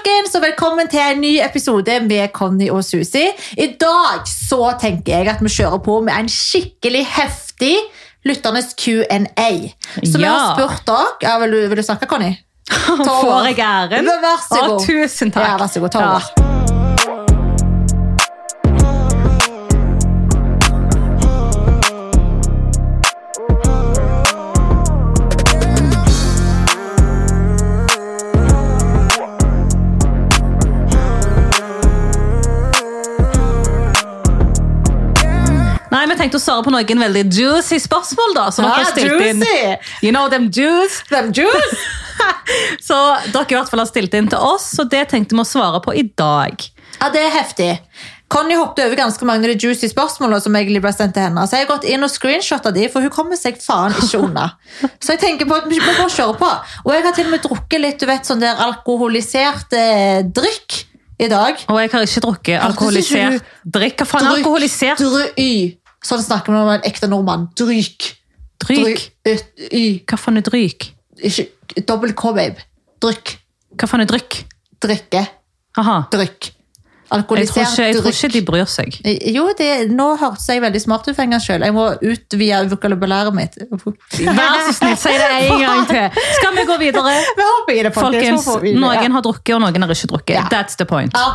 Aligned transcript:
folkens, 0.00 0.34
og 0.34 0.42
velkommen 0.42 0.88
til 0.88 1.00
en 1.02 1.18
ny 1.20 1.32
episode 1.44 1.96
med 2.06 2.30
Conny 2.32 2.70
og 2.72 2.84
Susi. 2.84 3.26
I 3.58 3.66
dag 3.80 4.22
så 4.28 4.72
tenker 4.80 5.18
jeg 5.18 5.28
at 5.28 5.42
vi 5.44 5.50
kjører 5.52 5.82
på 5.84 5.98
med 6.06 6.14
en 6.14 6.30
skikkelig 6.30 7.02
heftig 7.18 7.74
lytternes 8.24 8.72
Q&A. 8.80 9.50
Så 10.00 10.16
vi 10.16 10.24
har 10.24 10.54
spurt 10.54 10.86
dere 10.88 11.10
ja, 11.26 11.36
vil, 11.42 11.52
du, 11.52 11.68
vil 11.74 11.82
du 11.82 11.84
snakke, 11.84 12.08
Conny? 12.08 12.32
Får 12.70 13.50
jeg 13.50 13.60
æren? 13.60 14.08
Vær 14.24 14.40
så 14.46 14.62
god. 14.62 14.78
Å, 14.78 14.80
tusen 14.86 15.36
takk. 15.36 15.50
Ja, 15.50 15.60
vær 15.60 15.74
så 15.74 15.84
god, 15.84 15.92
ta 15.98 16.08
Ja. 16.08 16.59
Vi 36.10 36.18
tenkte 36.18 36.40
å 36.40 36.42
svare 36.42 36.66
på 36.66 36.72
noen 36.74 37.02
veldig 37.06 37.24
juicy 37.30 37.78
spørsmål. 37.82 38.34
da 38.34 38.46
som 38.50 38.66
dere 38.66 38.82
har 38.82 38.90
stilt 38.90 39.26
inn. 39.28 39.44
You 40.02 40.10
know 40.10 40.28
them 40.32 40.50
juice? 40.50 41.04
Them 41.10 41.30
juice? 41.32 41.82
Så 42.88 42.96
dere 43.30 43.46
i 43.46 43.56
hvert 43.56 43.70
fall 43.70 43.82
har 43.84 43.88
stilt 43.88 44.14
inn 44.18 44.28
til 44.30 44.40
oss, 44.42 44.72
så 44.76 44.84
det 44.90 45.06
tenkte 45.12 45.36
vi 45.36 45.44
å 45.44 45.46
svare 45.48 45.80
på 45.84 45.94
i 45.96 46.02
dag. 46.18 46.64
Ja, 46.98 47.08
det 47.14 47.22
er 47.22 47.30
heftig. 47.32 47.70
Conny 48.30 48.54
hoppet 48.54 48.84
over 48.84 48.98
ganske 48.98 49.26
mange 49.26 49.46
av 49.48 49.54
de 49.54 49.66
juicy 49.66 49.88
spørsmålene 49.90 50.42
som 50.42 50.54
egentlig 50.58 50.82
ble 50.84 50.92
sendt 50.94 51.16
til 51.16 51.24
henne. 51.26 51.46
Så 51.48 51.58
jeg 51.58 51.66
har 51.66 51.70
gått 51.72 51.86
inn 51.90 52.06
og 52.06 52.12
screenshotta 52.12 52.70
de, 52.74 52.84
for 52.92 53.02
hun 53.02 53.10
kommer 53.14 53.38
seg 53.38 53.58
faen 53.62 53.94
ikke 53.96 54.20
unna. 54.22 54.52
Så 55.02 55.16
jeg 55.16 55.22
tenker 55.24 55.50
på 55.50 55.58
at 55.58 55.66
vi 55.70 55.80
bare 55.82 56.06
kjøre 56.12 56.36
på. 56.38 56.50
Og 56.84 56.94
jeg 56.94 57.06
har 57.06 57.16
til 57.16 57.26
og 57.30 57.34
med 57.34 57.42
drukket 57.46 57.82
litt 57.82 58.02
du 58.02 58.06
vet, 58.10 58.28
sånn 58.28 58.42
der 58.42 58.62
alkoholisert 58.66 59.74
eh, 59.78 60.20
drikk 60.26 60.84
i 61.20 61.28
dag. 61.28 61.58
Og 61.68 61.80
jeg 61.80 61.92
har 61.92 62.06
ikke 62.06 62.22
drukket 62.24 62.62
alkoholisert 62.64 63.50
drikk. 63.66 63.98
Hva 64.04 64.08
faen 64.08 64.28
er 64.28 64.38
alkoholisert 64.38 65.02
Dry. 65.02 65.50
Sånn 66.04 66.22
snakker 66.24 66.54
vi 66.54 66.60
om 66.62 66.70
en 66.72 66.86
ekte 66.88 67.08
nordmann. 67.10 67.50
Dryk. 67.58 68.14
dryk? 68.64 69.10
dryk. 69.26 70.06
Hva 70.08 70.20
faen 70.20 70.40
er 70.40 70.46
dryk? 70.46 70.88
Ikke 71.20 71.84
dobbel 71.88 72.14
K, 72.16 72.32
babe. 72.36 72.64
Drykk. 73.04 73.34
Hva 73.76 73.88
faen 73.90 74.06
er 74.06 74.08
drykk? 74.08 74.40
Drikke. 74.80 75.26
Aha. 75.80 76.00
Drykk. 76.12 76.54
Jeg 77.10 77.24
tror, 77.26 77.36
Alkoholisert 77.40 77.72
ikke, 77.74 77.84
jeg 77.84 77.94
tror 77.98 78.12
ikke 78.14 78.28
de 78.36 78.40
bryr 78.46 78.68
seg. 78.70 78.96
Jo, 79.34 79.48
det, 79.58 79.68
nå 79.90 80.04
hørtes 80.20 80.44
jeg 80.46 80.62
veldig 80.62 80.80
smart 80.84 81.08
ut 81.08 81.16
for 81.16 81.24
en 81.24 81.34
gangs 81.34 81.48
selv. 81.48 81.66
Jeg 81.66 81.74
må 81.74 81.88
utvide 82.06 82.60
vokabulæret 82.70 83.34
mitt. 83.34 83.58
Vær 84.38 84.60
så 84.68 84.76
snill, 84.76 84.94
si 84.94 85.16
det 85.18 85.30
en 85.40 85.64
gang 85.64 85.88
til. 85.90 86.22
Skal 86.38 86.54
vi 86.54 86.66
gå 86.68 86.76
videre? 86.84 87.16
Vi 87.40 87.48
håper 87.48 87.74
i 87.74 87.82
det, 87.82 87.92
Folkens, 87.96 88.46
ja. 88.46 88.74
noen 88.78 89.18
har 89.18 89.26
drukket, 89.26 89.56
og 89.56 89.64
noen 89.64 89.86
har 89.88 89.94
ikke 89.96 90.12
drukket. 90.14 90.36
Ja. 90.38 90.46
That's 90.54 90.78
the 90.78 90.86
point. 90.86 91.18
Ja. 91.18 91.34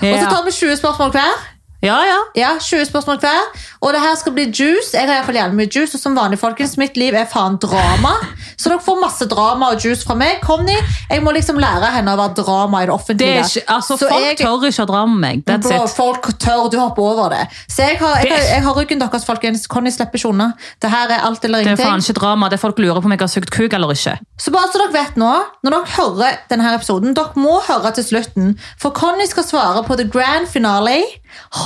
Og 0.00 0.14
så 0.14 0.30
tar 0.30 0.46
vi 0.46 0.54
20 0.54 0.78
spørsmål 0.78 1.10
hver. 1.18 1.42
Ja. 1.82 1.96
ja. 2.04 2.18
Ja, 2.36 2.50
20 2.60 2.84
spørsmål 2.90 3.18
hver. 3.22 3.46
Og 3.80 3.92
det 3.94 4.00
her 4.02 4.14
skal 4.20 4.32
bli 4.36 4.44
juice. 4.52 4.92
Jeg 4.94 5.06
har 5.06 5.14
i 5.14 5.16
hvert 5.18 5.26
fall 5.30 5.38
jævlig 5.40 5.56
mye 5.60 5.70
juice, 5.76 5.94
og 5.96 6.00
som 6.02 6.16
vanlig, 6.18 6.38
folkens, 6.38 6.76
mitt 6.80 6.96
liv 7.00 7.14
er 7.16 7.24
faen 7.30 7.56
drama. 7.62 8.12
Så 8.60 8.68
dere 8.68 8.82
får 8.84 8.98
masse 9.00 9.26
drama 9.30 9.70
og 9.72 9.80
juice 9.84 10.04
fra 10.04 10.14
meg. 10.20 10.40
Conny, 10.44 10.76
jeg 11.10 11.22
må 11.24 11.32
liksom 11.32 11.58
lære 11.62 11.88
henne 11.94 12.12
å 12.12 12.20
være 12.20 12.34
drama 12.42 12.82
i 12.82 12.86
det 12.86 12.90
Det 12.90 12.94
offentlige. 12.98 13.38
er 13.40 13.48
ikke, 13.48 13.64
altså, 13.76 13.96
Så 13.96 14.08
folk 14.10 14.24
jeg- 14.26 14.38
tør 14.38 14.66
ikke 14.68 14.84
å 14.84 14.86
dra 14.92 15.06
med 15.06 15.20
meg. 15.24 15.44
That's 15.48 15.68
Bro, 15.68 15.84
it. 15.84 15.90
folk 15.96 16.22
tør, 16.38 16.70
du 16.70 16.78
hopper 16.78 17.02
over 17.02 17.28
det. 17.30 17.46
Så 17.68 17.82
jeg 17.88 17.98
har, 17.98 18.16
jeg, 18.24 18.42
jeg 18.52 18.62
har 18.62 18.74
ryggen 18.74 19.00
deres, 19.00 19.24
folkens. 19.24 19.66
Conny 19.66 19.90
slipper 19.90 20.18
ikke 20.18 20.28
unna. 20.34 20.52
Det 20.82 20.90
her 20.90 21.08
er 21.08 21.24
alt 21.24 21.44
eller 21.44 21.60
ingenting. 21.64 21.76
Det 21.76 21.86
er 21.86 21.90
faen 21.90 22.00
ikke 22.04 22.20
drama. 22.20 22.48
Det 22.50 22.58
er 22.58 22.62
folk 22.66 22.78
lurer 22.78 23.00
på 23.00 23.04
om 23.04 23.10
jeg 23.16 23.20
har 23.20 23.28
sugd 23.28 23.50
kuk 23.50 23.72
eller 23.72 23.88
ikke. 23.96 24.18
Så 24.38 24.50
bare 24.52 24.68
så 24.72 24.78
dere 24.80 24.92
vet 24.92 25.16
nå, 25.16 25.32
når 25.64 25.70
dere 25.70 25.94
hører 25.96 26.38
denne 26.50 26.74
episoden, 26.74 27.14
dere 27.14 27.32
må 27.36 27.60
høre 27.64 27.92
til 27.94 28.04
slutten, 28.04 28.58
for 28.78 28.90
Conny 28.90 29.26
skal 29.26 29.44
svare 29.44 29.82
på 29.86 29.96
the 29.96 30.04
grand 30.04 30.46
finale. 30.48 31.00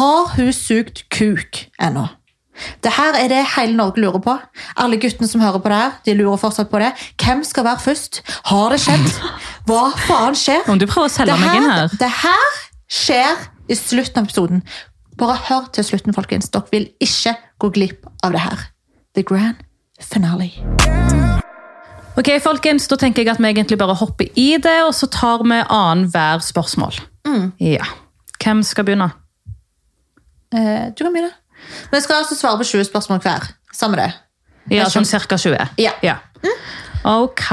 Har 0.05 0.35
hun 0.37 0.53
sugd 0.53 1.01
kuk 1.15 1.65
ennå? 1.81 2.03
Det 2.85 2.93
her 2.93 3.17
er 3.19 3.29
det 3.33 3.41
hele 3.57 3.73
Norge 3.77 4.03
lurer 4.03 4.21
på. 4.23 4.35
Alle 4.77 4.99
guttene 5.01 5.27
som 5.29 5.41
hører 5.41 5.63
på 5.65 5.71
det 5.73 5.79
her, 5.81 5.95
de 6.05 6.15
lurer 6.19 6.37
fortsatt 6.39 6.69
på 6.71 6.79
det. 6.83 6.91
Hvem 7.23 7.41
skal 7.45 7.65
være 7.65 7.81
først? 7.83 8.21
Har 8.51 8.75
det 8.75 8.83
skjedd? 8.85 9.09
Hva 9.67 9.87
faen 10.05 10.37
skjer? 10.39 10.61
Om 10.69 10.79
du 10.79 10.85
prøver 10.87 11.09
å 11.09 11.15
selge 11.15 11.39
meg 11.41 11.57
inn 11.57 11.71
her. 11.71 11.97
det 11.99 12.11
her 12.21 12.61
skjer 13.01 13.49
i 13.73 13.79
slutten 13.81 14.21
av 14.23 14.29
episoden. 14.29 14.63
Bare 15.19 15.39
hør 15.49 15.67
til 15.73 15.89
slutten, 15.89 16.15
folkens. 16.15 16.51
Dere 16.53 16.69
vil 16.75 16.87
ikke 17.03 17.35
gå 17.65 17.73
glipp 17.75 18.07
av 18.23 18.37
det 18.37 18.45
her. 18.45 18.69
The 19.17 19.25
grand 19.25 19.65
finale. 20.03 20.51
Ok, 22.15 22.29
folkens, 22.45 22.87
Da 22.93 23.01
tenker 23.01 23.25
jeg 23.25 23.33
at 23.33 23.43
vi 23.43 23.51
egentlig 23.51 23.79
bare 23.81 23.97
hopper 23.99 24.29
i 24.37 24.57
det, 24.63 24.79
og 24.85 24.95
så 24.95 25.09
tar 25.11 25.43
vi 25.43 25.59
annenhver 25.65 26.45
spørsmål. 26.45 27.01
Mm. 27.27 27.53
Ja. 27.59 27.89
Hvem 28.45 28.63
skal 28.63 28.85
begynne? 28.85 29.11
Eh, 30.55 30.87
du 30.95 31.05
kan 31.05 31.13
begynne. 31.13 31.33
Vi 31.93 32.01
skal 32.01 32.23
altså 32.23 32.37
svare 32.39 32.61
på 32.61 32.65
20 32.65 32.85
spørsmål 32.91 33.21
hver. 33.25 33.49
Samme 33.75 33.99
det. 33.99 34.13
Ja, 34.71 34.85
Jeg 34.85 34.95
sånn 34.95 35.05
ca. 35.05 35.37
20. 35.37 35.69
Ja. 35.79 36.17
Ok, 37.05 37.51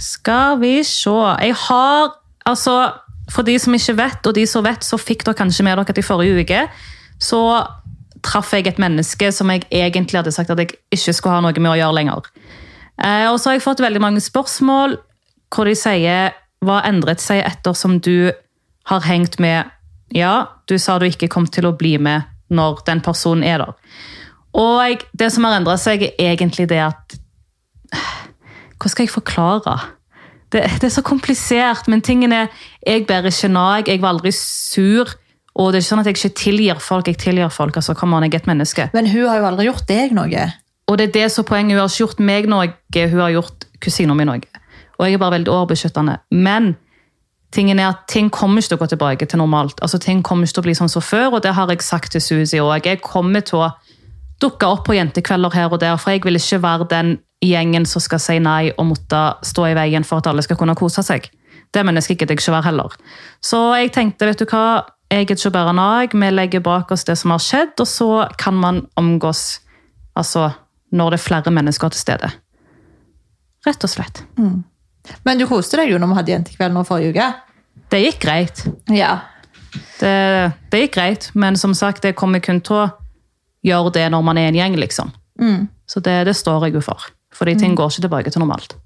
skal 0.00 0.58
vi 0.60 0.82
se. 0.84 1.14
Jeg 1.40 1.54
har, 1.56 2.10
altså, 2.44 2.74
for 3.32 3.42
de 3.42 3.58
som 3.58 3.74
ikke 3.74 3.96
vet, 3.96 4.26
og 4.26 4.34
de 4.36 4.44
som 4.46 4.64
vet, 4.64 4.84
så 4.84 4.98
fikk 5.00 5.24
dere 5.24 5.38
kanskje 5.38 5.64
med 5.64 5.78
dere 5.78 5.88
at 5.88 5.98
i 5.98 6.04
forrige 6.04 6.44
uke, 6.44 6.66
så 7.18 7.40
traff 8.26 8.52
jeg 8.52 8.66
et 8.66 8.80
menneske 8.82 9.30
som 9.32 9.50
jeg 9.52 9.64
egentlig 9.70 10.18
hadde 10.18 10.32
sagt 10.34 10.50
at 10.50 10.60
jeg 10.60 10.74
ikke 10.92 11.14
skulle 11.14 11.36
ha 11.38 11.44
noe 11.44 11.56
med 11.56 11.72
å 11.72 11.78
gjøre 11.78 11.96
lenger. 12.00 12.28
Eh, 13.00 13.28
og 13.30 13.38
så 13.40 13.50
har 13.50 13.58
jeg 13.58 13.64
fått 13.64 13.84
veldig 13.84 14.02
mange 14.02 14.20
spørsmål 14.24 14.98
hvor 15.54 15.68
de 15.68 15.76
sier, 15.78 16.34
hva 16.64 16.80
endret 16.88 17.22
seg 17.22 17.44
etter 17.46 17.76
som 17.76 17.98
du 18.02 18.32
har 18.90 19.04
hengt 19.06 19.38
med, 19.42 19.68
ja, 20.14 20.46
du 20.68 20.76
sa 20.78 20.98
du 20.98 21.06
ikke 21.08 21.30
kom 21.32 21.46
til 21.50 21.66
å 21.66 21.74
bli 21.76 21.96
med 21.98 22.28
når 22.52 22.84
den 22.86 23.02
personen 23.02 23.44
er 23.46 23.62
der. 23.64 23.74
Og 24.56 25.02
det 25.18 25.32
som 25.34 25.44
har 25.44 25.58
endret 25.58 25.82
seg 25.82 26.06
er 26.08 26.32
egentlig 26.32 26.68
det 26.70 26.80
at 26.84 27.16
hva 28.76 28.90
skal 28.92 29.06
jeg 29.06 29.12
forklare? 29.12 29.76
Det, 30.52 30.62
det 30.80 30.88
er 30.88 30.94
så 30.94 31.02
komplisert, 31.04 31.88
men 31.90 32.04
tingen 32.04 32.32
er 32.32 32.48
Jeg 32.86 33.06
bærer 33.06 33.32
ikke 33.32 33.48
nag, 33.50 33.88
jeg 33.88 34.00
var 34.02 34.14
aldri 34.14 34.30
sur. 34.32 35.10
Og 35.56 35.72
det 35.72 35.78
er 35.78 35.82
ikke 35.82 35.88
sånn 35.88 36.02
at 36.02 36.06
jeg 36.06 36.16
ikke 36.16 36.38
tilgir 36.38 36.80
folk. 36.84 37.08
Jeg 37.08 37.18
tilgir 37.18 37.48
folk, 37.50 37.76
altså, 37.76 37.96
come 37.96 38.16
on, 38.16 38.22
jeg 38.22 38.34
er 38.34 38.44
et 38.44 38.46
menneske. 38.46 38.88
Men 38.92 39.08
hun 39.08 39.26
har 39.26 39.40
jo 39.40 39.46
aldri 39.48 39.66
gjort 39.66 39.88
deg 39.88 40.12
noe. 40.14 40.44
Og 40.86 40.98
det 40.98 41.08
er 41.08 41.14
det 41.14 41.28
som 41.32 41.42
er 41.42 41.48
poenget. 41.48 41.74
Hun 41.74 41.80
har 41.80 41.88
ikke 41.88 42.02
gjort 42.04 42.20
meg 42.28 42.48
noe, 42.52 42.68
hun 42.94 43.22
har 43.24 43.32
gjort 43.34 43.66
kusina 43.82 44.14
mi 44.14 44.26
noe. 44.28 44.62
Og 44.96 45.06
jeg 45.06 45.16
er 45.16 45.22
bare 45.22 45.38
veldig 45.38 45.52
overbeskyttende. 45.52 46.18
Men 46.30 46.74
tingen 47.54 47.78
er 47.78 47.92
at 47.92 48.06
ting 48.10 48.30
kommer 48.32 48.62
ikke 48.62 48.72
til 48.72 48.78
å 48.78 48.82
gå 48.82 48.88
tilbake 48.92 49.28
til 49.30 49.40
normalt. 49.40 49.78
Altså, 49.82 50.00
ting 50.02 50.22
kommer 50.26 50.46
ikke 50.46 50.58
til 50.58 50.64
å 50.64 50.66
bli 50.68 50.76
sånn 50.78 50.92
som 50.92 51.04
før, 51.04 51.36
og 51.36 51.44
det 51.44 51.54
har 51.56 51.70
jeg 51.72 51.84
sagt 51.84 52.12
til 52.14 52.22
Suzy 52.22 52.60
òg. 52.62 52.86
Jeg 52.86 53.02
kommer 53.04 53.44
til 53.46 53.62
å 53.64 53.70
dukke 54.42 54.68
opp 54.68 54.84
på 54.88 54.96
jentekvelder 54.96 55.54
her 55.54 55.72
og 55.72 55.80
der, 55.80 55.96
for 56.00 56.12
jeg 56.12 56.24
vil 56.26 56.38
ikke 56.40 56.60
være 56.64 56.88
den 56.90 57.16
gjengen 57.44 57.86
som 57.88 58.02
skal 58.02 58.20
si 58.22 58.38
nei 58.42 58.70
og 58.74 58.90
måtte 58.90 59.22
stå 59.44 59.70
i 59.70 59.76
veien 59.76 60.04
for 60.04 60.20
at 60.20 60.30
alle 60.30 60.44
skal 60.44 60.58
kunne 60.60 60.76
kose 60.78 61.04
seg. 61.04 61.28
Det 61.72 61.84
mennesket 61.84 62.18
gidder 62.18 62.36
jeg 62.36 62.42
ikke 62.42 62.56
være 62.56 62.68
heller. 62.70 62.94
Så 63.44 63.60
jeg 63.76 63.92
tenkte, 63.94 64.28
vet 64.28 64.40
du 64.40 64.46
hva, 64.48 64.84
jeg 65.12 65.26
gidder 65.26 65.40
ikke 65.40 65.52
å 65.52 65.56
bære 65.56 65.74
nag, 65.76 66.14
vi 66.16 66.30
legger 66.32 66.64
bak 66.64 66.92
oss 66.94 67.06
det 67.08 67.18
som 67.20 67.34
har 67.34 67.42
skjedd, 67.42 67.74
og 67.82 67.90
så 67.90 68.10
kan 68.40 68.56
man 68.58 68.84
omgås 68.98 69.60
altså, 70.16 70.50
når 70.92 71.14
det 71.14 71.20
er 71.20 71.26
flere 71.26 71.52
mennesker 71.54 71.92
til 71.92 72.02
stede. 72.02 72.32
Rett 73.66 73.84
og 73.84 73.92
slett. 73.92 74.24
Men 75.26 75.40
du 75.40 75.46
koste 75.50 75.80
deg 75.80 75.92
jo 75.92 76.00
når 76.02 76.12
vi 76.12 76.18
hadde 76.20 76.34
jentekveld 76.34 76.76
nå 76.76 76.84
forrige 76.88 77.14
uke. 77.14 77.28
Det 77.92 78.02
gikk 78.02 78.22
greit. 78.24 78.64
Ja. 78.92 79.12
Det, 80.00 80.14
det 80.72 80.80
gikk 80.84 80.96
greit, 80.96 81.28
men 81.34 81.58
som 81.60 81.74
sagt, 81.76 82.02
det 82.02 82.16
kommer 82.18 82.42
kun 82.44 82.62
til 82.64 82.80
å 82.80 82.88
gjøre 83.66 83.92
det 83.98 84.08
når 84.14 84.24
man 84.26 84.40
er 84.40 84.50
en 84.50 84.58
gjeng, 84.58 84.78
liksom. 84.80 85.12
Så 85.86 86.02
det, 86.02 86.24
det 86.26 86.34
står 86.38 86.68
jeg 86.68 86.78
jo 86.78 86.82
for. 86.84 87.06
Fordi 87.36 87.54
ting 87.60 87.76
går 87.78 87.92
ikke 87.92 88.06
tilbake 88.08 88.32
til 88.32 88.42
normalt. 88.42 88.76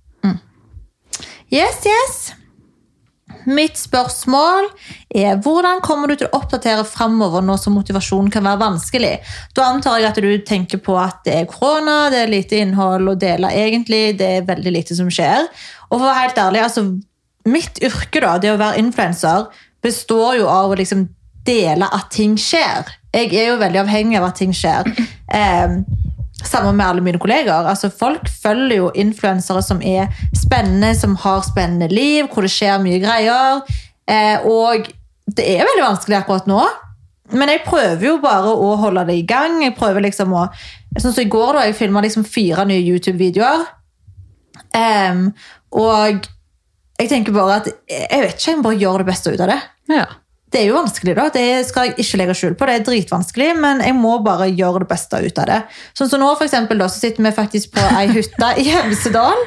Yes, 1.51 1.83
yes. 1.87 2.19
Mitt 3.51 3.79
spørsmål 3.79 4.69
er 5.17 5.39
hvordan 5.43 5.81
kommer 5.83 6.11
du 6.11 6.19
til 6.19 6.29
å 6.29 6.39
oppdatere 6.39 6.85
framover 6.87 7.43
nå 7.43 7.57
som 7.59 7.75
motivasjonen 7.75 8.31
kan 8.31 8.45
være 8.47 8.61
vanskelig? 8.61 9.13
Da 9.57 9.71
antar 9.73 9.99
jeg 9.99 10.11
at 10.11 10.21
du 10.23 10.31
tenker 10.47 10.83
på 10.85 10.95
at 11.01 11.23
det 11.27 11.35
er 11.41 11.49
korona, 11.51 12.11
det 12.13 12.25
er 12.25 12.31
lite 12.31 12.61
innhold 12.63 13.11
å 13.11 13.17
dele 13.19 13.51
egentlig, 13.57 14.19
det 14.21 14.31
er 14.37 14.49
veldig 14.51 14.75
lite 14.77 14.99
som 14.99 15.11
skjer. 15.11 15.49
Og 15.91 15.99
for 15.99 16.05
å 16.05 16.11
være 16.11 16.25
helt 16.25 16.39
ærlig, 16.39 16.63
altså, 16.65 16.85
mitt 17.51 17.81
yrke, 17.83 18.23
da, 18.23 18.37
det 18.39 18.53
å 18.55 18.61
være 18.61 18.79
influenser, 18.83 19.49
består 19.83 20.39
jo 20.41 20.49
av 20.51 20.71
å 20.71 20.79
liksom 20.79 21.09
dele 21.47 21.89
at 21.93 22.11
ting 22.15 22.37
skjer. 22.39 22.91
Jeg 23.15 23.33
er 23.35 23.51
jo 23.51 23.59
veldig 23.61 23.81
avhengig 23.83 24.19
av 24.21 24.29
at 24.31 24.39
ting 24.43 24.55
skjer. 24.57 24.91
Eh, 25.31 25.77
Sammen 26.41 26.73
med 26.75 26.87
alle 26.87 27.03
mine 27.05 27.19
kolleger. 27.21 27.67
Altså, 27.69 27.91
folk 27.93 28.25
følger 28.43 28.79
jo 28.79 28.87
influensere 28.99 29.61
som 29.63 29.83
er 29.85 30.09
spennende, 30.35 30.95
som 30.97 31.13
har 31.21 31.43
spennende 31.45 31.91
liv, 31.93 32.31
hvor 32.33 32.47
det 32.47 32.51
skjer 32.51 32.81
mye 32.81 32.99
greier. 33.03 33.61
Eh, 34.09 34.47
og 34.49 34.89
det 35.37 35.45
er 35.45 35.69
veldig 35.69 35.85
vanskelig 35.85 36.17
akkurat 36.17 36.49
nå. 36.51 36.63
Men 37.37 37.53
jeg 37.53 37.63
prøver 37.67 38.07
jo 38.09 38.17
bare 38.23 38.55
å 38.57 38.73
holde 38.81 39.05
det 39.11 39.19
i 39.21 39.27
gang. 39.29 39.61
Jeg 39.63 39.77
prøver 39.79 40.09
liksom 40.09 40.35
å 40.35 40.49
Sånn 40.99 41.13
som 41.15 41.23
i 41.23 41.31
går, 41.31 41.53
da, 41.55 41.61
jeg 41.69 41.77
filma 41.79 42.01
liksom 42.03 42.25
fire 42.27 42.65
nye 42.67 42.81
YouTube-videoer. 42.83 43.61
Em, 44.75 45.29
og 45.77 46.27
jeg 47.01 47.09
tenker 47.09 47.33
bare 47.33 47.61
at 47.63 47.71
jeg 47.71 48.25
vet 48.25 48.35
ikke, 48.35 48.51
jeg 48.51 48.59
må 48.59 48.67
bare 48.69 48.81
gjøre 48.83 49.05
det 49.05 49.09
beste 49.09 49.33
ut 49.33 49.41
av 49.41 49.55
det. 49.55 49.61
Ja. 49.91 50.09
Det 50.51 50.65
er 50.65 50.67
jo 50.67 50.81
vanskelig, 50.81 51.13
da. 51.15 51.29
Det 51.31 51.45
skal 51.69 51.87
jeg 51.87 52.03
ikke 52.03 52.19
legge 52.19 52.35
skjul 52.35 52.55
på. 52.59 52.67
Det 52.67 52.75
er 52.75 52.87
dritvanskelig, 52.89 53.51
men 53.63 53.83
jeg 53.87 53.95
må 53.95 54.17
bare 54.27 54.49
gjøre 54.51 54.83
det 54.83 54.89
beste 54.91 55.21
ut 55.23 55.37
av 55.39 55.47
det. 55.47 55.59
Sånn 55.95 56.11
som 56.11 56.21
nå, 56.23 56.33
for 56.35 56.49
eksempel, 56.49 56.81
da, 56.83 56.89
så 56.91 56.99
sitter 57.05 57.23
vi 57.23 57.31
faktisk 57.37 57.77
på 57.77 57.85
ei 58.01 58.09
hytte 58.11 58.49
i 58.59 58.65
Hemsedal. 58.67 59.39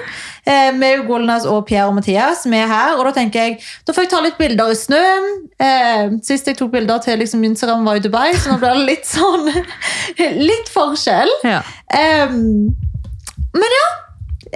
Eh, 0.48 0.72
med 0.76 1.04
Golnas 1.08 1.44
og 1.48 1.66
Pierre 1.68 1.90
og 1.92 1.98
Mathias. 1.98 2.46
Vi 2.48 2.56
er 2.56 2.72
her, 2.72 2.96
og 2.96 3.04
da 3.10 3.14
tenker 3.20 3.46
jeg 3.46 3.60
da 3.84 3.96
får 3.96 4.08
jeg 4.08 4.14
ta 4.14 4.22
litt 4.24 4.40
bilder 4.40 4.72
i 4.72 4.80
snøen. 4.80 5.28
Eh, 5.68 6.16
sist 6.24 6.48
jeg 6.48 6.60
tok 6.60 6.72
bilder 6.72 7.04
til 7.04 7.20
liksom, 7.20 7.44
Instagram, 7.52 7.84
var 7.88 8.00
i 8.00 8.04
Dubai, 8.04 8.30
så 8.40 8.54
nå 8.54 8.62
blir 8.64 8.80
det 8.80 8.88
litt 8.88 9.08
sånn 9.08 9.52
Litt 10.50 10.72
forskjell. 10.72 11.36
ja. 11.48 11.60
Eh, 12.00 12.32
men 12.32 13.78
ja. 13.78 13.88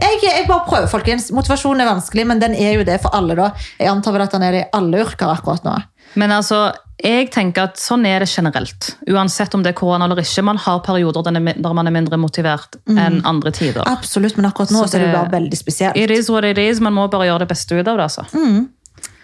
Jeg, 0.02 0.20
jeg 0.24 0.48
bare 0.48 0.66
prøver, 0.68 0.88
folkens. 0.92 1.32
Motivasjon 1.34 1.80
er 1.82 1.88
vanskelig, 1.90 2.26
men 2.30 2.40
den 2.40 2.54
er 2.54 2.74
jo 2.78 2.84
det 2.88 3.00
for 3.02 3.10
alle. 3.18 3.36
da. 3.36 3.52
Jeg 3.80 3.90
antar 3.90 4.14
vel 4.14 4.22
at 4.28 4.32
den 4.36 4.44
er 4.44 4.52
det 4.52 4.66
i 4.66 4.70
alle 4.78 5.00
yrker 5.06 5.32
akkurat 5.34 5.64
nå. 5.66 5.76
Men 6.16 6.32
altså, 6.32 6.72
jeg 7.04 7.30
tenker 7.34 7.64
at 7.68 7.78
sånn 7.82 8.06
er 8.08 8.20
det 8.24 8.30
generelt. 8.32 8.92
Uansett 9.10 9.54
om 9.54 9.62
det 9.66 9.74
er 9.74 9.78
korona 9.78 10.06
eller 10.06 10.22
ikke. 10.22 10.44
Man 10.46 10.58
har 10.58 10.80
perioder 10.86 11.24
der 11.24 11.74
man 11.74 11.88
er- 11.88 11.92
mindre 11.92 12.18
motivert 12.18 12.78
enn 12.88 13.22
andre 13.26 13.52
tider. 13.52 13.84
Absolutt, 13.86 14.38
men 14.38 14.46
akkurat 14.50 14.70
nå 14.72 14.82
Så 14.86 14.88
så 14.94 14.96
er 14.96 15.00
det 15.00 15.12
det- 15.12 15.16
bare 15.20 15.32
veldig 15.42 15.58
spesielt. 15.58 15.98
It 15.98 16.12
is 16.12 16.30
what 16.30 16.44
it 16.46 16.58
is. 16.58 16.80
Man 16.80 16.94
må 16.94 17.10
bare 17.10 17.28
gjøre 17.28 17.40
det 17.40 17.48
beste 17.50 17.72
ut 17.80 17.88
av 17.88 17.98
det. 17.98 18.04
altså. 18.04 18.26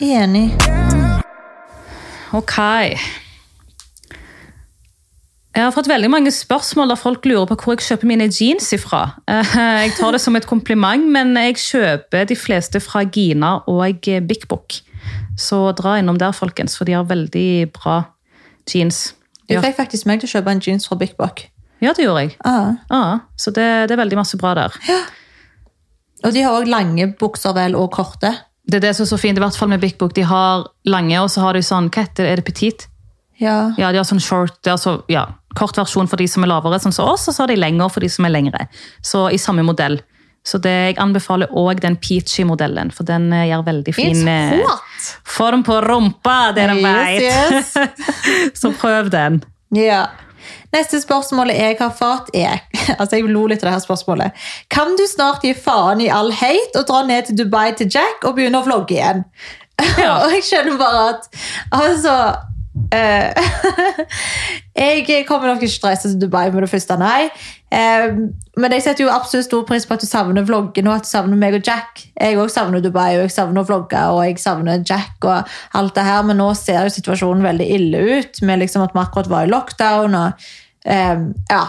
Enig. 0.02 0.52
Ok. 2.34 2.58
Jeg 5.54 5.68
har 5.68 5.74
fått 5.76 5.86
veldig 5.88 6.10
mange 6.10 6.32
spørsmål 6.34 6.90
der 6.90 6.98
folk 6.98 7.26
lurer 7.30 7.46
på 7.52 7.56
hvor 7.62 7.76
jeg 7.76 7.86
kjøper 7.86 8.10
mine 8.10 8.26
jeans 8.34 8.72
ifra. 8.74 9.04
Eh, 9.30 9.52
Jeg 9.86 9.92
tar 10.00 10.12
det 10.16 10.22
som 10.22 10.36
et 10.36 10.48
kompliment, 10.50 11.06
men 11.14 11.36
jeg 11.38 11.60
kjøper 11.62 12.26
de 12.26 12.36
fleste 12.36 12.80
fra 12.82 13.04
Gina 13.06 13.60
og 13.70 14.02
Big 14.02 14.48
Book. 14.50 14.80
Så 15.38 15.60
dra 15.78 16.00
innom 16.00 16.18
der, 16.18 16.32
folkens, 16.34 16.78
for 16.78 16.86
de 16.86 16.94
har 16.98 17.04
veldig 17.06 17.72
bra 17.74 18.04
jeans. 18.66 19.14
Du 19.50 19.60
fikk 19.62 19.76
faktisk 19.78 20.06
meg 20.10 20.22
til 20.22 20.30
å 20.30 20.34
kjøpe 20.40 20.52
en 20.56 20.62
jeans 20.64 20.88
fra 20.88 20.96
Big 20.98 21.14
Book. 21.18 21.46
ja 21.82 21.94
det 21.94 22.06
gjorde 22.06 22.22
jeg. 22.24 22.36
Ah. 22.46 22.74
Ah, 22.90 23.20
så 23.38 23.52
det, 23.52 23.90
det 23.90 23.92
er 23.94 24.02
veldig 24.02 24.18
masse 24.18 24.38
bra 24.38 24.54
der. 24.56 24.74
Ja. 24.88 25.02
Og 26.24 26.34
de 26.34 26.42
har 26.42 26.56
òg 26.56 26.66
lange 26.72 27.12
bukser 27.20 27.54
vel, 27.54 27.76
og 27.76 27.92
korte. 27.92 28.32
Det 28.66 28.80
er 28.80 28.88
det 28.88 28.96
som 28.96 29.04
er 29.04 29.10
så 29.12 29.20
fint, 29.20 29.38
i 29.38 29.44
hvert 29.44 29.58
fall 29.60 29.70
med 29.70 29.82
Big 29.84 29.98
Book. 30.00 30.16
De 30.16 30.24
har 30.24 30.66
lange, 30.88 31.20
og 31.22 31.30
så 31.30 31.42
har 31.44 31.54
de 31.54 31.62
sånn, 31.62 31.92
hva 31.92 32.06
heter 32.08 32.24
det, 32.24 32.32
er 32.32 32.42
det 32.42 32.46
petit? 32.48 32.88
Ja. 33.42 33.74
Ja, 33.78 33.92
de 33.92 34.00
har 34.00 34.08
sånn 34.08 34.22
short, 34.24 34.56
det 34.64 34.72
er 34.72 34.78
altså, 34.78 35.02
ja, 35.12 35.26
kort 35.58 35.78
versjon 35.78 36.10
for 36.10 36.22
de 36.22 36.28
som 36.30 36.46
er 36.46 36.52
lavere, 36.52 36.80
sånn 36.82 36.96
som 36.96 37.12
oss, 37.12 37.28
og 37.30 37.36
så 37.36 37.44
har 37.44 37.54
de 37.54 37.60
lengre 37.60 37.90
for 37.94 38.04
de 38.04 38.10
som 38.12 38.28
er 38.28 38.34
lengre. 38.34 38.68
Så 39.06 39.28
i 39.34 39.40
samme 39.42 39.66
modell. 39.66 40.00
Så 40.44 40.60
det, 40.60 40.72
jeg 40.72 40.98
anbefaler 41.00 41.52
også 41.56 41.86
den 41.86 41.96
peachy-modellen, 42.04 42.92
for 42.92 43.08
den 43.08 43.30
eh, 43.32 43.48
gjør 43.48 43.64
veldig 43.70 43.94
fin 43.96 44.28
eh, 44.28 44.74
form 45.24 45.64
på 45.64 45.78
rumpa, 45.86 46.52
dere 46.56 46.76
vet. 46.82 47.24
Yes, 47.24 47.72
så 48.60 48.74
prøv 48.76 49.12
den. 49.14 49.40
Ja. 49.76 50.06
Neste 50.74 51.00
spørsmålet 51.00 51.56
jeg 51.56 51.78
har 51.80 51.92
fått 51.96 52.34
er 52.36 52.64
altså 53.00 53.20
jeg 53.20 53.30
lo 53.32 53.46
litt 53.48 53.64
av 53.64 53.70
det 53.70 53.76
her 53.78 53.86
spørsmålet. 53.86 54.46
Kan 54.74 54.98
du 55.00 55.06
snart 55.08 55.46
gi 55.46 55.54
faen 55.56 56.04
i 56.04 56.12
all 56.12 56.34
hate 56.36 56.82
og 56.82 56.90
dra 56.90 57.04
ned 57.08 57.30
til 57.30 57.44
Dubai 57.44 57.72
til 57.80 57.92
Jack 57.94 58.26
og 58.28 58.36
begynne 58.36 58.60
å 58.60 58.68
vlogge 58.68 58.98
igjen? 58.98 59.24
Ja. 59.98 60.18
og 60.26 60.34
jeg 60.36 60.44
skjønner 60.46 60.76
bare 60.78 61.06
at 61.14 61.24
Altså 61.74 62.14
Jeg 64.74 65.26
kommer 65.28 65.52
nok 65.52 65.62
ikke 65.62 65.76
til 65.76 65.86
å 65.86 65.90
reise 65.92 66.10
til 66.10 66.22
Dubai 66.24 66.48
med 66.50 66.64
det 66.66 66.72
første, 66.72 66.96
nei. 66.98 67.28
Eh, 67.74 68.16
men 68.58 68.76
jeg 68.76 68.86
setter 68.86 69.06
jo 69.06 69.12
absolutt 69.14 69.48
stor 69.48 69.64
pris 69.70 69.86
på 69.86 69.96
at 69.96 70.02
du 70.02 70.10
savner 70.10 70.46
vloggen 70.46 70.90
og 70.90 70.98
at 70.98 71.06
du 71.06 71.12
savner 71.12 71.40
meg 71.40 71.58
og 71.58 71.70
Jack. 71.70 72.04
Jeg 72.18 72.40
òg 72.42 72.50
savner 72.54 72.82
Dubai, 72.82 73.12
og 73.18 73.28
jeg 73.28 73.36
savner 73.36 73.62
å 73.62 73.70
vlogge 73.70 74.02
og 74.14 74.24
jeg 74.26 74.42
savner 74.42 74.82
Jack 74.82 75.26
og 75.26 75.54
alt 75.78 75.96
det 75.98 76.08
her, 76.08 76.26
men 76.26 76.42
nå 76.42 76.50
ser 76.58 76.82
jo 76.86 76.98
situasjonen 76.98 77.46
veldig 77.46 77.70
ille 77.78 78.04
ut 78.18 78.44
med 78.46 78.66
liksom 78.66 78.86
at 78.86 78.98
vi 78.98 79.06
akkurat 79.06 79.32
var 79.32 79.48
i 79.48 79.54
lockdown. 79.54 80.18
og 80.18 80.30
eh, 80.86 81.18
ja, 81.54 81.64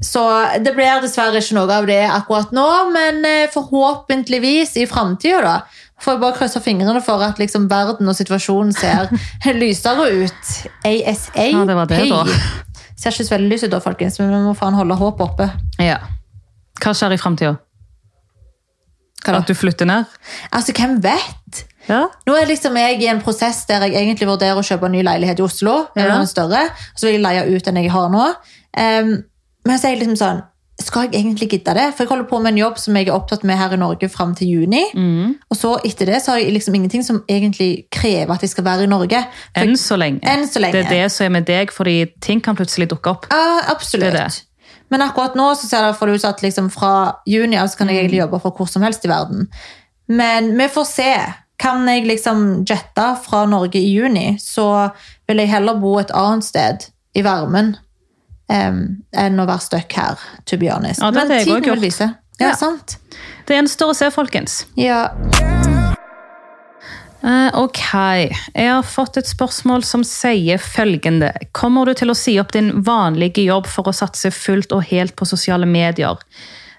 så 0.00 0.22
det 0.62 0.76
blir 0.76 1.00
dessverre 1.02 1.40
ikke 1.42 1.56
noe 1.56 1.74
av 1.74 1.86
det 1.90 2.04
akkurat 2.06 2.52
nå, 2.54 2.68
men 2.94 3.24
eh, 3.26 3.50
forhåpentligvis 3.50 4.76
i 4.78 4.86
framtida, 4.90 5.40
da. 5.42 5.56
Får 6.00 6.18
bare 6.22 6.36
krysse 6.38 6.60
fingrene 6.62 7.00
for 7.02 7.22
at 7.26 7.38
liksom 7.42 7.66
verden 7.70 8.08
og 8.08 8.14
situasjonen 8.16 8.72
ser 8.76 9.08
lysere 9.60 10.08
ut. 10.24 10.50
ASA. 10.86 11.46
Ja, 11.50 11.64
det 11.66 11.74
var 11.78 11.86
det 11.90 12.04
da. 12.10 12.24
Ser 12.98 13.10
ikke 13.14 13.24
så 13.28 13.34
veldig 13.36 13.50
lys 13.52 13.64
ut 13.66 13.70
da, 13.74 13.80
folkens, 13.82 14.18
men 14.18 14.30
vi 14.34 14.42
må 14.46 14.54
faen 14.58 14.74
holde 14.78 14.94
håpet 14.98 15.24
oppe. 15.26 15.48
Ja. 15.82 15.98
Hva 16.82 16.92
skjer 16.94 17.14
i 17.14 17.18
fremtiden? 17.20 17.58
At 19.28 19.48
du 19.50 19.54
flytter 19.58 19.84
ned? 19.90 20.06
Altså, 20.54 20.72
hvem 20.72 21.00
vet? 21.04 21.64
Ja. 21.88 22.04
Nå 22.28 22.34
er 22.36 22.46
liksom 22.48 22.76
jeg 22.78 23.00
i 23.02 23.08
en 23.10 23.20
prosess 23.24 23.64
der 23.68 23.82
jeg 23.88 23.96
egentlig 23.98 24.28
vurderer 24.28 24.56
å 24.60 24.64
kjøpe 24.64 24.86
en 24.88 24.94
ny 24.94 25.02
leilighet 25.04 25.40
i 25.40 25.44
Oslo. 25.44 25.88
eller 25.96 26.08
Ja. 26.12 26.14
noen 26.20 26.30
større, 26.30 26.62
og 26.70 26.96
så 27.00 27.06
vil 27.08 27.18
jeg 27.18 27.24
leie 27.26 27.44
ut 27.56 27.64
den 27.64 27.76
jeg 27.82 27.90
har 27.92 28.08
nå. 28.12 28.24
Um, 28.78 29.10
men 29.66 29.78
så 29.78 29.88
er 29.88 29.94
jeg 29.96 30.00
liksom 30.04 30.16
sånn 30.20 30.42
Skal 30.80 31.08
jeg 31.08 31.18
egentlig 31.24 31.48
gidde 31.50 31.74
det? 31.74 31.88
For 31.96 32.04
jeg 32.04 32.08
holder 32.08 32.26
på 32.30 32.38
med 32.38 32.52
en 32.52 32.58
jobb 32.60 32.76
som 32.78 32.96
jeg 32.96 33.08
er 33.08 33.14
opptatt 33.16 33.42
med 33.44 33.58
her 33.58 33.72
i 33.74 33.78
Norge 33.80 34.08
fram 34.08 34.34
til 34.38 34.46
juni. 34.52 34.84
Mm. 34.94 35.32
Og 35.50 35.56
så 35.58 35.72
etter 35.84 36.06
det 36.06 36.20
så 36.22 36.30
har 36.36 36.38
jeg 36.38 36.52
liksom 36.54 36.74
ingenting 36.78 37.02
som 37.04 37.18
egentlig 37.28 37.88
krever 37.90 38.30
at 38.34 38.44
jeg 38.46 38.52
skal 38.52 38.64
være 38.64 38.86
i 38.86 38.90
Norge. 38.90 39.24
For, 39.56 39.64
Enn 39.64 39.74
så 39.76 39.98
lenge. 39.98 40.22
Enn 40.22 40.46
så 40.46 40.62
lenge. 40.62 40.76
Det 40.78 40.84
er 40.86 41.02
det 41.02 41.10
som 41.12 41.26
er 41.26 41.32
med 41.40 41.48
deg, 41.50 41.72
fordi 41.74 41.96
ting 42.22 42.40
kan 42.44 42.56
plutselig 42.56 42.88
dukke 42.92 43.10
opp. 43.10 43.26
Ja, 43.32 43.58
absolutt. 43.74 44.12
Det 44.12 44.22
det. 44.28 44.44
Men 44.90 45.02
akkurat 45.04 45.34
nå 45.36 45.50
så 45.58 45.66
ser 45.68 45.90
det 45.92 46.14
ut 46.14 46.24
at 46.24 46.42
liksom 46.46 46.70
fra 46.72 46.92
juni 47.26 47.58
av 47.58 47.66
så 47.68 47.76
kan 47.76 47.88
jeg 47.88 47.96
Mm. 47.96 48.00
egentlig 48.04 48.20
jobbe 48.20 48.40
fra 48.40 48.50
hvor 48.50 48.68
som 48.68 48.82
helst 48.82 49.04
i 49.04 49.08
verden. 49.08 49.48
Men 50.08 50.56
vi 50.56 50.68
får 50.68 50.86
se. 50.86 51.14
Kan 51.58 51.88
jeg 51.88 52.06
liksom 52.06 52.64
jette 52.64 53.16
fra 53.24 53.44
Norge 53.46 53.74
i 53.80 53.92
juni, 53.98 54.38
så 54.38 54.90
vil 55.26 55.38
jeg 55.38 55.48
heller 55.48 55.74
bo 55.74 55.98
et 55.98 56.10
annet 56.14 56.44
sted 56.44 56.86
i 57.16 57.22
varmen 57.22 57.76
em, 58.48 59.04
enn 59.12 59.40
å 59.40 59.46
være 59.48 59.60
stuck 59.60 59.92
her, 59.92 60.18
to 60.46 60.56
be 60.56 60.70
honest. 60.72 61.00
Ja, 61.02 61.10
det 61.10 61.28
Men 61.28 61.44
tiden 61.44 61.62
vil 61.64 61.80
vise. 61.90 62.14
Ja, 62.38 62.48
Ja. 62.48 62.54
sant. 62.54 62.98
Det 63.46 63.56
gjenstår 63.56 63.90
å 63.90 63.96
se, 63.96 64.10
folkens. 64.10 64.66
Ja. 64.76 65.08
Eh, 67.18 67.50
ok, 67.58 67.80
jeg 68.54 68.68
har 68.70 68.84
fått 68.86 69.16
et 69.18 69.26
spørsmål 69.26 69.82
som 69.84 70.04
sier 70.06 70.60
følgende. 70.62 71.32
Kommer 71.52 71.88
du 71.88 71.94
til 71.98 72.12
å 72.12 72.16
si 72.16 72.36
opp 72.38 72.52
din 72.54 72.70
vanlige 72.86 73.42
jobb 73.42 73.66
for 73.66 73.90
å 73.90 73.94
satse 73.96 74.30
fullt 74.30 74.72
og 74.76 74.86
helt 74.92 75.16
på 75.18 75.26
sosiale 75.26 75.66
medier? 75.66 76.14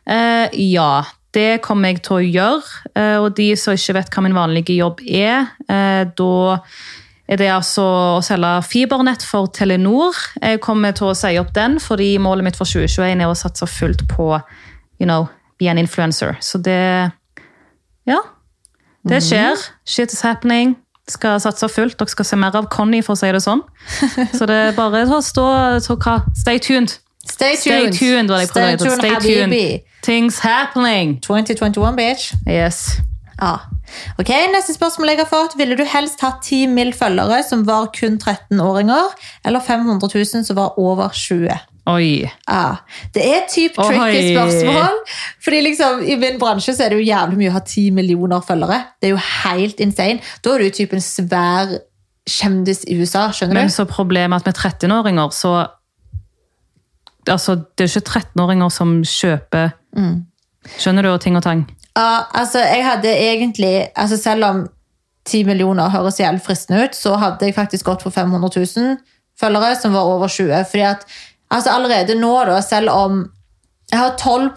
Uh, 0.09 0.47
ja, 0.55 1.03
det 1.35 1.59
kommer 1.61 1.91
jeg 1.91 2.01
til 2.07 2.15
å 2.15 2.23
gjøre. 2.23 2.63
Uh, 2.95 3.17
og 3.25 3.35
de 3.37 3.51
som 3.59 3.75
ikke 3.75 3.97
vet 3.99 4.09
hva 4.15 4.23
min 4.25 4.37
vanlige 4.37 4.77
jobb 4.79 5.03
er, 5.05 5.51
eh, 5.67 6.05
da 7.29 7.35
er 7.35 7.37
det 7.37 7.49
altså 7.53 7.83
å 8.17 8.21
selge 8.25 8.55
fibernett 8.65 9.21
for 9.21 9.51
Telenor. 9.53 10.17
Jeg 10.41 10.61
kommer 10.65 10.95
til 10.97 11.11
å 11.11 11.17
si 11.17 11.35
opp 11.37 11.51
den, 11.53 11.75
fordi 11.79 12.15
målet 12.17 12.47
mitt 12.47 12.57
for 12.57 12.65
2021 12.65 13.21
er 13.21 13.29
å 13.29 13.35
satse 13.37 13.67
fullt 13.69 14.01
på 14.09 14.31
you 14.99 15.05
know, 15.05 15.27
be 15.59 15.69
an 15.69 15.77
influencer. 15.77 16.37
Så 16.41 16.57
det 16.57 17.11
Ja. 18.07 18.17
Det 19.07 19.21
skjer. 19.23 19.55
Shit 19.85 20.11
is 20.11 20.21
happening. 20.21 20.75
Skal 21.07 21.39
satse 21.39 21.69
fullt. 21.69 21.99
Dere 21.99 22.09
skal 22.09 22.25
se 22.25 22.35
mer 22.35 22.55
av 22.55 22.65
Conny, 22.69 23.01
for 23.01 23.13
å 23.13 23.17
si 23.17 23.29
det 23.31 23.41
sånn. 23.45 23.61
Så 24.37 24.45
det 24.49 24.55
er 24.55 24.73
bare 24.77 25.05
å 25.05 25.21
stå 25.21 25.45
så 25.81 25.95
hva? 25.95 26.19
Stay 26.35 26.59
tuned. 26.59 26.97
Stay 27.29 27.55
Stay 27.55 27.85
tuned. 27.85 27.93
tuned, 27.93 28.29
det 28.33 28.49
prøvde 28.49 28.89
å 28.89 28.97
Stay 28.97 29.13
tuned, 29.15 29.21
Stay 29.21 29.45
tuned. 29.45 29.85
Things 30.01 30.39
happening. 30.39 31.19
2021, 31.21 31.95
bitch. 31.95 32.33
Yes. 32.47 32.99
Ja. 33.39 33.55
Ok, 34.19 34.29
Neste 34.53 34.73
spørsmål 34.75 35.13
jeg 35.13 35.21
har 35.23 35.29
fått. 35.29 35.55
Ville 35.57 35.77
du 35.79 35.83
helst 35.87 36.21
hatt 36.21 36.41
10 36.43 36.67
mill. 36.67 36.91
følgere 36.93 37.41
som 37.47 37.63
var 37.67 37.87
kun 37.95 38.17
13-åringer, 38.19 39.13
eller 39.45 39.59
500 39.59 40.09
000 40.13 40.45
som 40.45 40.55
var 40.55 40.77
over 40.79 41.09
20? 41.15 41.49
Oi. 41.89 42.29
Ja. 42.47 42.75
Det 43.15 43.23
er 43.25 43.47
typ 43.49 43.73
tricky 43.79 43.99
Oi. 43.99 44.35
spørsmål. 44.35 44.99
Fordi 45.41 45.61
liksom, 45.65 46.03
I 46.05 46.15
min 46.21 46.37
bransje 46.39 46.75
så 46.75 46.83
er 46.85 46.89
det 46.93 46.99
jo 46.99 47.07
jævlig 47.07 47.37
mye 47.39 47.49
å 47.49 47.55
ha 47.55 47.63
10 47.65 47.91
millioner 47.95 48.43
følgere. 48.45 48.81
Det 49.01 49.09
er 49.09 49.15
jo 49.15 49.23
helt 49.45 49.79
insane. 49.81 50.19
Da 50.45 50.53
er 50.53 50.65
du 50.67 50.69
typ 50.69 50.93
en 50.93 51.01
svær 51.01 51.77
kjendis 52.29 52.83
i 52.85 52.99
USA. 52.99 53.29
skjønner 53.33 53.53
Men 53.57 53.71
du? 53.71 53.73
så 53.73 53.87
problemet 53.89 54.35
er 54.37 54.43
at 54.43 54.51
med 54.51 54.55
13-åringer, 54.89 55.33
så 55.33 55.67
Altså, 57.29 57.55
det 57.77 57.83
er 57.85 57.99
ikke 57.99 58.19
13-åringer 58.19 58.69
som 58.73 59.03
kjøper 59.05 59.71
Skjønner 60.79 61.05
du, 61.05 61.17
ting 61.21 61.35
og 61.37 61.43
tang? 61.43 61.65
Ja, 61.97 62.25
altså, 62.33 62.59
jeg 62.59 62.85
hadde 62.85 63.09
egentlig 63.09 63.89
altså 63.95 64.17
Selv 64.17 64.45
om 64.45 64.67
10 65.25 65.43
millioner 65.43 65.89
høres 65.89 66.19
jævlig 66.19 66.41
fristende 66.41 66.83
ut, 66.83 66.95
så 66.95 67.15
hadde 67.15 67.45
jeg 67.45 67.55
faktisk 67.55 67.85
gått 67.85 68.01
for 68.01 68.09
500 68.09 68.49
000 68.77 68.97
følgere 69.39 69.75
som 69.75 69.93
var 69.93 70.07
over 70.07 70.27
20. 70.27 70.65
Fordi 70.69 70.83
at 70.83 71.05
altså 71.51 71.69
allerede 71.69 72.15
nå, 72.19 72.33
da, 72.45 72.61
selv 72.61 72.89
om 72.89 73.21
jeg 73.91 73.99
har 73.99 74.15
12 74.17 74.49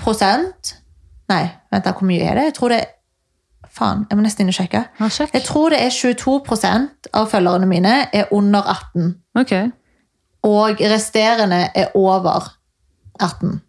Nei, 1.33 1.45
vent 1.73 1.85
da, 1.85 1.93
hvor 1.93 2.07
mye 2.09 2.25
er 2.25 2.37
det? 2.37 2.45
Jeg 2.51 2.55
tror 2.55 2.75
det 2.75 2.85
Faen, 3.73 4.03
jeg 4.11 4.19
må 4.19 4.23
nesten 4.27 4.45
inn 4.45 4.53
og 4.53 4.57
sjekke. 4.59 4.83
Ja, 5.01 5.07
sjekk. 5.09 5.31
Jeg 5.33 5.45
tror 5.47 5.73
det 5.73 5.79
er 5.81 5.95
22% 5.97 7.07
av 7.17 7.31
følgerne 7.33 7.69
mine 7.71 7.95
er 8.13 8.29
under 8.37 8.67
18. 8.69 9.15
Okay. 9.41 9.71
Og 10.45 10.83
resterende 10.93 11.63
er 11.73 11.95
over 11.97 12.51
18. 13.17 13.63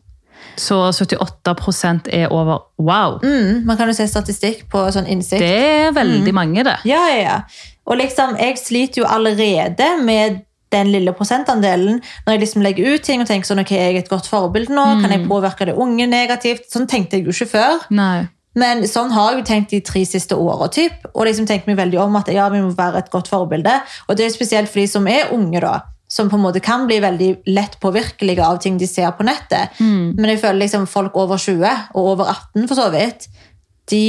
Så 0.60 0.78
78% 0.92 2.10
er 2.14 2.32
over 2.34 2.68
wow. 2.78 3.20
Mm, 3.24 3.64
man 3.66 3.78
kan 3.78 3.90
jo 3.90 3.96
se 3.98 4.08
statistikk 4.08 4.68
på 4.72 4.86
sånn 4.94 5.10
innsikt. 5.10 5.42
Det 5.42 5.88
er 5.90 5.94
veldig 5.96 6.34
mange, 6.36 6.66
det. 6.68 6.78
Ja, 6.90 7.02
ja, 7.10 7.22
ja. 7.22 7.38
Og 7.90 8.00
liksom, 8.00 8.38
jeg 8.40 8.60
sliter 8.62 9.04
jo 9.04 9.08
allerede 9.10 9.90
med 10.04 10.44
den 10.74 10.90
lille 10.90 11.14
prosentandelen 11.14 12.00
når 12.26 12.36
jeg 12.36 12.44
liksom 12.44 12.64
legger 12.66 12.96
ut 12.96 13.04
ting 13.06 13.22
og 13.22 13.30
tenker 13.30 13.50
sånn, 13.50 13.62
ok, 13.62 13.74
jeg 13.76 13.98
er 13.98 14.04
et 14.04 14.10
godt 14.12 14.30
forbilde 14.30 14.74
nå, 14.74 14.86
kan 15.04 15.14
jeg 15.14 15.28
påvirke 15.30 15.68
det 15.70 15.76
unge 15.78 16.08
negativt? 16.10 16.70
Sånn 16.72 16.88
tenkte 16.90 17.20
jeg 17.20 17.28
jo 17.28 17.36
ikke 17.36 17.52
før. 17.58 17.84
Nei. 17.94 18.26
Men 18.60 18.84
sånn 18.86 19.14
har 19.14 19.32
jeg 19.32 19.42
jo 19.42 19.46
tenkt 19.50 19.72
de 19.74 19.80
tre 19.86 20.04
siste 20.06 20.38
åra. 20.38 20.68
Typ, 20.74 21.08
og 21.14 21.26
liksom 21.26 21.48
tenkt 21.50 21.66
meg 21.70 21.80
veldig 21.80 22.00
om 22.04 22.20
at 22.20 22.30
ja, 22.34 22.46
vi 22.54 22.62
må 22.62 22.70
være 22.78 23.02
et 23.02 23.10
godt 23.14 23.32
forbilde. 23.32 23.80
Og 24.08 24.18
det 24.18 24.28
er 24.28 24.36
spesielt 24.36 24.70
for 24.70 24.84
de 24.84 24.90
som 24.90 25.10
er 25.10 25.34
unge, 25.34 25.62
da. 25.64 25.80
Som 26.14 26.28
på 26.30 26.38
en 26.38 26.44
måte 26.46 26.62
kan 26.62 26.84
bli 26.86 27.00
veldig 27.02 27.30
lett 27.50 27.80
påvirkelige 27.82 28.44
av 28.46 28.60
ting 28.62 28.76
de 28.78 28.86
ser 28.90 29.10
på 29.18 29.26
nettet. 29.26 29.80
Men 29.82 30.28
jeg 30.30 30.42
føler 30.44 30.60
liksom 30.68 30.84
folk 30.90 31.16
over 31.18 31.40
20, 31.42 31.64
og 31.96 32.12
over 32.12 32.30
18 32.30 32.68
for 32.70 32.78
så 32.78 32.90
vidt, 32.94 33.26
de 33.90 34.04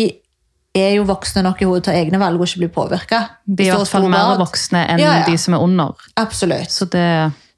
er 0.77 0.97
jo 0.99 1.05
voksne 1.07 1.45
nok 1.47 1.63
i 1.63 1.69
hodet 1.71 1.85
til 1.87 1.93
å 1.93 1.95
ta 1.95 2.01
egne 2.03 2.19
valg 2.21 2.41
og 2.43 2.49
ikke 2.49 2.61
bli 2.65 2.69
påvirka. 2.75 3.21
De 3.47 3.63
er 3.65 3.73
i 3.73 3.77
hvert 3.79 3.89
fall 3.95 4.09
mer 4.11 4.35
voksne 4.41 4.83
enn 4.91 5.01
Ja, 5.01 5.13
ja. 5.21 5.25
de 5.31 5.37
som 5.39 5.55
er 5.57 5.63
under. 5.65 5.95
Absolutt. 6.21 6.71
Så 6.75 6.89
det 6.93 7.07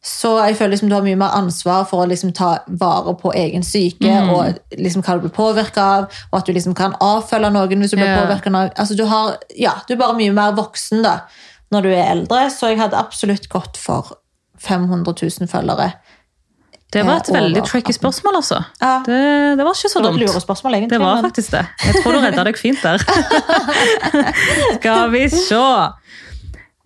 Så 0.06 0.36
jeg 0.46 0.54
føler 0.60 0.70
liksom 0.76 0.88
du 0.90 0.94
har 0.94 1.02
mye 1.02 1.16
mer 1.18 1.32
ansvar 1.34 1.82
for 1.90 2.04
å 2.04 2.06
liksom 2.06 2.30
ta 2.36 2.50
vare 2.68 3.16
på 3.18 3.32
egen 3.34 3.64
syke 3.66 4.12
og 4.30 4.60
liksom 4.78 5.02
hva 5.02 5.16
du 5.16 5.24
blir 5.24 5.32
påvirka 5.34 5.82
av, 5.96 6.04
og 6.30 6.36
at 6.38 6.46
du 6.46 6.52
liksom 6.52 6.76
kan 6.78 6.94
avfølge 7.02 7.50
noen 7.50 7.80
hvis 7.82 7.90
du 7.90 7.96
blir 7.96 8.12
Ja. 8.12 8.20
påvirket 8.22 8.54
av 8.54 8.70
altså 8.76 8.94
du, 8.94 9.02
har, 9.10 9.34
ja, 9.58 9.72
du 9.88 9.94
er 9.94 9.98
bare 9.98 10.14
mye 10.20 10.30
mer 10.36 10.52
voksen 10.54 11.02
da, 11.02 11.16
når 11.72 11.82
du 11.82 11.88
er 11.90 12.04
eldre, 12.12 12.44
så 12.54 12.68
jeg 12.70 12.78
hadde 12.78 12.94
absolutt 13.00 13.48
gått 13.50 13.76
for 13.76 14.12
500 14.66 15.14
000 15.40 15.48
følgere. 15.50 15.90
Det 16.92 17.02
var 17.06 17.16
et 17.18 17.28
Eh, 17.28 17.34
veldig 17.34 17.62
tricky 17.66 17.92
spørsmål, 17.92 18.36
altså. 18.38 18.60
Ja. 18.82 18.92
Det, 19.06 19.58
det 19.58 19.64
var 19.66 19.74
ikke 19.74 19.90
så 19.90 19.98
dumt. 20.02 20.14
Det 20.14 20.20
var 20.20 20.28
et 20.28 20.34
lurespørsmål, 20.34 20.74
egentlig. 20.74 20.90
Det 20.90 21.00
var 21.00 21.14
men- 21.16 21.24
faktisk 21.24 21.50
det. 21.56 21.64
Jeg 21.86 21.94
tror 22.02 22.12
du 22.12 22.18
redda 22.22 22.44
deg 22.46 22.58
fint 22.60 22.82
der. 22.82 22.98
Skal 24.78 25.10
vi 25.12 25.24
se. 25.28 25.62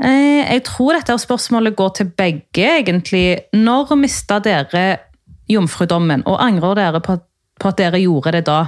Eh, 0.04 0.52
Jeg 0.54 0.62
tror 0.64 0.96
dette 0.96 1.18
spørsmålet 1.18 1.76
går 1.76 1.88
til 1.98 2.06
begge, 2.16 2.66
egentlig. 2.80 3.38
Når 3.52 3.94
mista 4.00 4.38
dere 4.38 4.96
jomfrudommen, 5.50 6.22
og 6.26 6.38
angrer 6.44 6.74
dere 6.74 7.00
på, 7.00 7.18
på 7.60 7.68
at 7.68 7.78
dere 7.78 8.00
gjorde 8.00 8.32
det 8.32 8.46
da? 8.46 8.64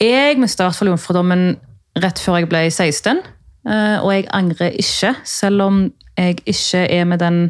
Jeg 0.00 0.38
mista 0.38 0.62
i 0.64 0.66
hvert 0.68 0.78
fall 0.78 0.88
jomfrudommen 0.92 1.56
rett 1.98 2.18
før 2.22 2.38
jeg 2.38 2.48
ble 2.48 2.60
16, 2.70 3.18
eh, 3.66 3.96
og 4.04 4.12
jeg 4.14 4.28
angrer 4.30 4.70
ikke, 4.78 5.14
selv 5.26 5.62
om 5.66 5.80
jeg 6.18 6.38
ikke 6.46 6.84
er 7.00 7.04
med 7.04 7.18
den 7.18 7.40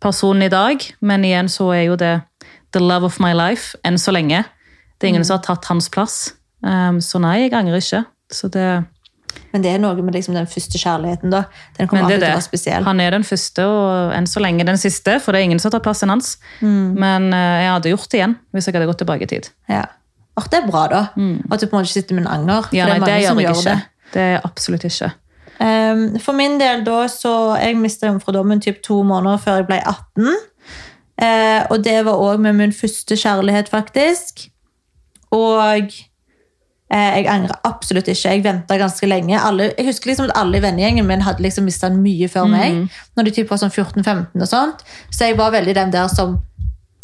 personen 0.00 0.46
i 0.46 0.52
dag. 0.52 0.84
Men 1.00 1.24
igjen 1.26 1.50
så 1.52 1.70
er 1.76 1.84
jo 1.88 1.98
det 2.00 2.20
the 2.74 2.80
love 2.82 3.06
of 3.06 3.18
my 3.22 3.32
life 3.34 3.78
enn 3.86 3.98
så 3.98 4.14
lenge. 4.14 4.44
Det 4.98 5.08
er 5.08 5.14
ingen 5.14 5.26
som 5.26 5.38
har 5.38 5.44
tatt 5.46 5.68
hans 5.70 5.88
plass. 5.92 6.32
Um, 6.60 7.00
så 7.00 7.20
nei, 7.22 7.46
jeg 7.46 7.54
angrer 7.56 7.80
ikke. 7.80 8.02
Så 8.30 8.50
det, 8.52 8.66
Men 9.50 9.64
det 9.64 9.72
er 9.72 9.78
noe 9.82 9.96
med 10.04 10.14
liksom 10.14 10.36
den 10.36 10.48
første 10.50 10.78
kjærligheten, 10.78 11.32
da. 11.32 11.44
Den 11.78 11.88
kommer 11.88 12.04
det 12.04 12.18
alltid 12.18 12.26
til 12.26 12.28
å 12.28 12.36
være 12.36 12.46
spesiell. 12.46 12.84
Han 12.86 13.00
er 13.02 13.14
den 13.16 13.24
første, 13.26 13.64
og 13.66 14.12
enn 14.14 14.28
så 14.30 14.42
lenge 14.44 14.66
den 14.68 14.78
siste, 14.78 15.16
for 15.24 15.32
det 15.32 15.40
er 15.40 15.48
ingen 15.48 15.62
som 15.62 15.70
har 15.70 15.78
tatt 15.78 15.88
plassen 15.88 16.12
hans. 16.12 16.34
Men 16.60 17.30
uh, 17.32 17.56
jeg 17.64 17.72
hadde 17.72 17.94
gjort 17.94 18.12
det 18.12 18.20
igjen 18.20 18.36
hvis 18.52 18.68
jeg 18.68 18.76
hadde 18.76 18.90
gått 18.92 19.02
tilbake 19.02 19.26
i 19.26 19.32
tid. 19.32 19.50
Ja. 19.72 19.86
Åh, 20.38 20.46
det 20.52 20.60
er 20.60 20.68
bra, 20.68 20.84
da. 20.92 21.00
At 21.50 21.60
du 21.60 21.66
på 21.66 21.74
en 21.74 21.80
måte 21.80 21.90
ikke 21.90 21.96
sitter 21.96 22.16
med 22.20 22.28
en 22.28 22.34
anger. 22.36 22.70
Ja, 22.76 22.86
det 22.86 23.00
nei, 23.00 23.08
det 23.08 23.18
som 23.26 23.40
gjør 23.40 23.50
jeg 23.50 23.64
ikke. 23.64 23.74
det. 23.80 24.12
Det 24.14 24.28
er 24.28 24.46
absolutt 24.46 24.86
ikke. 24.86 25.10
Um, 25.60 26.18
for 26.24 26.32
min 26.32 26.54
del 26.56 26.86
da, 26.86 27.02
så 27.12 27.56
Jeg 27.60 27.76
mista 27.76 28.08
jomfrudommen 28.08 28.62
typ 28.64 28.78
to 28.82 29.02
måneder 29.04 29.36
før 29.42 29.60
jeg 29.60 29.66
ble 29.68 29.80
18. 29.84 30.38
Eh, 31.20 31.62
og 31.70 31.82
det 31.84 31.98
var 32.06 32.16
òg 32.16 32.40
med 32.40 32.56
min 32.56 32.72
første 32.72 33.16
kjærlighet, 33.16 33.68
faktisk. 33.68 34.46
Og 35.30 35.92
eh, 36.92 37.10
jeg 37.16 37.26
angrer 37.28 37.58
absolutt 37.64 38.08
ikke. 38.08 38.28
Jeg 38.28 38.44
venta 38.44 38.78
ganske 38.80 39.06
lenge. 39.06 39.40
Alle, 39.40 39.72
jeg 39.78 39.86
husker 39.86 40.10
liksom 40.10 40.30
at 40.30 40.36
alle 40.40 40.58
i 40.58 40.64
vennegjengen 40.64 41.06
min 41.06 41.26
hadde 41.26 41.44
liksom 41.44 41.68
mista 41.68 41.90
den 41.92 42.00
mye 42.02 42.28
før 42.28 42.48
meg. 42.50 42.86
Når 43.16 43.28
de 43.28 43.34
typ 43.36 43.52
var 43.52 43.60
sånn 43.60 43.74
14-15 43.74 44.40
og 44.40 44.48
sånt. 44.48 44.86
Så 45.10 45.28
jeg 45.28 45.38
var 45.38 45.52
veldig 45.52 45.76
den 45.76 45.92
der 45.92 46.08
som 46.08 46.38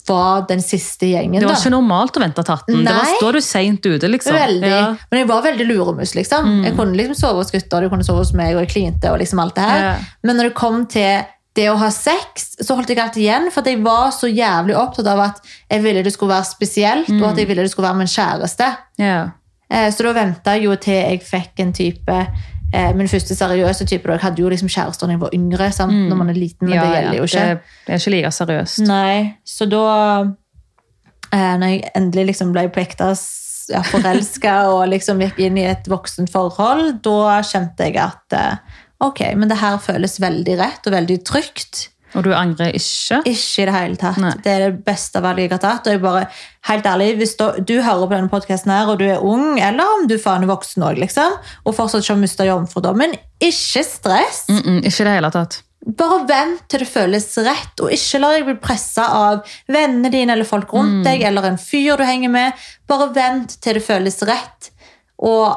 var 0.09 0.47
den 0.49 0.63
siste 0.63 1.09
gjengen. 1.11 1.41
Det 1.41 1.47
var 1.49 1.55
da. 1.55 1.61
ikke 1.61 1.73
normalt 1.75 2.17
å 2.19 2.23
vente 2.23 2.43
til 2.43 2.55
18. 2.55 2.67
Det 2.73 2.93
var, 2.93 3.05
Nei. 3.05 3.15
da 3.21 3.29
er 3.29 3.39
du 3.39 3.45
seint 3.45 3.87
ute, 3.87 4.11
liksom. 4.11 4.35
Veldig. 4.37 4.71
Ja. 4.73 4.83
Men 5.11 5.21
jeg 5.23 5.29
var 5.31 5.43
veldig 5.47 5.67
luremus, 5.69 6.15
liksom. 6.19 6.51
Jeg 6.65 6.77
kunne 6.79 6.99
liksom 6.99 7.17
sove 7.19 7.43
hos 7.43 7.51
gutter, 7.55 7.87
du 7.87 7.93
kunne 7.93 8.07
sove 8.07 8.25
hos 8.25 8.35
meg, 8.37 8.55
og 8.57 8.65
jeg 8.65 8.73
klinte 8.75 9.11
og 9.13 9.19
liksom 9.23 9.41
alt 9.43 9.57
det 9.59 9.67
her. 9.71 9.83
Ja. 9.87 9.95
Men 10.23 10.37
når 10.41 10.51
det 10.51 10.55
kom 10.59 10.85
til 10.87 11.25
det 11.57 11.71
å 11.73 11.77
ha 11.81 11.89
sex, 11.91 12.51
så 12.61 12.75
holdt 12.77 12.91
jeg 12.93 12.99
alltid 13.01 13.23
igjen, 13.25 13.47
for 13.55 13.65
jeg 13.65 13.81
var 13.85 14.11
så 14.13 14.29
jævlig 14.29 14.75
opptatt 14.77 15.07
av 15.09 15.23
at 15.31 15.39
jeg 15.73 15.83
ville 15.87 16.03
det 16.05 16.13
skulle 16.13 16.35
være 16.35 16.51
spesielt, 16.51 17.09
og 17.17 17.31
at 17.31 17.39
jeg 17.41 17.49
ville 17.49 17.65
det 17.65 17.73
skulle 17.73 17.89
være 17.89 18.03
min 18.03 18.13
kjæreste. 18.13 18.69
Ja. 19.01 19.31
Eh, 19.71 19.89
Så 19.91 20.05
da 20.05 20.13
venta 20.13 20.53
jeg 20.55 20.69
jo 20.69 20.77
til 20.77 20.95
jeg 21.01 21.23
fikk 21.25 21.65
en 21.65 21.73
type 21.73 22.19
eh, 22.73 22.93
Min 22.97 23.09
første 23.09 23.35
seriøse 23.35 23.85
type. 23.85 24.07
da. 24.09 24.17
Jeg 24.17 24.21
hadde 24.21 24.43
jo 24.43 24.49
liksom 24.53 24.69
kjærester 24.69 25.07
da 25.07 25.17
jeg 25.17 25.21
var 25.21 25.35
yngre, 25.35 25.71
sant? 25.73 26.09
når 26.09 26.17
man 26.17 26.31
er 26.31 26.39
liten, 26.39 26.69
men 26.69 26.75
Ja, 26.77 26.85
det 26.85 26.95
gjelder 26.95 27.17
jo 27.19 27.25
ikke. 27.31 27.47
Det, 27.87 27.95
er 27.95 28.03
ikke 28.03 28.15
like 28.17 28.31
seriøst. 28.31 28.83
Nei, 28.87 29.35
så 29.45 29.69
da 29.71 29.87
eh, 31.33 31.57
Når 31.59 31.67
jeg 31.67 31.91
endelig 31.95 32.27
liksom 32.33 32.53
ble 32.53 32.69
på 32.69 32.81
ekte 32.81 33.13
ja, 33.73 33.83
forelska 33.83 34.57
og 34.71 34.87
liksom 34.93 35.23
gikk 35.25 35.41
inn 35.43 35.59
i 35.59 35.67
et 35.67 35.89
voksent 35.91 36.31
forhold, 36.33 37.01
da 37.05 37.41
kjente 37.47 37.89
jeg 37.89 37.99
at 38.03 38.37
eh, 38.37 38.81
ok, 39.05 39.23
men 39.37 39.51
det 39.51 39.61
her 39.61 39.79
føles 39.83 40.21
veldig 40.23 40.59
rett 40.61 40.87
og 40.87 40.97
veldig 40.97 41.21
trygt. 41.27 41.89
Og 42.17 42.25
du 42.25 42.33
angrer 42.35 42.73
ikke? 42.77 43.21
Ikke 43.29 43.63
i 43.63 43.67
det 43.69 43.75
hele 43.75 43.99
tatt. 44.01 44.21
Nei. 44.23 44.33
Det 44.43 44.53
er 44.53 44.65
det 44.67 44.85
beste 44.87 45.21
valget 45.25 45.47
jeg 45.47 45.53
har 45.53 45.63
tatt. 45.63 45.87
Og 45.89 45.97
jeg 45.97 46.03
bare, 46.03 46.25
helt 46.71 46.89
ærlig, 46.89 47.11
Hvis 47.21 47.37
du, 47.37 47.45
du 47.61 47.75
hører 47.83 48.07
på 48.07 48.15
denne 48.15 48.33
podkasten 48.33 48.73
her, 48.73 48.89
og 48.93 48.99
du 49.01 49.07
er 49.09 49.23
ung, 49.23 49.61
eller 49.61 49.99
om 49.99 50.09
du 50.09 50.17
faen 50.23 50.47
er 50.47 50.51
voksen 50.51 50.87
òg, 50.87 51.01
liksom, 51.03 51.37
og 51.65 51.77
fortsatt 51.77 52.05
ikke 52.05 52.15
har 52.15 52.23
mista 52.23 52.49
jomfrudommen, 52.49 53.15
ikke 53.41 53.85
stress. 53.85 54.47
Mm 54.49 54.63
-mm, 54.65 54.79
ikke 54.87 55.03
i 55.03 55.05
det 55.05 55.15
hele 55.19 55.31
tatt. 55.31 55.63
Bare 55.87 56.25
vent 56.27 56.65
til 56.69 56.81
det 56.83 56.89
føles 56.89 57.39
rett, 57.39 57.81
og 57.81 57.93
ikke 57.93 58.19
la 58.19 58.33
deg 58.33 58.45
bli 58.45 58.55
pressa 58.55 59.05
av 59.07 59.45
vennene 59.69 60.11
dine 60.11 60.33
eller 60.33 60.45
folk 60.45 60.73
rundt 60.73 61.05
deg, 61.05 61.23
eller 61.23 61.45
en 61.45 61.59
fyr 61.59 61.97
du 61.97 62.05
henger 62.05 62.29
med. 62.29 62.53
Bare 62.89 63.15
vent 63.15 63.61
til 63.61 63.75
det 63.75 63.85
føles 63.85 64.23
rett. 64.23 64.71
Og 65.19 65.55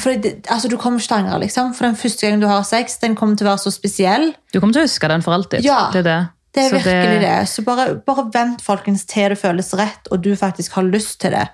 for 0.00 0.16
det, 0.16 0.46
altså, 0.48 0.68
Du 0.68 0.78
kommer 0.80 1.00
ikke 1.00 1.10
til 1.10 1.16
å 1.16 1.20
angre, 1.20 1.40
liksom. 1.44 1.74
For 1.76 1.86
den 1.86 1.98
første 1.98 2.26
gangen 2.26 2.40
du 2.40 2.48
har 2.48 2.62
sex, 2.64 2.96
den 3.02 3.16
kommer 3.18 3.36
til 3.36 3.46
å 3.46 3.52
være 3.52 3.64
så 3.66 3.72
spesiell. 3.74 4.30
Du 4.52 4.60
kommer 4.60 4.72
til 4.76 4.84
å 4.84 4.88
huske 4.88 5.10
den 5.10 5.24
for 5.24 5.36
alltid. 5.36 5.66
Ja, 5.66 5.90
det 5.92 6.04
er 6.04 6.08
det. 6.08 6.20
Det 6.52 6.64
er 6.66 6.74
virkelig 6.76 7.20
det. 7.22 7.36
Så 7.48 7.64
bare, 7.64 7.94
bare 8.06 8.26
vent 8.32 8.60
folkens, 8.64 9.06
til 9.08 9.32
det 9.32 9.38
føles 9.40 9.72
rett, 9.78 10.08
og 10.12 10.20
du 10.24 10.34
faktisk 10.36 10.74
har 10.76 10.84
lyst 10.84 11.20
til 11.24 11.32
det. 11.32 11.46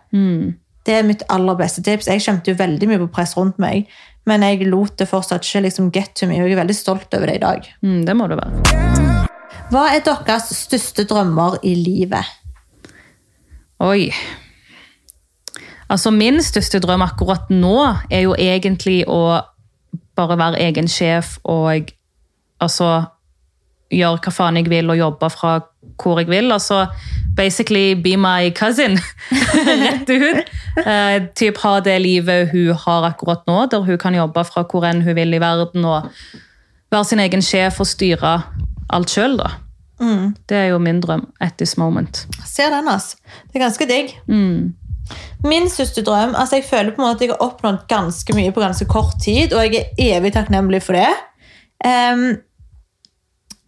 Det 0.87 0.95
er 0.97 1.07
mitt 1.07 1.23
aller 1.31 1.55
beste 1.59 1.85
tips. 1.87 2.09
Jeg 2.11 2.25
kjente 2.25 2.51
jo 2.51 2.59
veldig 2.59 2.89
mye 2.91 3.03
på 3.05 3.11
press 3.19 3.37
rundt 3.39 3.61
meg, 3.63 3.87
men 4.27 4.43
jeg 4.43 4.67
lot 4.67 4.97
det 4.99 5.07
fortsatt 5.11 5.47
ikke 5.47 5.67
liksom 5.69 5.93
get 5.95 6.15
to 6.19 6.27
me, 6.27 6.41
og 6.43 6.49
jeg 6.49 6.57
er 6.57 6.63
veldig 6.63 6.77
stolt 6.77 7.15
over 7.15 7.31
det 7.31 7.39
i 7.39 7.45
dag. 7.45 7.71
Mm, 7.83 8.03
det 8.09 8.17
må 8.19 8.27
det 8.31 8.41
være. 8.41 9.29
Hva 9.69 9.85
er 9.93 10.03
deres 10.03 10.51
største 10.57 11.05
drømmer 11.09 11.59
i 11.63 11.75
livet? 11.79 12.35
Oi. 13.85 14.09
Altså, 15.89 16.11
min 16.11 16.43
største 16.45 16.81
drøm 16.85 17.03
akkurat 17.03 17.51
nå 17.51 17.77
er 18.11 18.27
jo 18.27 18.35
egentlig 18.39 19.05
å 19.09 19.41
bare 20.19 20.37
være 20.39 20.61
egen 20.67 20.89
sjef 20.91 21.39
og 21.49 21.93
altså 22.61 22.91
gjøre 23.95 24.21
hva 24.21 24.33
faen 24.35 24.59
jeg 24.59 24.69
vil 24.69 24.91
og 24.91 24.99
jobbe 24.99 25.31
fra 25.33 25.53
hvor 25.99 26.21
jeg 26.21 26.29
vil. 26.29 26.53
Altså 26.53 26.87
basically 27.39 27.95
be 27.95 28.17
my 28.17 28.51
cousin. 28.51 28.99
Rett 29.83 30.11
ut. 30.11 30.51
Uh, 30.79 31.29
typ 31.39 31.61
ha 31.63 31.79
det 31.85 31.97
livet 32.03 32.53
hun 32.53 32.75
har 32.85 33.07
akkurat 33.09 33.47
nå, 33.49 33.65
der 33.71 33.87
hun 33.87 33.99
kan 33.99 34.15
jobbe 34.19 34.45
fra 34.45 34.67
hvor 34.69 34.87
enn 34.89 35.05
hun 35.07 35.17
vil 35.19 35.35
i 35.35 35.43
verden 35.43 35.87
og 35.89 36.11
være 36.93 37.05
sin 37.05 37.23
egen 37.23 37.45
sjef 37.45 37.81
og 37.81 37.89
styre 37.89 38.35
alt 38.95 39.13
sjøl, 39.13 39.39
da. 39.41 39.55
Det 40.49 40.57
er 40.57 40.69
jo 40.71 40.79
min 40.79 41.01
drøm 41.03 41.27
at 41.43 41.59
this 41.59 41.77
moment. 41.77 42.27
Ser 42.47 42.71
den, 42.75 42.89
altså. 42.89 43.19
Det 43.49 43.59
er 43.59 43.65
ganske 43.67 43.89
digg. 43.91 44.15
Min 45.45 45.69
største 45.71 46.03
drøm 46.03 46.35
altså 46.35 46.59
Jeg 46.59 46.65
føler 46.67 46.91
på 46.91 47.03
en 47.03 47.07
måte 47.07 47.17
at 47.17 47.23
jeg 47.23 47.31
har 47.31 47.45
oppnådd 47.47 47.87
ganske 47.89 48.35
mye 48.35 48.53
på 48.53 48.61
ganske 48.65 48.89
kort 48.91 49.17
tid, 49.23 49.55
og 49.55 49.65
jeg 49.65 49.85
er 49.85 50.19
evig 50.19 50.33
takknemlig 50.35 50.83
for 50.83 50.99
det. 50.99 51.09
Um, 51.85 52.41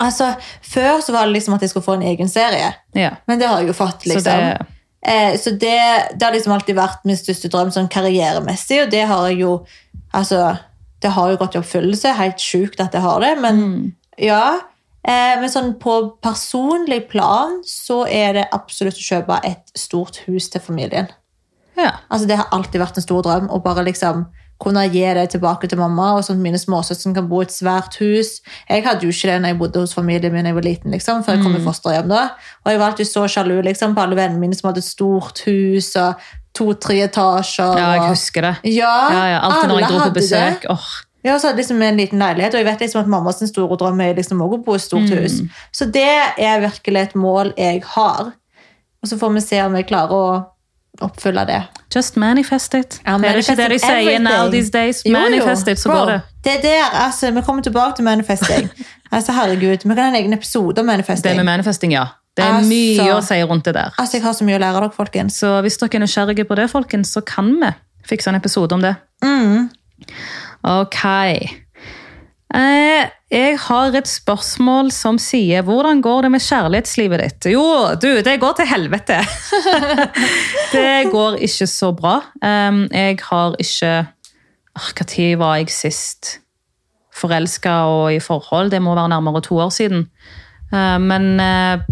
altså, 0.02 0.34
Før 0.62 1.00
så 1.04 1.12
var 1.14 1.28
det 1.28 1.38
liksom 1.38 1.54
at 1.54 1.62
jeg 1.62 1.70
skulle 1.70 1.86
få 1.86 1.98
en 2.00 2.08
egen 2.10 2.28
serie, 2.28 2.74
Ja. 2.94 3.16
men 3.26 3.38
det 3.38 3.48
har 3.48 3.58
jeg 3.60 3.68
jo 3.68 3.78
fått. 3.78 4.02
Så 4.02 4.14
liksom. 4.14 4.44
det, 4.44 4.66
Eh, 5.06 5.38
så 5.40 5.50
det, 5.50 6.08
det 6.14 6.24
har 6.24 6.32
liksom 6.32 6.52
alltid 6.52 6.76
vært 6.76 7.06
min 7.08 7.16
største 7.16 7.48
drøm 7.48 7.70
sånn 7.72 7.88
karrieremessig, 7.92 8.82
og 8.84 8.90
det 8.92 9.06
har 9.08 9.28
jeg 9.30 9.40
jo 9.46 9.54
altså, 10.12 10.58
Det 11.00 11.14
har 11.16 11.30
jo 11.30 11.38
gått 11.40 11.54
i 11.56 11.60
oppfyllelse. 11.62 12.10
Helt 12.12 12.42
sjukt 12.44 12.80
at 12.84 12.92
jeg 12.92 13.00
har 13.00 13.22
det, 13.24 13.30
men 13.40 13.62
ja. 14.20 14.58
Eh, 15.00 15.38
men 15.40 15.48
sånn 15.48 15.78
på 15.80 15.94
personlig 16.20 17.06
plan 17.08 17.62
så 17.64 18.02
er 18.04 18.34
det 18.36 18.50
absolutt 18.52 19.00
å 19.00 19.06
kjøpe 19.06 19.38
et 19.48 19.72
stort 19.72 20.18
hus 20.26 20.50
til 20.52 20.60
familien. 20.60 21.08
Ja. 21.76 21.90
Altså 22.10 22.26
Det 22.26 22.36
har 22.36 22.48
alltid 22.52 22.80
vært 22.80 22.96
en 22.96 23.02
stor 23.02 23.22
drøm 23.22 23.48
å 23.50 23.62
bare 23.62 23.84
liksom 23.84 24.26
kunne 24.60 24.82
gi 24.92 25.00
det 25.16 25.30
tilbake 25.32 25.66
til 25.68 25.78
mamma, 25.78 26.10
og 26.18 26.24
sånn 26.24 26.36
at 26.36 26.42
mine 26.44 26.58
småsøsken 26.60 27.14
kan 27.16 27.28
bo 27.30 27.38
i 27.40 27.46
et 27.46 27.52
svært 27.54 27.94
hus. 27.96 28.42
Jeg 28.68 28.84
hadde 28.84 29.06
jo 29.06 29.08
ikke 29.08 29.30
det 29.30 29.38
når 29.40 29.48
jeg 29.54 29.58
bodde 29.58 29.80
hos 29.80 29.94
familien 29.96 30.32
min 30.34 30.44
da 30.44 30.50
jeg 30.50 30.54
var 30.58 30.66
liten, 30.66 30.90
liksom, 30.92 31.22
før 31.24 31.38
jeg 31.38 31.42
kom 31.46 31.56
i 31.56 31.62
fosterhjem. 31.64 32.08
da. 32.12 32.26
Og 32.66 32.70
jeg 32.72 32.78
var 32.78 32.90
alltid 32.90 33.08
så 33.08 33.24
sjalu 33.26 33.62
liksom, 33.64 33.94
på 33.96 34.02
alle 34.04 34.16
vennene 34.16 34.38
mine 34.42 34.54
som 34.58 34.68
hadde 34.68 34.82
et 34.84 34.84
stort 34.90 35.40
hus 35.46 35.96
og 35.96 36.14
to-tre 36.52 36.98
etasjer. 37.06 37.72
Ja, 37.78 37.88
jeg 37.96 38.10
husker 38.10 38.42
det. 38.42 38.54
Ja, 38.74 38.92
Ja, 39.14 39.24
ja, 39.32 39.38
Alltid 39.48 39.68
når 39.70 39.80
jeg 39.80 39.88
dro 39.88 39.98
på 40.04 40.14
besøk. 40.20 40.66
Åh, 40.68 40.90
Ja, 41.24 41.38
så 41.38 41.52
liksom 41.56 41.80
en 41.82 41.96
liten 41.96 42.18
leilighet, 42.18 42.54
og 42.54 42.60
jeg 42.60 42.64
vet 42.64 42.80
liksom 42.80 43.00
at 43.00 43.08
mammas 43.08 43.40
store 43.48 43.76
drøm 43.76 44.00
er 44.00 44.14
liksom 44.14 44.40
også 44.40 44.58
å 44.60 44.64
bo 44.64 44.72
i 44.72 44.76
et 44.76 44.82
stort 44.82 45.08
Mm. 45.08 45.18
hus. 45.22 45.40
Så 45.72 45.84
det 45.90 46.06
er 46.38 46.60
virkelig 46.60 47.00
et 47.00 47.14
mål 47.14 47.52
jeg 47.56 47.82
har. 47.84 48.32
Og 49.02 49.08
så 49.08 49.16
får 49.18 49.32
vi 49.34 49.40
se 49.40 49.60
om 49.62 49.74
jeg 49.74 49.86
klarer 49.86 50.12
å 50.12 50.46
oppfylle 51.00 51.44
det. 51.46 51.62
Just 51.94 52.16
manifest 52.16 52.74
it. 52.74 53.00
Ja, 53.06 53.16
det 53.18 53.28
er 53.30 53.36
ikke 53.42 53.56
det 53.56 53.68
de 53.70 53.78
sier 53.78 54.18
now 54.22 54.50
these 54.50 54.70
days. 54.70 55.02
Jo, 55.06 55.12
jo. 55.12 55.18
Manifest 55.18 55.68
it, 55.68 55.78
så 55.78 55.88
Bro, 55.88 55.98
går 55.98 56.06
det. 56.12 56.20
Det 56.44 56.52
er 56.52 56.62
der, 56.62 56.84
altså, 57.06 57.30
Vi 57.30 57.42
kommer 57.42 57.62
tilbake 57.62 57.96
til 57.96 58.04
manifesting. 58.04 58.68
altså, 59.12 59.32
herregud, 59.32 59.76
Vi 59.84 59.94
kan 59.94 59.98
ha 59.98 60.08
en 60.08 60.14
egen 60.14 60.32
episode 60.32 60.78
om 60.80 60.86
manifesting. 60.86 61.30
Det 61.30 61.36
med 61.36 61.44
manifesting, 61.44 61.92
ja. 61.92 62.04
Det 62.36 62.44
er 62.44 62.52
Altså- 62.52 62.68
mye 62.70 63.14
å 63.14 63.20
si 63.22 63.42
rundt 63.42 63.64
det 63.64 63.74
der. 63.74 63.90
Altså, 63.98 64.16
Jeg 64.16 64.22
har 64.22 64.32
så 64.32 64.44
mye 64.44 64.56
å 64.56 64.60
lære 64.60 64.80
dere, 64.80 64.90
folkens. 64.96 65.38
Så 65.40 65.60
hvis 65.62 65.76
dere 65.78 65.94
er 65.94 66.04
nysgjerrige 66.06 66.44
på 66.44 66.56
det, 66.56 66.70
folkens, 66.70 67.12
så 67.16 67.20
kan 67.26 67.54
vi 67.60 67.72
fikse 68.08 68.28
en 68.28 68.34
episode 68.34 68.72
om 68.72 68.80
det. 68.82 68.94
Mm. 69.24 69.70
Ok. 70.64 71.02
Eh, 72.50 73.06
jeg 73.30 73.58
har 73.62 73.94
et 73.94 74.08
spørsmål 74.10 74.88
som 74.90 75.20
sier 75.22 75.62
Hvordan 75.62 76.00
går 76.02 76.24
det 76.26 76.30
med 76.34 76.42
kjærlighetslivet 76.42 77.22
ditt? 77.22 77.46
Jo, 77.52 77.62
du, 77.94 78.08
det 78.26 78.40
går 78.42 78.56
til 78.58 78.66
helvete. 78.66 79.20
det 80.74 81.12
går 81.12 81.38
ikke 81.46 81.68
så 81.70 81.92
bra. 81.94 82.16
Jeg 82.42 83.20
har 83.30 83.56
ikke 83.60 85.06
Når 85.12 85.28
var 85.38 85.60
jeg 85.60 85.70
sist 85.74 86.40
forelska 87.20 87.72
og 87.90 88.14
i 88.14 88.20
forhold? 88.22 88.70
Det 88.72 88.82
må 88.82 88.94
være 88.94 89.12
nærmere 89.14 89.42
to 89.46 89.58
år 89.62 89.70
siden. 89.74 90.06
Eh, 90.72 90.98
men 91.02 91.32
eh, 91.40 91.86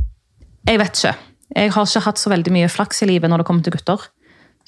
jeg 0.67 0.81
vet 0.81 1.03
ikke. 1.03 1.17
Jeg 1.57 1.73
har 1.73 1.87
ikke 1.87 2.05
hatt 2.05 2.21
så 2.21 2.31
veldig 2.31 2.53
mye 2.55 2.71
flaks 2.71 3.03
i 3.03 3.09
livet 3.11 3.31
når 3.31 3.43
det 3.43 3.49
kommer 3.49 3.65
til 3.65 3.75
gutter. 3.75 4.09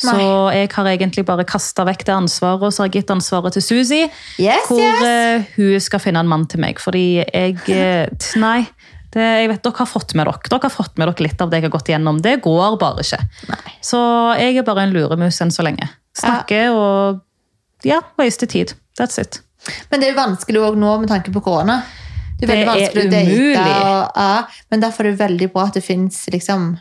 Så 0.00 0.16
jeg 0.54 0.71
har 0.73 0.88
egentlig 0.95 1.25
bare 1.28 1.45
kasta 1.49 1.85
vekk 1.88 2.07
det 2.09 2.14
ansvaret 2.14 2.62
og 2.69 2.73
så 2.73 2.83
har 2.83 2.88
jeg 2.88 3.02
gitt 3.02 3.12
ansvaret 3.12 3.57
til 3.57 3.64
Suzy. 3.64 4.00
Yes, 4.40 4.69
hvor 4.71 4.80
yes. 4.80 5.02
eh, 5.04 5.50
hun 5.59 5.83
skal 5.85 6.00
finne 6.02 6.23
en 6.25 6.30
mann 6.30 6.47
til 6.49 6.62
meg. 6.62 6.80
Fordi 6.80 7.04
jeg 7.21 7.59
eh, 7.69 8.30
Nei. 8.40 8.62
Det, 9.11 9.23
jeg 9.42 9.49
vet 9.50 9.64
Dere 9.66 9.75
har 9.80 9.88
fått 9.90 10.12
med 10.14 10.28
dere 10.28 10.38
Dere 10.47 10.69
har 10.69 10.71
fått 10.71 11.00
med 11.00 11.09
dere 11.11 11.25
litt 11.26 11.40
av 11.42 11.50
det 11.50 11.59
jeg 11.59 11.66
har 11.66 11.73
gått 11.75 11.88
igjennom. 11.90 12.21
Det 12.23 12.37
går 12.45 12.76
bare 12.78 13.02
ikke. 13.02 13.19
Så 13.83 14.00
jeg 14.38 14.61
er 14.61 14.66
bare 14.66 14.87
en 14.87 14.95
luremus 14.95 15.40
enn 15.42 15.50
så 15.50 15.66
lenge. 15.66 15.88
Snakker 16.21 16.71
og 16.75 17.25
ja, 17.87 18.00
waste 18.21 18.47
tid. 18.50 18.76
That's 19.00 19.19
it. 19.21 19.40
Men 19.90 20.00
det 20.00 20.09
er 20.09 20.14
jo 20.14 20.21
vanskelig 20.21 20.62
også 20.62 20.80
nå 20.80 20.92
med 21.02 21.11
tanke 21.11 21.33
på 21.35 21.42
korona. 21.45 21.80
Det 22.40 22.49
er 22.49 22.54
Det 22.54 22.61
er 22.61 23.11
date. 23.11 23.26
umulig. 23.26 23.76
Og, 23.85 24.12
ja, 24.16 24.45
men 24.71 24.83
derfor 24.83 25.04
er 25.04 25.11
det 25.11 25.21
veldig 25.21 25.50
bra 25.52 25.66
at 25.69 25.75
det 25.75 25.85
fins 25.85 26.28
liksom, 26.33 26.78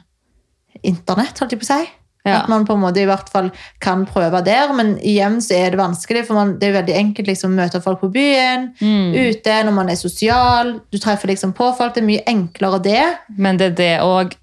internett, 0.84 1.40
holdt 1.40 1.52
jeg 1.52 1.60
på 1.60 1.68
å 1.68 1.72
si. 1.74 1.90
Ja. 2.26 2.42
At 2.42 2.50
man 2.52 2.66
på 2.68 2.74
en 2.76 2.82
måte 2.82 3.00
i 3.02 3.06
hvert 3.08 3.30
fall 3.32 3.50
kan 3.80 4.06
prøve 4.06 4.42
der, 4.44 4.74
men 4.76 4.98
igjen 5.00 5.38
så 5.42 5.56
er 5.56 5.70
det 5.72 5.80
vanskelig, 5.80 6.26
for 6.28 6.36
man, 6.36 6.58
det 6.60 6.68
er 6.70 6.82
veldig 6.84 6.96
enkelt 7.00 7.28
liksom, 7.32 7.54
å 7.56 7.62
møte 7.64 7.82
folk 7.82 8.02
på 8.02 8.10
byen, 8.12 8.74
Mm. 8.82 9.14
ute, 9.16 9.64
når 9.64 9.72
man 9.74 9.90
er 9.90 9.96
sosial, 9.96 10.74
du 10.92 10.98
treffer 11.00 11.28
liksom 11.32 11.54
på 11.54 11.72
folk, 11.78 11.94
det 11.96 12.04
er 12.04 12.08
mye 12.08 12.24
enklere 12.28 12.82
det. 12.84 13.06
Men 13.38 13.58
det 13.58 13.72
er 13.72 13.76
det 13.76 14.00
òg. 14.04 14.36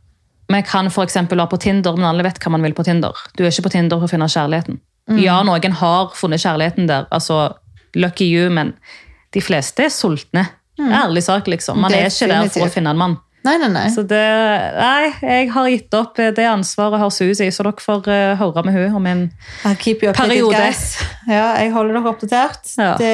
Vi 0.49 0.63
kan 0.63 0.87
eksempel 0.87 1.37
være 1.39 1.51
på 1.51 1.59
Tinder, 1.61 1.97
men 1.97 2.05
alle 2.07 2.23
vet 2.23 2.39
hva 2.41 2.51
man 2.51 2.63
vil 2.63 2.73
på 2.73 2.85
Tinder. 2.85 3.13
Du 3.37 3.45
er 3.45 3.51
ikke 3.51 3.67
på 3.69 3.73
Tinder 3.73 3.99
for 3.99 4.07
å 4.07 4.11
finne 4.11 4.25
kjærligheten. 4.31 4.81
Mm. 5.11 5.19
Ja, 5.23 5.43
noen 5.43 5.73
har 5.73 6.09
funnet 6.15 6.41
kjærligheten 6.41 6.87
der. 6.89 7.07
altså 7.13 7.55
Lucky 7.95 8.25
you, 8.25 8.49
men 8.51 8.73
de 9.33 9.41
fleste 9.41 9.85
er 9.85 9.89
sultne. 9.91 10.49
Ærlig 10.79 11.23
sak, 11.23 11.47
liksom. 11.47 11.79
Man 11.81 11.93
er 11.93 12.07
ikke 12.11 12.29
der 12.29 12.49
for 12.49 12.61
å 12.61 12.67
Mm. 12.67 12.71
Finne 12.73 12.91
en 12.91 12.97
mann. 12.97 13.19
Nei, 13.47 13.57
nei, 13.63 13.71
nei. 13.71 13.87
Så 13.95 14.03
det, 14.09 14.23
nei, 14.77 15.11
jeg 15.23 15.51
har 15.55 15.71
gitt 15.71 15.97
opp 15.99 16.19
det 16.19 16.47
ansvaret 16.51 17.01
har 17.01 17.13
Susi, 17.15 17.49
så 17.55 17.67
dere 17.67 17.83
får 17.83 18.11
uh, 18.11 18.35
høre 18.41 18.67
med 18.67 18.75
hun 18.77 19.01
om 19.01 19.07
en 19.13 19.27
Periode. 20.17 20.67
Ja, 21.31 21.53
jeg 21.61 21.73
holder 21.75 22.01
dere 22.01 22.11
oppdatert. 22.11 22.75
Ja. 22.77 22.95
Det, 22.99 23.13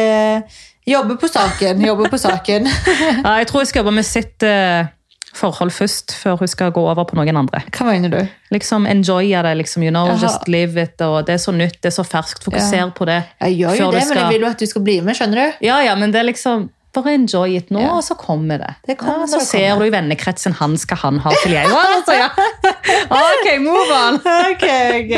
jobber 0.89 1.21
på 1.21 1.29
saken, 1.29 1.85
jobber 1.85 2.11
på 2.11 2.19
saken. 2.19 2.67
ja, 3.25 3.37
Jeg 3.43 3.47
tror 3.51 3.63
jeg 3.63 3.71
skal 3.71 3.83
jobbe 3.83 3.95
med 4.01 4.07
sitt 4.09 4.43
uh, 4.47 4.89
forhold 5.37 5.71
først, 5.71 6.15
før 6.17 6.37
hun 6.43 6.51
skal 6.51 6.73
gå 6.75 6.83
over 6.91 7.07
på 7.09 7.17
noen 7.17 7.39
andre. 7.45 7.63
Hva 7.73 7.87
mener 7.89 8.13
du? 8.13 8.21
Liksom 8.53 8.87
Enjoye 8.91 9.43
det, 9.47 9.55
liksom, 9.63 9.85
you 9.87 9.93
know, 9.93 10.11
Jaha. 10.11 10.21
just 10.23 10.49
live 10.49 10.83
it. 10.83 11.01
og 11.01 11.27
Det 11.27 11.35
er 11.35 11.43
så 11.45 11.55
nytt, 11.57 11.81
det 11.83 11.93
er 11.93 11.97
så 11.97 12.05
ferskt. 12.05 12.45
Fokuser 12.45 12.93
på 12.97 13.09
det. 13.09 13.23
Jeg 13.41 13.59
gjør 13.63 13.81
jo 13.81 13.91
det, 13.93 14.07
men 14.09 14.23
jeg 14.23 14.29
vil 14.35 14.47
jo 14.47 14.53
at 14.53 14.61
du 14.61 14.67
skal 14.67 14.85
bli 14.85 15.01
med, 15.01 15.17
skjønner 15.17 15.41
du? 15.41 15.67
Ja, 15.67 15.81
ja, 15.85 15.97
men 15.97 16.13
det 16.13 16.21
er 16.21 16.29
liksom 16.33 16.71
bare 16.95 17.15
enjoy 17.17 17.57
it 17.57 17.71
nå, 17.73 17.81
Ja. 17.81 17.93
og 17.97 18.03
så 18.05 18.15
kommer 18.21 18.59
det. 18.61 18.75
Det 18.87 18.99
kommer, 19.01 19.21
ja, 19.25 19.27
så 19.27 19.41
ser 19.41 19.71
kommer. 19.71 19.81
du 19.81 19.87
i 19.87 19.95
vennekretsen 19.95 20.53
han 20.59 20.77
skal 20.79 20.97
han 21.03 21.19
ha 21.25 21.31
til 21.43 21.53
jeg. 21.57 21.67
òg. 21.67 21.87
altså, 21.97 22.13
ja. 22.13 22.29
Ok, 23.23 23.47
move 23.65 23.93
on. 23.97 24.15
Ok, 24.53 24.67
ok. 25.01 25.15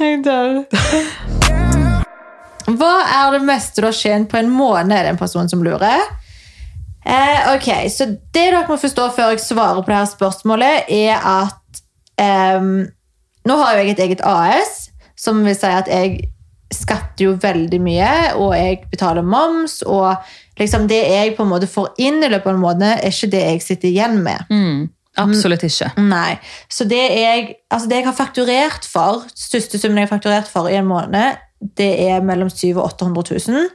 Jeg 0.00 0.22
dør. 0.24 0.64
Hva 2.72 2.92
er 3.10 3.32
det 3.34 3.42
meste 3.46 3.82
du 3.82 3.86
har 3.88 3.96
tjent 3.96 4.28
på 4.30 4.38
en 4.38 4.50
måned, 4.52 4.92
er 4.94 5.02
det 5.08 5.14
en 5.16 5.20
person 5.20 5.48
som 5.50 5.62
lurer? 5.64 6.00
Eh, 7.02 7.48
ok, 7.56 7.68
så 7.90 8.06
det 8.06 8.20
dere 8.36 8.62
må 8.68 8.76
forstå 8.78 9.08
før 9.16 9.32
jeg 9.34 9.42
svarer 9.42 9.80
på 9.82 9.90
det 9.90 9.96
her 9.98 10.10
spørsmålet, 10.12 10.92
er 10.94 11.16
at 11.26 11.80
eh, 12.22 12.60
nå 13.48 13.56
har 13.58 13.74
jo 13.74 13.82
jeg 13.82 13.96
et 13.96 14.04
eget 14.06 14.22
AS, 14.22 14.76
som 15.18 15.40
vil 15.44 15.56
si 15.58 15.66
at 15.66 15.90
jeg 15.90 16.20
skatter 16.76 17.26
jo 17.26 17.36
veldig 17.40 17.78
mye, 17.82 18.10
og 18.40 18.54
jeg 18.56 18.80
betaler 18.90 19.26
moms, 19.26 19.80
og 19.82 20.16
liksom 20.60 20.88
det 20.90 21.00
jeg 21.10 21.36
på 21.36 21.46
en 21.46 21.52
måte 21.52 21.70
får 21.70 21.92
inn 22.02 22.20
i 22.22 22.30
løpet 22.32 22.50
av 22.50 22.56
en 22.56 22.64
måned, 22.64 22.90
er 22.98 23.14
ikke 23.14 23.30
det 23.32 23.44
jeg 23.44 23.62
sitter 23.64 23.90
igjen 23.90 24.18
med. 24.24 24.50
Mm, 24.52 24.90
absolutt 25.22 25.64
ikke. 25.68 25.92
Nei. 26.02 26.36
Så 26.72 26.86
det 26.88 27.00
jeg, 27.00 27.48
altså 27.70 27.90
det 27.90 28.00
jeg 28.00 28.08
har 28.10 28.18
fakturert 28.18 28.88
for, 28.88 29.26
største 29.34 29.80
summen 29.80 30.02
jeg 30.02 30.10
har 30.10 30.14
fakturert 30.16 30.50
for 30.50 30.70
i 30.70 30.78
en 30.80 30.88
måned, 30.90 31.40
det 31.78 31.92
er 32.08 32.24
mellom 32.26 32.50
700 32.50 32.80
og 32.80 32.86
800 32.96 33.40
000. 33.52 33.68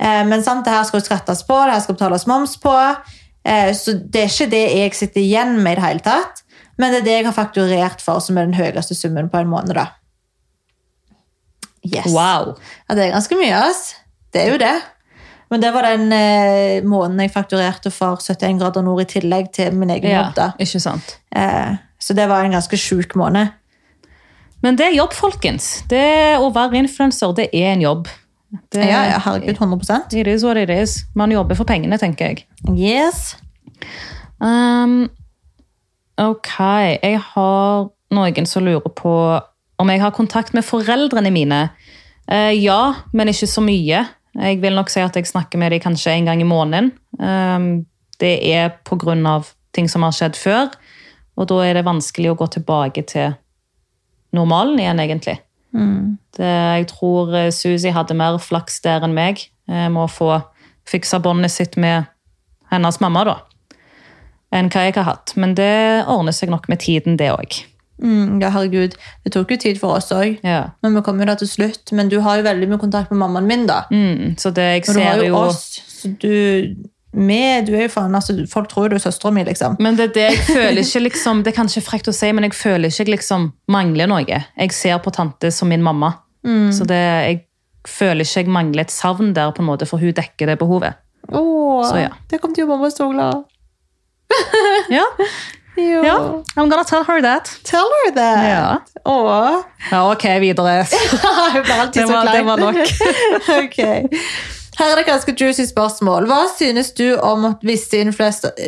Eh, 0.00 0.22
men 0.26 0.44
sant, 0.44 0.64
det 0.64 0.72
her 0.72 0.86
skal 0.88 1.02
jo 1.02 1.08
skattes 1.08 1.42
på, 1.44 1.58
det 1.66 1.76
her 1.76 1.82
skal 1.84 1.98
betales 1.98 2.26
moms 2.30 2.56
på. 2.62 2.76
Eh, 3.44 3.72
så 3.76 3.96
det 4.00 4.24
er 4.24 4.32
ikke 4.32 4.52
det 4.52 4.64
jeg 4.78 4.96
sitter 4.96 5.20
igjen 5.24 5.58
med 5.60 5.76
i 5.76 5.80
det 5.80 5.86
hele 5.86 6.06
tatt. 6.06 6.44
Men 6.80 6.94
det 6.94 7.02
er 7.02 7.06
det 7.06 7.16
jeg 7.18 7.28
har 7.28 7.36
fakturert 7.36 8.04
for, 8.04 8.22
som 8.24 8.38
er 8.40 8.48
den 8.48 8.56
høyeste 8.56 8.96
summen 8.96 9.28
på 9.28 9.42
en 9.42 9.50
måned. 9.52 9.76
da. 9.76 9.90
Yes. 11.86 12.06
Wow. 12.12 12.54
Ja, 12.88 12.94
det 12.94 13.06
er 13.06 13.14
ganske 13.14 13.36
mye, 13.40 13.54
ass. 13.56 13.94
Det 14.32 14.42
er 14.42 14.50
jo 14.52 14.58
det. 14.60 14.74
Men 15.50 15.62
det 15.64 15.70
var 15.74 15.82
den 15.82 16.12
eh, 16.14 16.82
måneden 16.86 17.24
jeg 17.24 17.32
fakturerte 17.34 17.90
for 17.90 18.20
71 18.22 18.60
grader 18.60 18.84
nord 18.86 19.00
i 19.02 19.08
tillegg 19.10 19.48
til 19.56 19.74
min 19.74 19.90
egen 19.90 20.10
Ja, 20.12 20.26
jobb. 20.28 20.60
ikke 20.62 20.80
sant. 20.80 21.16
Eh, 21.34 21.72
så 21.98 22.14
det 22.14 22.28
var 22.30 22.44
en 22.46 22.54
ganske 22.54 22.76
sjuk 22.78 23.16
måned. 23.18 23.48
Men 24.62 24.76
det 24.76 24.86
er 24.90 24.94
jobb, 24.94 25.12
folkens. 25.16 25.82
Det 25.88 26.36
Å 26.38 26.50
være 26.54 26.76
influenser, 26.84 27.32
det 27.34 27.48
er 27.56 27.72
en 27.72 27.82
jobb. 27.82 28.08
Det, 28.72 28.82
Ja, 28.84 29.04
ja, 29.06 29.18
herregud, 29.24 29.56
100% 29.58 30.14
It 30.18 30.26
is 30.26 30.44
what 30.44 30.56
it 30.56 30.70
is. 30.70 31.04
Man 31.14 31.30
jobber 31.32 31.54
for 31.54 31.64
pengene, 31.64 31.98
tenker 31.98 32.26
jeg. 32.32 32.44
Yes. 32.76 33.36
Um, 34.40 35.08
ok, 36.18 36.50
jeg 37.02 37.20
har 37.32 37.88
noen 38.10 38.46
som 38.46 38.64
lurer 38.66 38.90
på 38.96 39.12
om 39.80 39.90
jeg 39.90 40.02
har 40.02 40.14
kontakt 40.16 40.54
med 40.56 40.66
foreldrene 40.66 41.32
mine. 41.34 41.60
Eh, 42.30 42.52
ja, 42.60 42.94
men 43.16 43.32
ikke 43.32 43.48
så 43.50 43.64
mye. 43.64 44.04
Jeg 44.36 44.60
vil 44.62 44.76
nok 44.76 44.92
si 44.92 45.02
at 45.02 45.16
jeg 45.18 45.26
snakker 45.26 45.58
med 45.58 45.72
dem 45.74 45.82
kanskje 45.82 46.14
en 46.14 46.30
gang 46.30 46.42
i 46.42 46.46
måneden. 46.46 46.92
Um, 47.18 47.86
det 48.22 48.36
er 48.46 48.76
av 49.26 49.48
ting 49.74 49.88
som 49.88 50.04
har 50.06 50.14
skjedd 50.14 50.36
før, 50.38 50.70
og 51.36 51.48
da 51.50 51.60
er 51.64 51.74
det 51.74 51.86
vanskelig 51.86 52.30
å 52.30 52.38
gå 52.38 52.46
tilbake 52.46 53.02
til 53.08 53.34
normalen 54.36 54.78
igjen, 54.78 55.00
egentlig. 55.00 55.38
Det, 56.36 56.46
jeg 56.46 56.86
tror 56.90 57.34
eh, 57.34 57.50
Suzy 57.54 57.90
hadde 57.94 58.14
mer 58.18 58.38
flaks 58.42 58.80
der 58.82 59.02
enn 59.06 59.14
meg 59.14 59.46
eh, 59.70 59.88
med 59.88 60.04
å 60.04 60.10
få 60.10 60.40
fiksa 60.90 61.20
båndet 61.22 61.54
sitt 61.54 61.78
med 61.78 62.10
hennes 62.70 63.00
mamma, 63.02 63.24
da 63.26 63.36
enn 64.54 64.70
hva 64.70 64.86
jeg 64.86 64.96
har 64.98 65.08
hatt. 65.08 65.34
Men 65.38 65.54
det 65.58 66.06
ordner 66.10 66.34
seg 66.36 66.52
nok 66.52 66.68
med 66.70 66.82
tiden, 66.82 67.18
det 67.20 67.30
òg. 67.32 67.62
Mm, 68.02 68.38
ja, 68.42 68.50
herregud. 68.54 68.94
Det 69.24 69.32
tok 69.34 69.50
jo 69.54 69.58
tid 69.60 69.80
for 69.80 69.98
oss 69.98 70.08
òg. 70.16 70.38
Ja. 70.46 70.70
Men 70.82 70.96
vi 70.96 71.02
kom 71.06 71.20
jo 71.20 71.26
da 71.28 71.34
til 71.40 71.50
slutt. 71.50 71.92
Men 71.96 72.08
du 72.12 72.20
har 72.24 72.40
jo 72.40 72.46
veldig 72.46 72.68
mye 72.70 72.80
kontakt 72.80 73.12
med 73.12 73.20
mammaen 73.22 73.48
min, 73.50 73.66
da. 73.68 73.82
Mm, 73.92 74.38
så 74.40 74.52
det 74.56 74.64
jeg 74.70 74.88
Og 74.88 74.94
du 74.96 75.00
har 75.04 75.20
jo, 75.20 75.28
jo 75.28 75.42
oss. 75.42 75.66
Så 76.00 76.12
du, 76.22 76.32
med, 77.12 77.66
du 77.66 77.74
er 77.74 77.84
jo 77.88 77.92
faen, 77.92 78.14
altså, 78.14 78.36
Folk 78.48 78.70
tror 78.70 78.86
jo 78.86 78.94
du 78.94 78.96
er 79.00 79.04
søstera 79.04 79.32
mi, 79.34 79.44
liksom. 79.44 79.76
Men 79.82 79.98
det 79.98 80.10
er 80.10 80.14
det 80.16 80.26
jeg 80.30 80.40
føler 80.46 80.80
ikke 80.84 81.04
liksom 81.08 81.44
Det 81.44 81.52
er 81.52 81.56
kanskje 81.58 81.82
frekt 81.84 82.08
å 82.08 82.14
si, 82.14 82.30
men 82.32 82.46
jeg 82.46 82.54
føler 82.56 82.88
ikke 82.88 83.04
jeg 83.04 83.14
liksom 83.16 83.50
mangler 83.68 84.08
noe. 84.10 84.24
Jeg 84.56 84.72
ser 84.76 84.98
på 85.04 85.12
tante 85.14 85.50
som 85.52 85.68
min 85.68 85.82
mamma. 85.84 86.14
Så 86.72 86.86
det, 86.88 86.96
jeg 87.28 87.40
føler 87.88 88.24
ikke 88.24 88.44
jeg 88.44 88.52
mangler 88.52 88.86
et 88.86 88.92
savn 88.94 89.34
der, 89.36 89.52
på 89.52 89.60
en 89.60 89.68
måte, 89.68 89.88
for 89.88 90.00
hun 90.00 90.14
dekker 90.16 90.48
det 90.48 90.58
behovet. 90.60 90.96
Åh, 91.28 91.84
Så 91.84 92.00
ja. 92.00 92.14
Det 92.30 92.40
kom 92.40 92.54
til 92.56 92.64
å 92.64 92.70
mamma 92.72 92.88
så 92.92 93.10
glad. 93.12 93.44
Ja, 94.90 95.04
Jo. 95.80 96.02
Ja, 96.04 96.16
I'm 96.56 96.68
gonna 96.70 96.84
tell 96.84 97.04
her 97.04 97.20
that. 97.24 97.50
Tell 97.64 97.88
her 98.04 98.12
that. 98.14 98.44
Ja. 98.44 98.76
Åh. 99.04 99.62
Ja, 99.90 100.12
ok, 100.12 100.24
videre. 100.40 100.80
Det 101.94 102.06
var, 102.06 102.32
det 102.32 102.42
var 102.46 102.56
nok. 102.56 102.76
okay. 103.64 104.02
Her 104.80 104.92
er 104.92 104.96
det 104.96 105.06
ganske 105.06 105.34
juicy 105.36 105.66
spørsmål. 105.68 106.24
Hva 106.30 106.38
synes 106.56 106.92
du 106.96 107.12
om 107.16 107.44
at 107.50 107.64
visse 107.66 107.98
influensere. 108.00 108.52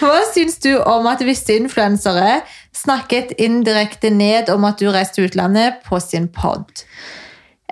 Hva 0.00 0.18
synes 0.34 0.58
du 0.64 0.74
om 0.78 1.06
at 1.08 1.22
visse 1.24 1.56
influensere 1.56 2.40
snakket 2.76 3.32
indirekte 3.38 4.10
ned 4.12 4.50
om 4.52 4.64
at 4.68 4.80
du 4.80 4.90
reiste 4.92 5.14
til 5.20 5.30
utlandet 5.30 5.72
på 5.86 6.00
sin 6.02 6.28
podd? 6.28 6.84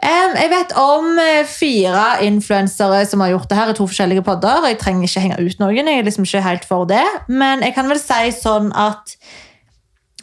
Jeg 0.06 0.50
vet 0.52 0.72
om 0.78 1.16
eh, 1.18 1.46
fire 1.48 2.04
influensere 2.22 3.00
som 3.08 3.24
har 3.24 3.32
gjort 3.32 3.48
det 3.50 3.58
her 3.58 3.72
i 3.72 3.74
to 3.74 3.86
forskjellige 3.88 4.22
podder. 4.26 4.68
Jeg 4.70 4.78
trenger 4.78 5.08
ikke 5.08 5.22
henge 5.24 5.38
ut 5.42 5.58
noen, 5.62 5.90
jeg 5.90 5.98
er 5.98 6.06
liksom 6.06 6.26
ikke 6.28 6.44
helt 6.44 6.66
for 6.68 6.86
det. 6.90 7.02
Men 7.26 7.64
jeg 7.66 7.74
kan 7.74 7.90
vel 7.90 8.00
si 8.02 8.30
sånn 8.36 8.72
at 8.76 9.16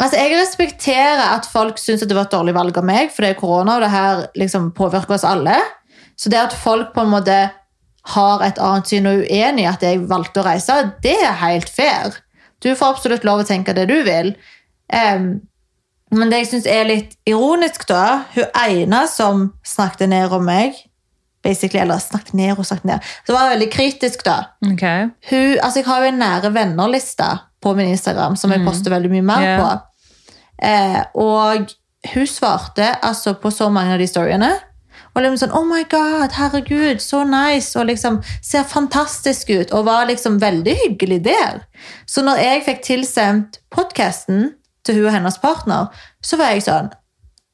Altså, 0.01 0.17
Jeg 0.17 0.33
respekterer 0.33 1.21
at 1.21 1.45
folk 1.45 1.77
syns 1.77 2.01
det 2.01 2.15
var 2.17 2.25
et 2.25 2.33
dårlig 2.33 2.55
valg 2.55 2.77
av 2.79 2.85
meg, 2.87 3.11
for 3.13 3.23
det 3.23 3.29
er 3.29 3.37
korona, 3.37 3.75
og 3.75 3.83
det 3.83 3.91
her 3.93 4.23
liksom 4.41 4.71
påvirker 4.73 5.13
oss 5.15 5.25
alle. 5.27 5.53
Så 6.17 6.31
det 6.33 6.39
at 6.41 6.55
folk 6.57 6.95
på 6.95 7.03
en 7.03 7.11
måte 7.11 7.35
har 8.15 8.43
et 8.43 8.59
annet 8.59 8.89
syn 8.89 9.07
og 9.07 9.21
er 9.21 9.29
uenig 9.29 9.63
i 9.63 9.69
at 9.69 9.85
jeg 9.85 10.01
valgte 10.09 10.41
å 10.41 10.47
reise, 10.47 10.79
det 11.05 11.13
er 11.13 11.37
helt 11.43 11.69
fair. 11.69 12.17
Du 12.59 12.71
får 12.73 12.95
absolutt 12.95 13.27
lov 13.27 13.43
å 13.43 13.47
tenke 13.47 13.75
det 13.77 13.85
du 13.91 13.99
vil. 14.07 14.33
Em, 14.91 15.29
men 16.13 16.31
det 16.31 16.43
jeg 16.43 16.49
syns 16.51 16.67
er 16.69 16.87
litt 16.89 17.13
ironisk, 17.29 17.87
da 17.89 18.23
Hun 18.35 18.49
ene 18.59 19.03
som 19.11 19.45
snakket 19.65 20.11
ned 20.11 20.33
om 20.33 20.45
meg 20.45 20.77
basically, 21.43 21.81
Eller 21.83 21.99
snakket 21.99 22.33
ned 22.33 22.57
og 22.57 22.65
snakket 22.65 22.85
ned. 22.87 23.07
Så 23.27 23.33
var 23.35 23.47
hun 23.47 23.55
veldig 23.57 23.71
kritisk, 23.73 24.23
da 24.25 24.37
Okay. 24.71 25.09
hun, 25.29 25.57
altså 25.59 25.79
jeg 25.79 25.85
har 25.85 26.03
jo 26.03 26.11
en 26.11 26.21
nære 26.21 26.53
venner-liste 26.55 27.29
på 27.61 27.73
min 27.75 27.91
Instagram 27.91 28.35
som 28.39 28.51
jeg 28.51 28.63
poster 28.65 28.91
veldig 28.91 29.11
mye 29.11 29.25
mer 29.27 29.43
yeah. 29.43 29.59
på. 29.59 29.71
Eh, 30.63 31.01
og 31.19 31.73
hun 32.13 32.27
svarte 32.27 32.87
altså 33.03 33.33
på 33.33 33.51
så 33.51 33.69
mange 33.69 33.93
av 33.93 33.99
de 33.99 34.07
storyene. 34.07 34.51
Og 35.13 35.21
liksom 35.21 35.37
sånn, 35.43 35.53
oh 35.53 35.65
my 35.67 35.83
god, 35.91 36.33
herregud, 36.33 37.01
så 37.03 37.21
nice, 37.27 37.75
og 37.77 37.85
liksom 37.91 38.17
ser 38.41 38.65
fantastisk 38.65 39.51
ut, 39.53 39.73
og 39.75 39.85
var 39.85 40.07
liksom 40.09 40.39
veldig 40.41 40.73
hyggelig 40.87 41.19
der. 41.27 41.61
Så 42.09 42.23
når 42.25 42.41
jeg 42.41 42.63
fikk 42.65 42.81
tilsendt 42.87 43.59
podcasten 43.73 44.55
til 44.83 44.95
hun 44.95 45.05
og 45.07 45.13
hennes 45.13 45.37
partner, 45.37 45.87
så 46.23 46.37
var 46.37 46.51
jeg 46.53 46.63
sånn, 46.67 46.91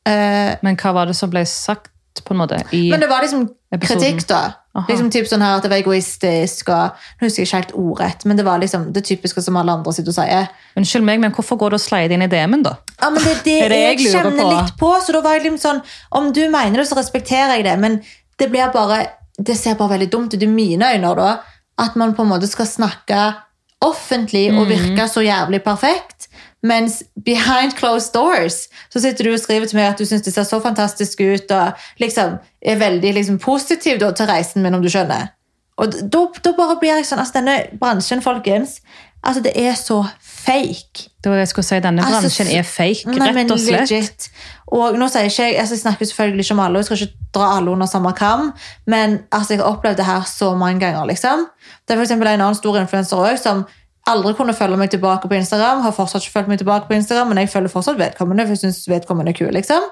eh, 0.06 0.56
Men 0.63 0.76
hva 0.78 0.94
var 0.94 1.06
det 1.06 1.15
som 1.15 1.30
ble 1.30 1.46
sagt, 1.46 1.92
på 2.26 2.34
en 2.34 2.39
måte? 2.42 2.58
Men 2.74 3.00
det 3.00 3.08
var 3.10 3.22
liksom 3.22 3.46
Episoden. 3.72 4.02
kritikk, 4.02 4.28
da. 4.28 4.54
Aha. 4.76 4.86
Liksom 4.89 5.10
typ 5.12 5.26
sånn 5.26 5.42
her 5.42 5.56
At 5.58 5.63
det 5.63 5.70
var 5.72 5.78
egoistisk. 5.82 6.68
og 6.70 6.92
Nå 7.20 7.26
husker 7.28 7.42
jeg 7.44 7.48
ikke 7.48 7.56
helt 7.56 7.72
ordrett, 7.74 8.26
men 8.26 8.38
det 8.38 8.46
var 8.46 8.60
liksom 8.60 8.92
det 8.94 9.04
typiske 9.06 9.42
som 9.42 9.56
alle 9.58 9.72
andre 9.72 9.94
sitter 9.94 10.10
og 10.10 10.15
sier. 10.15 10.50
Unnskyld 10.78 11.04
meg, 11.04 11.20
men 11.20 11.32
hvorfor 11.32 11.58
går 11.58 11.70
du 11.70 11.76
og 11.76 11.82
slider 11.82 12.13
inn 12.13 12.22
i 12.22 12.28
DM-en, 12.28 12.63
da? 12.63 12.76
Ja, 13.02 13.10
men 13.10 13.24
Det 13.24 13.32
er 13.32 13.44
det, 13.44 13.62
Er 13.65 13.70
det 13.70 13.80
jeg, 13.80 14.00
jeg 14.00 14.13
kjenner 14.13 14.44
på? 14.44 14.50
litt 14.52 14.76
på. 14.78 14.92
Så 15.06 15.13
da 15.13 15.22
var 15.22 15.34
jeg 15.39 15.44
liksom 15.52 15.60
sånn 15.63 15.82
Om 16.12 16.32
du 16.34 16.42
mener 16.50 16.78
det, 16.78 16.88
så 16.89 16.96
respekterer 16.98 17.56
jeg 17.58 17.63
det, 17.65 17.78
men 17.80 18.02
det 18.38 18.50
blir 18.52 18.72
bare 18.74 19.08
Det 19.39 19.56
ser 19.58 19.76
bare 19.76 19.89
veldig 19.98 20.10
dumt 20.12 20.34
ut 20.34 20.44
i 20.44 20.46
mine 20.48 20.84
øyne, 20.94 21.15
da. 21.15 21.38
At 21.80 21.96
man 21.96 22.13
på 22.13 22.24
en 22.26 22.30
måte 22.30 22.48
skal 22.48 22.65
snakke 22.65 23.36
offentlig 23.82 24.50
og 24.52 24.68
Mhm. 24.68 24.70
virke 24.98 25.08
så 25.08 25.22
jævlig 25.24 25.63
perfekt. 25.63 26.18
Mens 26.63 27.04
behind 27.26 27.76
closed 27.78 28.13
doors 28.13 28.67
så 28.91 29.00
sitter 29.00 29.24
du 29.24 29.34
og 29.34 29.39
skriver 29.39 29.69
til 29.69 29.80
meg 29.80 29.93
at 29.93 30.00
du 30.00 30.06
syns 30.06 30.26
det 30.26 30.34
ser 30.36 30.48
så 30.48 30.60
fantastisk 30.60 31.22
ut, 31.24 31.52
og 31.56 31.72
liksom 32.04 32.36
er 32.62 32.82
veldig 32.82 33.13
liksom, 33.15 33.39
positiv 33.39 34.00
da, 34.02 34.12
til 34.12 34.28
reisen 34.28 34.63
min, 34.63 34.76
om 34.76 34.84
du 34.84 34.89
skjønner. 34.91 35.32
Og 35.80 35.93
da, 36.12 36.26
da 36.43 36.52
bare 36.58 36.76
blir 36.82 36.98
jeg 36.98 37.08
sånn 37.08 37.22
altså 37.24 37.39
Denne 37.39 37.56
bransjen, 37.80 38.19
folkens, 38.24 38.82
altså 39.24 39.43
det 39.45 39.54
er 39.56 39.78
så 39.80 40.02
fake. 40.19 41.08
Det 41.24 41.32
var 41.32 41.39
det 41.39 41.45
jeg 41.45 41.52
skulle 41.54 41.67
si, 41.69 41.80
Denne 41.84 42.04
Altså, 42.04 42.19
bransjen 42.28 42.52
er 42.52 42.67
fake, 42.67 43.13
Nei, 43.15 43.32
rett 43.38 43.54
og 43.56 43.62
slett. 43.63 43.88
legit. 43.88 44.28
Og 44.76 45.00
nå 45.00 45.08
sier 45.12 45.32
ikke 45.32 45.48
jeg, 45.48 45.58
altså 45.62 45.78
jeg 45.78 45.84
snakker 45.86 46.12
selvfølgelig 46.12 46.45
ikke 46.45 46.58
om 46.58 46.63
alle, 46.65 46.80
og 46.80 46.84
jeg 46.84 46.89
skal 46.89 47.08
ikke 47.08 47.32
dra 47.39 47.50
alle 47.58 47.72
under 47.72 47.89
samme 47.89 48.12
kam, 48.17 48.52
men 48.91 49.22
altså 49.32 49.56
jeg 49.56 49.63
har 49.63 49.72
opplevd 49.72 50.02
det 50.02 50.08
her 50.10 50.28
så 50.28 50.52
mange 50.60 50.84
ganger. 50.84 51.08
liksom. 51.08 51.48
Det 51.88 51.95
er 51.95 52.06
for 52.06 52.15
en 52.15 52.28
annen 52.28 52.60
stor 52.60 52.80
influenser 52.84 53.17
også, 53.17 53.43
som 53.43 53.63
aldri 54.12 54.34
kunne 54.38 54.56
følge 54.58 54.80
meg 54.80 54.89
tilbake 54.93 55.30
på 55.30 55.38
Instagram, 55.38 55.84
har 55.86 55.95
fortsatt 55.95 56.26
ikke 56.26 56.38
følt 56.39 56.52
meg 56.52 56.62
tilbake 56.62 56.89
på 56.89 56.98
Instagram, 56.98 57.32
men 57.32 57.43
jeg 57.43 57.52
følger 57.54 57.74
fortsatt 57.74 58.00
vedkommende, 58.00 58.45
for 58.48 58.56
jeg 58.56 58.63
synes 58.63 58.89
vedkommende 58.89 59.34
er 59.34 59.39
kul. 59.39 59.54
liksom. 59.56 59.86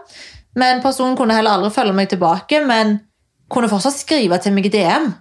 Men 0.57 0.81
personen 0.81 1.17
kunne 1.17 1.35
heller 1.37 1.57
aldri 1.57 1.71
følge 1.75 1.93
meg 1.93 2.09
tilbake, 2.09 2.61
men 2.65 2.99
kunne 3.49 3.69
fortsatt 3.71 3.95
skrive 3.95 4.39
til 4.43 4.53
meg 4.55 4.67
i 4.69 4.73
DM. 4.73 5.11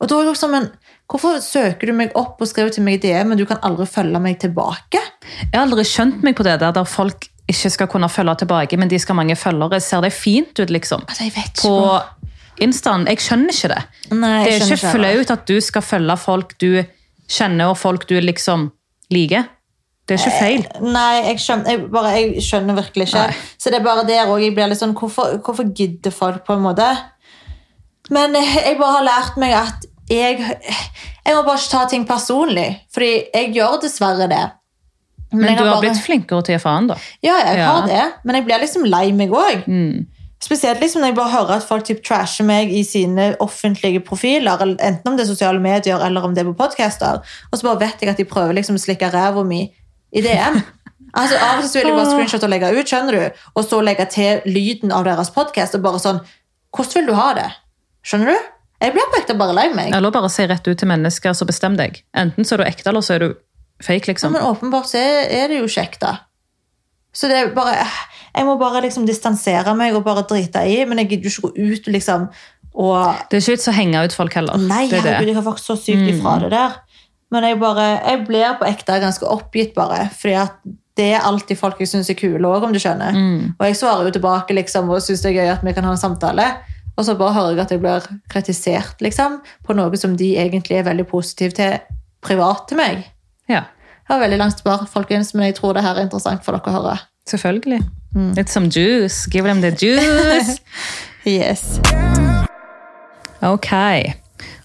Og 0.00 0.10
da 0.10 0.18
er 0.20 0.28
jeg 0.28 0.50
men 0.52 0.68
Hvorfor 1.06 1.38
søker 1.38 1.86
du 1.86 1.92
meg 1.94 2.10
opp 2.18 2.40
og 2.42 2.48
skriver 2.50 2.72
til 2.74 2.82
meg 2.82 2.98
i 2.98 3.02
DM, 3.06 3.28
men 3.30 3.38
du 3.38 3.44
kan 3.46 3.60
aldri 3.62 3.86
følge 3.86 4.18
meg 4.18 4.40
tilbake? 4.42 4.98
Jeg 4.98 5.52
har 5.54 5.62
aldri 5.62 5.84
skjønt 5.86 6.24
meg 6.26 6.34
på 6.34 6.42
det 6.42 6.56
der, 6.58 6.74
der 6.74 6.88
folk 6.88 7.28
ikke 7.46 7.70
skal 7.70 7.86
kunne 7.86 8.08
følge 8.10 8.34
tilbake, 8.42 8.76
men 8.76 8.90
de 8.90 8.98
skal 8.98 9.14
ha 9.14 9.20
mange 9.20 9.36
følgere. 9.38 9.78
Ser 9.80 10.02
det 10.02 10.10
fint 10.12 10.58
ut, 10.58 10.72
liksom? 10.74 11.04
Altså, 11.06 11.28
jeg 11.28 11.36
vet 11.36 11.52
ikke. 11.52 11.62
På 11.62 12.64
Instaen. 12.66 13.06
Jeg 13.06 13.22
skjønner 13.22 13.54
ikke 13.54 13.70
det. 13.70 13.80
Nei, 14.16 14.32
Det 14.42 14.50
jeg 14.50 14.56
er 14.56 14.64
skjønner 14.64 14.80
ikke 14.80 14.94
flaut 14.96 15.32
at 15.36 15.46
du 15.46 15.56
skal 15.62 15.86
følge 15.86 16.16
folk 16.18 16.56
du 16.58 16.70
kjenner, 17.28 17.70
og 17.72 17.76
folk 17.78 18.06
du 18.08 18.16
liksom 18.20 18.70
liker. 19.10 19.48
Det 20.06 20.14
er 20.14 20.22
ikke 20.22 20.38
feil. 20.38 20.66
Nei, 20.86 21.14
jeg 21.32 21.40
skjønner, 21.42 21.70
jeg, 21.72 21.80
bare, 21.90 22.10
jeg 22.14 22.42
skjønner 22.46 22.76
virkelig 22.78 23.08
ikke. 23.08 23.24
Nei. 23.26 23.46
Så 23.58 23.70
det 23.72 23.80
er 23.80 23.84
bare 23.88 24.04
der 24.06 24.28
òg 24.30 24.42
jeg 24.44 24.54
blir 24.54 24.68
litt 24.70 24.78
sånn 24.78 24.94
Hvorfor, 24.94 25.40
hvorfor 25.42 25.72
gidder 25.74 26.14
folk, 26.14 26.44
på 26.46 26.54
en 26.54 26.62
måte? 26.62 26.86
Men 28.14 28.36
eh, 28.38 28.52
jeg 28.68 28.78
bare 28.78 29.00
har 29.00 29.06
lært 29.08 29.40
meg 29.42 29.56
at 29.58 29.86
jeg, 30.06 30.38
jeg 30.38 31.34
må 31.34 31.42
bare 31.42 31.58
ikke 31.58 31.72
ta 31.72 31.84
ting 31.90 32.04
personlig. 32.06 32.68
Fordi 32.94 33.10
jeg 33.34 33.50
gjør 33.56 33.80
dessverre 33.82 34.28
det. 34.30 34.44
Men 35.32 35.42
men 35.42 35.56
du 35.58 35.64
har 35.64 35.72
bare- 35.74 35.88
blitt 35.88 36.04
flinkere 36.04 36.42
til 36.46 36.54
å 36.62 36.86
da. 36.86 36.94
Ja, 37.22 37.34
jeg 37.42 37.58
Ja. 37.58 37.66
har 37.72 37.86
det. 37.88 38.04
Men 38.24 38.36
jeg 38.36 38.44
blir 38.46 38.60
liksom 38.62 38.84
lei 38.86 39.10
meg 39.12 39.30
òg. 39.30 39.66
Mm. 39.66 40.06
Spesielt 40.46 40.78
liksom 40.78 41.02
når 41.02 41.10
jeg 41.10 41.16
bare 41.16 41.32
hører 41.32 41.56
at 41.56 41.66
folk 41.66 41.86
typ 41.88 42.04
trasher 42.06 42.46
meg 42.46 42.70
i 42.70 42.84
sine 42.86 43.32
offentlige 43.42 43.98
profiler, 44.06 44.62
enten 44.62 45.10
om 45.10 45.16
det 45.18 45.24
er 45.24 45.32
sosiale 45.32 45.58
medier 45.62 46.02
eller 46.06 46.22
om 46.22 46.36
det 46.36 46.44
er 46.44 46.50
på 46.52 46.58
podcaster, 46.60 47.18
og 47.50 47.58
så 47.58 47.66
bare 47.66 47.80
vet 47.82 48.04
jeg 48.04 48.12
at 48.12 48.20
de 48.20 48.28
prøver 48.30 48.54
liksom 48.54 48.78
å 48.78 48.82
slikke 48.84 49.10
ræva 49.10 49.42
mi 49.46 49.64
i 50.14 50.22
DM. 50.22 50.60
Altså 51.16 51.38
Av 51.40 51.58
og 51.58 51.64
til 51.64 51.70
så 51.70 51.80
vil 51.80 51.88
jeg 51.88 51.96
bare 51.96 52.10
screenshot 52.12 52.44
og 52.44 52.52
legge 52.52 52.70
ut, 52.76 52.90
skjønner 52.90 53.16
du, 53.16 53.42
og 53.56 53.64
så 53.64 53.80
legge 53.82 54.06
til 54.12 54.46
lyden 54.46 54.92
av 54.92 55.06
deres 55.08 55.32
podcast 55.34 55.78
og 55.78 55.86
bare 55.86 56.02
sånn 56.02 56.20
Hvordan 56.76 56.92
vil 56.98 57.06
du 57.08 57.14
ha 57.16 57.30
det? 57.38 57.46
Skjønner 58.04 58.34
du? 58.34 58.48
Jeg 58.84 58.92
blir 58.92 59.06
på 59.08 59.20
ekte 59.22 59.36
bare 59.40 59.54
lei 59.56 59.70
meg. 59.72 59.94
Eller 59.96 60.12
bare 60.12 60.28
si 60.28 60.44
rett 60.44 60.66
ut 60.68 60.76
til 60.76 60.90
mennesker, 60.90 61.32
så 61.32 61.46
bestem 61.48 61.78
deg. 61.78 62.02
Enten 62.12 62.44
så 62.44 62.58
er 62.58 62.60
du 62.60 62.66
ekte, 62.66 62.90
eller 62.92 63.04
så 63.06 63.14
er 63.16 63.24
du 63.24 63.28
fake, 63.80 64.10
liksom. 64.10 64.36
Ja, 64.36 64.42
men 64.42 64.50
åpenbart 64.50 64.90
så 64.90 65.00
er, 65.00 65.22
er 65.38 65.48
det 65.48 65.62
jo 65.62 65.70
ikke 65.70 65.86
ekte. 65.88 66.12
Så 67.16 67.30
det 67.32 67.38
er 67.40 67.54
bare 67.56 67.86
Jeg 68.36 68.44
må 68.44 68.58
bare 68.60 68.82
liksom 68.84 69.06
distansere 69.08 69.72
meg 69.78 69.96
og 69.96 70.04
bare 70.04 70.26
drite 70.28 70.62
i, 70.68 70.82
men 70.88 71.00
jeg 71.00 71.14
gidder 71.14 71.32
ikke 71.32 71.48
gå 71.48 71.70
ut 71.72 71.88
liksom 71.94 72.28
og 72.76 72.96
Det 73.30 73.38
er 73.38 73.40
ikke 73.40 73.54
vits 73.54 73.70
å 73.70 73.72
henge 73.72 74.02
ut 74.04 74.12
folk 74.12 74.34
heller. 74.36 74.60
Nei, 74.60 74.82
det 74.90 74.98
er 74.98 75.06
herregud, 75.06 75.30
jeg 75.30 75.38
har 75.38 75.44
faktisk 75.46 75.70
så 75.70 75.76
sykt 75.80 76.10
ifra 76.10 76.34
det 76.42 76.50
der. 76.52 76.74
Men 77.32 77.46
jeg, 77.48 77.58
bare, 77.58 77.86
jeg 78.04 78.26
blir 78.28 78.58
på 78.60 78.66
ekte 78.68 78.98
ganske 79.02 79.30
oppgitt, 79.32 79.72
bare. 79.74 80.02
Fordi 80.14 80.34
at 80.38 80.58
det 80.96 81.08
er 81.16 81.24
alltid 81.24 81.58
folk 81.58 81.80
jeg 81.80 81.90
syns 81.90 82.10
er 82.12 82.18
kule 82.18 82.48
òg, 82.48 82.68
om 82.68 82.72
du 82.72 82.80
skjønner. 82.80 83.16
Mm. 83.16 83.56
Og 83.56 83.64
jeg 83.66 83.78
svarer 83.80 84.08
jo 84.08 84.14
tilbake 84.16 84.56
liksom, 84.56 84.92
og 84.92 85.00
syns 85.04 85.24
det 85.24 85.32
er 85.32 85.38
gøy 85.40 85.52
at 85.54 85.64
vi 85.66 85.74
kan 85.76 85.88
ha 85.88 85.94
en 85.96 86.00
samtale. 86.00 86.46
Og 86.96 87.04
så 87.04 87.16
bare 87.18 87.34
hører 87.36 87.56
jeg 87.56 87.64
at 87.64 87.74
jeg 87.74 87.82
blir 87.82 88.06
kritisert 88.32 89.02
liksom, 89.04 89.40
på 89.66 89.76
noe 89.76 90.00
som 90.00 90.14
de 90.16 90.30
egentlig 90.40 90.78
er 90.78 90.86
veldig 90.86 91.08
positive 91.10 91.56
til 91.56 91.74
privat 92.24 92.68
til 92.70 92.80
meg. 92.80 93.04
Ja, 93.48 93.66
Jeg 94.06 94.14
har 94.14 94.20
veldig 94.22 94.38
langt 94.38 94.60
svar, 94.60 94.84
folkens, 94.86 95.32
men 95.34 95.48
jeg 95.48 95.56
tror 95.58 95.74
det 95.74 95.82
her 95.82 95.96
er 95.96 96.06
interessant 96.06 96.44
for 96.46 96.54
dere 96.54 96.70
å 96.70 96.76
høre. 96.78 96.98
Selvfølgelig. 97.30 97.80
Mm. 98.14 98.30
Litt 98.36 98.52
som 98.52 98.68
juice. 98.72 99.26
Give 99.32 99.46
them 99.48 99.62
the 99.64 99.74
juice. 99.74 100.60
Yes. 101.26 101.80
Ok. 103.42 103.66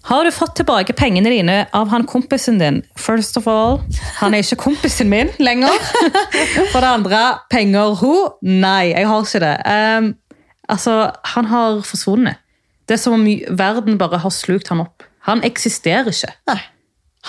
Har 0.01 0.25
du 0.25 0.31
fått 0.31 0.55
tilbake 0.59 0.93
pengene 0.93 1.29
dine 1.33 1.55
av 1.73 1.89
han 1.89 2.05
kompisen 2.05 2.59
din? 2.61 2.83
First 2.97 3.37
of 3.39 3.47
all, 3.49 3.79
han 4.19 4.33
er 4.33 4.43
ikke 4.45 4.59
kompisen 4.67 5.09
min 5.09 5.31
lenger. 5.41 5.73
For 6.71 6.81
det 6.81 6.91
andre, 6.91 7.21
penger 7.49 7.95
ho? 8.01 8.13
Nei, 8.45 8.91
jeg 8.91 9.09
har 9.09 9.25
ikke 9.25 9.41
det. 9.41 9.55
Um, 9.65 10.11
altså, 10.69 10.95
han 11.33 11.49
har 11.49 11.81
forsvunnet. 11.85 12.37
Det 12.85 12.97
er 12.97 13.01
som 13.01 13.17
om 13.17 13.25
verden 13.57 13.97
bare 13.97 14.21
har 14.21 14.33
slukt 14.33 14.69
han 14.69 14.83
opp. 14.85 15.05
Han 15.29 15.41
eksisterer 15.47 16.13
ikke. 16.13 16.59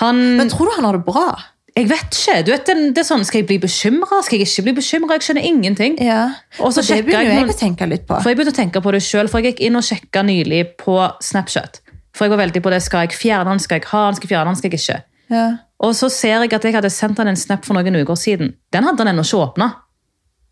Han, 0.01 0.21
Men 0.37 0.49
tror 0.53 0.69
du 0.69 0.77
han 0.77 0.89
har 0.89 0.97
det 0.97 1.05
bra? 1.09 1.27
Jeg 1.73 1.87
vet 1.89 2.17
ikke. 2.17 2.35
Du 2.45 2.51
vet, 2.53 2.67
det 2.93 3.01
er 3.01 3.07
sånn, 3.07 3.23
Skal 3.25 3.41
jeg 3.41 3.47
bli 3.49 3.57
bekymra? 3.63 4.19
Skal 4.25 4.37
jeg 4.37 4.47
ikke 4.47 4.65
bli 4.67 4.73
bekymra? 4.77 5.17
Jeg 5.17 5.25
skjønner 5.27 5.47
ingenting. 5.49 5.95
Ja. 6.03 6.27
Og 6.59 6.75
så 6.75 6.83
det 6.85 6.99
begynner 7.07 7.25
jeg 7.25 7.39
noen, 7.39 7.49
jeg 7.49 7.55
å 7.55 7.61
tenke 7.63 7.87
litt 7.89 8.05
på. 8.09 8.19
For 8.21 8.29
jeg 8.29 8.37
begynte 8.37 8.53
å 8.53 8.59
tenke 8.59 8.83
på 8.83 8.93
det 8.93 9.01
selv, 9.05 9.33
for 9.33 9.41
jeg 9.41 9.53
gikk 9.53 9.63
inn 9.65 9.79
og 9.79 9.85
sjekka 9.87 10.21
nylig 10.27 10.61
på 10.81 10.99
Snapchat. 11.25 11.81
For 12.13 12.27
jeg 12.27 12.35
var 12.35 12.43
veldig 12.43 12.61
på 12.61 12.73
det, 12.73 12.81
skal 12.85 13.07
jeg 13.07 13.17
fjerne 13.17 13.49
han, 13.49 13.61
skal 13.61 13.79
jeg 13.81 13.89
ha 13.89 14.03
han, 14.05 14.17
skal 14.19 14.29
jeg 14.29 14.33
fjerne 14.35 14.51
han, 14.51 14.59
skal 14.59 14.69
jeg 14.69 14.83
ikke. 14.83 14.99
Ja. 15.33 15.47
Og 15.83 15.95
så 15.97 16.11
ser 16.13 16.45
jeg 16.45 16.53
at 16.53 16.67
jeg 16.67 16.75
hadde 16.77 16.93
sendt 16.93 17.17
han 17.19 17.31
en 17.31 17.39
snap 17.39 17.65
for 17.65 17.73
noen 17.75 17.97
uker 18.03 18.19
siden. 18.19 18.53
Den 18.71 18.85
hadde 18.85 19.01
han 19.01 19.15
ennå 19.15 19.25
ikke 19.25 19.41
åpna. 19.41 19.71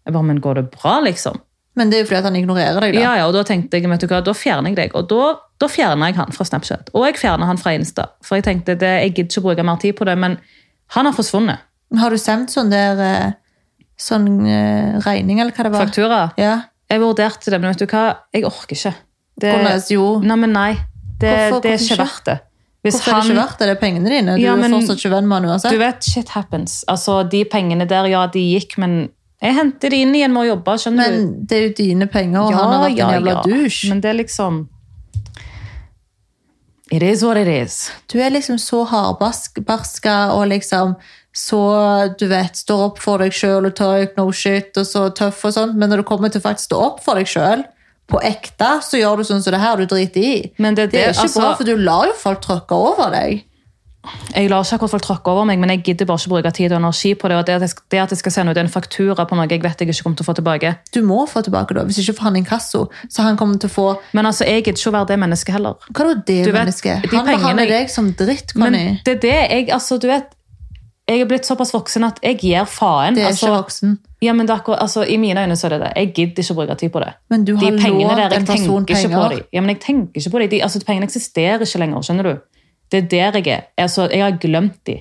Jeg 0.08 0.16
bare, 0.16 0.26
men 0.26 0.42
går 0.42 0.58
det 0.58 0.66
bra, 0.74 0.98
liksom? 1.06 1.38
Men 1.78 1.92
det 1.92 2.00
er 2.00 2.02
jo 2.02 2.08
fordi 2.10 2.26
han 2.26 2.40
ignorerer 2.40 2.82
deg, 2.84 2.96
da. 2.98 3.04
Ja, 3.06 3.12
ja, 3.22 3.28
og 3.30 3.36
da 3.38 3.46
tenkte 3.48 3.78
jeg, 3.78 3.88
vet 3.88 4.02
du 4.02 4.10
hva, 4.10 4.24
da 4.26 4.34
fjerner 4.36 4.74
jeg 4.74 4.80
deg. 4.80 4.96
Og 4.98 5.06
da, 5.08 5.28
da 5.62 5.70
fjerner 5.72 6.10
jeg 6.10 6.18
han 6.18 6.34
fra 6.36 6.48
Snapchat. 6.50 6.90
Og 6.98 7.06
jeg 7.08 7.22
fjerner 7.22 7.48
han 7.48 7.62
fra 7.62 7.76
Insta. 7.78 8.10
For 8.26 8.42
jeg 8.42 8.48
tenkte, 8.50 8.76
det, 8.82 8.90
jeg 9.06 9.14
gidder 9.14 9.30
ikke 9.30 9.46
bruke 9.46 9.68
mer 9.70 9.80
tid 9.80 9.96
på 10.02 10.10
det, 10.10 10.18
men 10.20 10.36
han 10.96 11.08
har 11.10 11.16
forsvunnet. 11.16 11.60
Har 12.00 12.10
du 12.14 12.18
sendt 12.22 12.52
sånn 12.54 12.70
der 12.72 13.00
eh, 13.04 13.32
sånn 14.00 14.28
eh, 14.48 15.00
regning, 15.06 15.40
eller 15.42 15.52
hva 15.56 15.66
det 15.68 15.72
var? 15.74 15.86
Faktura. 15.88 16.22
Ja. 16.40 16.54
Jeg 16.92 17.00
vurderte 17.04 17.52
det, 17.54 17.60
men 17.62 17.72
vet 17.72 17.84
du 17.84 17.88
hva, 17.92 18.06
jeg 18.36 18.46
orker 18.48 18.76
ikke. 18.78 18.94
Det? 19.42 19.52
Jo. 19.94 20.08
Nei, 20.24 20.36
men 20.38 20.52
nei. 20.56 20.72
Det, 21.22 21.30
Hvorfor- 21.52 21.62
det 21.64 21.72
er 21.76 21.84
ikke 21.86 21.98
verdt 22.02 22.26
det. 22.28 22.38
Hvis 22.82 22.96
Hvorfor 22.98 23.12
er 23.14 23.22
det 23.22 23.30
ikke 23.30 23.38
verdt 23.42 23.58
det? 23.60 23.66
Det 23.70 23.74
er 23.76 23.80
pengene 23.82 24.10
dine. 24.10 24.36
Du 24.36 24.42
Ja, 24.42 24.54
er 24.54 24.58
men- 24.58 24.72
fortsatt 24.74 24.98
ikke 24.98 25.12
venn 25.14 25.28
med 25.30 25.42
han 25.42 25.50
uansett. 25.52 25.72
Du 25.72 25.78
vet, 25.78 26.04
shit 26.04 26.30
happens. 26.30 26.84
Altså, 26.90 27.18
de 27.30 27.44
pengene 27.46 27.88
der, 27.88 28.06
ja, 28.10 28.26
de 28.28 28.40
gikk, 28.60 28.78
men 28.82 29.10
jeg 29.42 29.56
henter 29.56 29.90
de 29.90 30.02
inn 30.02 30.14
igjen 30.16 30.34
med 30.34 30.44
å 30.44 30.56
jobbe, 30.56 30.76
skjønner 30.82 31.06
du? 31.06 31.12
Men 31.12 31.46
det 31.46 31.58
er 31.58 31.68
jo 31.68 31.74
dine 31.78 32.08
penger, 32.08 32.40
og 32.42 32.54
han 32.54 32.74
har 32.74 32.90
vært 32.90 33.00
en 33.00 33.14
jævla 33.22 33.44
douche. 33.46 33.90
Men 33.90 34.02
det 34.02 34.10
er 34.10 34.18
liksom 34.24 34.68
It 36.92 37.04
is 37.04 37.24
what 37.24 37.40
it 37.40 37.48
is. 37.48 37.90
Du 38.12 38.20
er 38.20 38.34
liksom 38.34 38.60
så 38.60 38.84
hardbarska 38.84 40.16
og 40.36 40.50
liksom 40.52 40.96
så 41.32 41.62
du 42.20 42.26
vet, 42.28 42.58
står 42.60 42.82
opp 42.90 42.98
for 43.00 43.22
deg 43.24 43.32
sjøl 43.32 43.70
og 43.70 43.76
tar 43.78 44.10
no 44.18 44.26
shit 44.36 44.76
og 44.76 44.88
så 44.88 45.06
tøff 45.16 45.46
og 45.48 45.54
sånt, 45.56 45.78
men 45.80 45.88
når 45.88 46.02
du 46.02 46.10
kommer 46.10 46.32
til 46.34 46.44
faktisk 46.44 46.74
stå 46.74 46.82
opp 46.90 47.00
for 47.06 47.16
deg 47.16 47.30
sjøl, 47.32 47.64
på 48.12 48.20
ekte, 48.28 48.74
så 48.84 49.00
gjør 49.00 49.22
du 49.22 49.28
sånn 49.28 49.44
som 49.44 49.56
det 49.56 49.62
her 49.62 49.80
du 49.80 49.88
driter 49.88 50.26
i. 50.26 50.34
Men 50.60 50.76
det, 50.76 50.90
Det 50.92 51.00
er 51.00 51.14
ikke 51.14 51.30
altså, 51.30 51.46
bra, 51.46 51.54
for 51.56 51.70
du 51.70 51.80
lar 51.80 52.10
jo 52.10 52.18
folk 52.20 52.42
tråkke 52.44 52.76
over 52.76 53.14
deg. 53.16 53.46
Jeg 54.34 54.50
lar 54.50 54.64
ikke 54.66 54.80
akkurat 54.80 54.94
folk 54.96 55.04
tråkke 55.06 55.30
over 55.30 55.46
meg, 55.46 55.60
men 55.62 55.70
jeg 55.76 55.84
gidder 55.86 56.08
bare 56.10 56.22
ikke 56.22 56.32
bruke 56.32 56.52
tid 56.58 56.74
og 56.74 56.80
energi 56.80 57.12
på 57.14 57.30
det. 57.30 57.38
og 57.38 57.46
Det 57.46 57.54
at 57.60 57.66
jeg, 57.68 57.76
det 57.94 58.00
at 58.02 58.14
jeg 58.16 58.22
skal 58.22 58.34
sende 58.34 58.56
ut 58.56 58.58
en 58.58 58.72
faktura 58.72 59.28
på 59.30 59.38
noe 59.38 59.46
jeg 59.46 59.62
vet 59.62 59.84
jeg 59.84 59.94
ikke 59.94 60.08
kommer 60.08 60.18
til 60.18 60.26
å 60.26 60.30
få 60.30 60.36
tilbake. 60.40 60.74
Du 60.96 61.02
må 61.06 61.20
få 61.30 61.44
tilbake 61.46 61.78
da, 61.78 61.86
hvis 61.86 62.02
ikke 62.02 62.18
får 62.18 62.30
han 62.30 62.42
inkasso, 62.42 62.88
så 63.06 63.28
han 63.28 63.38
kommer 63.38 63.62
til 63.62 63.70
å 63.70 63.76
få 63.76 63.88
Men 64.18 64.26
altså, 64.26 64.48
jeg 64.50 64.66
gidder 64.66 64.80
ikke 64.80 64.94
å 64.94 64.98
være 64.98 65.10
det 65.14 65.20
mennesket 65.22 65.58
heller. 65.58 65.90
Hva 65.92 66.06
er 66.08 66.22
det 66.26 66.38
Du 66.48 66.54
vet, 66.56 66.82
de 66.82 67.18
Han 67.18 67.30
behandler 67.30 67.74
deg 67.76 67.94
som 67.94 68.14
dritt, 68.18 68.56
Men 68.56 68.80
det 69.06 69.18
er 69.18 69.26
det 69.28 69.38
jeg 69.38 69.70
altså, 69.76 70.00
du 70.02 70.10
vet, 70.10 70.34
jeg 71.12 71.22
er 71.22 71.28
blitt 71.28 71.48
såpass 71.48 71.74
voksen 71.76 72.06
at 72.08 72.22
jeg 72.24 72.40
gir 72.42 72.66
faen. 72.70 73.18
Det 73.18 73.26
er 73.26 73.32
altså, 73.34 73.50
ikke 73.50 73.58
voksen. 73.58 73.98
Ja, 74.22 74.34
men 74.38 74.48
det 74.48 74.54
akkurat, 74.54 74.82
altså, 74.84 75.04
I 75.04 75.18
mine 75.18 75.44
øyne 75.44 75.58
så 75.58 75.68
er 75.68 75.76
det 75.76 75.80
det. 75.82 75.92
Jeg 75.98 76.14
gidder 76.14 76.44
ikke 76.46 76.54
å 76.54 76.60
bruke 76.60 76.78
tid 76.78 76.92
på 76.94 77.02
det. 77.04 77.10
Men 77.34 77.46
du 77.46 77.56
har 77.58 77.66
de 77.66 77.90
lovt 77.90 78.22
der, 78.22 78.36
en 78.38 78.46
person 78.46 78.86
penger. 78.86 79.42
Ja, 79.52 79.64
men 79.66 79.74
jeg 79.74 79.82
tenker 79.84 80.22
ikke 80.22 80.34
på 80.36 80.42
dem. 80.44 80.52
De, 80.54 80.62
altså, 80.64 80.82
pengene 80.88 81.10
eksisterer 81.10 81.66
ikke 81.66 81.82
lenger, 81.82 82.06
skjønner 82.06 82.30
du? 82.30 82.61
Det 82.92 83.00
er 83.04 83.32
der 83.32 83.40
jeg 83.40 83.48
er. 83.56 83.68
Altså, 83.80 84.10
jeg 84.12 84.24
har 84.24 84.38
glemt 84.42 84.80
de. 84.88 84.98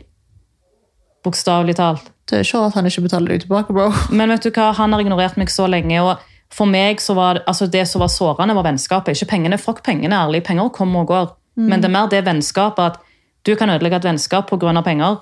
Bokstavelig 1.24 1.76
talt. 1.76 2.10
Det 2.30 2.38
er 2.38 2.44
ikke 2.46 2.60
rart 2.62 2.76
han 2.78 2.86
ikke 2.86 3.02
betaler 3.04 3.34
deg 3.34 3.42
tilbake, 3.44 3.74
bro. 3.74 3.88
Men 4.16 4.30
vet 4.32 4.46
du 4.46 4.50
hva, 4.54 4.70
han 4.78 4.94
har 4.94 5.02
ignorert 5.02 5.36
meg 5.40 5.50
så 5.52 5.66
lenge, 5.68 5.98
og 6.04 6.22
for 6.54 6.70
meg 6.70 7.02
så 7.02 7.14
var 7.18 7.38
det, 7.40 7.44
altså 7.50 7.66
det 7.70 7.82
som 7.90 8.02
var 8.02 8.10
sårende, 8.10 8.54
var 8.56 8.66
vennskapet. 8.66 9.14
Ikke 9.18 9.32
pengene. 9.34 9.58
Fuck 9.60 9.82
pengene, 9.86 10.16
ærlig. 10.16 10.42
Penger 10.46 10.70
kommer 10.74 11.04
og 11.04 11.10
går. 11.10 11.28
Men 11.60 11.82
det 11.82 11.90
er 11.90 11.92
mer 11.92 12.08
det 12.10 12.22
vennskapet 12.24 12.94
at 12.94 13.00
du 13.46 13.52
kan 13.58 13.70
ødelegge 13.72 13.98
et 14.00 14.06
vennskap 14.08 14.48
pga. 14.48 14.82
penger. 14.82 15.20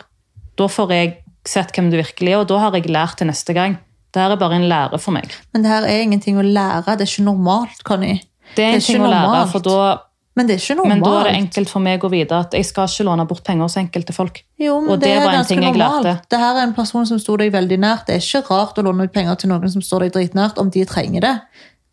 Da 0.59 0.67
får 0.69 0.93
jeg 0.93 1.17
sett 1.47 1.73
hvem 1.75 1.91
du 1.91 1.97
virkelig 1.99 2.33
er, 2.33 2.39
og 2.43 2.49
da 2.51 2.59
har 2.63 2.77
jeg 2.77 2.91
lært 2.91 3.19
til 3.19 3.27
neste 3.31 3.55
gang. 3.57 3.79
Dette 4.13 4.25
er 4.33 4.41
bare 4.41 4.57
en 4.57 4.69
lære 4.69 4.99
for 5.01 5.13
meg. 5.13 5.33
Men 5.53 5.65
det 5.65 5.71
her 5.71 5.85
er 5.89 6.03
ingenting 6.05 6.39
å 6.41 6.45
lære. 6.45 6.97
Det 6.97 7.05
er 7.07 7.11
ikke 7.11 7.25
normalt, 7.27 7.83
Connie. 7.85 8.21
Det 8.57 8.65
er 8.65 8.79
Det 8.79 8.81
er 8.81 8.95
ikke 8.95 9.03
å 9.05 9.11
lære, 9.11 9.27
normalt. 9.27 9.53
for 9.53 9.61
da, 9.61 9.99
Men 10.39 10.47
det 10.47 10.55
er 10.55 10.61
ikke 10.63 10.77
normalt. 10.79 10.95
men 10.95 11.03
da 11.09 11.15
er 11.21 11.25
det 11.29 11.37
enkelt 11.43 11.71
for 11.73 11.83
meg 11.83 12.05
å 12.07 12.11
vite 12.13 12.37
at 12.39 12.53
jeg 12.55 12.67
skal 12.69 12.87
ikke 12.87 13.07
låne 13.09 13.25
bort 13.27 13.43
penger 13.47 13.67
hos 13.67 13.75
enkelte 13.81 14.15
folk. 14.15 14.39
Jo, 14.63 14.77
men 14.85 14.93
og 14.95 15.01
det, 15.03 15.09
det 15.09 15.17
er 15.17 15.25
var 15.25 15.33
en 15.33 15.41
ganske 15.41 15.55
ting 15.55 15.65
jeg 15.67 15.75
normalt. 15.75 16.05
lærte. 16.07 16.29
Det 16.31 16.39
her 16.45 16.61
er 16.61 16.67
en 16.69 16.77
person 16.77 17.07
som 17.11 17.19
sto 17.19 17.35
deg 17.41 17.51
veldig 17.57 17.79
nært. 17.83 18.07
Det 18.07 18.15
er 18.17 18.23
ikke 18.23 18.45
rart 18.53 18.79
å 18.79 18.85
låne 18.87 19.09
ut 19.09 19.13
penger 19.17 19.35
til 19.43 19.51
noen 19.51 19.73
som 19.75 19.83
står 19.83 20.07
deg 20.07 20.15
dritnært, 20.15 20.61
om 20.63 20.71
de 20.71 20.85
trenger 20.87 21.21
det. 21.27 21.35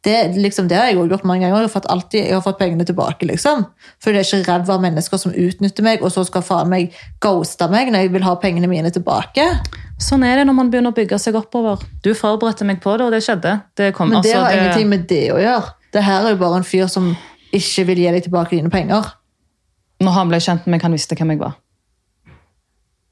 Det, 0.05 0.37
liksom, 0.37 0.67
det 0.69 0.77
har 0.77 0.85
jeg 0.91 0.99
gjort 1.01 1.23
mange 1.25 1.41
ganger. 1.47 1.55
Jeg 1.63 1.65
har 1.65 1.71
fått, 1.73 1.87
alltid, 1.89 2.25
jeg 2.27 2.35
har 2.37 2.43
fått 2.45 2.59
pengene 2.59 2.85
tilbake, 2.85 3.25
liksom. 3.25 3.63
For 3.97 4.13
det 4.13 4.21
er 4.21 4.27
ikke 4.37 4.51
ræva 4.59 4.75
mennesker 4.83 5.17
som 5.17 5.33
utnytter 5.33 5.81
meg, 5.87 6.03
og 6.05 6.11
så 6.13 6.21
skal 6.27 6.43
faen 6.45 6.69
meg 6.69 6.93
ghoste 7.25 7.65
meg 7.73 7.89
når 7.89 8.03
jeg 8.05 8.11
vil 8.13 8.27
ha 8.27 8.35
pengene 8.37 8.69
mine 8.69 8.91
tilbake. 8.93 9.47
Sånn 9.97 10.21
er 10.27 10.37
det 10.37 10.45
når 10.45 10.59
man 10.59 10.69
begynner 10.69 10.93
å 10.93 10.97
bygge 10.99 11.17
seg 11.23 11.33
oppover. 11.39 11.81
Du 12.05 12.11
forberedte 12.13 12.67
meg 12.69 12.83
på 12.85 12.93
det, 12.99 13.07
og 13.07 13.15
det 13.17 13.23
skjedde. 13.25 13.55
Det 13.81 13.93
kom, 13.97 14.11
Men 14.13 14.21
det 14.21 14.35
altså, 14.35 14.43
har 14.45 14.51
det- 14.53 14.61
ingenting 14.61 14.89
med 14.93 15.07
det 15.09 15.23
å 15.33 15.39
gjøre. 15.41 15.73
Det 15.95 16.03
her 16.03 16.25
er 16.27 16.29
jo 16.35 16.37
bare 16.43 16.57
en 16.61 16.63
fyr 16.67 16.87
som 16.91 17.15
ikke 17.57 17.85
vil 17.89 18.01
gi 18.03 18.11
deg 18.11 18.23
tilbake 18.27 18.55
dine 18.57 18.69
penger. 18.73 19.13
Når 20.03 20.11
han 20.17 20.31
ble 20.31 20.39
kjent 20.43 20.65
med 20.67 20.75
meg, 20.75 20.81
han 20.85 20.95
visste 20.95 21.15
hvem 21.17 21.31
jeg 21.35 21.39
var. 21.39 21.55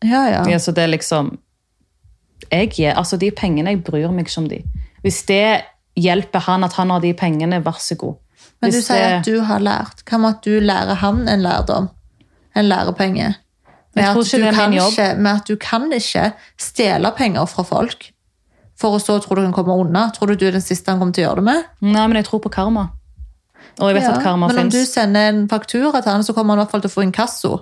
Ja, 0.03 0.23
ja. 0.27 0.41
Ja, 0.51 0.57
så 0.59 0.73
det 0.75 0.83
er 0.83 0.91
liksom 0.91 1.37
jeg 2.51 2.69
gir, 2.75 2.91
altså 2.99 3.17
De 3.17 3.29
pengene, 3.31 3.71
jeg 3.71 3.83
bryr 3.87 4.11
meg 4.11 4.27
ikke 4.27 4.41
om 4.41 4.49
de. 4.51 4.57
Hvis 5.01 5.21
det 5.29 5.63
hjelper 5.95 6.43
han 6.43 6.63
at 6.67 6.73
han 6.75 6.91
har 6.91 6.99
de 7.01 7.13
pengene, 7.17 7.61
vær 7.63 7.79
så 7.79 7.95
god. 7.97 8.17
Men 8.61 8.71
du 8.71 8.77
Hvis 8.77 8.87
sier 8.87 8.99
det- 8.99 9.19
at 9.19 9.25
du 9.25 9.41
har 9.41 9.59
lært. 9.59 10.03
Hva 10.05 10.19
med 10.19 10.29
at 10.35 10.41
du 10.43 10.59
lærer 10.59 10.95
han 10.95 11.27
en 11.27 11.41
lærdom? 11.41 11.89
En 12.55 12.65
lærepenge? 12.65 13.35
Med 13.95 14.03
at, 14.03 14.15
du 14.15 14.19
ikke, 14.21 15.15
med 15.17 15.31
at 15.31 15.47
du 15.47 15.55
kan 15.55 15.91
ikke 15.93 16.33
stjele 16.57 17.11
penger 17.15 17.45
fra 17.45 17.63
folk. 17.63 18.11
For 18.75 18.97
å 18.97 18.99
så 18.99 19.21
tro 19.21 19.35
du 19.35 19.41
kan 19.41 19.53
komme 19.53 19.73
unna. 19.79 20.09
Tror 20.11 20.27
du 20.27 20.35
du 20.35 20.47
er 20.47 20.51
den 20.51 20.61
siste 20.61 20.89
han 20.91 20.99
kommer 20.99 21.13
til 21.13 21.23
å 21.25 21.29
gjøre 21.29 21.35
det 21.35 21.43
med? 21.43 21.63
Nei, 21.81 22.07
men 22.07 22.15
jeg 22.17 22.25
tror 22.25 22.39
på 22.41 22.49
karma. 22.51 22.89
Og 23.79 23.89
jeg 23.89 23.95
vet 23.95 24.03
Ja, 24.03 24.15
at 24.17 24.23
karma 24.23 24.47
Men 24.47 24.59
om 24.65 24.69
du 24.69 24.79
sender 24.85 25.29
en 25.29 25.47
faktura 25.49 26.01
til 26.01 26.11
han, 26.11 26.23
så 26.23 26.33
kommer 26.33 26.53
han 26.53 26.59
i 26.59 26.63
hvert 26.63 26.71
fall 26.71 26.81
til 26.81 26.91
å 26.91 26.93
få 26.93 27.03
inkasso. 27.07 27.53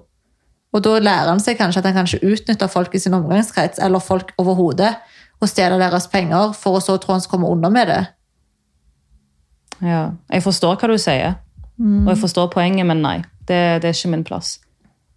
Og 0.74 0.84
da 0.84 0.98
lærer 1.00 1.30
han 1.30 1.40
seg 1.40 1.58
kanskje 1.60 1.80
at 1.80 1.86
han 1.86 1.98
kanskje 2.00 2.20
utnytter 2.24 2.68
folk 2.72 2.96
i 2.96 3.00
sin 3.00 3.14
omgangskrets, 3.14 3.80
eller 3.80 4.00
folk 4.00 4.32
overhodet, 4.40 4.96
og 5.42 5.50
stjeler 5.50 5.80
deres 5.80 6.08
penger, 6.08 6.54
for 6.54 6.78
å 6.78 6.82
så 6.84 6.98
tro 7.02 7.14
han 7.14 7.22
skal 7.22 7.38
komme 7.40 7.50
unna 7.52 7.70
med 7.70 7.88
det. 7.88 8.02
Ja, 9.82 10.12
jeg 10.30 10.44
forstår 10.46 10.78
hva 10.78 10.92
du 10.92 10.98
sier, 11.02 11.40
Mm. 11.82 12.06
og 12.08 12.16
jeg 12.16 12.22
forstår 12.22 12.52
poenget, 12.54 12.86
men 12.86 13.02
nei. 13.02 13.24
Det, 13.48 13.82
det 13.82 13.90
er 13.90 13.96
ikke 13.96 14.12
min 14.12 14.24
plass. 14.24 14.60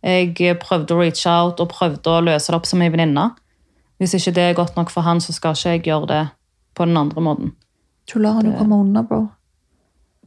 Jeg 0.03 0.57
prøvde 0.61 0.95
å 0.95 1.01
reach 1.01 1.27
out 1.29 1.61
og 1.61 1.69
prøvde 1.69 2.09
å 2.09 2.23
løse 2.25 2.49
det 2.49 2.57
opp 2.57 2.67
som 2.67 2.81
en 2.81 2.93
venninne. 2.93 3.25
Hvis 4.01 4.15
ikke 4.17 4.33
det 4.35 4.43
er 4.43 4.55
godt 4.57 4.77
nok 4.77 4.91
for 4.91 5.03
han, 5.03 5.21
så 5.21 5.33
skal 5.33 5.53
ikke 5.53 5.75
jeg 5.75 5.83
gjøre 5.85 6.09
det 6.09 6.23
på 6.75 6.87
den 6.89 6.97
andre 6.97 7.21
måten. 7.21 7.53
Du 8.09 8.19
lar 8.19 8.39
han 8.39 8.49
jo 8.49 8.57
komme 8.57 8.81
unna, 8.81 9.03
bro. 9.03 9.29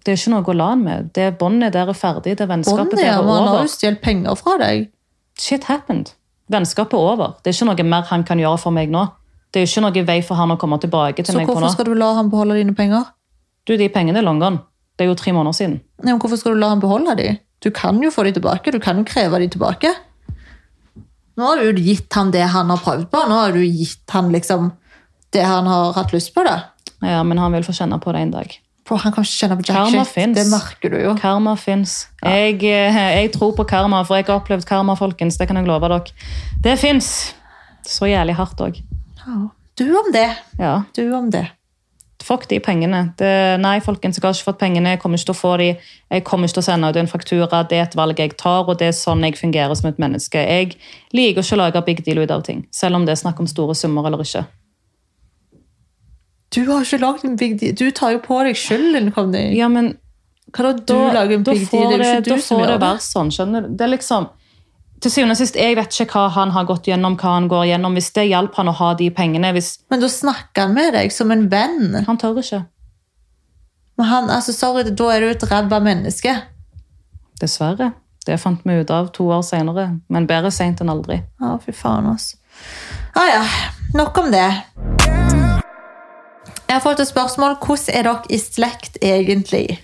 Det 0.07 0.13
er 0.13 0.19
ikke 0.21 0.31
noe 0.31 0.47
å 0.47 0.53
la 0.55 0.65
han 0.71 0.83
med. 0.85 1.07
Det 1.11 1.25
Båndet 1.35 1.73
der 1.75 1.89
er 1.91 1.97
ferdig. 1.97 2.37
Det 2.39 2.45
vennskapet 2.47 2.93
Bonnet, 2.93 3.01
der 3.01 3.09
er 3.11 3.25
men 3.27 3.35
han 3.35 3.47
har 3.51 3.65
jo 3.65 3.71
stjålet 3.73 3.99
penger 4.05 4.37
fra 4.39 4.53
deg. 4.61 4.85
Shit 5.35 5.67
happened. 5.67 6.13
Vennskapet 6.47 6.95
er 6.95 7.09
over. 7.11 7.33
Det 7.43 7.51
er 7.51 7.57
ikke 7.57 7.67
noe 7.67 7.85
mer 7.91 8.05
han 8.07 8.23
kan 8.23 8.39
gjøre 8.39 8.61
for 8.61 8.71
meg 8.71 8.93
nå. 8.93 9.01
Det 9.51 9.59
er 9.59 9.65
jo 9.65 9.71
ikke 9.73 9.83
noe 9.83 10.05
vei 10.07 10.21
for 10.23 10.39
han 10.39 10.55
å 10.55 10.57
komme 10.61 10.79
tilbake 10.79 11.25
til 11.25 11.35
Så 11.35 11.41
meg 11.41 11.49
på 11.49 11.57
nå. 11.57 11.59
Så 11.59 11.65
hvorfor 11.65 11.75
skal 11.75 11.89
du 11.91 11.99
la 11.99 12.13
han 12.15 12.31
beholde 12.31 12.55
dine 12.55 12.75
penger? 12.77 13.09
Du, 13.67 13.75
de 13.75 13.89
pengene 13.91 14.21
er 14.21 14.23
long 14.23 14.39
gone. 14.39 14.63
Det 14.95 15.03
er 15.03 15.11
jo 15.11 15.17
tre 15.19 15.33
måneder 15.35 15.57
siden. 15.59 15.75
Nei, 15.99 16.13
men 16.13 16.21
hvorfor 16.23 16.39
skal 16.39 16.55
du 16.55 16.61
la 16.63 16.71
han 16.71 16.83
beholde 16.83 17.17
de? 17.19 17.27
Du 17.63 17.67
kan 17.75 17.99
jo 17.99 18.13
få 18.13 18.23
de 18.29 18.31
tilbake. 18.37 18.71
Du 18.71 18.79
kan 18.79 19.01
jo 19.01 19.03
kreve 19.07 19.41
de 19.43 19.49
tilbake. 19.57 19.91
Nå 21.37 21.51
har 21.51 21.59
du 21.59 21.81
gitt 21.83 22.15
han 22.15 22.31
det 22.31 22.47
han 22.55 22.71
har 22.71 22.79
prøvd 22.79 23.09
på. 23.11 23.25
Nå 23.27 23.41
har 23.43 23.51
du 23.51 23.59
gitt 23.65 24.07
han 24.15 24.31
liksom 24.31 24.71
det 25.35 25.43
han 25.43 25.67
har 25.67 25.91
hatt 25.99 26.15
lyst 26.15 26.31
på. 26.33 26.47
da. 26.47 26.61
Ja, 27.03 27.19
men 27.27 27.37
han 27.37 27.51
vil 27.51 27.67
få 27.67 27.75
kjenne 27.75 27.99
på 27.99 28.15
det 28.15 28.23
en 28.23 28.31
dag. 28.39 28.55
Bro, 28.87 29.01
han 29.03 29.11
kan 29.11 29.25
ikke 29.25 29.35
kjenne 29.35 29.57
på 29.59 29.65
jack 29.67 29.75
Karma 29.75 30.03
shit. 30.05 30.13
finnes. 30.13 30.37
Det 30.37 30.47
merker 30.51 30.93
du 30.93 30.97
jo. 31.01 31.15
Karma 31.19 31.55
fins. 31.59 31.97
Jeg, 32.23 32.61
eh, 32.63 32.99
jeg 33.19 33.33
tror 33.33 33.51
på 33.57 33.65
karma, 33.67 34.03
for 34.07 34.15
jeg 34.15 34.29
har 34.29 34.39
opplevd 34.39 34.63
karma, 34.65 34.95
folkens. 34.95 35.37
Det 35.37 35.47
kan 35.49 35.59
jeg 35.59 35.67
love 35.67 35.89
dere. 35.91 36.15
Det 36.63 36.77
fins. 36.79 37.35
Så 37.87 38.07
jævlig 38.07 38.35
hardt 38.35 38.63
òg. 38.63 38.79
Ja. 39.25 39.37
Du 39.77 39.85
om 39.91 40.11
det. 40.13 40.29
Ja. 40.59 40.81
Du 40.95 41.03
om 41.13 41.29
det. 41.31 41.49
Fuck 42.23 42.47
de 42.49 42.59
pengene. 42.59 43.13
Det, 43.19 43.59
nei, 43.61 43.77
folkens, 43.83 44.17
jeg 44.17 44.25
har 44.25 44.33
ikke 44.33 44.47
fått 44.49 44.59
pengene. 44.59 44.95
Jeg 44.95 45.01
kommer 45.03 45.19
ikke 45.19 45.29
til 45.29 45.35
å 45.35 45.37
få 45.37 45.51
de. 45.61 45.67
Jeg 46.11 46.23
kommer 46.27 46.47
ikke 46.47 46.57
til 46.57 46.63
å 46.63 46.67
sende 46.67 46.89
ut 46.89 46.99
en 46.99 47.11
faktura. 47.11 47.61
Det 47.69 47.77
er 47.77 47.85
et 47.85 47.97
valg 47.99 48.19
jeg 48.19 48.37
tar, 48.39 48.63
og 48.65 48.79
det 48.79 48.89
er 48.89 48.95
sånn 48.95 49.23
jeg 49.27 49.37
fungerer 49.37 49.75
som 49.77 49.91
et 49.91 49.99
menneske. 50.01 50.41
Jeg 50.41 50.77
liker 51.15 51.43
ikke 51.43 51.59
å 51.59 51.61
lage 51.61 51.83
big 51.85 52.03
deal 52.07 52.23
ut 52.23 52.33
av 52.33 52.43
ting, 52.47 52.65
selv 52.71 52.97
om 52.97 53.05
det 53.05 53.13
er 53.13 53.21
snakk 53.21 53.43
om 53.43 53.47
store 53.51 53.75
summer 53.77 54.07
eller 54.09 54.23
ikke. 54.23 54.47
Du 56.57 56.63
har 56.71 56.81
ikke 56.81 56.97
lagd 57.03 57.25
en 57.27 57.37
big 57.37 57.55
deal. 57.61 57.75
Du 57.77 57.91
tar 57.93 58.15
jo 58.15 58.21
på 58.23 58.39
deg 58.47 58.57
skylden, 58.57 59.11
Conny. 59.13 59.51
Ja, 59.57 59.69
men 59.69 59.93
Hva 60.55 60.63
da, 60.63 60.73
du 60.73 60.93
da, 60.95 61.13
lager 61.13 61.37
en 61.37 61.43
da 61.45 61.53
big 61.53 61.67
deal? 61.69 61.91
Det 61.91 61.99
er 61.99 62.01
jo 62.01 62.21
ikke 62.21 62.29
da 62.29 62.35
du 62.37 62.41
som 62.41 62.57
får 62.57 62.63
det 62.63 62.67
gjør 62.67 62.73
det. 62.73 62.87
være 62.87 63.03
sånn, 63.05 63.31
skjønner 63.35 63.65
du? 63.67 63.69
Det 63.77 63.85
er 63.85 63.91
liksom, 63.93 64.27
til 65.03 65.13
syvende 65.13 65.35
og 65.35 65.41
sist, 65.41 65.59
jeg 65.61 65.75
vet 65.77 65.99
ikke 66.01 66.07
hva 66.15 66.23
han 66.33 66.55
har 66.55 66.65
gått 66.69 66.89
gjennom, 66.89 67.17
hva 67.21 67.35
han 67.35 67.49
går 67.51 67.67
gjennom. 67.69 67.99
Hvis 67.99 68.09
det 68.15 68.25
hjalp 68.31 68.57
han 68.57 68.71
å 68.71 68.75
ha 68.79 68.89
de 68.97 69.11
pengene, 69.13 69.53
hvis 69.53 69.69
Men 69.93 70.01
da 70.01 70.09
snakker 70.09 70.65
han 70.65 70.73
med 70.73 70.97
deg 70.97 71.13
som 71.13 71.31
en 71.35 71.45
venn. 71.51 72.03
han 72.07 72.17
tør 72.17 72.41
ikke. 72.41 72.63
Men 73.97 74.05
han, 74.11 74.29
altså, 74.33 74.53
sorry, 74.53 74.83
Da 74.89 75.11
er 75.13 75.21
du 75.21 75.29
et 75.29 75.47
ræva 75.51 75.79
menneske. 75.83 76.33
Dessverre. 77.41 77.91
Det 78.25 78.39
fant 78.41 78.59
vi 78.65 78.81
ut 78.81 78.89
av 78.91 79.11
to 79.15 79.29
år 79.31 79.43
senere, 79.45 79.99
men 80.09 80.27
bedre 80.27 80.51
sent 80.51 80.81
enn 80.81 80.89
aldri. 80.91 81.21
Ja, 81.39 81.53
fy 81.63 81.71
faen, 81.71 82.09
altså. 82.11 82.35
Ah, 83.15 83.27
ja, 83.29 83.43
nok 83.93 84.17
om 84.17 84.31
det. 84.33 84.49
Jeg 86.67 86.75
har 86.75 86.83
fått 86.83 86.99
et 86.99 87.07
spørsmål. 87.09 87.55
Hvordan 87.63 87.95
er 87.95 88.03
dere 88.09 88.31
i 88.33 88.37
slekt 88.41 88.97
egentlig? 89.01 89.79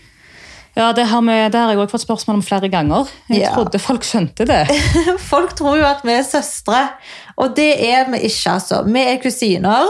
Ja, 0.75 0.87
det 0.97 1.05
har, 1.05 1.21
vi, 1.21 1.35
det 1.53 1.59
har 1.59 1.69
jeg 1.69 1.77
også 1.83 1.91
fått 1.93 2.01
spørsmål 2.07 2.39
om 2.39 2.43
flere 2.43 2.69
ganger. 2.73 3.09
Jeg 3.29 3.43
Ja. 3.43 3.51
trodde 3.53 3.79
folk 3.79 4.03
skjønte 4.03 4.45
det. 4.49 4.63
Folk 5.31 5.53
tror 5.55 5.77
jo 5.77 5.85
at 5.85 6.01
vi 6.03 6.11
er 6.17 6.23
søstre, 6.25 6.79
og 7.37 7.53
det 7.55 7.69
er 7.91 8.09
vi 8.09 8.17
ikke, 8.25 8.55
altså. 8.55 8.81
Vi 8.87 8.99
er 9.03 9.19
kusiner. 9.21 9.85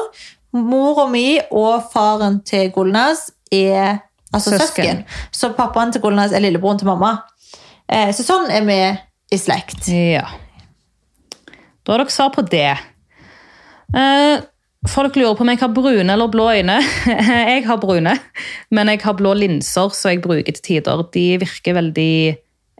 Mora 0.54 1.08
mi 1.10 1.40
og 1.52 1.88
faren 1.94 2.42
til 2.46 2.68
Golnas 2.76 3.30
er 3.52 4.02
altså 4.34 4.58
søsken. 4.58 4.60
Søsken. 4.68 5.04
Så 5.32 5.54
pappaen 5.58 5.92
til 5.96 6.02
Golnas 6.04 6.32
er 6.36 6.44
lillebroren 6.44 6.78
til 6.84 6.88
mamma. 6.92 7.16
Eh, 7.90 8.12
så 8.14 8.24
sånn 8.28 8.52
er 8.52 8.68
vi 8.68 8.78
i 9.34 9.40
slekt. 9.40 9.88
Ja. 9.88 10.28
Da 11.84 11.96
har 11.96 12.04
dere 12.04 12.12
svar 12.14 12.30
på 12.36 12.44
det. 12.52 12.76
Eh, 13.96 14.42
folk 14.90 15.16
lurer 15.16 15.36
på 15.38 15.44
om 15.46 15.50
jeg 15.54 15.60
har 15.62 15.72
brune 15.74 16.14
eller 16.14 16.28
blå 16.32 16.50
øyne. 16.54 16.80
jeg 17.54 17.66
har 17.68 17.78
brune, 17.82 18.16
men 18.72 18.88
jeg 18.94 19.02
har 19.04 19.14
blå 19.20 19.34
linser, 19.38 19.90
som 19.96 20.12
jeg 20.12 20.22
bruker 20.24 20.52
til 20.58 20.64
tider. 20.70 21.04
De 21.14 21.26
virker 21.42 21.78
veldig 21.80 22.10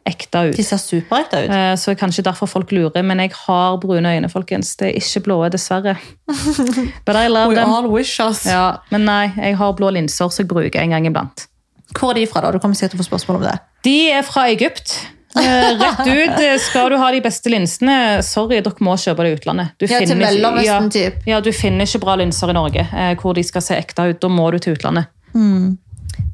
ekte 0.06 0.42
ut. 0.50 0.58
De 0.58 0.64
ser 0.68 0.82
superekte 0.84 1.46
ut. 1.46 1.52
Eh, 1.56 1.76
Så 1.80 1.94
kanskje 1.96 2.26
derfor 2.28 2.50
folk 2.52 2.72
lurer, 2.76 3.04
men 3.08 3.22
jeg 3.24 3.32
har 3.46 3.78
brune 3.80 4.10
øyne, 4.18 4.30
folkens. 4.30 4.74
Det 4.76 4.90
er 4.90 5.00
ikke 5.00 5.22
blå, 5.30 5.38
dessverre. 5.54 5.96
But 7.08 7.16
I 7.16 7.28
love 7.32 7.50
We 7.54 7.56
them. 7.56 7.70
all 7.72 7.88
wish 7.88 8.20
us. 8.20 8.46
Ja, 8.46 8.80
men 8.92 9.06
nei, 9.08 9.32
jeg 9.38 9.58
har 9.58 9.72
blå 9.80 9.90
linser, 9.96 10.28
som 10.30 10.44
jeg 10.44 10.50
bruker 10.52 10.82
en 10.84 10.90
gang 10.98 11.08
iblant. 11.08 11.48
Hvor 11.96 12.10
er 12.12 12.20
de 12.20 12.28
fra, 12.28 12.42
da? 12.42 12.52
Du 12.52 12.60
kommer 12.60 12.76
sikkert 12.76 12.98
til 12.98 13.00
å 13.00 13.04
få 13.06 13.10
spørsmål 13.14 13.40
om 13.40 13.48
det. 13.48 13.56
De 13.86 13.96
er 14.12 14.24
fra 14.28 14.48
Egypt. 14.52 14.98
Eh, 15.36 15.78
Rett 15.80 16.08
ut, 16.08 16.40
eh, 16.40 16.58
skal 16.62 16.92
du 16.94 16.98
ha 17.02 17.12
de 17.12 17.22
beste 17.26 17.50
linsene, 17.50 18.22
sorry, 18.26 18.60
dere 18.62 18.86
må 18.86 18.94
kjøpe 19.02 19.26
det 19.26 19.32
i 19.32 19.38
utlandet. 19.40 19.72
Du 19.82 19.88
Ja, 19.88 20.00
til 20.00 20.20
Mellomøsten, 20.20 20.66
ja, 20.66 20.80
typ. 20.94 21.24
Ja, 21.26 21.40
du 21.42 21.52
finner 21.52 21.88
ikke 21.88 22.04
bra 22.04 22.18
linser 22.22 22.52
i 22.54 22.54
Norge 22.54 22.86
eh, 22.86 23.16
hvor 23.16 23.34
de 23.34 23.44
skal 23.44 23.66
se 23.66 23.78
ekte 23.80 24.12
ut. 24.12 24.20
Da 24.22 24.30
må 24.30 24.52
du 24.54 24.60
til 24.60 24.78
utlandet. 24.78 25.10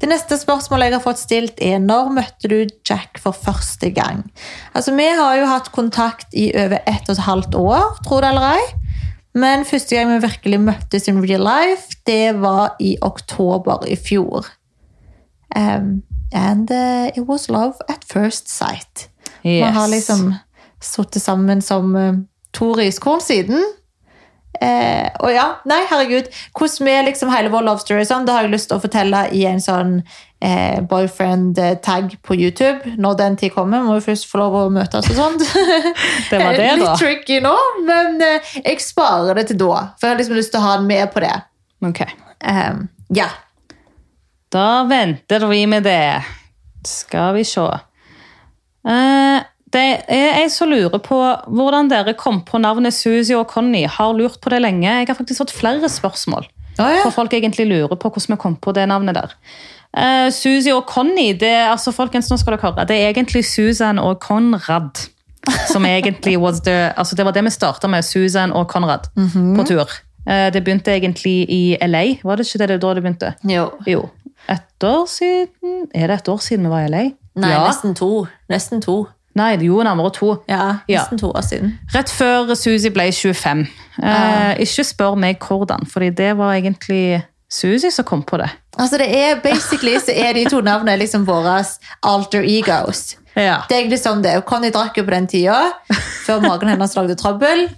Det 0.00 0.08
neste 0.08 0.36
spørsmålet 0.36 0.90
jeg 0.90 0.96
har 0.98 1.04
fått 1.04 1.20
stilt 1.20 1.60
er 1.64 1.80
når 1.80 2.12
møtte 2.12 2.48
du 2.52 2.58
Jack 2.84 3.18
for 3.20 3.32
første 3.32 3.90
gang? 3.96 4.26
Altså, 4.74 4.94
Vi 4.96 5.08
har 5.16 5.36
jo 5.38 5.48
hatt 5.48 5.72
kontakt 5.72 6.34
i 6.36 6.50
over 6.54 6.80
ett 6.86 7.08
og 7.08 7.16
et 7.16 7.24
halvt 7.24 7.56
år, 7.56 7.96
tro 8.04 8.20
det 8.20 8.28
eller 8.34 8.58
ei. 8.58 8.64
Men 9.34 9.64
første 9.64 9.96
gang 9.96 10.10
vi 10.10 10.26
virkelig 10.26 10.60
møttes 10.60 11.08
in 11.08 11.22
real 11.22 11.44
life, 11.46 11.96
det 12.06 12.40
var 12.40 12.76
i 12.80 12.96
oktober 13.00 13.86
i 13.88 13.96
fjor. 13.96 14.48
Um, 15.56 16.02
and 16.32 16.70
uh, 16.70 17.10
it 17.14 17.26
was 17.26 17.48
love 17.48 17.74
at 17.88 18.04
first 18.04 18.48
sight. 18.48 19.08
Yes. 19.42 19.64
Man 19.64 19.74
har 19.74 19.88
liksom 19.88 20.34
sittet 20.80 21.22
sammen 21.22 21.62
som 21.62 21.96
uh, 21.96 22.14
to 22.52 22.74
riskorn 22.74 23.20
siden. 23.20 23.64
Eh, 24.60 25.08
og 25.24 25.30
ja, 25.32 25.46
nei, 25.68 25.78
herregud. 25.88 26.26
Hvordan 26.58 26.88
vi 26.88 26.96
liksom 27.06 27.30
hele 27.32 27.52
vår 27.52 27.64
love 27.64 27.80
story 27.80 28.04
sånn, 28.04 28.26
det 28.28 28.34
har 28.34 28.44
jeg 28.44 28.52
lyst 28.52 28.68
til 28.68 28.76
å 28.76 28.82
fortelle 28.82 29.22
i 29.36 29.46
en 29.48 29.62
sånn 29.62 29.94
eh, 30.44 30.82
boyfriend-tag 30.90 32.18
på 32.26 32.36
YouTube. 32.36 32.96
Når 33.00 33.18
den 33.22 33.38
tid 33.40 33.54
kommer, 33.54 33.84
må 33.86 33.96
vi 33.96 34.04
først 34.10 34.28
få 34.28 34.42
lov 34.42 34.58
å 34.58 34.64
møtes 34.74 35.08
og 35.12 35.16
sånt. 35.16 35.46
Det 36.30 36.42
var 36.42 36.58
det, 36.58 36.66
da. 36.76 36.80
Litt 36.82 37.00
tricky 37.00 37.40
nå, 37.44 37.54
men 37.88 38.20
eh, 38.26 38.56
jeg 38.60 38.82
sparer 38.84 39.40
det 39.40 39.48
til 39.52 39.62
da. 39.62 39.86
For 39.96 40.08
jeg 40.08 40.16
har 40.16 40.20
liksom 40.20 40.40
lyst 40.40 40.52
til 40.52 40.60
å 40.60 40.66
ha 40.66 40.76
den 40.80 40.90
med 40.90 41.14
på 41.14 41.24
det. 41.24 41.36
Ok. 41.86 42.02
Eh, 42.04 42.82
ja. 43.16 43.30
Da 44.50 44.84
venter 44.90 45.46
vi 45.46 45.62
med 45.70 45.86
det. 45.86 46.22
Skal 46.86 47.34
vi 47.36 47.44
se. 47.46 47.66
Eh, 48.88 49.42
det 49.70 49.82
er 50.10 50.40
jeg 50.40 50.50
som 50.50 50.70
lurer 50.72 50.98
på 50.98 51.18
hvordan 51.46 51.90
dere 51.92 52.16
kom 52.18 52.40
på 52.46 52.58
navnet 52.58 52.96
Suzy 52.96 53.36
og 53.38 53.46
Conny. 53.52 53.84
Har 53.86 54.16
lurt 54.16 54.40
på 54.42 54.50
det 54.50 54.62
lenge. 54.64 54.88
Jeg 54.88 55.06
har 55.06 55.18
faktisk 55.18 55.44
fått 55.44 55.54
flere 55.54 55.88
spørsmål. 55.88 56.48
Ah, 56.80 56.96
ja. 56.96 57.04
For 57.04 57.14
folk 57.14 57.34
egentlig 57.36 57.68
lurer 57.70 57.94
på 57.94 58.10
hvordan 58.10 58.34
vi 58.34 58.40
kom 58.40 58.56
på 58.56 58.74
det 58.74 58.88
navnet 58.90 59.14
der. 59.14 59.36
Uh, 59.90 60.30
Suzy 60.34 60.70
og 60.70 60.84
Conny, 60.86 61.32
det, 61.38 61.54
altså 61.66 61.92
folkens, 61.92 62.30
nå 62.30 62.38
skal 62.38 62.54
dere 62.54 62.62
høre, 62.62 62.86
det 62.86 62.96
er 62.96 63.08
egentlig 63.10 63.42
Susan 63.46 63.98
og 63.98 64.20
Konrad. 64.22 65.06
Som 65.70 65.86
egentlig 65.88 66.36
the, 66.64 66.92
altså 66.96 67.16
det 67.16 67.24
var 67.24 67.32
det 67.32 67.42
vi 67.44 67.50
starta 67.50 67.88
med, 67.88 68.04
Susan 68.04 68.52
og 68.52 68.68
Konrad 68.68 69.08
på 69.14 69.66
tur. 69.66 69.90
Uh, 70.26 70.50
det 70.52 70.62
begynte 70.64 70.94
egentlig 70.94 71.46
i 71.48 71.76
LA, 71.80 72.20
var 72.22 72.36
det 72.36 72.46
ikke 72.46 72.66
det 72.66 72.80
da 72.82 72.94
det 72.94 73.02
begynte? 73.02 73.34
Jo. 73.42 73.70
Jo. 73.86 74.08
Et 74.48 74.84
år 74.84 75.06
siden 75.06 75.86
Er 75.94 76.06
det 76.06 76.16
et 76.20 76.28
år 76.28 76.38
siden 76.42 76.64
vi 76.64 76.70
var 76.70 76.86
i 76.86 76.88
LA? 76.90 77.02
Nei, 77.40 77.50
ja. 77.52 77.66
nesten 77.68 77.94
to. 77.94 78.26
Nesten 78.50 78.80
to. 78.82 79.06
Nei, 79.38 79.52
jo, 79.62 79.82
nærmere 79.86 80.10
to. 80.12 80.42
Ja, 80.48 80.78
Ja. 80.88 81.00
nesten 81.04 81.18
to 81.18 81.30
år 81.30 81.44
siden. 81.46 81.78
Rett 81.94 82.10
før 82.10 82.54
Suzy 82.56 82.88
ble 82.90 83.12
25. 83.12 83.66
Eh, 84.02 84.56
ikke 84.64 84.84
spør 84.84 85.14
meg 85.16 85.38
hvordan, 85.38 85.86
fordi 85.86 86.10
det 86.10 86.36
var 86.36 86.54
egentlig 86.54 87.22
Suzy 87.50 87.90
som 87.90 88.04
kom 88.04 88.22
på 88.22 88.38
det. 88.38 88.50
Altså 88.78 88.98
det 88.98 89.08
er 89.16 89.40
Basically 89.42 89.96
så 89.98 90.12
er 90.14 90.32
de 90.34 90.44
to 90.50 90.60
navnene 90.60 90.98
liksom 90.98 91.24
våre 91.26 91.64
alter 92.02 92.42
egos. 92.46 93.16
Ja. 93.36 93.62
Det 93.68 93.76
er 93.76 93.80
egentlig 93.84 94.00
sånn 94.02 94.22
det 94.22 94.34
er. 94.34 94.40
Conny 94.46 94.70
drakk 94.74 94.96
jo 94.98 95.04
på 95.06 95.10
den 95.14 95.26
tida, 95.30 95.72
før 96.26 96.40
magen 96.42 96.68
hennes 96.68 96.94
lagde 96.96 97.14
trøbbel. 97.18 97.68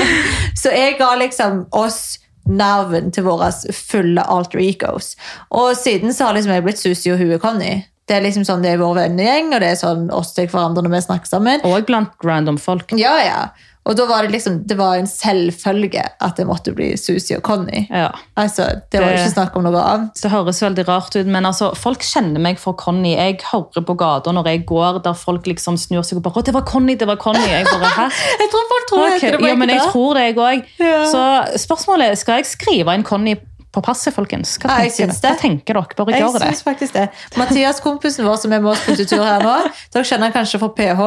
så 0.60 0.70
jeg 0.74 0.98
ga 0.98 1.14
liksom 1.18 1.64
oss 1.72 2.18
navn 2.48 3.10
til 3.14 3.26
våre 3.26 3.50
fulle 3.74 4.24
alter 4.24 4.62
egos. 4.62 5.14
Og 5.50 5.72
siden 5.78 6.14
så 6.14 6.28
har 6.28 6.36
liksom 6.36 6.54
jeg 6.54 6.66
blitt 6.66 6.82
Susi 6.82 7.12
og 7.12 7.20
hun 7.20 7.34
er 7.36 7.42
Conny. 7.42 7.72
Det 8.10 8.16
er 8.16 8.24
liksom 8.24 8.42
sånn 8.46 8.64
det 8.64 8.72
er 8.72 8.80
vår 8.80 8.96
vennegjeng, 8.96 9.52
og 9.54 9.60
det 9.62 9.68
er 9.70 9.76
sånn 9.78 10.08
oss 10.14 10.32
til 10.34 10.48
hverandre 10.50 10.82
når 10.82 10.96
vi 10.96 11.02
snakker 11.04 11.30
sammen. 11.30 11.60
Og 11.68 11.84
blant 11.86 12.26
random 12.26 12.58
folk. 12.58 12.90
Ja, 12.98 13.12
ja. 13.22 13.42
Og 13.88 13.96
da 13.96 14.04
var 14.06 14.22
det 14.26 14.34
liksom, 14.34 14.58
det 14.68 14.76
var 14.78 14.98
en 15.00 15.08
selvfølge 15.08 16.02
at 16.20 16.36
det 16.36 16.44
måtte 16.46 16.74
bli 16.76 16.90
Susi 17.00 17.32
og 17.34 17.42
Conny. 17.46 17.86
Ja. 17.88 18.10
Altså, 18.38 18.66
det 18.92 19.00
var 19.00 19.08
Det- 19.08 19.20
ikke 19.22 19.32
snakk 19.32 19.56
om 19.56 19.64
noe 19.64 19.80
annet. 19.80 20.20
Det 20.20 20.30
høres 20.30 20.60
veldig 20.62 20.86
rart 20.86 21.16
ut, 21.16 21.26
men 21.26 21.46
altså, 21.46 21.74
folk 21.74 22.00
kjenner 22.04 22.38
meg 22.40 22.58
for 22.58 22.74
Conny. 22.74 23.16
Jeg 23.16 23.40
hører 23.50 23.84
på 23.84 23.96
gata 23.96 24.30
når 24.32 24.44
jeg 24.52 24.66
går, 24.66 25.02
der 25.02 25.14
folk 25.14 25.46
liksom 25.46 25.78
snur 25.80 26.04
seg 26.04 26.18
og 26.18 26.22
bare 26.22 26.34
'Å, 26.34 26.44
det 26.44 26.54
var 26.54 26.62
Conny, 26.62 26.94
det 26.94 27.06
var 27.08 27.16
Conny'. 27.16 27.48
Jeg 27.48 27.64
bare, 27.64 27.90
Hæ? 27.90 28.10
Jeg 28.40 28.50
tror 28.52 28.64
folk 28.70 28.86
tror 28.90 29.16
okay. 29.16 29.30
det 29.30 29.48
ja, 29.48 29.54
men 29.54 29.68
jeg 29.68 29.80
tror 29.92 30.14
det, 30.14 30.22
jeg 30.22 30.36
òg. 30.36 30.64
Ja. 30.78 31.04
Så 31.06 31.58
spørsmålet 31.66 32.10
er, 32.10 32.14
skal 32.14 32.34
jeg 32.34 32.46
skrive 32.46 32.94
inn 32.94 33.02
Conny 33.02 33.34
på 33.70 33.82
passet, 33.86 34.14
folkens? 34.14 34.56
Hva 34.58 34.70
Ja, 34.70 34.86
jeg 34.86 34.94
syns 34.96 35.20
det. 35.22 35.34
Hva 35.34 35.42
tenker 35.42 35.78
dere? 35.78 35.96
Bare 35.98 36.14
Jeg 36.16 36.24
gjør 36.24 36.38
det. 36.38 36.48
synes 36.48 36.62
faktisk 36.66 36.96
det. 36.96 37.08
Mathias, 37.38 37.82
kompisen 37.84 38.26
vår 38.26 38.40
som 38.42 38.52
er 38.52 38.62
med 38.64 38.72
oss 38.72 38.82
på 38.86 38.96
tur 38.98 39.22
her 39.22 39.44
nå, 39.46 39.56
dere 39.94 40.08
kjenner 40.08 40.30
han 40.30 40.34
kanskje 40.34 40.62
fra 40.62 40.70
PH. 40.78 41.04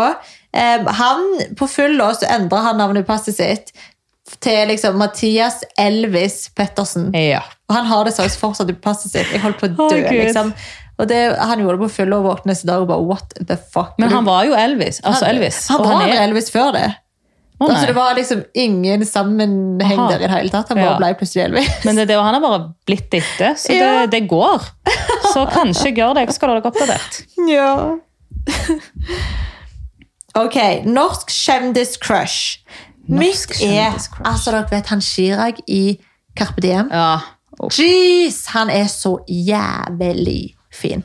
Han, 1.02 1.26
På 1.60 1.68
full 1.68 1.98
lås 1.98 2.22
så 2.22 2.30
endra 2.32 2.62
han 2.70 2.80
navnet 2.80 3.04
i 3.04 3.08
passet 3.08 3.36
sitt 3.36 3.74
til 4.40 4.70
liksom 4.72 4.96
Mathias 4.98 5.64
Elvis 5.78 6.48
Pettersen. 6.56 7.12
Ja. 7.18 7.44
Og 7.70 7.76
han 7.76 7.90
har 7.90 8.08
det 8.08 8.16
seriøst 8.16 8.40
fortsatt 8.40 8.72
i 8.72 8.78
passet 8.80 9.12
sitt. 9.12 9.34
Jeg 9.34 9.44
holdt 9.44 9.60
på 9.60 9.70
å 9.70 9.76
dø, 9.76 9.90
oh, 9.90 10.16
liksom. 10.16 10.54
Og 11.02 11.08
det, 11.10 11.20
Han 11.40 11.60
gjorde 11.60 11.78
det 11.78 11.84
på 11.88 11.94
full 11.96 12.14
og 12.16 12.28
våkne 12.28 12.54
neste 12.54 12.70
dag 12.70 12.84
og 12.84 12.92
bare 12.92 13.06
what 13.10 13.34
the 13.50 13.58
fuck. 13.58 13.96
Men 14.00 14.14
han 14.14 14.28
var 14.28 14.46
jo 14.48 14.58
Elvis. 14.58 15.02
Altså 15.04 15.26
han, 15.26 15.36
Elvis. 15.36 15.66
Han 15.74 15.82
og 15.82 15.90
var 15.90 16.06
jo 16.08 16.20
Elvis 16.28 16.52
før 16.54 16.76
det. 16.76 16.86
Nei. 17.60 17.70
altså, 17.70 17.86
det 17.88 17.96
var 17.96 18.16
liksom 18.18 18.44
ingen 18.60 19.06
sammenheng 19.06 20.00
Aha. 20.00 20.08
der 20.12 20.24
i 20.24 20.28
det 20.28 20.32
hele 20.34 20.50
tatt. 20.52 20.70
Han 20.74 20.78
bare 20.82 20.90
Ja. 20.92 20.98
ble 21.00 21.12
plutselig 21.20 21.44
Elvis. 21.46 21.70
Men 21.86 21.96
det, 21.96 22.08
det, 22.10 22.18
han 22.20 22.34
har 22.34 22.42
bare 22.44 22.74
blitt 22.86 23.14
etter, 23.14 23.54
så 23.56 23.72
Ja. 23.76 23.92
det, 24.02 24.12
det 24.12 24.22
går. 24.32 24.66
Så 25.34 25.46
kanskje 25.54 25.94
gjør 25.96 26.14
det. 26.18 26.26
Jeg 26.28 26.34
skal 26.36 26.50
ha 26.50 26.58
dere 26.60 26.72
oppdatert. 26.72 27.22
Ja. 27.48 27.98
ok, 30.44 30.58
norsk 30.86 31.30
kjendis-crush. 31.32 32.60
Mitt 33.08 33.62
er. 33.62 33.94
Altså, 34.24 34.52
dere 34.52 34.66
vet 34.72 34.88
han 34.92 35.02
Chirag 35.04 35.60
i 35.68 36.00
Carpe 36.40 36.62
Diem? 36.64 36.90
Ja. 36.92 37.20
Jeez, 37.72 38.46
han 38.56 38.70
er 38.74 38.88
så 38.92 39.18
jævlig 39.30 40.56
fin. 40.74 41.04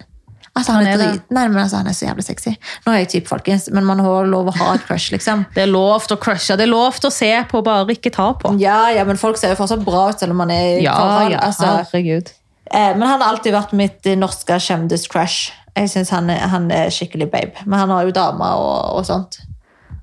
Altså, 0.59 0.73
han, 0.75 0.87
Han 0.87 0.93
er 0.93 1.03
drit... 1.05 1.29
Nei, 1.35 1.45
men 1.49 1.61
altså, 1.63 1.79
han 1.81 1.87
er 1.91 1.95
så 1.97 2.07
jævlig 2.09 2.25
sexy. 2.27 2.53
Nå 2.85 2.93
er 2.93 2.99
jeg 3.05 3.09
typ, 3.15 3.29
folkens, 3.31 3.69
men 3.75 3.87
man 3.87 4.03
har 4.05 4.27
lov 4.29 4.51
å 4.51 4.55
ha 4.59 4.73
et 4.75 4.85
crush, 4.89 5.13
liksom. 5.15 5.45
Det 5.57 5.63
er 5.65 5.71
lov 5.71 6.05
til 6.09 6.17
å 6.19 6.21
crushe. 6.25 6.57
Det 6.59 6.67
er 6.67 6.73
lov 6.73 6.99
til 6.99 7.09
å 7.11 7.15
se 7.15 7.31
på, 7.51 7.63
bare 7.67 7.95
ikke 7.95 8.13
ta 8.15 8.29
på. 8.43 8.53
Ja, 8.63 8.81
ja, 8.95 9.05
men 9.09 9.17
folk 9.21 9.39
ser 9.41 9.55
jo 9.55 9.61
fortsatt 9.63 9.85
bra 9.87 10.09
ut 10.11 10.21
selv 10.25 10.35
om 10.37 10.43
man 10.43 10.51
er 10.55 10.81
i 10.81 10.85
Ja, 10.85 10.97
forhold. 10.99 11.33
ja, 11.37 11.41
Altså, 11.49 11.71
herregud. 11.81 12.33
eh, 12.73 12.93
men 12.99 13.07
han 13.09 13.21
har 13.23 13.33
alltid 13.33 13.55
vært 13.57 13.73
mitt 13.79 14.07
eh, 14.11 14.17
norske 14.19 14.59
kjendis-crush. 14.67 15.53
Jeg 15.79 15.91
synes 15.95 16.11
han, 16.11 16.29
han 16.29 16.71
er 16.75 16.91
skikkelig 16.91 17.31
babe. 17.31 17.63
Men 17.65 17.79
han 17.85 17.91
har 17.95 18.09
jo 18.09 18.15
damer 18.17 18.59
og, 18.59 18.97
og 18.99 19.05
sånt. 19.07 19.39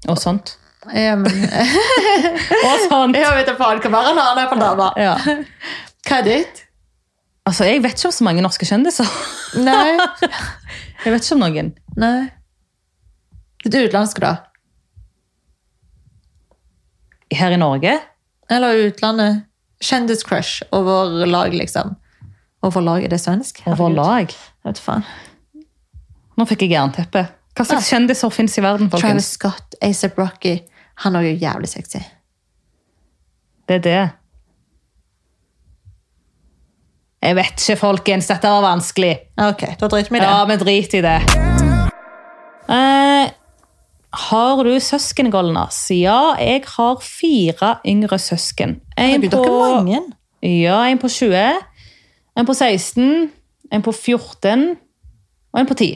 Og 0.08 0.18
sånt. 0.22 0.54
Ja, 0.94 1.16
men... 1.18 1.26
Og 2.70 2.76
sånt. 2.90 3.16
Jeg 3.20 3.32
vet 3.34 3.48
ikke 3.50 3.58
faen 3.58 3.82
hva 3.82 3.90
mer 3.92 4.06
han 4.12 4.20
har, 4.22 4.28
han 4.36 4.42
er 4.44 4.52
på 4.52 4.58
dame. 4.62 4.90
Ja. 5.02 5.16
Hva 6.06 6.20
er 6.22 6.28
ditt? 6.30 6.62
Altså, 7.46 7.66
Jeg 7.70 7.84
vet 7.84 7.94
ikke 7.94 8.10
om 8.10 8.16
så 8.16 8.26
mange 8.26 8.42
norske 8.42 8.66
kjendiser. 8.66 9.10
Nei. 9.62 9.98
Jeg 11.06 11.14
vet 11.14 11.26
ikke 11.28 11.36
om 11.38 11.44
noen. 11.46 11.74
Nei. 12.02 12.30
Det 13.66 13.84
utenlandske, 13.88 14.22
da? 14.22 14.34
Her 17.36 17.54
i 17.54 17.60
Norge? 17.62 17.94
Eller 18.50 18.88
utlandet? 18.88 19.44
Kjendiscrush 19.84 20.64
over 20.74 21.26
lag, 21.28 21.54
liksom. 21.54 21.96
Over 22.66 22.82
lag, 22.82 23.06
er 23.06 23.14
det 23.14 23.20
svensk? 23.22 23.62
Over 23.70 23.94
lag? 23.94 24.34
Jeg 24.34 24.70
Vet 24.72 24.82
faen. 24.82 25.06
Nå 26.36 26.46
fikk 26.50 26.66
jeg 26.66 26.74
jernteppe. 26.74 27.28
Hva 27.56 27.64
slags 27.68 27.90
kjendiser 27.94 28.32
fins 28.34 28.58
i 28.58 28.64
verden, 28.66 28.90
folkens? 28.92 29.06
Travis? 29.06 29.30
Scott, 29.38 29.78
ASAP 29.86 30.18
Rocky. 30.20 30.58
Han 31.06 31.16
er 31.16 31.30
jo 31.30 31.36
jævlig 31.40 31.70
sexy. 31.72 32.02
Det 33.70 33.78
er 33.80 33.86
det. 33.86 34.02
Jeg 37.26 37.36
vet 37.40 37.58
ikke, 37.58 37.80
folkens. 37.80 38.28
Dette 38.30 38.50
var 38.52 38.62
vanskelig. 38.62 39.16
Ok, 39.42 39.64
da 39.80 39.90
driter 39.90 40.14
vi 40.14 40.20
i 40.20 40.22
det. 40.22 40.28
Ja, 40.30 40.44
vi 40.46 40.58
driter 40.62 41.00
i 41.00 41.06
det. 41.06 41.16
Eh, 42.76 43.32
har 44.30 44.62
du 44.64 44.74
søsken, 44.80 45.32
Golnas? 45.34 45.80
Ja, 45.90 46.36
jeg 46.38 46.62
har 46.76 47.02
fire 47.02 47.72
yngre 47.86 48.20
søsken. 48.22 48.78
En 48.98 49.26
på, 49.32 49.42
mange. 49.42 50.04
Ja, 50.46 50.84
en 50.86 51.02
på 51.02 51.10
20, 51.10 51.42
en 52.38 52.46
på 52.46 52.54
16, 52.54 53.32
en 53.74 53.86
på 53.86 53.92
14 53.92 54.78
og 55.54 55.60
en 55.60 55.70
på 55.70 55.74
10. 55.82 55.90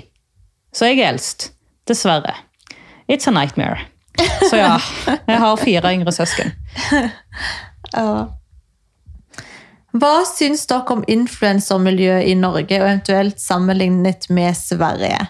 Så 0.74 0.90
jeg 0.90 1.00
er 1.00 1.14
eldst. 1.14 1.52
Dessverre. 1.90 2.34
It's 3.10 3.30
a 3.30 3.34
nightmare. 3.34 3.86
Så 4.50 4.58
ja, 4.58 4.76
jeg 5.30 5.40
har 5.46 5.62
fire 5.62 5.94
yngre 5.94 6.12
søsken. 6.12 6.52
Ja. 7.94 8.39
Hva 9.98 10.22
syns 10.30 10.68
dere 10.70 10.94
om 10.94 11.02
influensermiljøet 11.10 12.30
i 12.30 12.36
Norge, 12.38 12.78
og 12.78 12.86
eventuelt 12.86 13.42
sammenlignet 13.42 14.30
med 14.30 14.58
Sverige? 14.58 15.24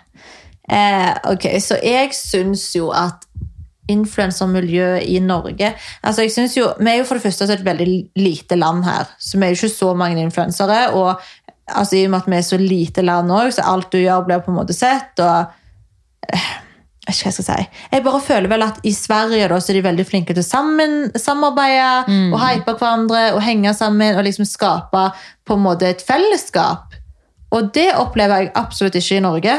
Eh, 0.69 1.13
ok, 1.31 1.47
så 1.63 1.79
jeg 1.83 2.11
syns 2.13 2.67
jo 2.75 2.91
at 2.93 3.25
influensermiljøet 3.89 5.07
i 5.09 5.15
Norge 5.19 5.71
altså 6.03 6.21
jeg 6.21 6.31
synes 6.31 6.57
jo, 6.57 6.67
Vi 6.77 6.91
er 6.91 6.99
jo 6.99 7.05
for 7.09 7.17
det 7.17 7.23
første 7.23 7.47
et 7.53 7.65
veldig 7.65 7.87
lite 8.21 8.55
land 8.55 8.83
her, 8.85 9.09
så 9.17 9.39
vi 9.39 9.45
er 9.45 9.49
jo 9.49 9.57
ikke 9.57 9.69
så 9.75 9.93
mange 9.97 10.21
influensere. 10.21 10.91
Og 10.93 11.15
altså, 11.67 11.95
i 11.95 12.05
og 12.05 12.11
med 12.11 12.19
at 12.19 12.27
vi 12.29 12.35
er 12.37 12.41
så 12.41 12.57
lite 12.57 13.01
land 13.01 13.31
òg, 13.31 13.51
så 13.51 13.65
alt 13.65 13.91
du 13.91 13.97
gjør, 13.97 14.25
blir 14.27 14.43
på 14.45 14.51
en 14.51 14.59
måte 14.59 14.77
sett. 14.77 15.19
og 15.19 15.45
eh, 16.33 16.51
vet 17.09 17.17
ikke 17.17 17.27
hva 17.27 17.31
jeg 17.33 17.37
skal 17.39 17.47
si. 17.49 17.67
Jeg 17.95 18.03
bare 18.05 18.21
føler 18.25 18.51
vel 18.53 18.65
at 18.65 18.77
I 18.87 18.93
Sverige 18.95 19.49
da, 19.51 19.57
så 19.59 19.73
er 19.73 19.79
de 19.79 19.87
veldig 19.89 20.05
flinke 20.07 20.35
til 20.37 20.43
å 20.45 20.47
sammen, 20.47 20.93
samarbeide 21.19 21.89
og 22.33 22.37
hype 22.41 22.77
hverandre 22.79 23.25
og 23.35 23.41
henge 23.43 23.73
sammen 23.77 24.15
og 24.15 24.23
liksom 24.29 24.47
skape 24.47 25.09
på 25.45 25.57
en 25.57 25.65
måte 25.65 25.89
et 25.89 26.05
fellesskap. 26.05 26.95
Og 27.51 27.71
det 27.73 27.89
opplever 27.97 28.43
jeg 28.45 28.51
absolutt 28.59 28.95
ikke 28.99 29.17
i 29.17 29.25
Norge. 29.25 29.57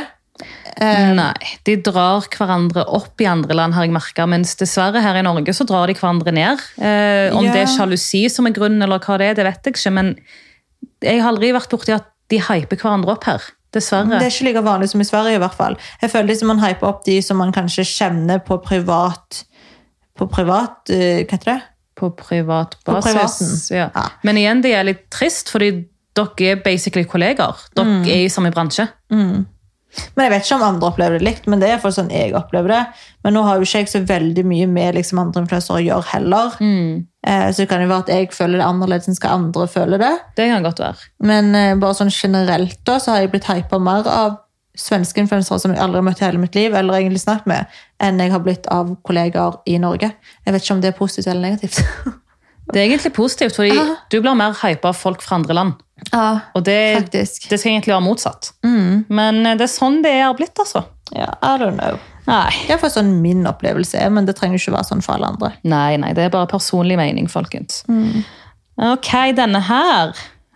Um, 0.80 1.16
Nei, 1.18 1.56
de 1.68 1.74
drar 1.84 2.24
hverandre 2.32 2.86
opp 2.96 3.20
i 3.20 3.26
andre 3.28 3.56
land, 3.58 3.74
har 3.76 3.84
jeg 3.84 3.92
merka. 3.92 4.24
mens 4.30 4.54
dessverre 4.56 5.02
her 5.04 5.18
i 5.18 5.24
Norge 5.26 5.52
så 5.52 5.66
drar 5.68 5.90
de 5.90 5.96
hverandre 5.98 6.32
ned. 6.32 6.62
Uh, 6.78 7.36
om 7.36 7.44
Ja. 7.44 7.52
det 7.52 7.66
er 7.66 7.72
sjalusi 7.74 8.22
som 8.30 8.46
er 8.46 8.54
grunnen, 8.56 8.80
eller 8.82 9.02
hva 9.02 9.18
det 9.18 9.26
er, 9.26 9.34
det 9.34 9.44
vet 9.44 9.66
jeg 9.66 9.74
ikke, 9.74 9.92
men 9.92 10.14
jeg 11.02 11.20
har 11.20 11.32
aldri 11.32 11.52
vært 11.52 11.68
borti 11.74 11.92
at 11.92 12.06
de 12.30 12.38
hyper 12.40 12.78
hverandre 12.80 13.12
opp 13.12 13.24
her. 13.28 13.42
Dessverre. 13.72 14.18
Det 14.18 14.26
er 14.26 14.30
ikke 14.32 14.44
like 14.48 14.62
vanlig 14.66 14.88
som 14.90 15.00
i 15.00 15.04
Sverige. 15.04 15.34
i 15.34 15.38
hvert 15.38 15.54
fall. 15.54 15.76
Jeg 16.02 16.10
føler 16.10 16.26
liksom 16.32 16.46
man 16.48 16.58
hyper 16.58 16.88
opp 16.88 17.04
de 17.06 17.20
som 17.22 17.36
man 17.38 17.52
kanskje 17.52 17.84
kjenner 17.86 18.38
på 18.44 18.58
privat 18.64 19.44
På 20.18 20.26
privat, 20.28 20.90
uh, 20.90 20.96
hva 21.24 21.30
heter 21.30 21.44
det? 21.54 21.62
På 21.96 22.10
privat 22.16 22.76
På 22.84 22.92
basis. 23.00 23.70
ja. 23.70 23.90
Ja. 23.94 24.08
Men 24.22 24.36
igjen, 24.36 24.60
det 24.62 24.74
er 24.74 24.84
litt 24.84 25.06
trist, 25.10 25.48
fordi 25.50 25.86
dere 26.16 26.50
er 26.50 26.56
basically 26.64 27.04
kollegaer. 27.06 27.56
Dere 27.74 27.86
Mm. 27.86 28.02
er 28.08 28.24
i 28.24 28.28
samme 28.28 28.50
bransje. 28.52 28.88
Men 30.14 30.24
Jeg 30.24 30.32
vet 30.32 30.44
ikke 30.44 30.56
om 30.56 30.66
andre 30.66 30.88
opplever 30.90 31.18
det 31.18 31.26
likt, 31.26 31.46
men 31.50 31.62
det 31.62 31.70
er 31.70 31.80
for 31.82 31.94
sånn 31.94 32.12
jeg 32.14 32.34
opplever 32.38 32.74
det. 32.74 32.82
Men 33.24 33.34
nå 33.36 33.42
har 33.46 33.58
jo 33.58 33.66
ikke 33.66 33.82
jeg 33.82 33.90
så 33.92 34.02
veldig 34.06 34.44
mye 34.46 34.68
med 34.70 34.98
liksom 34.98 35.22
andre 35.22 35.42
influensere 35.44 35.80
å 35.80 35.84
gjøre 35.84 36.08
heller. 36.12 36.60
Eh, 37.26 37.48
så 37.50 37.62
det 37.62 37.68
kan 37.72 37.82
jo 37.82 37.90
være 37.90 38.06
at 38.06 38.12
jeg 38.14 38.30
føler 38.36 38.60
det 38.60 38.68
annerledes 38.68 39.10
enn 39.10 39.18
skal 39.18 39.40
andre 39.40 39.66
føle 39.70 39.98
det. 40.00 40.12
Det 40.38 40.46
kan 40.52 40.66
godt 40.66 40.84
være. 40.84 41.10
Men 41.32 41.50
eh, 41.58 41.74
bare 41.80 41.98
sånn 41.98 42.14
generelt 42.14 42.78
da, 42.86 43.00
så 43.02 43.14
har 43.14 43.24
jeg 43.24 43.34
blitt 43.34 43.50
hypa 43.50 43.82
mer 43.82 44.08
av 44.10 44.38
svenske 44.78 45.20
influensere 45.20 45.60
som 45.60 45.74
jeg 45.74 45.82
aldri 45.82 46.00
har 46.00 46.06
møtt 46.06 46.22
i 46.22 46.26
hele 46.28 46.40
mitt 46.40 46.56
liv, 46.56 46.74
eller 46.76 47.00
egentlig 47.00 47.24
snakket 47.24 47.50
med, 47.50 47.78
enn 48.00 48.22
jeg 48.22 48.32
har 48.32 48.42
blitt 48.44 48.68
av 48.72 48.94
kollegaer 49.06 49.58
i 49.68 49.76
Norge. 49.82 50.12
Jeg 50.46 50.54
vet 50.54 50.64
ikke 50.64 50.76
om 50.76 50.82
det 50.84 50.92
er 50.92 50.98
positivt 50.98 51.30
eller 51.32 51.50
negativt. 51.50 51.82
Det 52.70 52.78
er 52.78 52.84
egentlig 52.86 53.10
positivt, 53.16 53.56
fordi 53.58 53.72
ah. 53.74 53.96
du 54.14 54.20
blir 54.22 54.36
mer 54.38 54.52
hypa 54.60 54.92
av 54.92 54.94
folk 54.94 55.24
fra 55.24 55.40
andre 55.40 55.56
land. 55.58 55.72
Ja, 56.12 56.40
Og 56.54 56.64
det, 56.66 56.78
faktisk. 56.98 57.48
det 57.50 57.60
skal 57.60 57.74
egentlig 57.74 57.94
være 57.94 58.06
motsatt. 58.06 58.52
Mm. 58.66 59.04
Men 59.08 59.44
eh, 59.46 59.58
det 59.60 59.66
er 59.68 59.72
sånn 59.72 60.00
det 60.04 60.14
er 60.20 60.32
blitt, 60.38 60.56
altså. 60.58 60.84
Ja, 61.14 61.32
I 61.42 61.56
don't 61.60 61.78
know. 61.78 61.98
Nei. 62.28 62.50
Det 62.68 62.76
er 62.76 62.92
sånn 62.92 63.16
min 63.24 63.46
opplevelse 63.48 63.98
er, 63.98 64.10
men 64.14 64.28
det 64.28 64.36
trenger 64.38 64.60
ikke 64.60 64.76
være 64.76 64.90
sånn 64.92 65.04
for 65.04 65.16
alle 65.16 65.32
andre. 65.32 65.54
Nei, 65.66 65.96
nei, 66.00 66.12
det 66.16 66.28
er 66.28 66.34
bare 66.34 66.50
personlig 66.50 66.98
mening, 67.00 67.30
folkens. 67.30 67.82
Mm. 67.90 68.22
Ok, 68.90 69.10
denne 69.36 69.62
her. 69.66 70.12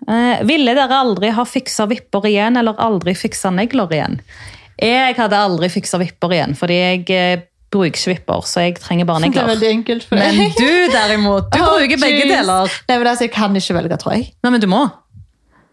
Eh, 0.09 0.45
ville 0.47 0.77
dere 0.77 1.01
aldri 1.01 1.33
ha 1.35 1.47
fiksa 1.49 1.89
vipper 1.91 2.29
igjen, 2.29 2.59
eller 2.61 2.79
aldri 2.83 3.17
fiksa 3.19 3.53
negler 3.55 3.97
igjen? 3.97 4.21
Jeg 4.81 5.17
hadde 5.17 5.39
aldri 5.39 5.71
fiksa 5.73 6.01
vipper 6.03 6.35
igjen, 6.37 6.55
fordi 6.59 6.79
jeg 6.79 7.05
eh, 7.15 7.45
bruker 7.75 7.91
ikke 7.95 8.13
vipper, 8.13 8.45
så 8.47 8.67
jeg 8.67 8.77
trenger 8.83 9.09
bare 9.09 9.21
Det 9.25 9.31
er 9.31 9.33
negler. 9.33 9.51
veldig 9.55 9.71
enkelt 9.79 10.07
for 10.09 10.21
Men 10.21 10.53
du 10.59 10.93
derimot, 10.95 11.49
du 11.51 11.61
oh, 11.65 11.79
bruker 11.79 12.03
begge 12.03 12.29
deler. 12.31 12.77
Nei, 12.89 12.99
men 12.99 13.09
altså, 13.11 13.27
Jeg 13.27 13.35
kan 13.35 13.57
ikke 13.61 13.79
velge, 13.81 13.99
tror 14.03 14.17
jeg. 14.19 14.29
Nei, 14.45 14.55
men 14.55 14.63
du 14.63 14.69
må. 14.71 14.85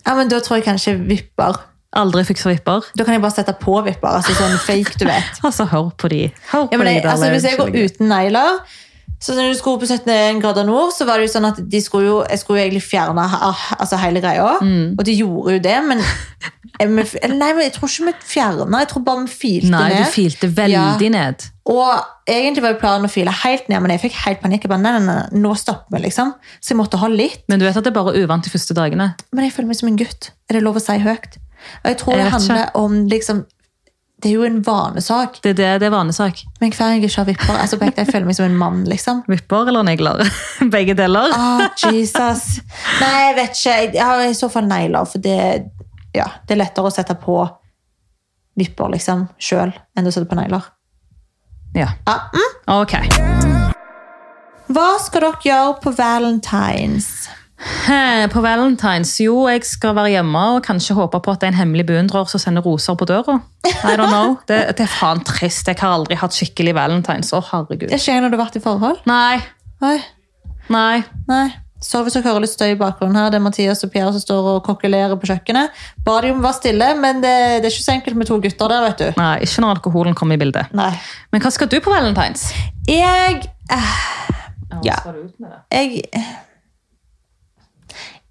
Ja, 0.05 0.15
men 0.17 0.31
Da 0.31 0.39
tror 0.43 0.59
jeg 0.59 0.67
kanskje 0.67 0.95
vipper. 0.99 1.59
Aldri 1.91 2.23
fiksa 2.23 2.53
vipper. 2.53 2.85
Da 2.95 3.03
kan 3.03 3.17
jeg 3.17 3.23
bare 3.23 3.35
sette 3.35 3.55
på 3.59 3.81
vipper. 3.83 4.19
altså 4.21 4.35
sånn 4.37 4.55
fake, 4.63 4.95
du 4.99 5.05
vet. 5.09 5.39
Altså, 5.47 5.67
hør 5.67 5.91
på 5.97 6.11
de. 6.13 6.29
Hør 6.53 6.69
på 6.69 6.75
Ja, 6.75 6.79
men 6.79 6.87
jeg, 6.87 7.01
de 7.01 7.07
der 7.07 7.13
altså, 7.15 7.33
hvis 7.33 7.49
jeg 7.49 7.59
går 7.59 7.75
uten 7.75 8.11
negler 8.11 8.63
så 9.21 9.35
når 9.37 9.51
du 9.51 9.57
skulle 9.57 9.77
på 9.77 9.85
71 9.85 10.41
grader 10.41 10.65
nord, 10.65 10.89
så 10.97 11.05
var 11.05 11.19
det 11.19 11.27
jo 11.27 11.33
sånn 11.35 11.45
at 11.51 11.59
de 11.69 11.81
skulle 11.83 12.07
jo, 12.07 12.15
jeg 12.25 12.41
skulle 12.41 12.57
jo 12.57 12.65
egentlig 12.65 12.81
fjerne 12.87 13.21
ah, 13.21 13.65
altså 13.77 13.99
hele 14.01 14.21
greia. 14.23 14.55
Mm. 14.65 14.95
Og 14.97 15.03
de 15.05 15.13
gjorde 15.13 15.57
jo 15.57 15.61
det, 15.61 15.75
men 15.85 16.01
jeg, 16.01 16.89
Nei, 17.29 17.51
men 17.51 17.61
jeg 17.61 17.75
tror 17.75 17.91
ikke 17.91 18.07
vi 18.07 18.13
fjerna, 18.31 18.81
jeg 18.81 18.89
tror 18.89 19.03
bare 19.05 19.27
vi 19.27 19.35
filte 19.43 19.69
Nei, 19.69 19.83
ned. 19.93 19.99
du 20.01 20.15
filte 20.15 20.49
veldig 20.57 21.11
ned. 21.13 21.45
Og 21.71 22.27
egentlig 22.29 22.63
var 22.65 22.79
planen 22.81 23.07
å 23.07 23.11
file 23.11 23.31
helt 23.43 23.69
ned, 23.71 23.79
men 23.83 23.93
jeg 23.93 24.03
fikk 24.07 24.17
helt 24.25 24.41
panikk. 24.43 24.65
Jeg 24.65 24.71
bare, 24.73 24.83
nei, 24.83 24.91
nei, 24.97 25.15
nei, 25.21 25.39
nå 25.43 25.53
stopper 25.59 25.95
vi, 25.95 26.03
liksom. 26.07 26.33
Så 26.59 26.73
jeg 26.73 26.79
måtte 26.81 26.99
ha 26.99 27.07
litt. 27.11 27.45
Men 27.51 27.61
du 27.61 27.65
vet 27.67 27.77
at 27.79 27.85
det 27.87 27.93
er 27.93 27.97
bare 27.97 28.17
uvant 28.19 28.43
de 28.43 28.51
første 28.51 28.75
dagene. 28.77 29.11
Men 29.31 29.47
jeg 29.47 29.55
føler 29.55 29.71
meg 29.71 29.79
som 29.79 29.91
en 29.91 29.99
gutt. 30.01 30.31
Er 30.49 30.57
det 30.57 30.65
lov 30.65 30.79
å 30.79 30.83
si 30.83 30.97
høyt? 30.99 31.39
Og 31.83 31.91
jeg 31.91 31.97
tror 32.01 32.15
Jeg 32.15 32.25
det 32.25 32.31
handler 32.33 32.55
handler 32.57 32.79
om 32.79 32.95
liksom 33.05 33.43
Det 34.21 34.31
er 34.31 34.33
jo 34.33 34.45
en 34.47 34.59
vanesak. 34.65 35.37
Det 35.43 35.53
er 35.53 35.57
det, 35.59 35.69
det 35.81 35.87
er 35.87 35.93
vanesak. 35.93 36.43
Men 36.59 36.73
hver 36.73 36.91
gang 36.91 36.99
jeg 36.99 37.09
ikke 37.09 37.21
har 37.21 37.29
vipper, 37.29 37.55
altså, 37.61 37.79
jeg 37.85 38.09
føler 38.09 38.27
meg 38.27 38.37
som 38.37 38.45
en 38.49 38.57
mann, 38.57 38.83
liksom. 38.89 39.23
Vipper 39.31 39.71
eller 39.71 39.87
negler? 39.87 40.21
Begge 40.75 40.97
deler. 40.97 41.33
Oh, 41.37 41.63
Jesus. 41.87 42.59
Nei, 42.99 43.15
jeg 43.29 43.39
vet 43.39 43.55
ikke. 43.55 43.79
Jeg 43.95 44.05
har 44.11 44.25
i 44.27 44.35
så 44.37 44.51
fall 44.53 44.67
negler, 44.69 45.07
for 45.09 45.23
det, 45.23 45.39
ja, 46.17 46.27
det 46.45 46.57
er 46.57 46.61
lettere 46.65 46.91
å 46.91 46.93
sette 46.93 47.17
på 47.21 47.39
vipper 48.59 48.91
liksom, 48.93 49.25
sjøl 49.41 49.71
enn 49.97 50.05
å 50.09 50.13
sette 50.13 50.29
på 50.29 50.37
negler. 50.37 50.67
Ja, 51.75 51.87
Uh 52.07 52.13
-uh. 52.13 52.81
ok. 52.81 52.93
Hva 54.67 54.89
skal 54.99 55.21
dere 55.21 55.39
gjøre 55.43 55.75
på 55.83 55.91
valentines? 55.91 57.29
På 58.33 58.41
valentines, 58.41 59.19
jo, 59.19 59.47
jeg 59.47 59.63
skal 59.65 59.95
være 59.95 60.09
hjemme 60.09 60.39
og 60.55 60.63
kanskje 60.63 60.95
håpe 60.97 61.19
på 61.19 61.31
at 61.31 61.41
det 61.41 61.47
er 61.47 61.51
en 61.51 61.59
hemmelig 61.59 61.85
beundrer 61.85 62.25
som 62.25 62.39
sender 62.39 62.61
roser 62.61 62.95
på 62.95 63.05
døra. 63.05 63.39
I 63.65 63.95
don't 63.95 64.09
know. 64.09 64.35
Det, 64.47 64.77
det 64.77 64.79
er 64.79 64.87
faen 64.99 65.23
trist. 65.23 65.67
Jeg 65.67 65.77
har 65.79 65.93
aldri 65.93 66.15
hatt 66.15 66.33
skikkelig 66.33 66.75
valentines. 66.75 67.33
Å, 67.33 67.41
herregud. 67.51 67.89
Det 67.89 68.01
skjer 68.01 68.21
når 68.21 68.29
du 68.29 68.37
har 68.37 68.45
vært 68.45 68.55
i 68.55 68.63
forhold? 68.63 68.97
Nei, 69.05 69.41
nei. 69.81 69.97
nei. 70.69 71.03
Så 71.81 72.03
hvis 72.05 72.13
dere 72.13 72.27
hører 72.29 72.43
litt 72.43 72.53
støy 72.53 72.75
i 72.75 72.77
bakgrunnen 72.77 73.17
her, 73.17 73.31
det 73.33 73.39
er 73.39 73.43
Mathias 73.43 73.79
og 73.85 73.89
Pierre 73.93 74.11
som 74.13 74.21
står 74.21 74.49
og 74.51 74.59
kokkelerer 74.67 75.17
på 75.17 75.25
kjøkkenet. 75.31 75.79
Ba 76.05 76.19
de 76.21 76.29
om 76.29 76.41
å 76.41 76.45
være 76.45 76.59
stille, 76.59 76.89
men 77.01 77.23
det, 77.23 77.31
det 77.63 77.69
er 77.69 77.73
ikke 77.73 77.87
så 77.87 77.95
enkelt 77.95 78.19
med 78.19 78.29
to 78.29 78.37
gutter 78.43 78.69
der, 78.69 78.83
vet 78.85 79.01
du. 79.01 79.07
Nei, 79.17 79.31
Ikke 79.47 79.63
når 79.63 79.79
alkoholen 79.79 80.17
kommer 80.17 80.37
i 80.37 80.41
bildet. 80.43 80.69
Nei. 80.77 80.91
Men 81.33 81.41
hva 81.41 81.49
skal 81.53 81.71
du 81.71 81.79
på 81.81 81.93
valentines? 81.93 82.51
Jeg 82.89 83.41
eh, 83.73 83.95
Ja. 84.85 84.99
Jeg 85.73 86.03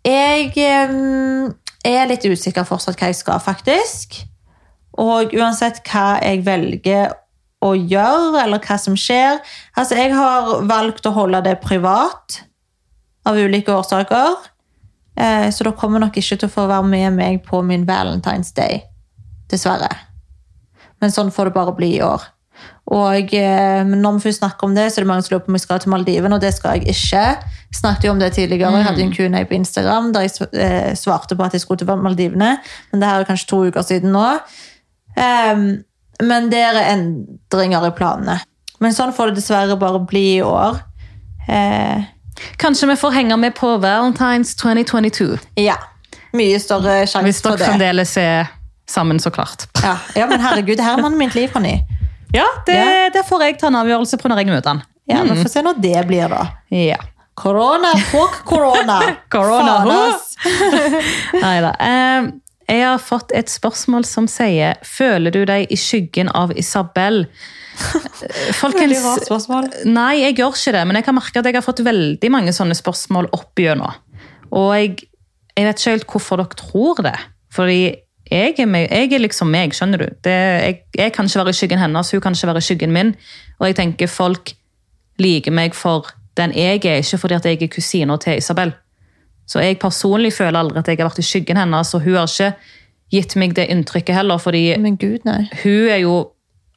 Jeg 0.06 0.52
em, 0.64 1.50
er 1.84 2.06
litt 2.08 2.24
usikker 2.24 2.64
fortsatt 2.68 2.96
hva 3.00 3.10
jeg 3.10 3.18
skal, 3.18 3.42
faktisk. 3.42 4.22
Og 5.00 5.34
uansett 5.36 5.82
hva 5.90 6.20
jeg 6.22 6.44
velger 6.46 7.10
å 7.60 7.74
gjøre, 7.76 8.44
eller 8.44 8.62
hva 8.64 8.78
som 8.80 8.94
skjer 8.96 9.36
Altså, 9.76 9.98
jeg 9.98 10.14
har 10.16 10.62
valgt 10.70 11.04
å 11.04 11.12
holde 11.12 11.42
det 11.44 11.58
privat 11.60 12.40
av 13.28 13.38
ulike 13.38 13.74
årsaker. 13.74 14.36
Eh, 15.20 15.48
så 15.50 15.66
da 15.66 15.72
kommer 15.76 16.02
nok 16.02 16.16
ikke 16.16 16.38
til 16.38 16.48
å 16.48 16.52
få 16.52 16.66
være 16.70 16.86
med 16.88 17.16
meg 17.18 17.42
på 17.46 17.62
min 17.66 17.86
Valentine's 17.88 18.54
Day. 18.56 18.82
Dessverre. 19.50 19.90
Men 21.00 21.12
sånn 21.12 21.32
får 21.32 21.50
det 21.50 21.56
bare 21.56 21.74
bli 21.76 21.94
i 21.96 22.04
år. 22.04 22.28
Og 22.90 23.34
eh, 23.36 23.86
når 23.86 24.16
vi 24.16 24.24
først 24.26 24.40
snakker 24.42 24.66
om 24.66 24.74
det, 24.74 24.88
så 24.90 25.00
er 25.00 25.04
det 25.04 25.10
mange 25.12 25.24
som 25.24 25.34
lurer 25.34 25.44
på 25.44 25.52
om 25.52 25.58
jeg 25.58 25.64
skal 25.64 25.82
til 25.82 25.92
Maldiven, 25.92 26.34
og 26.34 26.40
det 26.42 26.50
skal 26.56 26.78
jeg 26.78 26.90
ikke. 26.94 27.22
Jeg 27.70 27.78
snakket 27.78 28.08
jo 28.08 28.14
om 28.14 28.22
det 28.22 28.32
tidligere. 28.34 28.72
Jeg 28.74 28.88
hadde 28.88 29.04
en 29.04 29.14
Q&A 29.14 29.44
på 29.46 29.56
Instagram 29.60 30.10
der 30.14 30.26
jeg 30.26 30.48
eh, 30.50 30.90
svarte 30.98 31.38
på 31.38 31.46
at 31.46 31.54
jeg 31.54 31.62
skulle 31.64 31.80
til 31.80 32.02
Maldivene. 32.02 32.56
Men 32.90 33.02
det 33.02 33.10
her 33.10 33.22
er 33.22 33.28
kanskje 33.28 33.50
to 33.52 33.62
uker 33.68 33.86
siden 33.86 34.10
nå. 34.16 34.26
Ehm, 35.20 35.66
men 36.20 36.50
det 36.50 36.62
er 36.66 36.80
endringer 36.90 37.86
i 37.86 37.92
planene. 37.96 38.40
Men 38.80 38.96
sånn 38.96 39.14
får 39.14 39.30
det 39.30 39.40
dessverre 39.40 39.78
bare 39.78 40.02
bli 40.08 40.24
i 40.38 40.44
år. 40.44 40.80
Eh, 41.46 42.10
Kanskje 42.60 42.88
vi 42.88 42.96
får 42.96 43.10
henge 43.10 43.36
med 43.36 43.54
på 43.54 43.76
Valentines 43.82 44.54
2022. 44.56 45.38
ja. 45.56 45.76
Mye 46.32 46.60
større 46.62 47.00
Hvis 47.00 47.10
sjanse 47.10 47.40
for 47.42 47.56
dere 47.58 47.66
fremdeles 47.72 48.12
er 48.22 48.46
sammen, 48.86 49.18
så 49.18 49.30
klart. 49.34 49.64
Ja. 49.82 49.96
ja, 50.14 50.26
men 50.30 50.38
herregud, 50.40 50.76
det 50.78 50.84
her 50.86 50.94
er 50.98 51.02
mannen 51.02 51.18
mitt 51.18 51.34
liv, 51.34 51.48
Conny. 51.50 51.72
Ja, 52.32 52.44
det, 52.66 52.76
Ja. 52.76 53.08
det 53.10 53.24
får 53.26 53.42
jeg 53.42 53.56
ta 53.58 53.66
en 53.66 53.74
avgjørelse 53.80 54.16
på 54.22 54.30
når 54.30 54.38
jeg 54.44 54.46
møter 54.52 54.70
han. 54.70 54.82
Ja, 55.10 55.24
Vi 55.26 55.34
får 55.42 55.50
se 55.50 55.62
når 55.66 55.80
det 55.82 56.04
blir, 56.06 56.28
da. 56.30 56.44
Ja. 56.70 57.00
Korona, 57.34 57.90
fuck 58.12 58.44
korona! 58.46 59.00
Korona. 59.28 60.14
Neida. 61.42 61.74
Eh, 61.80 62.30
jeg 62.70 62.84
har 62.86 62.98
fått 63.02 63.32
et 63.34 63.50
spørsmål 63.50 64.04
som 64.06 64.28
sier 64.30 64.76
Føler 64.86 65.34
du 65.34 65.42
deg 65.48 65.66
i 65.72 65.78
skyggen 65.80 66.30
av 66.36 66.52
Isabel? 66.58 67.24
Folkens, 68.60 68.82
Veldig 68.82 69.00
rart 69.04 69.26
spørsmål. 69.26 69.70
Nei, 69.88 70.20
jeg 70.20 70.36
gjør 70.38 70.54
ikke 70.56 70.74
det, 70.76 70.84
men 70.88 70.98
jeg 70.98 71.06
kan 71.06 71.16
merke 71.16 71.40
at 71.40 71.48
jeg 71.48 71.56
har 71.56 71.64
fått 71.64 71.82
veldig 71.86 72.30
mange 72.32 72.54
sånne 72.56 72.76
spørsmål 72.78 73.30
opp 73.36 73.60
gjennom. 73.60 73.98
Og 74.50 74.70
jeg, 74.76 75.08
jeg 75.56 75.68
vet 75.68 75.82
ikke 75.82 75.96
helt 75.96 76.08
hvorfor 76.14 76.42
dere 76.42 76.60
tror 76.60 77.02
det. 77.06 77.16
Fordi 77.54 77.80
jeg 78.30 78.54
er, 78.62 78.68
meg, 78.70 78.86
jeg 78.90 79.12
er 79.16 79.22
liksom 79.24 79.50
meg, 79.50 79.74
skjønner 79.74 80.04
du. 80.04 80.08
Det, 80.22 80.36
jeg, 80.36 80.80
jeg 80.98 81.14
kan 81.16 81.26
ikke 81.26 81.42
være 81.42 81.54
i 81.54 81.60
skyggen 81.60 81.82
hennes, 81.82 82.12
hun 82.14 82.22
kan 82.22 82.36
ikke 82.36 82.50
være 82.52 82.62
i 82.62 82.68
skyggen 82.68 82.94
min. 82.94 83.14
Og 83.58 83.70
jeg 83.70 83.78
tenker 83.80 84.10
folk 84.10 84.54
liker 85.20 85.54
meg 85.54 85.74
for 85.76 86.12
den 86.38 86.54
jeg 86.56 86.84
er, 86.86 87.02
ikke 87.02 87.18
fordi 87.20 87.36
at 87.36 87.48
jeg 87.48 87.58
er 87.62 87.72
kusina 87.72 88.16
til 88.22 88.38
Isabel. 88.38 88.72
Så 89.50 89.62
jeg 89.64 89.80
personlig 89.82 90.32
føler 90.36 90.60
aldri 90.60 90.78
at 90.78 90.88
jeg 90.88 91.00
har 91.00 91.08
vært 91.08 91.18
i 91.18 91.26
skyggen 91.26 91.58
hennes, 91.58 91.94
og 91.94 92.04
hun 92.04 92.20
har 92.20 92.30
ikke 92.30 92.52
gitt 93.10 93.34
meg 93.40 93.56
det 93.58 93.66
inntrykket 93.72 94.14
heller, 94.14 94.38
fordi 94.38 94.76
Men 94.78 94.96
gud, 94.96 95.26
hun 95.26 95.88
er 95.90 95.98
jo 96.04 96.30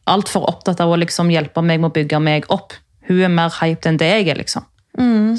altfor 0.09 0.47
opptatt 0.49 0.81
av 0.83 0.91
å 0.91 0.97
liksom 0.99 1.29
hjelpe 1.31 1.61
meg 1.63 1.79
med 1.79 1.91
å 1.91 1.93
bygge 1.95 2.19
meg 2.19 2.45
opp. 2.53 2.73
Hun 3.07 3.21
er 3.23 3.31
mer 3.31 3.49
hyped 3.61 3.85
enn 3.89 3.97
det 3.99 4.09
jeg 4.09 4.27
er, 4.33 4.39
liksom. 4.39 4.65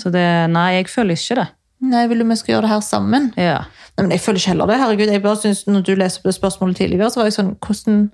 Så 0.00 0.10
det, 0.10 0.24
nei, 0.50 0.72
jeg 0.80 0.88
føler 0.90 1.14
ikke 1.14 1.36
det. 1.38 1.46
Nei, 1.84 2.06
Vil 2.08 2.18
du 2.18 2.24
vi 2.24 2.36
skal 2.40 2.54
gjøre 2.54 2.64
det 2.66 2.70
her 2.72 2.80
sammen? 2.82 3.26
Ja. 3.36 3.58
Nei, 3.96 4.06
men 4.06 4.10
Jeg 4.10 4.20
føler 4.24 4.40
ikke 4.40 4.50
heller 4.54 4.66
det. 4.66 4.78
herregud. 4.80 5.12
Jeg 5.12 5.22
bare 5.22 5.36
synes, 5.36 5.66
når 5.66 5.84
du 5.86 5.94
leser 5.94 6.18
opp 6.20 6.24
det 6.30 6.34
spørsmålet 6.34 6.76
tidligere, 6.80 7.10
så 7.12 7.20
var 7.20 7.28
jeg 7.28 7.36
sånn 7.38 7.52
hvordan, 7.60 8.10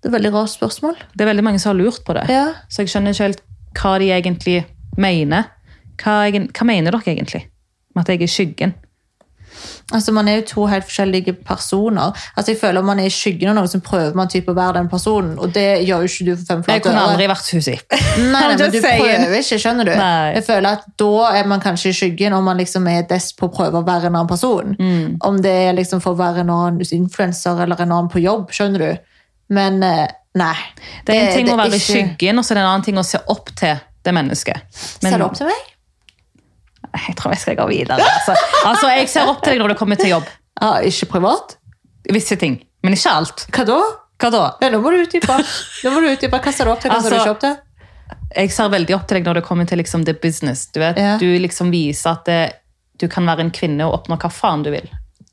Det 0.00 0.06
er 0.06 0.08
et 0.08 0.14
veldig 0.14 0.32
rart 0.32 0.52
spørsmål. 0.54 0.94
Det 1.16 1.20
er 1.24 1.30
veldig 1.32 1.44
mange 1.44 1.58
som 1.58 1.72
har 1.74 1.78
lurt 1.82 2.04
på 2.06 2.14
det. 2.14 2.28
Ja. 2.30 2.44
Så 2.70 2.82
jeg 2.84 2.88
skjønner 2.92 3.10
ikke 3.12 3.26
helt 3.26 3.42
hva 3.82 3.98
de 3.98 4.10
egentlig 4.14 4.58
mener. 4.96 5.48
Hva, 5.98 6.14
hva 6.30 6.64
mener 6.66 6.94
dere 6.94 7.02
egentlig 7.16 7.42
med 7.94 8.04
at 8.04 8.12
jeg 8.14 8.22
er 8.22 8.30
skyggen? 8.30 8.74
Altså, 9.92 10.12
Man 10.12 10.28
er 10.28 10.40
jo 10.40 10.44
to 10.50 10.66
helt 10.68 10.84
forskjellige 10.84 11.32
personer. 11.46 12.12
Altså, 12.36 12.52
jeg 12.52 12.60
føler 12.60 12.82
man 12.84 13.00
er 13.00 13.08
i 13.08 13.12
skyggen 13.12 13.48
av 13.48 13.56
noen, 13.56 13.70
som 13.70 13.80
prøver 13.84 14.16
man 14.18 14.28
typ 14.28 14.50
å 14.50 14.54
være 14.56 14.76
den 14.78 14.90
personen. 14.92 15.38
Og 15.40 15.54
det 15.54 15.66
gjør 15.88 16.04
jo 16.04 16.10
ikke 16.10 16.26
du 16.26 16.32
for 16.36 16.50
fem 16.50 16.64
Jeg 16.74 16.84
kunne 16.84 17.04
aldri 17.08 17.28
vært 17.30 17.46
Susi. 17.46 17.76
Nei, 18.18 18.26
nei, 18.28 18.42
men 18.50 18.58
du 18.60 18.80
prøver 18.82 19.36
ikke, 19.38 19.60
skjønner 19.62 19.88
du? 19.88 19.94
Nei. 19.96 20.34
Jeg 20.36 20.44
føler 20.48 20.78
at 20.78 20.86
Da 21.00 21.30
er 21.40 21.48
man 21.50 21.64
kanskje 21.64 21.92
i 21.92 21.96
skyggen 21.96 22.36
om 22.36 22.44
man 22.44 22.60
liksom 22.60 22.88
er 22.92 23.08
dess 23.08 23.30
på 23.36 23.48
å 23.48 23.54
prøve 23.54 23.80
å 23.80 23.86
være 23.86 24.10
en 24.10 24.18
annen 24.18 24.30
person. 24.30 24.76
Mm. 24.78 25.18
Om 25.24 25.40
det 25.44 25.54
er 25.68 25.76
liksom 25.78 26.04
for 26.04 26.16
å 26.16 26.20
være 26.20 26.44
en 26.44 26.52
annen 26.54 26.84
influenser 26.98 27.64
eller 27.64 27.80
en 27.84 27.94
annen 27.94 28.12
på 28.12 28.22
jobb, 28.22 28.52
skjønner 28.52 28.84
du? 28.84 29.16
Men 29.56 29.80
eh, 29.86 30.04
nei. 30.36 30.54
Det 31.06 31.16
er 31.16 31.30
en 31.30 31.36
ting 31.38 31.48
det 31.48 31.56
å 31.56 31.60
være 31.62 31.80
i 31.80 31.82
skyggen, 31.82 32.40
og 32.40 32.44
så 32.44 32.52
er 32.52 32.60
det 32.60 32.66
en 32.66 32.72
annen 32.74 32.86
ting 32.90 33.00
å 33.00 33.06
se 33.06 33.20
opp 33.32 33.54
til 33.56 33.78
det 34.04 34.14
mennesket. 34.14 34.84
Men 35.02 35.14
Ser 35.14 35.22
du 35.22 35.28
opp 35.30 35.38
til 35.38 35.48
meg? 35.48 35.66
Jeg 37.06 37.16
tror 37.18 37.32
jeg 37.34 37.40
skal 37.44 37.56
gå 37.60 37.66
videre. 37.70 37.98
Altså. 38.02 38.34
altså, 38.66 38.90
Jeg 38.96 39.08
ser 39.12 39.30
opp 39.30 39.42
til 39.44 39.54
deg 39.54 39.62
når 39.62 39.74
det 39.74 39.78
kommer 39.80 39.96
til 40.00 40.10
jobb. 40.16 40.28
Ja, 40.60 40.72
ikke 40.82 41.06
privat? 41.14 41.56
Visse 42.12 42.36
ting. 42.40 42.58
Men 42.82 42.94
ikke 42.96 43.12
alt. 43.14 43.46
Hva 43.54 43.64
da? 43.68 43.78
Hva 44.18 44.30
da? 44.34 44.44
Ja, 44.62 44.70
nå 44.74 44.80
må 44.82 44.90
du 44.94 45.00
utdype. 45.04 45.38
Hva 45.38 46.52
ser 46.52 46.66
du 46.66 46.72
opp 46.72 46.80
til, 46.82 46.90
ser 46.90 46.94
du 46.94 46.94
Altså, 46.96 47.14
ikke 47.20 47.34
opp 47.36 47.42
til? 47.44 47.56
Jeg 48.36 48.52
ser 48.52 48.70
veldig 48.72 48.94
opp 48.96 49.04
til 49.08 49.18
deg 49.18 49.28
når 49.28 49.38
det 49.40 49.44
kommer 49.46 49.68
til 49.68 49.78
liksom, 49.80 50.04
the 50.04 50.14
business. 50.14 50.66
Du, 50.74 50.80
vet, 50.82 50.96
Ja. 50.98 51.16
du 51.20 51.26
liksom 51.38 51.70
viser 51.70 52.16
at 52.16 52.24
det, 52.28 52.40
du 53.00 53.06
kan 53.08 53.26
være 53.28 53.46
en 53.46 53.50
kvinne 53.54 53.86
og 53.86 54.00
oppnå 54.00 54.18
hva 54.18 54.30
faen 54.32 54.64
du 54.66 54.70
vil. 54.74 54.88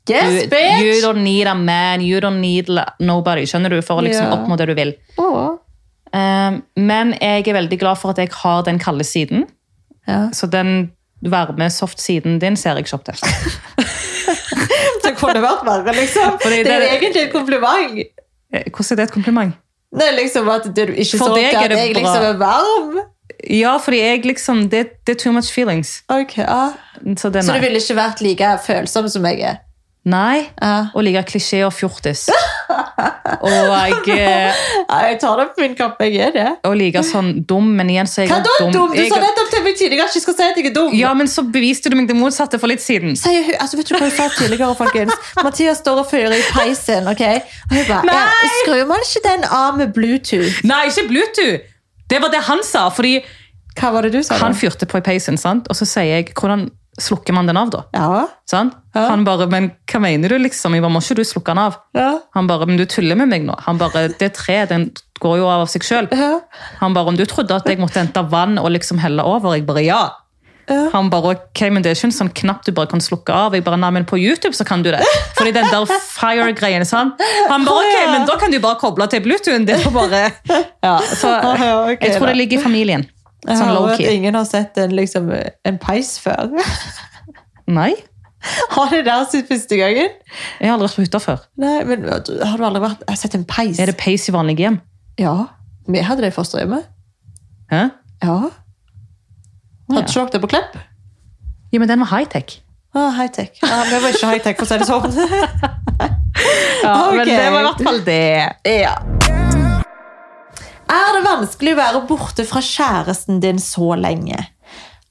Yes, 0.08 0.46
bitch! 0.46 0.82
you 0.84 1.00
don't 1.02 1.22
need 1.24 1.48
a 1.50 1.54
man, 1.54 2.00
you 2.00 2.20
don't 2.22 2.38
need 2.38 2.68
nobody, 3.00 3.42
skjønner 3.42 3.70
du, 3.74 3.80
for 3.82 3.98
å 3.98 4.04
liksom 4.06 4.28
Ja. 4.28 4.36
oppnå 4.36 4.56
det 4.56 4.68
du 4.70 4.74
vil. 4.78 4.94
Oh. 5.18 5.56
Um, 6.14 6.62
men 6.76 7.12
jeg 7.20 7.48
er 7.48 7.56
veldig 7.58 7.78
glad 7.80 7.98
for 7.98 8.10
at 8.14 8.18
jeg 8.22 8.30
har 8.32 8.62
den 8.62 8.78
kalde 8.78 9.04
siden. 9.04 9.48
Ja. 10.06 10.28
Så 10.30 10.46
den 10.48 10.92
varme, 11.30 11.70
soft 11.70 12.00
siden 12.00 12.38
din 12.42 12.56
ser 12.56 12.76
jeg 12.76 12.86
ikke 12.86 12.94
opp 12.98 13.04
til. 13.04 13.14
Det 15.04 15.12
kunne 15.18 15.40
vært 15.42 15.62
verre, 15.66 15.92
liksom. 15.96 16.38
Fordi 16.42 16.62
det 16.64 16.72
er 16.72 16.80
det- 16.80 16.92
egentlig 16.96 17.22
et 17.22 17.32
kompliment. 17.32 17.98
Eh, 18.54 18.62
Hvordan 18.70 18.92
er 18.92 18.96
det 18.96 19.04
et 19.08 19.12
kompliment? 19.14 19.54
Det 19.96 20.02
er 20.08 20.16
liksom 20.22 20.48
at 20.50 20.64
du 20.76 20.80
ikke 20.82 21.04
så 21.18 21.28
opp 21.30 21.36
til 21.36 21.56
at 21.56 21.70
jeg 21.70 21.94
liksom 21.94 22.22
er 22.30 22.36
varm. 22.40 22.98
Ja, 23.50 23.76
fordi 23.76 23.98
jeg 24.00 24.24
liksom 24.26 24.68
Det, 24.70 24.86
det 25.06 25.16
er 25.16 25.18
too 25.24 25.32
much 25.32 25.52
feelings. 25.52 26.02
Ok, 26.08 26.38
ja. 26.38 26.72
Så 27.16 27.30
det 27.30 27.44
Så 27.44 27.52
du 27.54 27.60
ville 27.60 27.78
ikke 27.78 27.94
vært 27.96 28.20
like 28.20 28.58
følsom 28.66 29.08
som 29.08 29.24
jeg 29.26 29.40
er? 29.40 29.56
Nei. 30.06 30.46
Ja. 30.62 30.86
Og 30.94 31.02
liker 31.02 31.24
klisjé 31.26 31.64
og 31.66 31.72
fjortis. 31.74 32.28
og, 33.42 33.50
jeg 33.50 33.94
Ja, 34.06 34.98
jeg 35.08 35.18
tar 35.20 35.40
det 35.40 35.46
på 35.56 35.60
min 35.64 35.74
kappe, 35.78 36.06
jeg 36.06 36.28
er 36.28 36.32
det. 36.36 36.46
og 36.64 36.76
liker 36.78 37.02
sånn 37.06 37.32
dum, 37.46 37.72
men 37.76 37.90
igjen 37.90 38.06
så 38.10 38.22
er 38.22 38.26
jeg 38.28 38.30
Hva 38.30 38.38
da, 38.44 38.52
dum. 38.60 38.70
dum? 38.72 38.92
Du 38.94 39.00
Jeg- 39.00 39.10
sa 39.10 39.18
nettopp 39.18 39.50
til 39.50 39.62
meg 39.64 39.74
tidligere 39.80 40.04
at 40.06 40.14
jeg 40.14 40.22
ikke 40.22 40.26
skal 40.26 40.34
si 40.38 40.42
at 40.50 40.56
jeg 40.60 40.66
er 40.70 40.74
dum. 40.74 40.94
Ja, 40.94 41.12
men 41.14 41.26
så 41.26 41.42
beviste 41.42 41.90
du 41.90 41.96
meg 41.98 42.06
det 42.08 42.16
motsatte 42.16 42.60
for 42.62 42.68
litt 42.70 42.80
siden. 42.84 43.16
Sier 43.18 43.42
hun, 43.48 43.54
altså 43.60 43.76
vet 43.76 43.86
du 43.88 43.94
hva 43.96 44.00
hun 44.06 44.10
sa 44.10 44.28
tidligere, 44.28 44.76
folkens? 44.78 45.12
Mathias 45.42 45.78
står 45.82 45.98
og 46.04 46.06
fyrer 46.10 46.36
i 46.38 46.42
peisen, 46.54 47.08
ok? 47.08 47.24
Og 47.70 47.76
hun 47.76 47.84
bare, 47.90 48.14
ja, 48.14 48.52
skrur 48.62 48.86
man 48.86 49.02
ikke 49.02 49.24
den 49.26 49.44
av 49.50 49.76
med 49.76 49.92
Bluetooth? 49.94 50.62
Nei, 50.64 50.86
ikke 50.86 51.08
Bluetooth! 51.10 51.60
Det 52.08 52.22
var 52.22 52.28
det 52.30 52.42
han 52.46 52.62
sa. 52.62 52.88
fordi 52.90 53.24
Hva 53.76 53.90
var 53.92 54.02
det 54.06 54.12
du 54.12 54.22
sa 54.22 54.38
han 54.38 54.54
fyrte 54.54 54.86
på 54.86 54.98
i 54.98 55.00
peisen, 55.04 55.36
sant? 55.36 55.66
og 55.68 55.76
så 55.76 55.84
sier 55.84 56.04
jeg 56.22 56.30
hvordan 56.32 56.70
slukker 56.98 57.34
man 57.34 57.46
den 57.46 57.56
av, 57.56 57.70
da? 57.70 57.82
Ja, 57.94 58.26
Sånn? 58.48 58.70
Ja. 58.94 59.08
Han 59.10 59.24
bare 59.24 59.46
'men 59.46 59.70
hva 59.86 60.00
mener 60.00 60.28
du', 60.28 60.38
liksom? 60.38 60.72
Jeg 60.74 60.82
bare, 60.82 60.92
må 60.92 61.00
ikke 61.02 61.16
du 61.16 61.24
slukke 61.24 61.46
den 61.54 61.58
av? 61.58 61.76
ja, 61.94 62.18
Han 62.34 62.46
bare 62.46 62.66
'men 62.66 62.76
du 62.76 62.86
tuller 62.86 63.14
med 63.16 63.28
meg 63.28 63.42
nå'. 63.44 63.58
Han 63.66 63.78
bare 63.78 64.08
'det 64.08 64.32
treet 64.34 64.68
den 64.68 64.90
går 65.20 65.38
jo 65.38 65.46
av 65.46 65.60
av 65.62 65.68
seg 65.68 65.82
sjøl'. 65.82 66.08
ja. 66.12 66.40
Han 66.80 66.94
bare 66.94 67.06
'om 67.08 67.16
du 67.16 67.24
trodde 67.26 67.54
at 67.54 67.66
jeg 67.66 67.78
måtte 67.78 68.00
hente 68.00 68.22
vann 68.30 68.58
og 68.58 68.70
liksom 68.70 68.98
helle 68.98 69.22
over', 69.22 69.54
jeg 69.54 69.66
bare 69.66 69.82
'ja'. 69.84 70.10
Ja. 70.68 70.90
Han 70.92 71.10
bare 71.10 71.34
'ok, 71.36 71.70
men 71.70 71.82
det 71.82 71.90
er 71.90 71.94
ikke 71.94 72.04
en 72.04 72.10
sånn 72.28 72.34
knapp 72.34 72.64
du 72.64 72.72
bare 72.72 72.86
kan 72.86 73.00
slukke 73.00 73.30
av'. 73.32 73.54
Jeg 73.54 73.62
bare 73.64 73.76
'nei, 73.76 73.90
men 73.90 74.04
på 74.04 74.18
YouTube 74.18 74.54
så 74.54 74.64
kan 74.66 74.82
du 74.82 74.90
det'. 74.90 75.02
Fordi 75.36 75.52
den 75.52 75.64
der 75.70 75.84
fire-greien, 75.86 76.84
sant? 76.84 77.14
Han 77.48 77.64
bare 77.64 77.74
'ok, 77.84 78.10
men 78.12 78.26
da 78.26 78.36
kan 78.36 78.50
du 78.50 78.58
bare 78.58 78.76
koble 78.76 79.06
til 79.06 79.20
Bluetooth 79.20 79.64
Det 79.66 79.86
er 79.86 79.90
bare 79.90 80.32
Ja, 80.82 80.98
så 80.98 81.28
jeg 82.00 82.16
tror 82.16 82.26
det 82.26 82.36
ligger 82.36 82.58
i 82.58 82.62
familien. 82.62 83.06
Jeg 83.46 83.58
Sånn 83.60 83.70
hører 83.70 83.94
at 83.94 84.00
ingen 84.10 84.34
har 84.34 84.44
sett 84.48 84.78
en, 84.82 84.94
liksom, 84.96 85.30
en 85.64 85.78
peis 85.82 86.16
før. 86.22 86.50
Nei, 87.78 87.92
Har 88.76 88.90
det 88.90 89.04
der 89.06 89.24
siden 89.30 89.46
første 89.48 89.76
gangen? 89.76 90.08
jeg 90.60 90.68
har 90.68 90.74
aldri 90.76 90.86
vært 90.86 90.98
på 90.98 91.04
hytta 91.06 91.20
før. 91.22 91.46
Nei, 91.58 91.78
men 91.88 92.04
har 92.06 92.20
du 92.60 92.66
aldri 92.68 92.82
vært, 92.84 93.02
har 93.08 93.18
sett 93.18 93.34
en 93.38 93.46
peis? 93.48 93.80
Er 93.82 93.90
det 93.90 93.96
peis 94.00 94.28
i 94.28 94.34
vanlige 94.34 94.66
hjem? 94.66 94.76
Ja, 95.18 95.34
vi 95.88 96.02
hadde 96.04 96.22
det 96.24 96.32
i 96.32 96.36
fosterhjemmet. 96.36 96.86
Hæ? 97.72 97.82
Ja. 98.22 98.36
Hadde 99.90 100.04
ikke 100.04 100.14
dere 100.20 100.32
det 100.34 100.42
på 100.44 100.52
Klepp? 100.54 100.78
Ja, 101.72 101.80
men 101.82 101.90
den 101.90 102.04
var 102.04 102.12
high-tech. 102.12 102.60
Ah, 102.94 103.10
high-tech. 103.18 103.58
Ja, 103.62 103.82
vi 103.90 104.02
var 104.02 104.14
ikke 104.14 104.30
high-tech, 104.30 104.60
for 104.60 104.66
å 104.66 104.70
si 104.70 104.78
det 104.82 104.88
sånn. 104.88 105.12
Ja, 106.86 107.08
okay. 107.08 107.16
Men 107.16 107.28
det 107.28 107.44
var 107.50 107.62
i 107.62 107.64
hvert 107.64 107.80
fall 107.82 108.00
det. 108.04 108.24
Ja. 108.68 108.92
Er 110.86 111.16
det 111.16 111.24
vanskelig 111.26 111.74
å 111.74 111.80
være 111.80 112.04
borte 112.06 112.44
fra 112.46 112.62
kjæresten 112.62 113.40
din 113.42 113.58
så 113.62 113.96
lenge? 113.98 114.38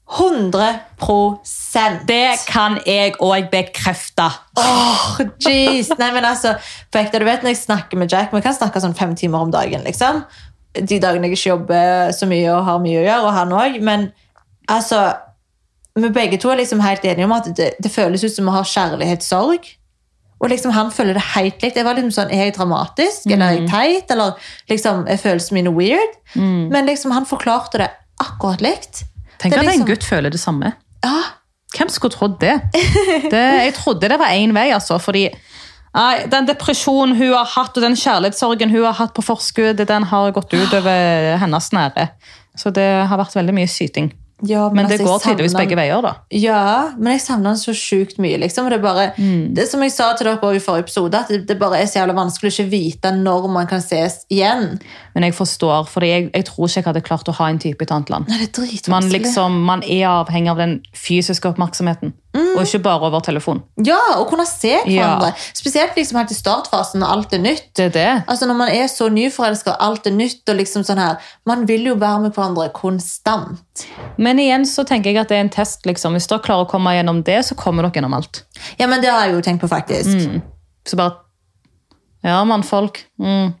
100% 0.06 2.06
Det 2.06 2.38
kan 2.46 2.78
jeg 2.86 3.16
òg 3.20 3.50
bekrefte. 3.50 4.30
Åh, 4.56 5.20
jeez. 5.42 5.90
Nei, 5.98 6.12
men 6.14 6.24
altså, 6.24 6.54
på 6.92 6.98
ekte, 7.00 7.18
du 7.20 7.24
vet 7.26 7.42
når 7.42 7.50
jeg 7.52 7.64
snakker 7.64 7.96
med 7.98 8.12
Jack, 8.12 8.32
vi 8.32 8.40
kan 8.44 8.54
snakke 8.54 8.80
sånn 8.82 8.94
fem 8.96 9.14
timer 9.18 9.38
om 9.42 9.50
dagen, 9.54 9.82
liksom. 9.86 10.14
De 10.76 11.00
dagene 11.02 11.26
jeg 11.26 11.32
ikke 11.36 11.50
jobber 11.50 12.12
så 12.14 12.26
mye 12.30 12.50
og 12.54 12.64
har 12.68 12.78
mye 12.84 13.00
å 13.00 13.06
gjøre, 13.06 13.26
og 13.26 13.36
han 13.36 13.52
òg. 13.56 13.72
Men 13.84 14.00
altså, 14.70 14.98
vi 15.98 16.08
begge 16.14 16.38
to 16.40 16.48
er 16.52 16.56
liksom 16.62 16.80
helt 16.84 17.04
enige 17.04 17.26
om 17.26 17.36
at 17.36 17.46
det, 17.58 17.68
det 17.82 17.90
føles 17.92 18.24
ut 18.24 18.34
som 18.34 18.46
vi 18.46 18.52
har 18.54 18.66
kjærlighetssorg. 18.76 19.62
Og 20.40 20.50
liksom 20.52 20.70
han 20.76 20.90
føler 20.92 21.14
det 21.16 21.22
helt 21.34 21.62
likt. 21.62 21.76
Jeg 21.76 21.84
var 21.86 21.94
liksom 21.96 22.10
sånn, 22.12 22.32
Er 22.32 22.44
jeg 22.44 22.54
dramatisk? 22.58 23.26
Eller 23.30 23.46
er 23.46 23.52
jeg 23.60 23.68
teit? 23.70 24.10
Eller 24.10 24.32
liksom, 24.68 25.06
er 25.08 25.16
følelsene 25.16 25.62
mine 25.62 25.72
weird? 25.76 26.18
Men 26.36 26.86
liksom 26.86 27.10
han 27.16 27.24
forklarte 27.24 27.78
det 27.80 27.90
akkurat 28.20 28.60
likt. 28.60 29.04
Tenk 29.38 29.54
at 29.56 29.64
liksom- 29.64 29.80
en 29.80 29.86
gutt 29.94 30.04
føler 30.04 30.30
det 30.30 30.40
samme. 30.40 30.74
Ja, 31.04 31.22
Hvem 31.76 31.88
skulle 31.90 32.12
trodd 32.14 32.38
det? 32.40 32.54
det 33.30 33.42
jeg 33.66 33.74
trodde 33.74 34.08
det 34.08 34.18
var 34.18 34.28
én 34.32 34.52
vei, 34.54 34.70
altså. 34.72 34.98
Fordi 35.00 35.28
nei, 35.94 36.26
den 36.26 36.46
depresjonen 36.46 37.16
hun 37.16 37.32
har 37.34 37.44
hatt, 37.44 37.76
og 37.76 37.82
den 37.82 37.96
kjærlighetssorgen 37.96 38.70
hun 38.70 38.84
har 38.84 38.92
hatt 38.92 39.12
på 39.14 39.22
forskudd, 39.24 39.76
den 39.86 40.02
har 40.04 40.30
gått 40.32 40.54
ut 40.54 40.72
over 40.74 41.36
hennes 41.42 41.70
nære. 41.72 42.08
Så 42.56 42.72
det 42.72 42.86
har 43.08 43.18
vært 43.18 43.34
veldig 43.36 43.54
mye 43.54 43.68
syting. 43.68 44.12
Ja 44.44 44.68
Men 44.68 44.84
det 44.86 44.98
altså, 45.00 45.02
jeg 45.02 45.06
går 45.06 45.18
tydeligvis 45.24 45.52
savner 45.52 45.64
begge 45.66 45.76
veier, 45.80 46.02
da. 46.04 46.10
Ja, 46.30 46.90
men 46.98 47.12
jeg 47.14 47.20
savner 47.24 47.54
han 47.54 47.56
så 47.60 47.72
sjukt 47.72 48.18
mye. 48.20 48.36
liksom. 48.42 48.68
Det 48.68 48.76
er 48.78 48.82
bare, 48.82 49.06
Mm. 49.16 49.54
det 49.54 49.68
som 49.70 49.80
jeg 49.82 49.92
sa 49.92 50.12
til 50.14 50.26
dere 50.26 50.56
i 50.56 50.58
forrige 50.60 50.84
episode, 50.84 51.14
at 51.14 51.28
det, 51.28 51.46
det 51.48 51.58
bare 51.58 51.78
er 51.80 51.86
så 51.86 52.00
jævlig 52.02 52.16
vanskelig 52.18 52.50
å 52.50 52.54
ikke 52.56 52.70
vite 52.70 53.12
når 53.16 53.48
man 53.48 53.66
kan 53.66 53.80
ses 53.80 54.26
igjen. 54.30 54.78
Men 55.14 55.24
jeg 55.24 55.32
forstår, 55.34 55.88
for 55.88 56.04
jeg, 56.04 56.30
jeg 56.34 56.44
tror 56.44 56.66
ikke 56.68 56.76
jeg 56.82 56.84
hadde 56.84 57.00
klart 57.06 57.28
å 57.28 57.32
ha 57.38 57.48
en 57.48 57.58
type 57.58 57.80
i 57.80 57.84
et 57.88 57.90
annet 57.96 58.10
land. 58.10 58.28
Nei, 58.28 58.44
det 58.46 58.58
er. 58.58 58.90
Man, 58.90 59.08
liksom, 59.08 59.60
man 59.64 59.82
er 59.82 60.04
avhengig 60.10 60.50
av 60.50 60.56
den 60.60 60.80
fysiske 60.92 61.48
oppmerksomheten, 61.48 62.12
og 62.56 62.62
ikke 62.62 62.78
bare 62.84 63.00
over 63.08 63.20
telefon. 63.20 63.62
Ja, 63.84 63.98
og 64.16 64.28
kunne 64.30 64.46
se 64.46 64.68
Ja. 64.68 64.80
hverandre. 64.86 65.32
Spesielt 65.54 65.96
liksom 65.96 66.18
helt 66.18 66.30
i 66.30 66.34
startfasen 66.34 67.00
når 67.00 67.12
alt 67.16 67.32
er 67.32 67.38
nytt. 67.38 67.68
Det 67.74 67.84
er 67.86 67.90
det. 67.94 68.24
Altså 68.28 68.46
Når 68.46 68.54
man 68.56 68.68
er 68.68 68.86
så 68.92 69.08
nyforelska 69.12 69.70
og 69.74 69.82
alt 69.88 70.06
er 70.06 70.10
nytt, 70.16 70.42
og 70.48 70.56
liksom 70.56 70.82
sånn 70.84 70.98
her, 70.98 71.16
man 71.46 71.66
vil 71.68 71.84
jo 71.86 71.94
være 71.94 72.20
med 72.20 72.32
hverandre 72.34 72.68
konstant. 72.72 73.86
Men 74.18 74.38
igjen 74.38 74.64
så 74.66 74.84
tenker 74.86 75.10
jeg 75.12 75.18
at 75.24 75.28
det 75.28 75.36
er 75.36 75.40
en 75.40 75.50
test. 75.50 75.84
liksom. 75.86 76.12
Hvis 76.14 76.26
dere 76.28 76.40
klarer 76.40 76.66
å 76.66 76.70
komme 76.70 76.90
gjennom 76.96 77.22
det, 77.24 77.40
så 77.44 77.54
kommer 77.56 77.82
dere 77.82 77.92
gjennom 78.00 78.14
alt. 78.14 78.44
Ja, 78.78 78.86
men 78.86 79.00
det 79.00 79.10
har 79.10 79.26
jeg 79.26 79.34
jo 79.34 79.40
tenkt 79.42 79.60
på, 79.60 79.68
faktisk. 79.68 80.16
Mm. 80.28 80.42
Så 80.86 80.96
bare 80.96 81.16
Ja, 82.24 82.42
mannfolk. 82.44 83.04
Mm. 83.20 83.54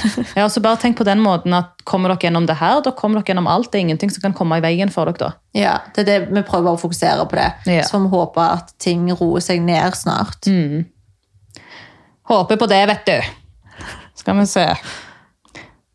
Ja, 0.38 0.48
så 0.48 0.62
bare 0.64 0.80
tenk 0.82 0.98
på 0.98 1.06
den 1.06 1.20
måten 1.22 1.54
at 1.56 1.82
kommer 1.88 2.12
dere 2.12 2.26
gjennom 2.28 2.46
det 2.48 2.56
her, 2.60 2.80
da 2.84 2.92
kommer 2.96 3.20
dere 3.20 3.32
gjennom 3.32 3.50
alt. 3.50 3.70
Det 3.72 3.80
er 3.80 3.86
ingenting 3.86 4.12
som 4.14 4.24
kan 4.24 4.34
komme 4.36 4.58
i 4.58 4.64
veien 4.64 4.92
for 4.92 5.10
dere 5.10 5.20
da. 5.20 5.30
Ja, 5.56 5.76
det 5.94 6.04
er 6.04 6.10
det 6.10 6.32
Vi 6.32 6.44
prøver 6.48 6.74
å 6.74 6.80
fokusere 6.80 7.26
på 7.28 7.38
det. 7.38 7.50
Ja. 7.70 7.86
Så 7.88 8.00
vi 8.02 8.10
håper 8.12 8.58
at 8.58 8.74
ting 8.82 9.06
roer 9.12 9.44
seg 9.44 9.62
ned 9.64 9.96
snart. 9.98 10.48
Håper 12.32 12.60
på 12.60 12.68
det, 12.70 12.82
vet 12.90 13.08
du. 13.08 13.16
Skal 14.18 14.38
vi 14.38 14.46
se. 14.46 14.66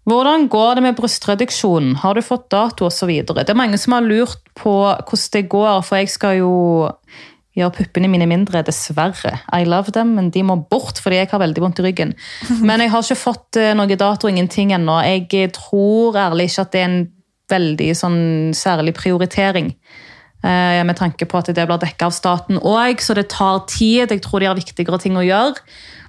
Hvordan 0.07 0.47
går 0.47 0.77
det 0.77 0.83
med 0.85 0.95
brystreduksjonen? 0.95 1.97
Har 1.99 2.15
du 2.15 2.23
fått 2.23 2.47
dato 2.53 2.87
osv.? 2.87 3.11
Det 3.27 3.49
er 3.49 3.59
mange 3.59 3.79
som 3.79 3.97
har 3.97 4.05
lurt 4.05 4.39
på 4.55 4.75
hvordan 4.87 5.31
det 5.33 5.41
går, 5.51 5.81
for 5.83 5.99
jeg 5.99 6.11
skal 6.13 6.37
jo 6.39 6.53
gjøre 7.58 7.74
puppene 7.80 8.10
mine 8.12 8.28
mindre, 8.30 8.62
dessverre. 8.66 9.34
I 9.55 9.66
love 9.68 9.93
them, 9.95 10.16
men 10.18 10.30
de 10.34 10.43
må 10.45 10.58
bort 10.70 11.01
fordi 11.03 11.22
jeg 11.22 11.32
har 11.32 11.41
veldig 11.41 11.64
vondt 11.64 11.82
i 11.82 11.88
ryggen. 11.88 12.14
Men 12.68 12.84
jeg 12.84 12.93
har 12.93 13.05
ikke 13.05 13.20
fått 13.20 13.60
eh, 13.60 13.74
noe 13.78 13.99
dato, 13.99 14.30
ingenting 14.30 14.74
ennå. 14.78 14.99
Jeg 15.08 15.51
tror 15.58 16.18
ærlig 16.28 16.51
ikke 16.51 16.68
at 16.68 16.76
det 16.76 16.82
er 16.82 16.89
en 16.91 16.99
veldig 17.51 17.91
sånn 17.95 18.22
særlig 18.58 18.93
prioritering. 18.97 19.72
eh, 20.43 20.82
Med 20.86 20.97
tanke 20.99 21.26
på 21.26 21.39
at 21.39 21.53
det 21.53 21.68
blir 21.68 21.82
dekka 21.82 22.10
av 22.10 22.16
staten 22.16 22.60
òg, 22.60 23.01
så 23.01 23.16
det 23.18 23.30
tar 23.34 23.64
tid. 23.72 24.12
Jeg 24.12 24.22
tror 24.26 24.43
de 24.43 24.51
har 24.51 24.60
viktigere 24.60 24.99
ting 25.01 25.18
å 25.18 25.26
gjøre. 25.26 25.64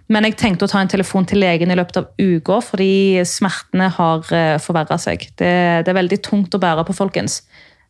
Men 0.09 0.25
jeg 0.25 0.39
tenkte 0.41 0.65
å 0.65 0.71
ta 0.73 0.81
en 0.81 0.89
telefon 0.89 1.27
til 1.29 1.43
legen 1.43 1.71
i 1.71 1.77
løpet 1.77 1.99
av 2.01 2.07
uka, 2.17 2.63
fordi 2.65 3.21
smertene 3.29 3.91
har 3.93 4.23
forverra 4.65 4.97
seg. 4.97 5.27
Det, 5.37 5.51
det 5.85 5.93
er 5.93 5.99
veldig 5.99 6.19
tungt 6.25 6.57
å 6.57 6.61
bære 6.63 6.87
på, 6.89 6.97
folkens. 6.97 7.43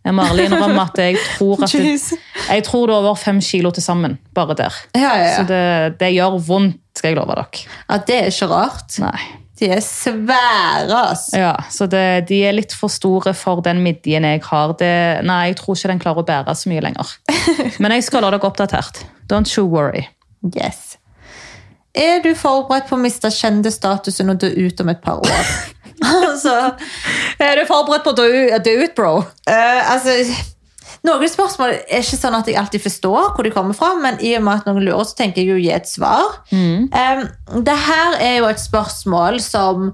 Jeg 0.07 0.15
må 0.15 0.23
ærlig 0.25 0.45
innrømme 0.49 0.85
at 0.87 0.99
jeg 1.03 1.17
tror 1.37 1.65
at 1.67 1.73
det, 1.75 1.97
jeg 2.49 2.65
tror 2.65 2.87
det 2.89 2.95
er 2.95 3.01
over 3.03 3.19
fem 3.19 3.41
kilo 3.45 3.71
til 3.75 3.83
sammen, 3.85 4.15
bare 4.35 4.55
der. 4.57 4.77
Ja, 4.97 5.11
ja, 5.19 5.33
Så 5.37 5.43
det, 5.49 5.99
det 6.01 6.13
gjør 6.15 6.39
vondt, 6.47 6.79
skal 6.97 7.13
jeg 7.13 7.19
love 7.19 7.35
dere. 7.35 7.67
ja. 7.91 7.99
Det 8.07 8.17
er 8.23 8.31
ikke 8.33 8.49
rart. 8.53 8.99
Nei. 9.03 9.19
De 9.59 9.67
er 9.75 9.81
svære, 9.83 10.99
altså. 11.11 11.39
Ja, 11.39 11.55
så 11.71 11.89
det, 11.91 12.29
De 12.29 12.37
er 12.47 12.55
litt 12.55 12.73
for 12.79 12.89
store 12.95 13.33
for 13.35 13.61
den 13.67 13.81
midjen 13.83 14.23
jeg 14.25 14.43
har. 14.47 14.75
Det, 14.79 14.91
nei, 15.27 15.41
jeg 15.51 15.57
tror 15.59 15.75
ikke 15.75 15.91
den 15.91 16.03
klarer 16.05 16.23
å 16.23 16.29
bære 16.29 16.55
så 16.55 16.71
mye 16.71 16.85
lenger. 16.85 17.11
Men 17.83 17.97
jeg 17.97 18.07
skal 18.07 18.23
la 18.23 18.31
dere 18.31 18.47
oppdatert. 18.47 19.03
Don't 19.29 19.51
you 19.59 19.67
worry. 19.67 20.07
Yes. 20.55 20.95
Er 21.99 22.21
du 22.23 22.31
forberedt 22.39 22.87
på 22.87 22.95
å 22.95 23.03
miste 23.03 23.31
kjendisstatusen 23.35 24.31
og 24.31 24.39
dø 24.45 24.53
ut 24.69 24.81
om 24.85 24.93
et 24.95 25.03
par 25.03 25.19
år? 25.27 25.51
altså, 26.29 26.55
Er 27.39 27.59
du 27.59 27.67
forberedt 27.69 28.07
på 28.07 28.15
å 28.15 28.19
dø, 28.19 28.29
dø 28.65 28.75
ut, 28.85 28.95
bro? 28.97 29.13
Uh, 29.49 29.93
altså 29.93 30.17
Noen 31.07 31.31
spørsmål 31.31 31.75
er 31.77 32.03
ikke 32.03 32.19
sånn 32.19 32.37
at 32.37 32.49
jeg 32.49 32.59
alltid 32.59 32.83
forstår 32.83 33.33
hvor 33.35 33.47
de 33.47 33.53
kommer 33.55 33.77
fra, 33.77 33.93
men 34.03 34.19
i 34.25 34.33
og 34.37 34.43
med 34.45 34.61
at 34.61 34.67
noen 34.69 34.83
lurer, 34.83 35.07
så 35.07 35.15
tenker 35.21 35.45
jeg 35.45 35.53
jo 35.53 35.59
å 35.59 35.63
gi 35.63 35.71
et 35.77 35.89
svar. 35.89 36.41
Um, 36.51 37.23
det 37.65 37.77
her 37.87 38.19
er 38.19 38.35
jo 38.41 38.49
et 38.51 38.63
spørsmål 38.63 39.39
som 39.45 39.93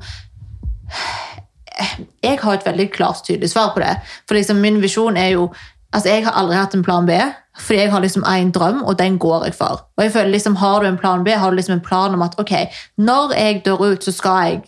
Jeg 2.22 2.38
har 2.40 2.54
et 2.54 2.66
veldig 2.66 2.86
klart 2.94 3.24
tydelig 3.26 3.50
svar 3.50 3.72
på 3.74 3.82
det. 3.82 3.96
For 4.28 4.38
liksom 4.38 4.62
min 4.62 4.80
visjon 4.82 5.18
er 5.20 5.34
jo 5.34 5.48
Altså, 5.94 6.08
Jeg 6.08 6.24
har 6.24 6.34
aldri 6.34 6.56
hatt 6.58 6.74
en 6.74 6.82
plan 6.82 7.06
B, 7.06 7.14
fordi 7.54 7.80
jeg 7.84 7.90
har 7.92 8.00
liksom 8.02 8.24
én 8.26 8.50
drøm, 8.52 8.82
og 8.82 8.98
den 8.98 9.18
går 9.18 9.44
jeg 9.44 9.54
for. 9.54 9.84
Og 9.96 10.02
jeg 10.02 10.12
føler 10.12 10.30
liksom, 10.30 10.56
Har 10.56 10.80
du 10.80 10.88
en 10.88 10.98
plan 10.98 11.24
B, 11.24 11.30
har 11.30 11.50
du 11.50 11.56
liksom 11.56 11.74
en 11.74 11.84
plan 11.84 12.14
om 12.14 12.22
at 12.22 12.34
ok, 12.38 12.52
når 12.98 13.34
jeg 13.38 13.62
dør 13.64 13.92
ut, 13.92 14.04
så 14.04 14.12
skal 14.12 14.40
jeg 14.42 14.62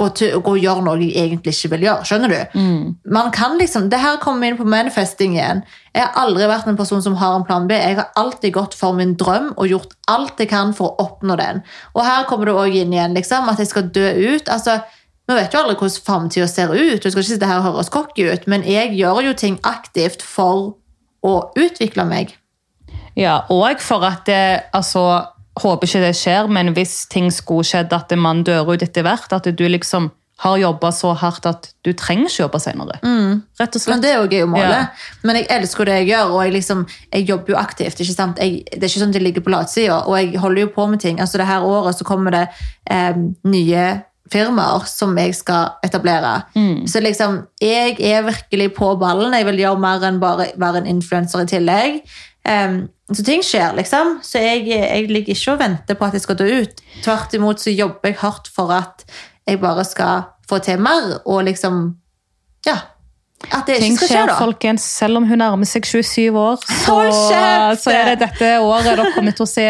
gå, 0.00 0.08
til, 0.16 0.38
gå 0.40 0.54
og 0.56 0.62
gjøre 0.62 0.84
noe 0.86 1.00
jeg 1.00 1.26
egentlig 1.26 1.54
ikke 1.54 1.72
vil 1.74 1.86
gjøre. 1.86 2.06
Skjønner 2.08 2.32
du? 2.32 2.56
Man 3.12 3.30
kan 3.34 3.58
liksom, 3.60 3.90
Det 3.92 4.00
her 4.00 4.16
kommer 4.22 4.48
inn 4.48 4.58
på 4.58 4.66
manifesting 4.68 5.36
igjen. 5.36 5.62
Jeg 5.92 6.06
har 6.06 6.16
aldri 6.22 6.48
vært 6.48 6.70
en 6.70 6.78
person 6.78 7.02
som 7.04 7.18
har 7.20 7.36
en 7.36 7.44
plan 7.46 7.68
B. 7.68 7.76
Jeg 7.76 7.98
har 8.00 8.10
alltid 8.16 8.54
gått 8.56 8.74
for 8.78 8.96
min 8.96 9.14
drøm 9.20 9.52
og 9.56 9.68
gjort 9.68 9.94
alt 10.10 10.40
jeg 10.40 10.50
kan 10.52 10.72
for 10.76 10.92
å 10.92 11.06
oppnå 11.06 11.36
den. 11.40 11.62
Og 11.94 12.04
her 12.06 12.26
kommer 12.30 12.48
det 12.48 12.56
også 12.56 12.82
inn 12.82 12.96
igjen 12.96 13.16
liksom, 13.18 13.50
at 13.52 13.60
jeg 13.60 13.72
skal 13.72 13.90
dø 13.92 14.08
ut. 14.32 14.48
altså 14.48 14.80
vi 15.28 15.38
vet 15.38 15.54
jo 15.54 15.60
aldri 15.62 15.76
hvordan 15.78 16.04
framtida 16.04 16.46
ser 16.50 16.72
ut, 16.74 16.98
du 16.98 17.10
skal 17.10 17.22
ikke 17.22 17.30
sitte 17.30 17.48
her 17.48 17.60
og 17.60 17.68
høres 17.70 17.92
cocky 17.94 18.26
ut, 18.26 18.46
men 18.50 18.64
jeg 18.66 18.90
gjør 18.98 19.20
jo 19.28 19.34
ting 19.38 19.58
aktivt 19.62 20.24
for 20.26 20.74
å 21.22 21.34
utvikle 21.54 22.04
meg. 22.08 22.34
Ja, 23.14 23.42
og 23.52 23.80
for 23.84 24.04
at 24.08 24.24
det, 24.26 24.68
altså, 24.74 25.04
håper 25.60 25.88
ikke 25.88 26.02
det 26.06 26.16
skjer, 26.16 26.48
men 26.48 26.72
hvis 26.76 27.06
ting 27.12 27.28
skulle 27.34 27.66
skjedd 27.66 27.92
at 27.92 28.12
man 28.16 28.44
dør 28.46 28.72
ut 28.72 28.82
etter 28.84 29.04
hvert, 29.04 29.32
at 29.32 29.50
du 29.52 29.64
liksom 29.68 30.10
har 30.42 30.58
jobba 30.58 30.88
så 30.90 31.12
hardt 31.14 31.44
at 31.46 31.68
du 31.86 31.92
trenger 31.94 32.26
ikke 32.26 32.40
jobbe 32.40 32.58
senere. 32.62 32.96
Rett 33.60 33.76
og 33.76 33.82
slett. 33.82 33.92
Men 33.92 34.00
det 34.02 34.10
er 34.10 34.40
jo 34.40 34.46
målet. 34.50 34.72
Ja. 34.74 35.18
Men 35.22 35.38
jeg 35.38 35.46
elsker 35.54 35.86
det 35.86 35.98
jeg 36.00 36.08
gjør, 36.08 36.32
og 36.34 36.40
jeg, 36.42 36.54
liksom, 36.56 36.86
jeg 37.12 37.28
jobber 37.28 37.54
jo 37.54 37.58
aktivt. 37.60 38.00
ikke 38.00 38.16
sant? 38.16 38.40
Jeg, 38.42 38.64
det 38.72 38.80
er 38.80 38.90
ikke 38.90 39.02
sånn 39.04 39.12
at 39.14 39.20
jeg 39.20 39.26
ligger 39.28 39.44
på 39.46 39.52
latsida, 39.54 40.00
og 40.02 40.16
jeg 40.18 40.40
holder 40.42 40.64
jo 40.64 40.72
på 40.74 40.88
med 40.90 41.04
ting. 41.04 41.20
Altså 41.22 41.38
det 41.38 41.46
her 41.46 41.62
året 41.62 41.98
så 41.98 42.08
kommer 42.08 42.34
det 42.34 42.46
eh, 42.90 43.20
nye 43.46 43.84
firmaer 44.32 44.88
som 44.90 45.14
jeg 45.18 45.36
skal 45.36 45.76
etablere. 45.84 46.34
Så 46.90 47.02
liksom, 47.04 47.42
jeg 47.62 47.98
er 48.00 48.26
virkelig 48.26 48.72
på 48.74 48.94
ballen. 48.98 49.34
Jeg 49.36 49.46
vil 49.46 49.62
gjøre 49.62 49.82
mer 49.82 50.06
enn 50.08 50.20
bare 50.22 50.50
være 50.58 50.82
en 50.82 50.90
influenser 50.96 51.44
i 51.44 51.50
tillegg. 51.54 52.02
Em, 52.48 52.88
så 53.12 53.22
ting 53.24 53.42
skjer, 53.44 53.74
liksom. 53.76 54.16
Så 54.24 54.40
jeg, 54.42 54.64
jeg 54.66 55.08
ligger 55.10 55.34
ikke 55.36 55.52
og 55.52 55.60
venter 55.60 55.98
på 55.98 56.06
at 56.08 56.16
jeg 56.16 56.24
skal 56.24 56.38
dø 56.40 56.48
ut. 56.62 56.80
Tvert 57.04 57.34
imot 57.38 57.60
så 57.62 57.70
jobber 57.74 58.10
jeg 58.10 58.18
hardt 58.22 58.48
for 58.54 58.72
at 58.74 59.04
jeg 59.46 59.60
bare 59.60 59.84
skal 59.84 60.24
få 60.48 60.58
til 60.62 60.80
mer, 60.82 61.20
og 61.26 61.44
liksom 61.44 61.96
Ja. 62.66 62.76
At 63.50 63.66
det 63.66 63.80
Ting 63.82 63.92
ikke 63.96 64.06
skal 64.06 64.08
skje, 64.08 64.16
skjer, 64.16 64.26
da. 64.30 64.38
folkens. 64.38 64.82
Selv 64.86 65.16
om 65.18 65.24
hun 65.26 65.38
nærmer 65.38 65.66
seg 65.66 65.82
27 65.86 66.30
år, 66.38 66.60
så, 66.62 66.96
så 67.82 67.90
er 67.90 68.12
det 68.12 68.20
dette 68.20 68.50
året 68.62 68.84
dere 68.86 69.08
kommer 69.16 69.34
til 69.34 69.42
å 69.42 69.50
se 69.50 69.64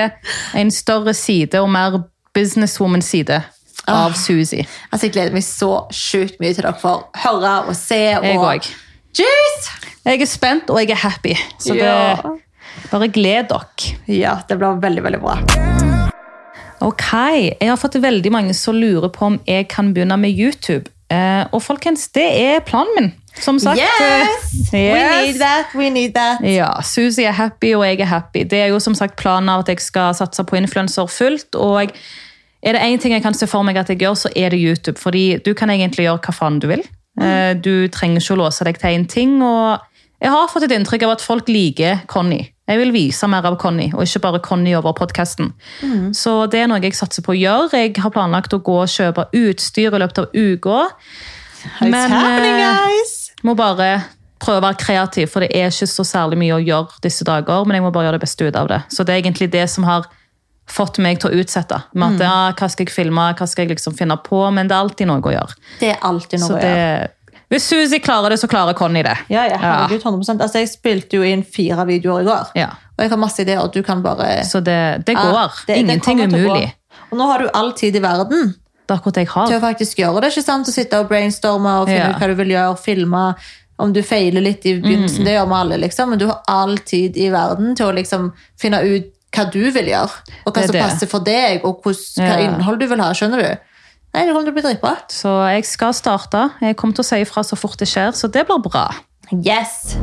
en 0.60 0.70
større 0.70 1.14
side 1.16 1.56
og 1.60 1.70
mer 1.72 2.02
businesswoman-side 2.36 3.40
av 3.88 4.12
Suzy. 4.14 4.60
Altså, 4.90 5.06
Jeg 5.06 5.12
gleder 5.16 5.32
meg 5.32 5.44
så 5.46 5.70
sjukt 5.88 6.36
mye 6.40 6.52
til 6.52 6.66
dere 6.66 6.76
får 6.78 7.00
høre 7.24 7.54
og 7.64 7.76
se. 7.76 7.98
Jeg 8.12 8.38
òg. 8.38 8.68
Jeg 10.04 10.20
er 10.20 10.26
spent, 10.28 10.70
og 10.70 10.80
jeg 10.82 10.90
er 10.90 11.00
happy. 11.02 11.34
Så 11.58 11.74
Ja. 11.74 12.16
Bare 12.92 13.08
gled 13.12 13.48
dere. 13.50 13.92
Ja, 14.12 14.36
det 14.48 14.58
blir 14.60 14.80
veldig, 14.82 15.02
veldig 15.08 15.20
bra. 15.22 15.38
Ok, 16.82 17.04
jeg 17.60 17.68
har 17.70 17.78
fått 17.78 17.94
veldig 18.02 18.32
mange 18.34 18.54
som 18.58 18.74
lurer 18.74 19.10
på 19.14 19.28
om 19.28 19.36
jeg 19.46 19.68
kan 19.70 19.92
begynne 19.94 20.16
med 20.18 20.34
YouTube. 20.34 20.90
Eh, 21.12 21.44
og 21.52 21.62
folkens, 21.62 22.08
det 22.16 22.24
er 22.40 22.64
planen 22.66 22.96
min. 22.96 23.10
Som 23.40 23.58
sagt. 23.62 23.78
Yes! 23.80 24.50
yes. 24.72 24.72
We 24.72 25.04
need 25.24 25.38
that, 25.40 25.74
we 25.78 25.90
need 25.90 26.14
that. 26.16 26.42
Ja, 26.44 26.68
Susi 26.84 27.24
er 27.24 27.32
happy, 27.36 27.72
og 27.78 27.84
jeg 27.86 28.00
er 28.02 28.10
happy. 28.10 28.42
Det 28.48 28.58
er 28.60 28.72
jo 28.72 28.80
som 28.82 28.96
sagt 28.98 29.16
planen 29.20 29.48
av 29.52 29.62
at 29.62 29.70
jeg 29.72 29.80
skal 29.84 30.12
satse 30.18 30.44
på 30.44 30.58
influenser 30.58 31.08
fullt. 31.08 31.54
Og 31.56 31.94
er 32.62 32.76
det 32.76 32.82
én 32.82 33.00
ting 33.00 33.14
jeg 33.16 33.24
kan 33.24 33.34
se 33.36 33.48
for 33.50 33.64
meg 33.66 33.78
at 33.80 33.88
jeg 33.92 34.02
gjør, 34.02 34.18
så 34.26 34.32
er 34.36 34.52
det 34.52 34.60
YouTube. 34.60 34.98
Fordi 35.00 35.38
du 35.44 35.54
kan 35.58 35.70
egentlig 35.72 36.08
gjøre 36.08 36.20
hva 36.26 36.34
faen 36.36 36.60
du 36.62 36.68
vil. 36.74 36.84
Eh, 37.20 37.54
Du 37.62 37.88
trenger 37.94 38.20
ikke 38.20 38.36
å 38.36 38.42
låse 38.44 38.66
deg 38.68 38.78
til 38.82 38.98
én 38.98 39.06
ting. 39.08 39.38
Og 39.42 39.78
jeg 40.22 40.34
har 40.34 40.50
fått 40.52 40.68
et 40.68 40.76
inntrykk 40.76 41.06
av 41.08 41.16
at 41.16 41.24
folk 41.24 41.48
liker 41.48 42.02
Conny. 42.10 42.42
Jeg 42.72 42.80
vil 42.80 42.92
vise 42.94 43.28
mer 43.28 43.44
av 43.44 43.58
Conny, 43.60 43.90
og 43.92 44.06
ikke 44.06 44.22
bare 44.24 44.40
Conny 44.40 44.72
over 44.78 44.94
podkasten. 44.96 45.50
Så 46.16 46.46
det 46.48 46.62
er 46.62 46.70
noe 46.70 46.80
jeg 46.80 46.96
satser 46.96 47.24
på 47.26 47.34
å 47.34 47.36
gjøre. 47.36 47.82
Jeg 47.82 47.98
har 48.00 48.14
planlagt 48.14 48.54
å 48.56 48.62
gå 48.64 48.78
og 48.80 48.88
kjøpe 48.88 49.26
utstyr 49.36 49.92
i 49.92 50.00
løpet 50.00 50.22
av 50.22 50.32
uka. 50.32 50.78
Men, 51.84 52.16
eh, 52.16 52.48
guys! 52.62 53.14
Må 53.44 53.54
bare 53.58 53.90
prøve 54.42 54.62
å 54.62 54.64
være 54.64 54.80
kreativ, 54.80 55.28
for 55.30 55.44
det 55.44 55.52
er 55.54 55.68
ikke 55.70 55.90
så 55.90 56.04
særlig 56.06 56.40
mye 56.40 56.56
å 56.56 56.64
gjøre 56.64 57.02
disse 57.04 57.26
dager. 57.28 57.66
Men 57.66 57.78
jeg 57.78 57.84
må 57.84 57.92
bare 57.92 58.08
gjøre 58.08 58.18
det 58.18 58.24
beste 58.24 58.48
ut 58.48 58.58
av 58.58 58.72
det. 58.72 58.82
Så 58.88 59.04
det 59.04 59.14
er 59.14 59.22
egentlig 59.22 59.50
det 59.52 59.68
som 59.70 59.84
har 59.84 60.08
fått 60.72 60.98
meg 61.02 61.20
til 61.20 61.30
å 61.30 61.42
utsette. 61.42 61.82
Med 61.92 62.16
at, 62.16 62.24
ja, 62.24 62.52
hva 62.56 62.70
skal 62.70 62.86
jeg 62.86 62.94
filme, 62.94 63.28
hva 63.36 63.48
skal 63.48 63.66
jeg 63.66 63.76
liksom 63.76 63.98
finne 63.98 64.16
på? 64.24 64.40
Men 64.54 64.70
det 64.70 64.76
er 64.76 64.86
alltid 64.86 65.10
noe 65.10 65.20
å 65.20 65.34
gjøre. 65.34 65.58
Det 65.82 65.90
er 65.92 65.98
alltid 66.08 66.40
noe 66.40 66.48
Så 66.48 66.56
å 66.56 66.62
det, 66.62 66.72
gjøre. 66.72 67.10
Hvis 67.52 67.66
Suzy 67.68 67.98
klarer 68.02 68.32
det, 68.32 68.38
så 68.40 68.48
klarer 68.48 68.74
Conny 68.78 69.02
det. 69.04 69.14
Ja, 69.28 69.44
ja, 69.50 69.58
herregud, 69.60 70.02
100%. 70.02 70.40
Altså, 70.40 70.58
jeg 70.62 70.70
spilte 70.72 71.18
jo 71.20 71.22
inn 71.28 71.42
fire 71.44 71.84
videoer 71.86 72.24
i 72.24 72.24
går, 72.24 72.50
Ja. 72.58 72.70
og 72.96 73.04
jeg 73.04 73.10
har 73.12 73.20
masse 73.20 73.42
ideer. 73.44 73.60
og 73.62 73.72
Du 73.72 73.82
kan 73.82 74.02
bare 74.02 74.42
Så 74.48 74.62
det, 74.64 75.04
det 75.06 75.16
går. 75.16 75.32
Ja, 75.32 75.48
det- 75.66 75.76
Ingenting 75.78 76.20
er 76.20 76.28
mulig. 76.28 76.46
umulig. 76.48 76.72
Og 77.12 77.18
nå 77.18 77.26
har 77.30 77.38
du 77.38 77.48
all 77.54 77.72
tid 77.72 77.96
i 77.96 78.00
verden 78.00 78.54
er 78.88 78.96
til 78.98 79.58
å 79.58 79.60
faktisk 79.60 79.96
gjøre 79.96 80.20
det. 80.20 80.32
ikke 80.32 80.42
sant? 80.44 80.66
Å 80.66 80.72
sitte 80.72 80.98
og 81.00 81.08
brainstorme 81.08 81.80
og 81.82 81.88
finne 81.88 82.10
ut 82.10 82.16
hva 82.20 82.26
du 82.28 82.34
vil 82.34 82.48
gjøre, 82.48 82.78
filme. 82.78 83.34
Om 83.78 83.92
du 83.92 84.02
feiler 84.02 84.40
litt 84.42 84.64
i 84.66 84.80
begynnelsen, 84.80 85.20
Mm. 85.20 85.24
det 85.24 85.32
gjør 85.38 85.48
vi 85.48 85.54
alle, 85.54 85.78
liksom. 85.78 86.08
Men 86.10 86.18
du 86.18 86.26
har 86.26 86.40
all 86.48 86.76
tid 86.78 87.16
i 87.16 87.30
verden 87.30 87.74
til 87.74 87.86
å 87.86 87.94
liksom 87.94 88.32
finne 88.60 88.82
ut 88.82 89.04
hva 89.32 89.50
du 89.50 89.70
vil 89.70 89.86
gjøre. 89.86 90.10
Og 90.46 90.52
hva 90.54 90.66
som 90.66 90.74
passer 90.74 91.06
for 91.08 91.20
deg, 91.20 91.64
og 91.64 91.82
hvordan, 91.82 92.26
hva 92.28 92.38
innhold 92.44 92.78
du 92.80 92.86
vil 92.86 92.98
ha. 93.00 93.12
Skjønner 93.12 93.38
du? 93.42 93.58
Nei, 94.12 94.26
det 94.26 94.32
kommer 94.34 94.44
til 94.44 94.52
å 94.52 94.56
bli 94.58 94.64
dritbra. 94.66 94.90
Så 95.08 95.30
jeg 95.48 95.64
skal 95.64 95.94
starte. 95.96 96.42
Jeg 96.60 96.76
kommer 96.76 96.96
til 96.98 97.04
å 97.04 97.08
si 97.08 97.20
ifra 97.24 97.42
så 97.46 97.56
fort 97.56 97.78
det 97.80 97.88
skjer, 97.88 98.12
så 98.12 98.28
det 98.28 98.44
blir 98.48 98.60
bra. 98.64 98.86
Yes! 99.32 99.96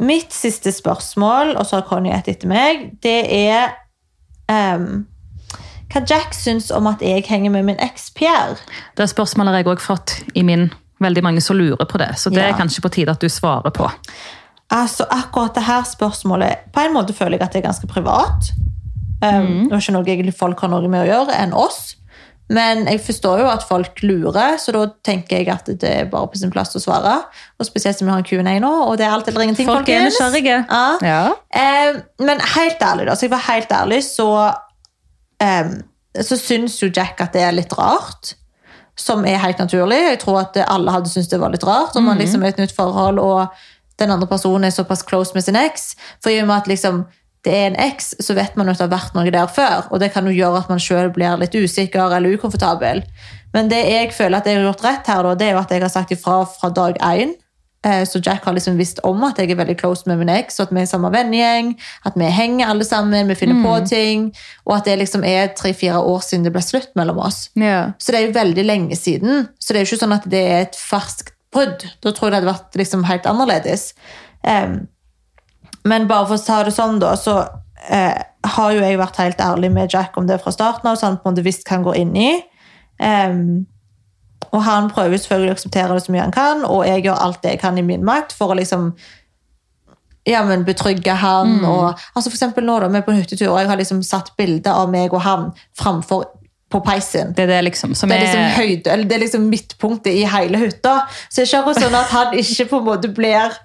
Mitt 0.00 0.32
siste 0.32 0.70
spørsmål, 0.72 1.56
og 1.58 1.66
så 1.66 1.80
har 1.80 1.88
Conny 1.88 2.12
et 2.14 2.28
etter 2.30 2.48
meg, 2.48 2.84
det 3.02 3.16
er 3.34 3.72
um, 4.48 5.02
hva 5.90 6.04
Jack 6.06 6.36
syns 6.38 6.70
om 6.72 6.86
at 6.86 7.02
jeg 7.02 7.26
henger 7.26 7.50
med 7.50 7.66
min 7.66 7.80
eks 7.82 8.12
Pierre. 8.14 8.54
Det 8.96 9.08
spørsmålet 9.10 9.50
har 9.56 9.64
jeg 9.64 9.72
òg 9.74 9.82
fått 9.82 10.14
i 10.38 10.44
min. 10.46 10.68
Veldig 11.00 11.22
mange 11.24 11.40
som 11.42 11.56
lurer 11.58 11.88
på 11.88 11.98
det, 11.98 12.12
så 12.20 12.30
det 12.30 12.42
Ja. 12.44 12.50
er 12.52 12.58
kanskje 12.60 12.82
på 12.84 12.90
tide 12.92 13.10
at 13.10 13.20
du 13.20 13.28
svarer 13.32 13.72
på. 13.74 13.90
Altså, 14.70 15.06
akkurat 15.10 15.54
det 15.56 15.64
her 15.66 15.82
spørsmålet 15.82 16.70
På 16.72 16.80
en 16.84 16.92
måte 16.94 17.12
føler 17.12 17.38
jeg 17.38 17.42
at 17.42 17.52
det 17.52 17.64
er 17.64 17.68
ganske 17.68 17.88
privat. 17.90 18.52
Um, 19.24 19.66
Det 19.66 19.72
er 19.72 19.80
ikke 19.80 19.92
noe 19.96 20.04
egentlig 20.06 20.34
folk 20.38 20.60
har 20.60 20.68
noe 20.70 20.86
med 20.88 21.02
å 21.02 21.10
gjøre 21.10 21.34
enn 21.42 21.52
oss. 21.52 21.96
Men 22.50 22.82
jeg 22.90 23.00
forstår 23.06 23.44
jo 23.44 23.50
at 23.50 23.62
folk 23.62 24.00
lurer, 24.02 24.56
så 24.58 24.72
da 24.74 24.86
tenker 25.06 25.38
jeg 25.38 25.50
at 25.52 25.68
det 25.70 25.90
er 25.90 26.08
bare 26.10 26.32
på 26.32 26.40
sin 26.40 26.50
plass 26.50 26.74
å 26.74 26.82
svare. 26.82 27.12
Og 27.60 27.68
spesielt 27.68 27.98
siden 27.98 28.10
vi 28.10 28.14
har 28.16 28.24
en 28.24 28.26
Q&A 28.26 28.56
nå, 28.62 28.72
og 28.88 28.96
det 28.98 29.06
er 29.06 29.14
alt 29.14 29.30
eller 29.30 29.46
ingenting. 29.46 29.68
Folk 29.70 29.88
er 29.88 30.08
nysgjerrige. 30.08 30.56
Ja. 30.66 30.82
Ja. 31.06 31.22
Eh, 31.54 32.00
men 32.26 32.42
helt 32.56 32.82
ærlig, 32.82 33.06
da, 33.06 33.14
så 33.14 33.28
jeg 33.28 33.34
var 33.36 33.46
helt 33.46 33.70
ærlig, 33.76 34.02
så 34.08 34.28
eh, 35.42 35.78
så 36.18 36.38
syns 36.38 36.80
jo 36.82 36.90
Jack 36.90 37.22
at 37.22 37.36
det 37.36 37.44
er 37.46 37.54
litt 37.54 37.74
rart. 37.78 38.34
Som 38.98 39.22
er 39.24 39.38
helt 39.40 39.60
naturlig. 39.62 39.96
Jeg 40.10 40.18
tror 40.20 40.42
at 40.42 40.58
alle 40.66 40.92
hadde 40.92 41.08
syntes 41.08 41.30
det 41.30 41.38
var 41.40 41.54
litt 41.54 41.64
rart. 41.64 41.94
Om 41.96 42.10
man 42.10 42.18
liksom 42.20 42.42
er 42.42 42.50
i 42.50 42.56
et 42.56 42.58
nytt 42.60 42.74
forhold, 42.76 43.22
og 43.22 43.46
den 44.02 44.10
andre 44.12 44.26
personen 44.28 44.66
er 44.66 44.74
såpass 44.74 45.06
close 45.06 45.32
med 45.36 45.46
sin 45.46 45.56
eks. 45.56 45.94
For 46.20 46.32
i 46.32 46.40
og 46.42 46.50
med 46.50 46.58
at 46.58 46.68
liksom 46.68 47.04
det 47.44 47.52
er 47.56 47.66
en 47.70 47.76
eks, 47.80 48.14
så 48.20 48.34
vet 48.36 48.56
man 48.60 48.68
at 48.68 48.76
det 48.80 48.84
har 48.88 48.92
vært 48.92 49.14
noe 49.16 49.30
der 49.32 49.46
før. 49.48 49.86
Og 49.90 50.00
det 50.02 50.10
kan 50.12 50.26
jo 50.28 50.34
gjøre 50.36 50.58
at 50.60 50.68
man 50.72 50.82
sjøl 50.82 51.08
blir 51.14 51.38
litt 51.40 51.54
usikker 51.56 52.12
eller 52.16 52.36
ukomfortabel. 52.36 53.00
Men 53.54 53.70
det 53.72 53.78
jeg 53.88 54.10
føler 54.12 54.38
at 54.38 54.46
jeg 54.46 54.58
har 54.58 54.66
gjort 54.68 54.84
rett 54.84 55.08
her, 55.08 55.22
da, 55.24 55.34
det 55.38 55.46
er 55.48 55.54
jo 55.56 55.62
at 55.62 55.70
jeg 55.72 55.82
har 55.82 55.92
sagt 55.92 56.12
ifra 56.12 56.42
fra 56.46 56.68
dag 56.76 56.98
én. 57.00 57.32
Eh, 57.82 58.04
Så 58.04 58.20
Jack 58.20 58.44
har 58.44 58.52
liksom 58.52 58.76
visst 58.76 59.00
om 59.08 59.24
at 59.24 59.38
jeg 59.40 59.50
er 59.50 59.56
veldig 59.56 59.78
close 59.80 60.04
med 60.06 60.18
min 60.20 60.28
eks, 60.28 60.60
og 60.60 60.66
at 60.68 60.74
vi 60.76 60.82
er 60.82 60.90
samme 60.90 61.08
vennegjeng, 61.14 61.72
at 62.04 62.12
vi 62.20 62.28
henger 62.28 62.68
alle 62.68 62.84
sammen, 62.84 63.26
vi 63.32 63.34
finner 63.40 63.62
på 63.64 63.78
ting, 63.88 64.26
og 64.66 64.76
at 64.76 64.84
det 64.84 64.98
liksom 65.00 65.24
er 65.24 65.48
tre-fire 65.56 65.96
år 66.04 66.20
siden 66.20 66.44
det 66.44 66.52
ble 66.52 66.60
slutt 66.62 66.92
mellom 66.94 67.18
oss. 67.24 67.46
Ja. 67.56 67.92
Så 67.98 68.12
det 68.12 68.20
er 68.20 68.26
jo 68.28 68.36
veldig 68.36 68.64
lenge 68.68 68.96
siden. 69.00 69.48
Så 69.58 69.72
det 69.72 69.80
er 69.80 69.86
jo 69.86 69.94
ikke 69.94 70.04
sånn 70.04 70.18
at 70.18 70.28
det 70.28 70.44
er 70.44 70.60
et 70.68 70.76
ferskt 70.76 71.32
brudd. 71.50 71.88
Da 72.04 72.12
tror 72.12 72.28
jeg 72.28 72.36
det 72.36 72.42
hadde 72.42 72.52
vært 72.52 72.76
liksom 72.84 73.08
helt 73.08 73.24
annerledes. 73.26 73.94
Em, 74.44 74.82
men 75.84 76.08
bare 76.10 76.28
for 76.28 76.36
å 76.36 76.44
ta 76.44 76.60
det 76.66 76.74
sånn, 76.76 76.98
da, 77.02 77.14
så 77.16 77.38
eh, 77.88 78.16
har 78.54 78.72
jo 78.74 78.82
jeg 78.84 79.00
vært 79.00 79.20
helt 79.20 79.42
ærlig 79.44 79.70
med 79.72 79.92
Jack 79.92 80.16
om 80.20 80.26
det 80.28 80.40
fra 80.42 80.52
starten 80.54 80.90
av, 80.90 80.98
så 80.98 81.08
han 81.08 81.20
på 81.20 81.28
en 81.28 81.34
måte 81.34 81.46
visst 81.46 81.66
kan 81.68 81.84
gå 81.86 81.94
inn 82.00 82.14
i. 82.16 82.32
Um, 83.00 83.64
og 84.50 84.64
han 84.66 84.90
prøver 84.92 85.20
selvfølgelig 85.20 85.52
å 85.52 85.56
akseptere 85.56 85.94
det 85.96 86.04
så 86.04 86.12
mye 86.12 86.26
han 86.26 86.34
kan, 86.34 86.66
og 86.66 86.84
jeg 86.88 87.06
gjør 87.06 87.22
alt 87.24 87.40
det 87.44 87.54
jeg 87.54 87.62
kan 87.62 87.78
i 87.78 87.86
min 87.86 88.04
makt 88.04 88.34
for 88.36 88.52
å 88.52 88.58
liksom 88.58 88.90
ja, 90.28 90.42
men 90.44 90.66
betrygge 90.66 91.14
han. 91.16 91.62
Og, 91.64 91.94
altså 92.12 92.28
for 92.28 92.36
eksempel 92.36 92.66
nå 92.66 92.76
da, 92.82 92.90
vi 92.92 93.00
er 93.00 93.06
på 93.06 93.14
en 93.14 93.22
hyttetur, 93.22 93.48
og 93.52 93.62
jeg 93.62 93.70
har 93.70 93.80
liksom 93.80 94.02
satt 94.04 94.34
bilder 94.38 94.82
av 94.82 94.92
meg 94.92 95.14
og 95.14 95.24
han 95.24 95.48
framfor 95.78 96.26
på 96.70 96.80
peisen. 96.86 97.32
Det 97.34 97.46
er 97.46 97.54
det 97.54 97.62
liksom 97.66 97.96
som 97.98 98.10
Det 98.10 98.18
er 98.18 98.26
liksom, 98.26 98.44
høyde, 98.60 98.92
eller 98.92 99.08
det 99.10 99.16
er 99.16 99.22
liksom 99.24 99.48
midtpunktet 99.50 100.12
i 100.14 100.26
hele 100.28 100.60
hytta. 100.60 101.00
Så 101.26 101.40
det 101.40 101.48
er 101.48 101.64
ikke 101.64 101.80
sånn 101.80 101.98
at 101.98 102.12
han 102.14 102.36
ikke 102.38 102.68
på 102.70 102.78
en 102.78 102.86
måte 102.86 103.10
blir 103.14 103.56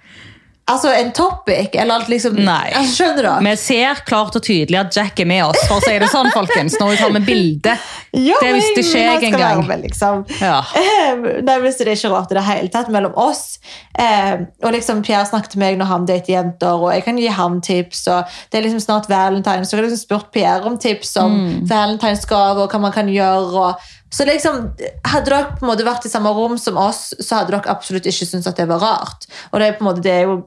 altså 0.72 0.90
en 0.96 1.12
topic. 1.16 1.70
Eller 1.74 1.96
alt 2.00 2.08
liksom, 2.10 2.36
Nei. 2.42 2.72
altså, 2.74 2.96
skjønner 3.04 3.28
du? 3.28 3.46
Vi 3.50 3.56
ser 3.62 4.02
klart 4.08 4.36
og 4.36 4.44
tydelig 4.46 4.80
at 4.80 4.96
Jack 4.98 5.20
er 5.20 5.26
med 5.30 5.44
oss, 5.46 5.60
for 5.70 5.78
å 5.78 5.86
si 5.86 5.94
det 6.02 6.10
sånn, 6.12 6.32
folkens. 6.34 6.78
Når 6.82 6.94
vi 6.94 6.98
tar 7.04 7.14
med 7.16 7.26
bilde. 7.28 7.78
Ja, 8.16 8.38
det 8.40 8.54
visste 8.56 8.80
ikke 8.80 9.00
jeg 9.02 9.24
engang. 9.34 9.66
med, 9.68 9.82
liksom. 9.84 10.22
Ja. 10.40 10.62
Nei, 10.72 11.56
men 11.60 11.66
det 11.90 11.98
ikke 11.98 12.12
rart 12.14 12.30
i 12.32 12.38
det 12.38 12.44
hele 12.48 12.70
tatt 12.72 12.88
mellom 12.94 13.12
oss. 13.20 13.58
Eh, 14.00 14.38
og 14.64 14.72
liksom 14.72 15.02
Pierre 15.04 15.26
snakket 15.28 15.52
til 15.52 15.60
meg 15.60 15.76
når 15.82 15.90
han 15.90 16.06
dater 16.08 16.32
jenter, 16.32 16.80
og 16.80 16.94
jeg 16.96 17.04
kan 17.04 17.20
gi 17.20 17.28
ham 17.36 17.58
tips. 17.60 18.06
og 18.16 18.32
Det 18.52 18.62
er 18.62 18.64
liksom 18.70 18.80
snart 18.86 19.10
valentine, 19.12 19.68
så 19.68 19.76
jeg 19.76 19.82
har 19.84 19.90
liksom 19.90 20.04
spurt 20.06 20.32
Pierre 20.32 20.64
om 20.72 20.78
tips 20.80 21.12
om 21.20 21.36
Mm. 21.36 21.68
valentinsgave 21.68 22.64
og 22.64 22.72
hva 22.72 22.80
man 22.88 22.96
kan 22.96 23.12
gjøre. 23.12 23.52
Og, 23.68 23.76
så 24.16 24.26
liksom, 24.28 24.70
Hadde 25.04 25.28
dere 25.28 25.58
på 25.58 25.66
en 25.66 25.72
måte 25.72 25.88
vært 25.88 26.06
i 26.08 26.12
samme 26.12 26.32
rom 26.36 26.56
som 26.62 26.78
oss, 26.80 27.10
så 27.20 27.42
hadde 27.42 27.52
dere 27.52 27.74
absolutt 27.74 28.08
ikke 28.08 28.28
syntes 28.30 28.48
at 28.48 28.62
det 28.62 28.70
var 28.70 28.84
rart. 28.84 29.28
Og 29.52 29.60
det 29.60 29.68
er 29.68 29.76
på 29.76 29.84
en 29.84 29.90
måte 29.90 30.06
det 30.06 30.14
er 30.14 30.30
jo 30.30 30.38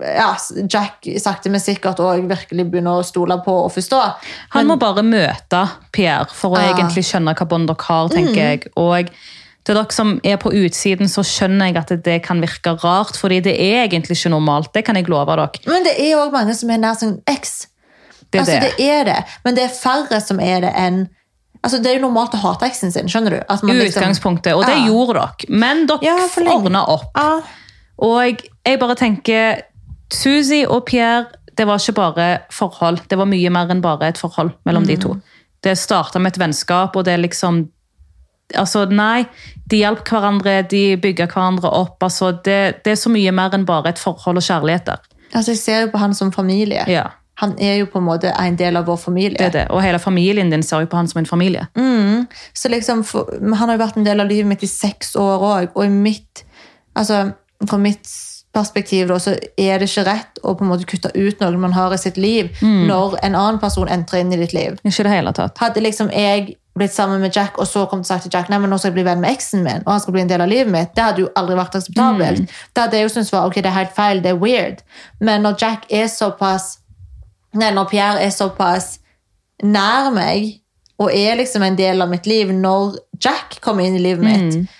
ja, 0.00 0.30
Jack 0.72 1.04
sakte, 1.20 1.50
men 1.52 1.60
sikkert 1.60 2.00
og 2.00 2.24
virkelig 2.30 2.64
begynner 2.72 3.02
å 3.02 3.04
stole 3.06 3.36
på 3.44 3.54
og 3.66 3.70
forstå. 3.74 4.00
Han 4.56 4.70
må 4.70 4.78
bare 4.80 5.04
møte 5.04 5.60
Pierre 5.92 6.32
for 6.32 6.56
å 6.56 6.60
ah. 6.60 6.72
egentlig 6.72 7.04
skjønne 7.06 7.34
hva 7.36 7.46
bånd 7.48 7.68
dere 7.68 7.88
har, 7.88 8.10
tenker 8.12 8.40
jeg. 8.40 8.72
Og 8.80 9.12
til 9.62 9.78
dere 9.78 9.94
som 9.94 10.14
er 10.26 10.38
på 10.42 10.50
utsiden, 10.62 11.10
så 11.12 11.22
skjønner 11.26 11.70
jeg 11.70 11.78
at 11.82 11.92
det 12.08 12.18
kan 12.24 12.40
virke 12.42 12.74
rart, 12.82 13.18
fordi 13.20 13.42
det 13.44 13.54
er 13.60 13.84
egentlig 13.84 14.16
ikke 14.18 14.32
normalt. 14.32 14.72
Det 14.74 14.82
kan 14.88 14.98
jeg 14.98 15.10
love 15.12 15.36
dere. 15.36 15.66
Men 15.68 15.86
det 15.86 15.94
er 16.00 16.16
òg 16.18 16.32
mange 16.34 16.56
som 16.58 16.72
er 16.72 16.80
nær 16.82 16.98
sin 16.98 17.18
eks. 17.30 17.66
Det 18.32 18.40
er 18.40 18.46
altså, 18.46 18.60
det. 18.64 18.72
det 18.78 18.88
er 18.88 19.04
det. 19.10 19.18
Men 19.44 19.58
det 19.58 19.68
er 19.68 19.76
færre 19.76 20.22
som 20.24 20.40
er 20.40 20.64
det 20.64 20.72
enn 20.72 21.04
Altså, 21.64 21.78
Det 21.82 21.86
er 21.92 22.00
jo 22.00 22.08
normalt 22.08 22.32
å 22.34 22.40
hate 22.42 22.66
eksen 22.66 22.90
sin, 22.92 23.06
skjønner 23.06 23.30
du? 23.30 23.40
Liksom- 23.48 24.02
utgangspunktet. 24.02 24.54
Og 24.56 24.64
det 24.66 24.76
Ja. 24.76 24.86
gjorde 24.88 25.14
dere. 25.14 25.48
Men 25.48 25.86
dere 25.86 25.98
Ja, 26.02 26.16
ordna 26.54 26.84
opp. 26.88 27.10
Ja. 27.16 27.40
Og 27.98 28.42
jeg 28.66 28.78
bare 28.80 28.94
tenker 28.96 29.62
Suzy 30.10 30.64
og 30.68 30.86
Pierre, 30.86 31.26
det 31.56 31.66
var 31.66 31.76
ikke 31.78 31.94
bare 31.94 32.40
forhold. 32.50 33.06
Det 33.08 33.16
var 33.18 33.26
mye 33.26 33.50
mer 33.50 33.68
enn 33.68 33.80
bare 33.80 34.02
et 34.08 34.18
forhold 34.18 34.52
mellom 34.66 34.84
de 34.86 34.96
to. 34.96 35.16
Det 35.62 35.76
starta 35.78 36.18
med 36.20 36.32
et 36.36 36.38
vennskap, 36.42 36.96
og 36.96 37.04
det 37.04 37.14
er 37.14 37.22
liksom 37.28 37.68
Altså, 38.54 38.84
nei. 38.90 39.24
De 39.66 39.78
hjalp 39.78 40.04
hverandre, 40.04 40.68
de 40.68 40.96
bygga 40.96 41.26
hverandre 41.26 41.72
opp. 41.72 41.98
altså 42.02 42.32
det, 42.42 42.82
det 42.84 42.90
er 42.90 42.96
så 42.96 43.08
mye 43.10 43.32
mer 43.32 43.48
enn 43.50 43.64
bare 43.64 43.86
et 43.86 43.98
forhold 43.98 44.36
og 44.36 44.42
kjærlighet 44.42 44.84
der. 44.84 44.98
Altså, 45.34 45.52
Jeg 45.52 45.56
ser 45.56 45.80
jo 45.80 45.86
på 45.88 45.98
han 45.98 46.12
som 46.12 46.30
familie. 46.30 46.84
Ja, 46.86 47.06
Han 47.40 47.54
er 47.58 47.78
jo 47.80 47.86
på 47.88 47.98
en 47.98 48.04
måte 48.04 48.32
en 48.38 48.56
del 48.56 48.76
av 48.76 48.86
vår 48.86 48.96
familie. 48.96 49.38
det 49.38 49.46
er 49.46 49.54
det. 49.56 49.66
Og 49.70 49.82
hele 49.82 49.98
familien 49.98 50.50
din 50.52 50.62
ser 50.62 50.84
jo 50.84 50.86
på 50.86 50.96
han 50.96 51.08
som 51.08 51.18
en 51.22 51.26
familie. 51.26 51.66
Så 52.54 52.68
liksom, 52.68 53.04
for, 53.04 53.30
Han 53.40 53.54
har 53.54 53.72
jo 53.72 53.84
vært 53.84 53.96
en 53.96 54.04
del 54.04 54.20
av 54.20 54.28
livet 54.28 54.46
mitt 54.46 54.62
i 54.62 54.70
seks 54.70 55.16
år 55.16 55.46
òg, 55.48 55.72
og 55.74 55.84
i 55.84 55.88
mitt 55.88 56.44
altså, 56.94 57.32
fra 57.68 57.78
mitt 57.78 58.08
perspektiv 58.52 59.08
da, 59.08 59.16
så 59.18 59.32
er 59.56 59.80
det 59.80 59.88
ikke 59.88 60.04
rett 60.04 60.40
å 60.44 60.52
på 60.52 60.64
en 60.64 60.68
måte 60.68 60.84
kutte 60.84 61.08
ut 61.14 61.40
noe 61.40 61.56
man 61.56 61.72
har 61.72 61.94
i 61.94 61.98
sitt 62.00 62.18
liv, 62.20 62.50
når 62.60 63.16
en 63.22 63.34
annen 63.34 63.60
person 63.62 63.88
entrer 63.88 64.20
inn 64.20 64.32
i 64.32 64.40
ditt 64.42 64.52
liv. 64.52 64.76
Ikke 64.84 65.06
det 65.06 65.14
hele 65.14 65.32
tatt. 65.32 65.56
Hadde 65.62 65.80
liksom 65.80 66.10
jeg 66.12 66.58
blitt 66.76 66.92
sammen 66.92 67.20
med 67.20 67.32
Jack, 67.36 67.58
og 67.60 67.66
så 67.68 67.86
kom 67.88 68.00
det 68.00 68.08
sagt 68.08 68.22
til 68.26 68.32
Jack 68.32 68.48
nei, 68.48 68.58
men 68.60 68.70
nå 68.72 68.78
skal 68.80 68.90
jeg 68.92 68.98
bli 69.00 69.04
venn 69.08 69.20
med 69.20 69.32
eksen 69.32 69.64
min, 69.64 69.82
og 69.84 69.92
han 69.92 70.00
skal 70.04 70.12
bli 70.16 70.22
en 70.22 70.28
del 70.30 70.44
av 70.44 70.48
livet 70.48 70.72
mitt, 70.72 70.92
det 70.96 71.04
hadde 71.04 71.24
jo 71.24 71.32
aldri 71.36 71.56
vært 71.56 71.76
akseptabelt. 71.80 72.54
Det 72.72 72.84
hadde 72.84 72.96
jeg 72.96 73.08
jo 73.08 73.14
syntes 73.16 73.32
var 73.32 73.48
ok, 73.48 73.58
det 73.60 73.72
er 73.72 73.76
helt 73.76 73.96
feil, 73.96 74.22
det 74.24 74.30
er 74.32 74.40
weird. 74.40 74.84
Men 75.20 75.44
når 75.44 75.58
Jack 75.60 75.84
er 75.92 76.08
såpass 76.12 76.78
når 77.52 77.88
Pierre 77.90 78.22
er 78.24 78.34
såpass 78.34 78.98
nær 79.62 80.10
meg, 80.14 80.58
og 81.02 81.10
er 81.14 81.36
liksom 81.38 81.64
en 81.66 81.78
del 81.78 82.02
av 82.02 82.10
mitt 82.10 82.28
liv 82.30 82.52
når 82.54 82.96
Jack 83.22 83.58
kommer 83.64 83.86
inn 83.86 83.96
i 83.98 84.02
livet 84.02 84.24
mitt 84.24 84.70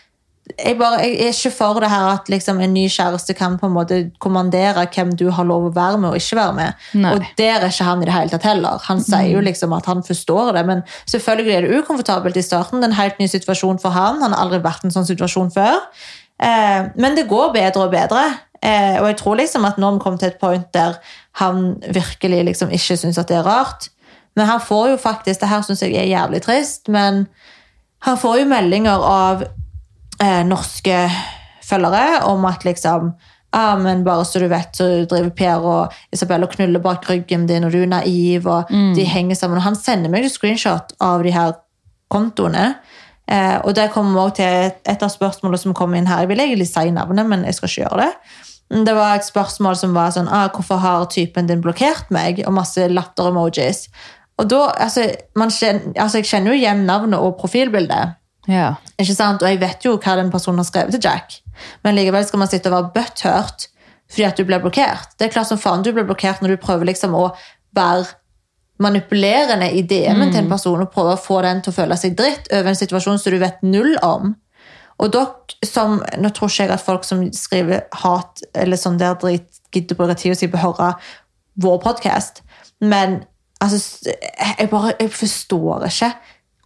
jeg, 0.58 0.74
bare, 0.78 0.98
jeg 1.04 1.18
er 1.22 1.32
ikke 1.32 1.52
for 1.54 1.78
det 1.82 1.88
her 1.92 2.08
at 2.10 2.28
liksom 2.30 2.60
en 2.62 2.72
ny 2.74 2.84
kjæreste 2.90 3.34
kan 3.38 3.54
på 3.60 3.68
en 3.68 3.74
måte 3.76 3.98
kommandere 4.22 4.84
hvem 4.94 5.12
du 5.18 5.28
har 5.34 5.46
lov 5.48 5.68
å 5.68 5.74
være 5.74 6.00
med 6.02 6.10
og 6.10 6.18
ikke 6.18 6.38
være 6.38 6.56
med. 6.56 6.80
Nei. 6.98 7.12
Og 7.14 7.28
der 7.38 7.60
er 7.60 7.68
ikke 7.68 7.86
han 7.86 8.02
i 8.02 8.08
det 8.08 8.16
hele 8.16 8.32
tatt 8.32 8.48
heller. 8.48 8.82
Han 8.88 9.02
sier 9.04 9.30
jo 9.32 9.42
liksom 9.44 9.74
at 9.76 9.86
han 9.90 10.02
forstår 10.06 10.52
det, 10.58 10.64
men 10.68 10.82
selvfølgelig 11.10 11.54
er 11.54 11.66
det 11.66 11.82
ukomfortabelt 11.82 12.38
i 12.40 12.44
starten. 12.44 12.82
Det 12.82 12.90
er 12.90 12.92
en 12.92 13.00
helt 13.00 13.22
ny 13.22 13.28
situasjon 13.30 13.80
for 13.82 13.94
han. 13.94 14.20
Han 14.24 14.34
har 14.34 14.44
aldri 14.44 14.62
vært 14.64 14.84
i 14.84 14.90
en 14.90 14.96
sånn 14.96 15.08
situasjon 15.08 15.52
før. 15.54 15.78
Eh, 16.42 16.90
men 16.98 17.18
det 17.18 17.28
går 17.30 17.54
bedre 17.54 17.86
og 17.86 17.94
bedre. 17.94 18.26
Eh, 18.62 19.00
og 19.00 19.08
jeg 19.10 19.18
tror 19.18 19.40
liksom 19.40 19.66
at 19.66 19.78
nå 19.78 19.88
har 19.88 19.96
vi 19.96 20.04
kommet 20.04 20.22
til 20.22 20.30
et 20.30 20.38
point 20.40 20.68
der 20.74 21.00
han 21.40 21.74
virkelig 21.94 22.44
liksom 22.46 22.70
ikke 22.70 22.96
syns 23.00 23.18
at 23.18 23.30
det 23.30 23.40
er 23.40 23.48
rart. 23.48 23.88
Men 24.36 24.46
han 24.48 24.62
får 24.62 24.94
jo 24.94 25.00
faktisk, 25.02 25.40
det 25.40 25.50
her 25.50 25.64
syns 25.66 25.82
jeg 25.82 25.96
er 25.98 26.08
jævlig 26.08 26.42
trist, 26.44 26.88
men 26.88 27.26
han 28.06 28.18
får 28.18 28.38
jo 28.42 28.48
meldinger 28.50 29.04
av 29.06 29.44
eh, 30.22 30.42
norske 30.46 31.04
følgere 31.62 32.22
om 32.30 32.44
at 32.48 32.64
liksom 32.64 33.12
ah, 33.52 33.76
men 33.78 34.04
bare 34.04 34.24
så 34.24 34.40
du 34.40 34.46
vet, 34.48 34.70
så 34.76 34.86
driver 35.04 35.30
Per 35.36 35.66
og 35.68 35.96
Isabel 36.14 36.46
og 36.46 36.54
knuller 36.54 36.80
bak 36.82 37.04
ryggen 37.10 37.44
din, 37.46 37.66
og 37.66 37.74
du 37.74 37.82
er 37.82 37.90
naiv, 37.90 38.46
og 38.48 38.70
de 38.96 39.04
henger 39.04 39.36
sammen. 39.36 39.58
Og 39.60 39.66
han 39.66 39.76
sender 39.76 40.10
meg 40.10 40.24
jo 40.24 40.32
screenshot 40.32 40.94
av 41.04 41.22
de 41.26 41.34
her 41.34 41.52
kontoene. 42.12 42.70
Eh, 43.28 43.58
og 43.60 43.76
der 43.76 43.92
kommer 43.92 44.12
vi 44.12 44.22
også 44.24 44.36
til 44.40 44.56
et, 44.70 44.80
et 44.88 45.04
av 45.04 45.12
spørsmålene 45.12 45.60
som 45.60 45.76
kom 45.76 45.94
inn 45.94 46.08
her. 46.08 46.24
Jeg 46.24 46.32
vil 46.32 46.40
egentlig 46.40 46.68
si 46.70 46.90
navnet, 46.90 47.28
men 47.28 47.44
jeg 47.44 47.58
skal 47.58 47.68
ikke 47.68 47.84
gjøre 47.84 48.06
det. 48.06 48.48
Det 48.72 48.94
var 48.96 49.18
et 49.18 49.26
spørsmål 49.26 49.76
som 49.76 49.92
var 49.92 50.14
sånn 50.14 50.30
ah, 50.32 50.48
Hvorfor 50.54 50.80
har 50.80 51.04
typen 51.12 51.48
din 51.50 51.60
blokkert 51.64 52.08
meg? 52.14 52.40
Og 52.46 52.54
masse 52.56 52.86
latter-emojis. 52.88 53.84
Og 54.40 54.48
da, 54.48 54.62
altså, 54.80 55.10
man 55.36 55.52
kjenner, 55.52 55.92
altså, 55.96 56.22
Jeg 56.22 56.30
kjenner 56.30 56.54
jo 56.54 56.60
igjen 56.62 56.86
navnet 56.88 57.20
og 57.20 57.36
profilbildet. 57.40 58.16
Ja. 58.50 58.72
Ikke 58.96 59.14
sant? 59.14 59.44
Og 59.44 59.50
jeg 59.50 59.60
vet 59.60 59.84
jo 59.84 59.98
hva 59.98 60.16
den 60.18 60.32
personen 60.32 60.62
har 60.62 60.68
skrevet 60.68 60.96
til 60.96 61.04
Jack. 61.04 61.36
Men 61.84 61.98
likevel 61.98 62.24
skal 62.26 62.42
man 62.42 62.50
sitte 62.50 62.72
og 62.72 62.78
være 62.78 62.94
butthurt 62.96 63.68
fordi 64.12 64.26
at 64.28 64.36
du 64.36 64.44
ble 64.44 64.58
blokkert. 64.60 65.14
Det 65.16 65.24
er 65.24 65.32
klart 65.32 65.48
som 65.48 65.60
faen 65.60 65.84
du 65.84 65.88
blir 65.94 66.04
blokkert 66.04 66.42
når 66.42 66.52
du 66.52 66.60
prøver 66.60 66.90
liksom 66.90 67.14
å 67.16 67.30
være 67.72 68.10
manipulerende 68.82 69.70
i 69.72 69.80
DM-en 69.88 70.32
til 70.32 70.42
en 70.42 70.50
person 70.50 70.82
og 70.82 70.90
prøve 70.92 71.14
å 71.14 71.20
få 71.20 71.38
den 71.46 71.62
til 71.64 71.72
å 71.72 71.76
føle 71.76 71.96
seg 71.96 72.16
dritt 72.18 72.50
over 72.52 72.72
en 72.72 72.76
situasjon 72.76 73.20
som 73.22 73.32
du 73.32 73.38
vet 73.40 73.62
null 73.64 73.94
om. 74.04 74.34
Og 75.02 75.10
dere 75.12 75.66
som, 75.66 75.98
Nå 76.18 76.30
tror 76.34 76.50
ikke 76.50 76.66
jeg 76.66 76.74
at 76.76 76.84
folk 76.84 77.06
som 77.06 77.24
skriver 77.34 77.86
hat 78.04 78.42
eller 78.54 78.80
sånn 78.80 79.00
der 79.00 79.18
drit, 79.20 79.48
gidder 79.74 79.96
å 79.96 80.02
bruke 80.02 80.18
tida 80.20 80.36
si 80.38 80.50
på 80.50 80.60
å 80.60 80.66
høre 80.66 80.92
vår 81.62 81.78
podkast, 81.82 82.42
men 82.80 83.22
altså, 83.62 84.10
jeg 84.58 84.68
bare 84.72 84.94
jeg 84.98 85.12
forstår 85.12 85.86
ikke 85.88 86.12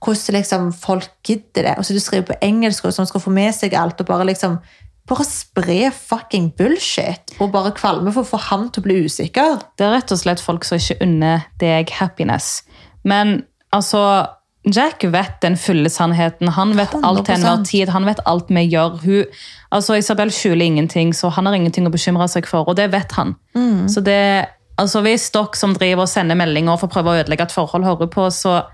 hvordan 0.06 0.36
liksom 0.36 0.72
folk 0.76 1.08
gidder 1.26 1.66
det. 1.66 1.74
Og 1.78 1.86
så 1.86 1.94
du 1.96 2.00
skriver 2.00 2.28
på 2.28 2.40
engelsk 2.44 2.84
og 2.84 2.94
som 2.94 3.08
skal 3.08 3.22
få 3.22 3.32
med 3.34 3.54
seg 3.56 3.74
alt, 3.74 4.00
og 4.00 4.08
bare 4.08 4.28
liksom 4.28 4.58
bare 5.06 5.24
spre 5.26 5.90
fucking 5.94 6.50
bullshit 6.58 7.36
og 7.38 7.52
bare 7.54 7.70
kvalme 7.76 8.10
for 8.10 8.26
å 8.26 8.30
få 8.32 8.40
han 8.48 8.68
til 8.70 8.82
å 8.82 8.86
bli 8.88 8.96
usikker. 9.06 9.60
Det 9.78 9.86
er 9.86 9.94
rett 9.94 10.12
og 10.12 10.18
slett 10.18 10.42
folk 10.42 10.66
som 10.66 10.80
ikke 10.80 10.98
unner 11.06 11.46
deg 11.62 11.92
happiness. 12.00 12.64
Men 13.06 13.44
altså 13.74 14.02
Jack 14.66 15.04
vet 15.04 15.40
den 15.40 15.56
fulle 15.56 15.90
sannheten. 15.90 16.48
Han 16.48 16.72
vet 16.76 16.94
alt 17.02 17.24
til 17.26 17.34
enhver 17.36 17.64
tid. 17.64 17.88
Han 17.94 18.04
vet 18.08 18.20
alt 18.26 18.48
vi 18.50 18.64
gjør. 18.66 18.96
Hun, 19.04 19.24
altså 19.70 19.94
Isabel 20.00 20.32
skjuler 20.34 20.66
ingenting, 20.66 21.14
så 21.14 21.30
han 21.30 21.46
har 21.46 21.54
ingenting 21.54 21.86
å 21.86 21.92
bekymre 21.94 22.26
seg 22.28 22.46
for, 22.50 22.66
og 22.68 22.76
det 22.76 22.90
vet 22.92 23.12
han. 23.12 23.36
Så 23.88 24.00
det, 24.02 24.46
altså 24.78 25.00
Hvis 25.06 25.30
dere 25.30 25.54
som 25.54 25.74
driver 25.74 26.02
og 26.02 26.08
sender 26.10 26.34
meldinger 26.36 26.76
for 26.80 26.88
å 26.90 26.94
prøve 26.96 27.12
å 27.14 27.20
ødelegge 27.22 27.46
et 27.46 27.52
forhold, 27.54 27.84
hører 27.84 28.10
på, 28.10 28.30
så 28.30 28.64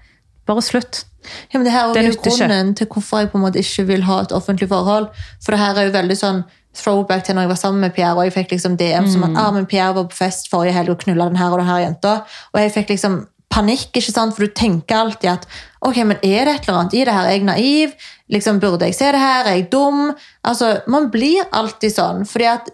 Bare 0.43 0.59
slutt. 0.59 1.05
Ja, 1.53 1.59
men 1.61 1.65
det 1.69 1.71
her 1.73 1.93
er 1.95 2.09
jo 2.09 2.17
grunnen 2.19 2.73
til 2.75 2.89
hvorfor 2.91 3.21
jeg 3.21 3.29
på 3.31 3.39
en 3.39 3.45
måte 3.45 3.61
ikke 3.63 3.85
vil 3.87 4.03
ha 4.03 4.17
et 4.25 4.33
offentlig 4.35 4.67
forhold. 4.69 5.07
For 5.45 5.55
det 5.55 5.61
her 5.61 5.79
er 5.79 5.87
jo 5.87 5.93
veldig 5.95 6.17
sånn 6.19 6.41
throwback 6.75 7.23
til 7.23 7.37
når 7.37 7.43
jeg 7.47 7.51
var 7.53 7.61
sammen 7.61 7.81
med 7.81 7.95
Pierre, 7.95 8.17
og 8.17 8.25
jeg 8.27 8.33
fikk 8.35 8.51
liksom 8.57 8.75
DM 8.77 9.07
som 9.07 9.23
Mm. 9.23 9.37
at 9.37 9.39
ah, 9.45 9.53
men 9.53 9.67
Pierre 9.71 9.95
var 9.95 10.09
på 10.11 10.17
fest 10.19 10.51
forrige 10.51 10.73
helg 10.75 10.91
og 10.91 10.99
knulla 10.99 11.29
den 11.29 11.37
her 11.39 11.53
og 11.53 11.59
den 11.63 11.69
her 11.69 11.79
jenta. 11.85 12.25
Og 12.53 12.61
jeg 12.61 12.73
fikk 12.75 12.89
liksom 12.91 13.27
panikk, 13.53 13.91
ikke 13.93 14.13
sant? 14.13 14.35
for 14.35 14.47
du 14.47 14.55
tenker 14.57 14.97
alltid 14.97 15.31
at 15.35 15.49
ok, 15.85 16.03
men 16.09 16.19
er 16.23 16.49
det 16.49 16.55
et 16.55 16.69
eller 16.69 16.81
annet 16.81 16.97
i 16.97 17.05
det 17.05 17.15
her? 17.17 17.29
Er 17.29 17.37
jeg 17.37 17.47
naiv? 17.49 17.97
Liksom, 18.33 18.61
Burde 18.63 18.89
jeg 18.89 18.97
se 18.97 19.11
det 19.13 19.21
her? 19.21 19.49
Er 19.51 19.59
jeg 19.59 19.71
dum? 19.73 20.13
Altså, 20.45 20.79
Man 20.87 21.11
blir 21.13 21.45
alltid 21.53 21.93
sånn. 21.93 22.25
fordi 22.29 22.49
at 22.49 22.71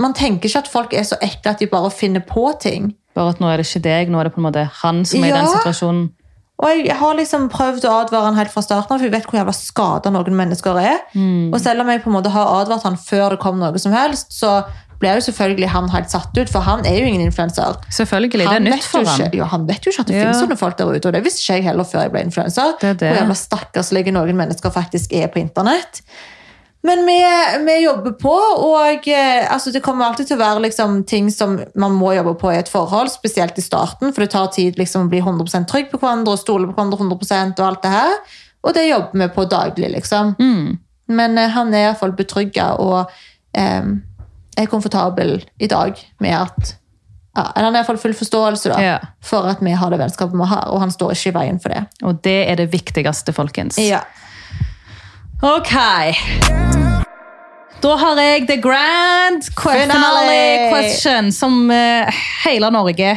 man 0.00 0.14
tenker 0.16 0.48
ikke 0.48 0.62
at 0.64 0.70
folk 0.72 0.94
er 0.96 1.04
så 1.04 1.18
ekle 1.20 1.52
at 1.52 1.60
de 1.60 1.68
bare 1.68 1.90
finner 1.92 2.24
på 2.24 2.48
ting. 2.60 2.94
Bare 3.14 3.34
at 3.34 3.42
nå 3.42 3.50
er 3.50 3.60
det 3.60 3.66
ikke 3.68 3.84
deg, 3.84 4.08
nå 4.08 4.20
er 4.20 4.28
det 4.28 4.32
på 4.32 4.40
en 4.40 4.48
måte 4.48 4.64
han 4.80 5.04
som 5.04 5.22
er 5.22 5.28
i 5.28 5.36
den 5.36 5.50
situasjonen. 5.50 6.08
Og 6.60 6.82
jeg 6.84 6.96
har 6.96 7.16
liksom 7.16 7.48
prøvd 7.52 7.86
å 7.88 7.94
advare 8.02 8.28
han 8.28 8.36
helt 8.36 8.52
fra 8.52 8.62
starten 8.64 8.92
av, 8.92 9.00
for 9.00 9.08
jeg 9.08 9.14
vet 9.14 9.28
hvor 9.28 9.38
jævla 9.38 9.54
skada 9.56 10.12
noen 10.12 10.36
mennesker 10.36 10.76
er. 10.80 10.98
Mm. 11.16 11.52
Og 11.54 11.60
selv 11.62 11.84
om 11.84 11.88
jeg 11.88 12.02
på 12.04 12.10
en 12.10 12.16
måte 12.18 12.32
har 12.34 12.52
advart 12.58 12.84
han 12.84 12.98
før 13.00 13.34
det 13.34 13.40
kom 13.40 13.60
noe 13.60 13.80
som 13.80 13.94
helst, 13.96 14.34
så 14.36 14.58
blir 15.00 15.18
jo 15.18 15.26
selvfølgelig 15.26 15.68
han 15.72 15.88
helt 15.92 16.10
satt 16.12 16.36
ut, 16.36 16.50
for 16.52 16.64
han 16.66 16.84
er 16.86 16.98
jo 17.00 17.06
ingen 17.08 17.22
influenser. 17.24 17.78
Selvfølgelig, 17.90 18.32
det 18.32 18.48
er 18.48 18.64
nytt 18.64 18.84
for 18.84 19.00
jo 19.04 19.08
han. 19.08 19.26
ikke, 19.30 19.46
han 19.52 19.68
vet 19.68 19.86
jo 19.86 19.92
ikke 19.94 20.04
at 20.04 20.10
det 20.10 20.16
Ja. 20.16 20.26
finnes 20.26 20.42
sånne 20.42 20.58
folk 20.60 20.76
der 20.78 20.90
ute, 20.92 21.08
og 21.08 21.14
det 21.16 21.24
visste 21.24 21.40
ikke 21.44 21.56
jeg 21.60 21.64
heller 21.70 21.88
før 21.88 22.04
jeg 22.04 22.12
ble 22.12 22.26
influenser. 22.26 22.74
Er. 22.82 22.98
Hvor 23.00 23.16
jævla 23.20 23.36
stakkarslige 23.38 24.12
noen 24.12 24.36
mennesker 24.36 24.70
faktisk 24.74 25.12
er 25.16 25.32
på 25.32 25.40
internett. 25.40 26.02
Men 26.82 27.02
vi, 27.04 27.16
vi 27.66 27.74
jobber 27.82 28.14
på, 28.16 28.32
og 28.32 29.08
eh, 29.08 29.52
altså, 29.52 29.72
det 29.72 29.82
kommer 29.84 30.06
alltid 30.06 30.30
til 30.30 30.38
å 30.38 30.40
være 30.40 30.62
liksom, 30.64 31.02
ting 31.04 31.26
som 31.32 31.58
man 31.76 31.92
må 31.92 32.14
jobbe 32.16 32.32
på 32.40 32.52
i 32.54 32.56
et 32.56 32.70
forhold, 32.72 33.10
spesielt 33.12 33.58
i 33.60 33.64
starten, 33.64 34.14
for 34.14 34.24
det 34.24 34.30
tar 34.32 34.46
tid 34.54 34.78
liksom, 34.80 35.08
å 35.08 35.10
bli 35.12 35.20
100% 35.20 35.68
trygg 35.68 35.90
på 35.90 36.00
hverandre 36.00 36.32
og 36.32 36.40
stole 36.40 36.70
på 36.70 36.76
hverandre 36.78 37.02
100% 37.04 37.60
og 37.60 37.66
alt 37.66 37.82
det 37.84 37.90
her. 37.92 38.14
Og 38.64 38.76
det 38.76 38.86
jobber 38.88 39.20
vi 39.20 39.28
på 39.34 39.44
daglig, 39.48 39.90
liksom. 39.92 40.34
Mm. 40.40 40.78
Men 41.20 41.36
uh, 41.36 41.48
han 41.52 41.74
er 41.74 41.90
iallfall 41.90 42.12
betrygga 42.16 42.70
og 42.80 43.12
eh, 43.56 43.84
er 44.58 44.66
komfortabel 44.70 45.38
i 45.58 45.66
dag 45.70 45.98
med 46.20 46.34
at 46.36 46.76
ja, 47.36 47.44
eller 47.54 47.64
Han 47.64 47.74
har 47.74 47.80
iallfall 47.84 47.98
full 48.02 48.14
forståelse 48.18 48.72
da, 48.72 48.78
Ja. 48.82 48.96
for 49.22 49.46
at 49.46 49.60
vi 49.62 49.70
har 49.70 49.90
det 49.90 50.00
vennskapet 50.00 50.34
vi 50.34 50.46
har, 50.50 50.64
og 50.74 50.80
han 50.82 50.90
står 50.90 51.12
ikke 51.14 51.30
i 51.30 51.34
veien 51.36 51.60
for 51.62 51.68
det. 51.70 51.84
Og 52.02 52.18
det 52.24 52.48
er 52.50 52.56
det 52.58 52.72
viktigste, 52.72 53.32
folkens. 53.32 53.78
Ja. 53.78 54.00
Ok. 55.40 55.70
Da 57.80 57.94
har 57.96 58.18
jeg 58.20 58.48
the 58.48 58.56
grand 58.60 59.46
Finale! 59.54 59.86
finale 59.94 60.72
question 60.74 61.30
som 61.32 61.70
uh, 61.70 62.10
hele 62.44 62.68
Norge 62.74 63.14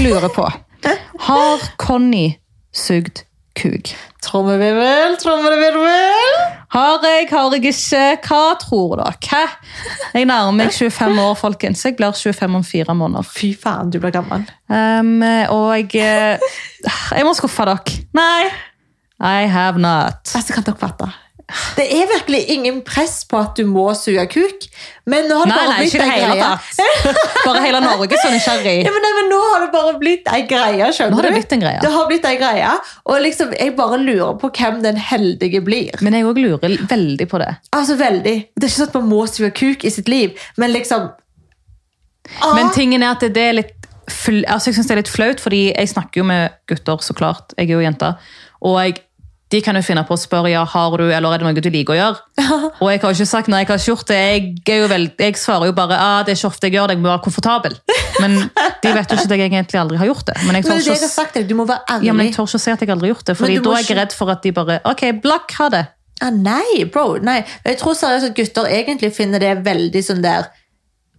lurer 0.00 0.28
på. 0.32 0.46
Har 1.26 1.66
Conny 1.76 2.38
sugd 2.72 3.24
kuk? 3.58 3.90
Trommevirvel, 4.22 5.18
trommevirvel! 5.20 6.57
Har 6.68 7.00
jeg, 7.00 7.28
har 7.30 7.54
jeg 7.54 7.64
ikke? 7.64 8.28
Hva 8.28 8.40
tror 8.60 8.98
dere? 9.00 9.14
Hæ? 9.24 9.44
Jeg 10.18 10.26
nærmer 10.28 10.52
meg 10.52 10.74
25 10.74 11.20
år, 11.22 11.36
folkens. 11.40 11.84
Jeg 11.86 11.96
blir 11.96 12.12
25 12.12 12.58
om 12.58 12.64
fire 12.66 12.94
måneder. 12.94 13.24
Fy 13.24 13.54
faen, 13.56 13.88
du 13.92 13.96
blir 14.02 14.12
gammel. 14.12 14.44
Um, 14.68 15.22
og 15.54 15.94
jeg 15.94 16.36
eh, 16.36 16.50
Jeg 17.16 17.24
må 17.24 17.32
skuffe 17.38 17.64
dere. 17.64 17.96
Nei, 18.18 18.50
I 19.18 19.48
have 19.48 19.80
not. 19.80 20.28
Altså, 20.36 20.52
kan 20.58 20.68
dere 20.68 20.76
fatte? 20.78 21.08
Det 21.78 21.84
er 21.96 22.08
virkelig 22.10 22.42
ingen 22.52 22.82
press 22.84 23.22
på 23.24 23.38
at 23.40 23.54
du 23.56 23.62
må 23.64 23.86
suge 23.96 24.20
kuk, 24.28 24.66
men 25.08 25.24
nå 25.30 25.38
har 25.38 25.46
det 25.48 25.54
Nei, 25.54 25.60
bare 25.62 25.70
nei, 25.70 25.78
blitt 25.86 26.02
ei 26.02 26.18
greie. 26.20 26.42
tatt. 26.42 27.44
Bare 27.46 27.62
hele 27.64 27.78
Norge 27.80 28.18
så 28.20 28.32
nysgjerrig. 28.34 28.74
Ja, 28.84 28.92
men, 28.92 29.00
nei, 29.06 29.12
men 29.16 29.30
nå 29.32 29.38
har 29.46 29.62
det 29.64 29.68
bare 29.72 29.94
blitt 30.02 30.28
ei 30.28 30.42
greie, 30.50 30.90
skjønner 30.92 31.14
Nå 31.14 31.20
har 31.22 31.28
det 31.28 31.30
du? 31.32 31.38
blitt 31.38 31.54
en 31.56 31.62
greie. 31.64 31.80
Det 31.86 31.92
har 31.94 32.10
blitt 32.10 32.28
ei 32.28 32.34
greie, 32.42 32.74
og 33.08 33.22
liksom, 33.24 33.54
jeg 33.56 33.72
bare 33.78 34.00
lurer 34.02 34.36
på 34.42 34.50
hvem 34.58 34.82
den 34.84 35.00
heldige 35.08 35.62
blir. 35.64 35.96
Men 36.04 36.18
jeg 36.18 36.28
òg 36.28 36.42
lurer 36.44 36.76
veldig 36.92 37.28
på 37.32 37.40
det. 37.40 37.48
Altså, 37.72 37.96
veldig. 38.02 38.36
Det 38.52 38.66
er 38.66 38.68
ikke 38.68 38.76
sånn 38.82 38.92
at 38.92 39.00
man 39.00 39.08
må 39.14 39.22
suge 39.32 39.50
kuk 39.56 39.88
i 39.88 39.94
sitt 39.96 40.12
liv, 40.12 40.36
men 40.60 40.74
liksom... 40.76 41.08
Ah, 42.44 42.52
Men 42.60 42.68
tingen 42.76 43.00
er 43.02 43.14
at 43.16 43.24
det 43.24 43.40
er 43.40 43.56
litt 43.62 43.74
altså 44.08 44.68
jeg 44.70 44.74
synes 44.78 44.86
det 44.88 44.94
er 44.94 45.00
litt 45.02 45.10
flaut, 45.12 45.40
fordi 45.40 45.58
jeg 45.72 45.88
snakker 45.96 46.20
jo 46.22 46.24
med 46.28 46.52
gutter, 46.68 47.00
så 47.04 47.12
klart. 47.16 47.52
Jeg 47.56 47.68
er 47.68 47.74
jo 47.76 47.80
jente. 47.84 48.08
Og 48.64 48.78
jeg, 48.80 48.94
de 49.48 49.60
kan 49.64 49.76
jo 49.78 49.80
finne 49.84 50.02
på 50.04 50.12
å 50.12 50.20
spørre 50.20 50.50
ja, 50.52 50.60
har 50.68 50.96
du, 51.00 51.06
eller 51.08 51.32
er 51.32 51.40
det 51.40 51.46
noe 51.46 51.62
du 51.64 51.70
liker 51.72 51.94
å 51.94 51.98
gjøre. 51.98 52.48
Og 52.82 52.90
jeg 52.92 53.00
har 53.00 53.12
jo 53.14 53.16
ikke 53.16 53.26
sagt 53.30 53.48
nei, 53.48 53.62
jeg 53.62 53.70
har 53.70 53.80
ikke 53.80 53.92
gjort 53.94 54.10
det. 54.10 54.18
Jeg, 54.18 54.50
er 54.74 54.82
jo 54.82 54.88
vel, 54.92 55.06
jeg 55.24 55.38
svarer 55.40 55.70
jo 55.70 55.76
bare 55.78 55.96
ah, 55.96 56.18
det 56.26 56.34
er 56.34 56.40
ikke 56.40 56.50
ofte 56.50 56.68
jeg 56.68 56.76
gjør 56.76 56.90
det, 56.90 56.98
jeg 56.98 57.04
må 57.04 57.10
være 57.12 57.24
komfortabel. 57.24 57.78
Men 58.20 58.36
de 58.42 58.92
vet 58.92 59.14
jo 59.14 59.16
ikke 59.16 59.24
at 59.24 59.36
jeg 59.38 59.46
egentlig 59.48 59.80
aldri 59.80 60.00
har 60.02 60.10
gjort 60.10 60.28
det. 60.28 60.36
Men 60.44 60.58
jeg 60.58 60.66
tør 60.68 60.74
det 60.74 60.84
det 60.84 60.96
ikke, 60.98 61.06
jeg 61.06 61.14
sagt 61.14 61.40
du 61.48 61.54
må 61.56 61.68
være 61.68 61.94
ærlig. 61.94 62.10
ja, 62.10 62.16
men 62.18 62.28
jeg 62.28 62.36
tør 62.36 62.50
ikke 62.50 62.60
å 62.60 62.64
si 62.66 62.74
at 62.74 62.84
jeg 62.84 62.92
aldri 62.96 63.08
har 63.08 63.14
gjort 63.14 63.30
det, 63.30 63.38
for 63.38 63.48
da 63.48 63.54
er 63.54 63.78
jeg 63.78 63.88
ikke- 63.88 64.00
redd 64.02 64.18
for 64.20 64.34
at 64.34 64.42
de 64.44 64.52
bare 64.52 64.80
Ok, 64.84 65.04
blakk, 65.24 65.56
ha 65.62 65.68
det. 65.72 65.84
Ah, 66.20 66.30
nei, 66.34 66.84
bro. 66.92 67.16
Nei. 67.22 67.44
Jeg 67.64 67.78
tror 67.78 67.94
seriøst 67.94 68.32
at 68.32 68.36
gutter 68.36 68.66
egentlig 68.66 69.12
finner 69.14 69.38
det 69.38 69.52
veldig 69.64 70.02
sånn 70.02 70.22
der 70.24 70.50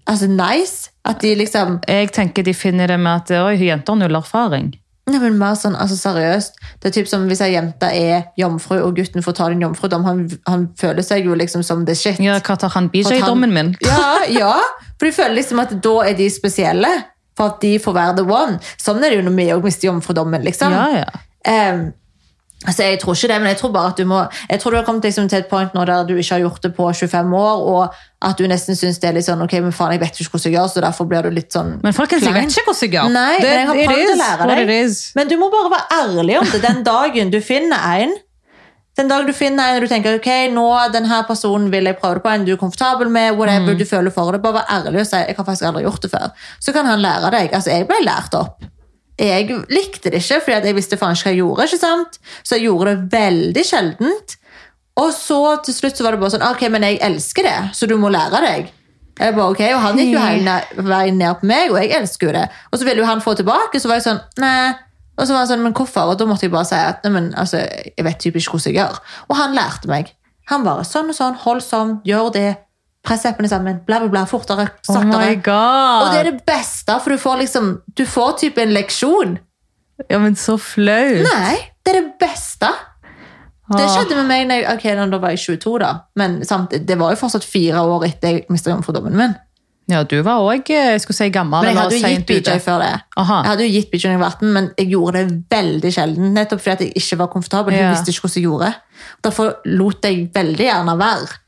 Altså 0.09 0.27
nice. 0.27 0.89
At 1.05 1.21
de 1.21 1.35
liksom 1.37 1.79
Jeg 1.87 2.11
tenker 2.11 2.43
de 2.43 2.53
finner 2.53 2.87
det 2.87 2.99
med 2.99 3.23
at 3.23 3.31
oi, 3.39 3.55
jenter 3.61 3.93
har 3.93 3.99
null 4.01 4.17
erfaring. 4.19 4.73
Nei, 5.09 5.19
men 5.21 5.37
mer 5.39 5.55
sånn, 5.57 5.75
altså 5.79 5.97
seriøst. 5.99 6.59
Det 6.79 6.89
er 6.89 6.95
typ 6.99 7.07
som 7.09 7.27
Hvis 7.29 7.41
ei 7.45 7.51
jente 7.55 7.89
er 7.89 8.27
jomfru, 8.39 8.77
og 8.85 8.97
gutten 8.99 9.25
får 9.25 9.37
ta 9.39 9.47
den 9.51 9.63
jomfrudom, 9.65 10.05
han, 10.05 10.25
han 10.47 10.67
føler 10.79 11.05
seg 11.05 11.25
jo 11.25 11.37
liksom 11.37 11.63
som 11.65 11.85
the 11.87 11.95
shit. 11.97 12.19
Ja, 12.23 12.39
hva 12.39 12.57
tar 12.59 12.73
han 12.75 12.91
BJ-dommen 12.93 13.53
min? 13.55 13.71
Ja, 13.85 14.19
ja, 14.29 14.53
for 14.97 15.09
de 15.09 15.15
føler 15.15 15.39
liksom 15.39 15.61
at 15.63 15.73
da 15.83 15.95
er 16.05 16.17
de 16.19 16.29
spesielle. 16.33 16.91
For 17.39 17.53
at 17.53 17.61
de 17.63 17.77
får 17.79 17.95
være 17.95 18.17
the 18.17 18.25
one. 18.27 18.57
Sånn 18.81 18.99
er 18.99 19.13
det 19.13 19.21
jo 19.21 19.25
når 19.29 19.35
vi 19.37 19.47
òg 19.55 19.63
mister 19.63 19.87
jomfrudommen. 19.87 20.43
liksom. 20.43 20.73
Ja, 20.75 21.05
ja. 21.05 21.25
Ehm, 21.47 21.85
altså 22.67 22.83
Jeg 22.83 22.99
tror 22.99 23.13
ikke 23.15 23.27
det, 23.31 23.37
men 23.41 23.47
jeg 23.53 23.57
tror 23.57 23.71
bare 23.71 23.87
at 23.93 23.97
du 23.97 24.05
må 24.05 24.19
Jeg 24.49 24.59
tror 24.59 24.71
du 24.71 24.77
har 24.77 24.83
kommet 24.85 25.03
liksom 25.07 25.29
til 25.29 25.39
et 25.39 25.47
point 25.47 25.73
nå 25.73 25.85
der 25.85 26.03
du 26.03 26.15
ikke 26.17 26.33
har 26.35 26.39
gjort 26.43 26.61
det 26.63 26.73
på 26.75 26.89
25 26.93 27.33
år, 27.39 27.57
og 27.73 27.93
at 28.21 28.37
du 28.37 28.47
nesten 28.47 28.75
syns 28.75 28.99
det 28.99 29.09
er 29.09 29.13
litt 29.15 29.25
sånn 29.25 29.41
Ok, 29.45 29.53
men 29.63 29.71
faen, 29.71 29.91
jeg 29.95 30.01
vet 30.01 30.19
ikke 30.19 30.31
hvordan 30.35 30.51
jeg 30.51 30.57
gjør, 30.59 30.67
så 30.73 30.81
derfor 30.83 31.05
blir 31.07 31.21
du 31.23 31.29
litt 31.31 31.51
sånn 31.55 31.79
Men 31.83 31.93
folkens, 31.93 32.23
jeg 32.23 32.33
vet 32.35 32.51
ikke 32.51 32.65
hvordan 32.67 32.81
jeg 32.89 32.91
gjør. 32.97 33.11
Nei, 33.15 33.35
Det- 33.39 33.43
men 33.49 33.59
jeg 33.59 33.67
har 33.67 33.75
prøvd 33.75 34.09
å 34.13 34.17
lære 34.23 34.47
deg. 34.55 34.57
Men 35.15 35.27
du 35.27 35.37
må 35.37 35.51
bare 35.51 35.69
være 35.75 35.87
ærlig 36.01 36.39
om 36.41 36.49
det 36.51 36.61
den 36.61 36.83
dagen 36.83 37.29
du 37.31 37.39
finner 37.41 38.01
en. 38.01 38.15
Den 38.97 39.07
dagen 39.07 39.27
du 39.27 39.31
finner 39.31 39.63
en 39.69 39.75
og 39.81 39.87
du 39.87 39.93
tenker 39.93 40.15
ok, 40.19 40.27
nå 40.51 40.65
denne 40.91 41.21
personen 41.25 41.69
vil 41.71 41.85
jeg 41.85 41.95
prøve 42.01 42.15
det 42.15 42.23
på, 42.23 42.29
en 42.33 42.43
du 42.43 42.51
er 42.51 42.57
komfortabel 42.59 43.07
med, 43.09 43.37
whatever 43.37 43.73
du 43.79 43.85
føler 43.85 44.11
for 44.11 44.33
det, 44.33 44.41
bare 44.43 44.53
være 44.59 44.67
ærlig 44.75 44.99
og 44.99 45.07
si 45.07 45.15
jeg 45.15 45.35
har 45.37 45.45
faktisk 45.45 45.63
aldri 45.69 45.83
gjort 45.85 46.01
det 46.01 46.11
før. 46.11 46.31
Så 46.59 46.73
kan 46.73 46.85
han 46.85 46.99
lære 46.99 47.31
deg. 47.31 47.53
Altså, 47.53 47.71
jeg 47.71 47.87
ble 47.87 47.95
lært 48.03 48.33
opp. 48.35 48.59
Jeg 49.19 49.49
likte 49.67 50.11
det 50.13 50.21
ikke, 50.23 50.39
fordi 50.45 50.69
jeg 50.69 50.77
visste 50.77 50.97
faen 50.99 51.17
ikke 51.17 51.27
hva 51.27 51.33
jeg 51.33 51.41
gjorde. 51.41 51.65
ikke 51.67 51.79
sant? 51.81 52.19
Så 52.43 52.55
jeg 52.55 52.69
gjorde 52.69 52.93
det 52.95 53.11
veldig 53.17 53.63
sjeldent. 53.67 54.35
Og 54.99 55.13
så 55.15 55.39
til 55.63 55.75
slutt 55.75 55.99
så 55.99 56.05
var 56.05 56.15
det 56.15 56.21
bare 56.21 56.33
sånn 56.35 56.45
ok, 56.47 56.65
men 56.71 56.85
jeg 56.87 56.99
elsker 57.07 57.47
det, 57.47 57.57
så 57.75 57.87
du 57.87 57.95
må 57.99 58.11
lære 58.11 58.41
deg. 58.45 58.69
Jeg 59.19 59.35
bare, 59.35 59.51
ok, 59.51 59.61
Og 59.75 59.81
han 59.83 59.97
gikk 59.99 60.13
jo 60.13 60.19
hele 60.23 60.53
veien 60.87 61.17
ned 61.19 61.41
på 61.41 61.47
meg, 61.49 61.73
og 61.73 61.81
jeg 61.81 61.91
elsker 61.97 62.29
jo 62.29 62.35
det. 62.37 62.45
Og 62.71 62.79
så 62.79 62.87
ville 62.87 63.03
jo 63.03 63.07
han 63.09 63.23
få 63.23 63.33
tilbake, 63.35 63.79
så 63.79 63.91
var 63.91 63.99
jeg 63.99 64.07
sånn 64.07 64.21
nei. 64.39 64.71
Og 65.19 65.27
så 65.27 65.35
var 65.35 65.43
han 65.43 65.49
sånn, 65.51 65.63
men 65.65 65.75
hvorfor? 65.75 66.13
Og 66.13 66.19
da 66.19 66.27
måtte 66.29 66.47
jeg 66.47 66.53
bare 66.53 66.69
si 66.69 66.79
at 66.79 67.03
nei, 67.03 67.11
men, 67.17 67.33
altså, 67.35 67.65
jeg 67.67 68.05
vet 68.07 68.21
typisk 68.23 68.55
hvordan 68.55 68.71
jeg 68.71 68.79
gjør. 68.79 69.01
Og 69.27 69.35
han 69.35 69.55
lærte 69.57 69.91
meg. 69.91 70.13
Han 70.47 70.63
bare 70.63 70.87
sånn 70.87 71.11
og 71.11 71.17
sånn, 71.17 71.35
hold 71.43 71.63
sånn, 71.65 71.97
gjør 72.07 72.31
det. 72.37 72.47
Press 73.05 73.23
leppene 73.23 73.47
sammen, 73.47 73.79
bla, 73.87 74.01
bla, 74.03 74.09
bla, 74.11 74.25
fortere, 74.27 74.67
Oh 74.89 74.95
saktere. 74.95 75.31
Oh 75.47 76.01
og 76.03 76.11
det 76.11 76.19
er 76.19 76.31
det 76.31 76.43
beste, 76.45 76.97
for 76.99 77.15
du 77.15 77.21
får 77.21 77.37
liksom, 77.45 77.69
du 77.95 78.05
får 78.05 78.33
typ 78.41 78.57
en 78.59 78.73
leksjon. 78.75 79.37
Ja, 80.09 80.19
men 80.19 80.35
så 80.39 80.57
flaut. 80.59 81.23
Nei, 81.23 81.55
det 81.83 81.95
er 81.95 82.01
det 82.01 82.13
beste. 82.19 82.69
Det 83.69 83.83
Ah. 83.85 83.89
skjedde 83.93 84.15
med 84.17 84.25
meg 84.25 84.47
når 84.49 84.63
jeg, 84.63 84.65
ok, 84.73 85.11
da 85.11 85.17
var 85.21 85.29
jeg 85.29 85.39
22 85.39 85.79
da, 85.79 85.91
men 86.15 86.39
samtidig, 86.45 86.87
det 86.87 86.97
var 86.97 87.11
jo 87.13 87.19
fortsatt 87.21 87.45
fire 87.45 87.83
år 87.85 88.05
etter 88.07 88.27
jeg 88.33 88.45
mistet 88.49 88.73
jomfrudommen 88.73 89.15
min. 89.15 89.35
Ja, 89.89 90.03
du 90.03 90.19
var 90.21 90.43
òg 90.45 90.67
skulle 91.01 91.17
si, 91.17 91.29
gammel. 91.33 91.63
Men 91.65 91.73
jeg 91.73 91.77
hadde 91.79 91.97
jo 91.97 92.09
gitt 92.13 92.25
BJ 92.29 92.59
før 92.61 92.81
det. 92.83 92.91
Aha. 93.17 93.41
Jeg 93.43 93.49
hadde 93.49 93.65
jo 93.65 93.73
gitt 93.73 93.91
BJ 93.91 94.05
når 94.07 94.15
jeg 94.15 94.21
var 94.21 94.33
18, 94.35 94.53
men 94.53 94.71
jeg 94.77 94.89
gjorde 94.91 95.13
det 95.23 95.37
veldig 95.49 95.91
sjelden, 95.95 96.33
nettopp 96.35 96.61
fordi 96.61 96.85
jeg 96.89 96.93
ikke 97.01 97.17
var 97.17 97.29
komfortabel. 97.33 97.73
Ja. 97.73 97.79
Jeg 97.79 97.95
visste 97.95 98.13
ikke 98.13 98.27
hvordan 98.27 98.37
jeg 98.37 98.45
gjorde. 98.49 98.73
Derfor 99.25 99.55
lot 99.65 100.05
jeg 100.05 100.29
veldig 100.35 100.67
gjerne 100.67 100.97
være. 100.99 101.39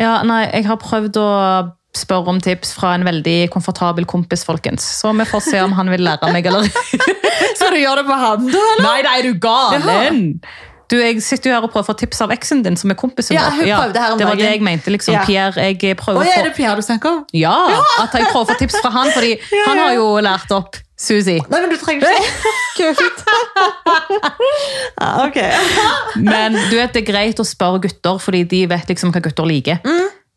Ja, 0.00 0.20
nei, 0.24 0.46
jeg 0.48 0.64
har 0.70 0.78
prøvd 0.80 1.18
å 1.20 1.28
spørre 1.96 2.30
om 2.32 2.38
tips 2.40 2.72
fra 2.78 2.94
en 2.96 3.04
veldig 3.04 3.50
komfortabel 3.52 4.06
kompis, 4.08 4.44
folkens. 4.46 4.84
Så 5.00 5.10
vi 5.18 5.26
får 5.28 5.42
se 5.48 5.60
om 5.64 5.72
han 5.76 5.90
vil 5.90 6.04
lære 6.06 6.30
meg, 6.32 6.46
eller 6.46 6.66
Så 7.60 7.70
du 7.72 7.78
gjør 7.80 8.00
det 8.00 8.06
på 8.08 8.16
han 8.20 8.46
da, 8.46 8.64
eller? 8.76 8.84
Nei, 8.86 8.98
nei, 9.06 9.16
du 9.26 9.32
galen? 9.42 10.20
Du, 10.90 10.96
Jeg 10.98 11.20
sitter 11.22 11.50
jo 11.50 11.54
her 11.54 11.66
og 11.66 11.70
prøver 11.70 11.86
å 11.86 11.88
få 11.92 11.96
tips 12.00 12.22
av 12.24 12.32
eksen 12.34 12.64
din, 12.66 12.76
som 12.78 12.90
er 12.90 12.98
kompisen 12.98 13.36
Ja, 13.36 13.48
vår. 13.54 13.68
om 13.86 14.18
det 14.18 14.26
var 14.26 14.38
det 14.38 14.48
jeg 14.48 14.62
mente. 14.66 14.90
liksom. 14.90 15.14
Ja. 15.14 15.24
Pierre, 15.26 15.68
jeg 15.70 15.96
prøver 15.98 16.18
å 16.18 16.24
få 16.26 16.38
er 16.40 16.48
det 16.48 16.54
Pierre 16.56 16.78
du 16.80 16.86
snakker 16.86 17.18
om? 17.20 17.20
Ja, 17.36 17.54
at 18.02 18.14
jeg 18.16 18.26
prøver 18.30 18.46
å 18.46 18.50
få 18.50 18.56
tips 18.58 18.80
fra 18.82 18.90
han, 18.96 19.12
fordi 19.14 19.36
han 19.68 19.78
har 19.78 19.94
jo 19.98 20.08
lært 20.24 20.50
opp 20.56 20.80
Susi. 21.00 21.38
Nei, 21.48 21.60
men 21.62 21.70
du 21.72 21.78
trenger 21.80 22.04
ikke. 22.12 22.54
Kult. 22.80 23.22
ok. 25.26 25.38
Men 26.20 26.56
du 26.68 26.74
vet, 26.76 26.92
det 26.92 27.00
er 27.02 27.06
greit 27.08 27.40
å 27.40 27.46
spørre 27.48 27.80
gutter, 27.86 28.18
fordi 28.20 28.42
de 28.50 28.64
vet 28.68 28.90
liksom 28.92 29.12
hva 29.14 29.22
gutter 29.24 29.48
liker. 29.48 29.80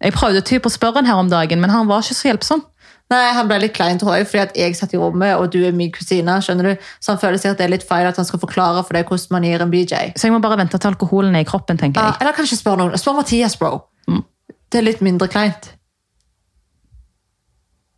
Jeg 0.03 0.15
prøvde 0.15 0.43
typ 0.47 0.67
å 0.67 0.71
spørre 0.71 1.01
han 1.01 1.07
her 1.09 1.19
om 1.19 1.31
dagen, 1.31 1.59
men 1.63 1.71
han 1.71 1.89
var 1.89 2.03
ikke 2.03 2.15
så 2.15 2.29
hjelpsom. 2.31 2.63
Nei, 3.11 3.19
Han 3.35 3.49
ble 3.49 3.57
litt 3.65 3.73
klein, 3.75 3.99
tror 3.99 4.15
jeg, 4.15 4.25
fordi 4.31 4.41
at 4.41 4.55
jeg 4.57 4.75
satt 4.79 4.93
i 4.95 4.99
rommet, 4.99 5.35
og 5.37 5.51
du 5.53 5.59
er 5.67 5.75
min 5.75 5.91
kusine. 5.93 6.37
skjønner 6.41 6.71
du? 6.71 6.87
Så 7.03 7.11
han 7.11 7.19
føler 7.21 7.37
sikkert 7.37 7.59
det 7.59 7.65
er 7.67 7.73
litt 7.75 7.85
feil 7.87 8.07
at 8.09 8.17
han 8.17 8.25
skal 8.25 8.39
forklare 8.41 8.81
for 8.87 8.95
deg 8.97 9.05
hvordan 9.11 9.35
man 9.35 9.47
gir 9.47 9.61
en 9.61 9.71
BJ. 9.73 10.13
Så 10.15 10.27
jeg 10.29 10.33
må 10.33 10.39
bare 10.43 10.57
vente 10.63 10.79
til 10.79 10.89
alkoholen 10.93 11.35
er 11.35 11.43
i 11.43 11.47
kroppen, 11.49 11.77
tenker 11.77 11.99
jeg. 12.01 12.21
eller 12.23 12.35
kanskje 12.39 12.57
spør 12.61 12.79
noen. 12.79 12.95
Spør 12.97 13.19
Mathias, 13.19 13.57
bro. 13.59 13.83
Mm. 14.07 14.23
Det 14.71 14.79
er 14.79 14.87
litt 14.87 15.03
mindre 15.05 15.27
kleint. 15.29 15.73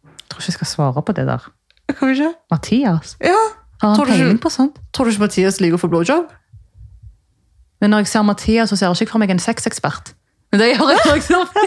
Jeg 0.09 0.25
tror 0.33 0.41
ikke 0.41 0.51
jeg 0.51 0.57
skal 0.57 0.71
svare 0.73 1.05
på 1.05 1.15
det 1.15 1.29
der. 1.29 1.45
Kan 1.91 2.09
vi 2.09 2.15
ikke? 2.17 2.33
Mathias? 2.51 3.15
Ja. 3.23 3.37
Har 3.81 3.95
han 3.95 4.07
peiling 4.07 4.39
på 4.41 4.49
sånt? 4.49 4.79
Tror 4.95 5.05
du 5.05 5.13
ikke 5.13 5.25
Mathias 5.27 5.59
liker 5.61 5.77
å 5.77 5.81
få 5.83 5.89
blowjob? 5.91 6.29
Men 7.81 7.91
når 7.93 8.05
jeg 8.05 8.07
ser 8.13 8.23
Mathias, 8.25 8.71
så 8.71 8.79
ser 8.79 8.87
jeg 8.89 9.05
ikke 9.05 9.15
for 9.17 9.21
meg 9.23 9.33
en 9.35 9.41
sexekspert. 9.43 10.13
Men 10.51 10.63
det 10.63 10.71
gjør 10.73 10.93
jeg 10.95 11.25
når 11.35 11.65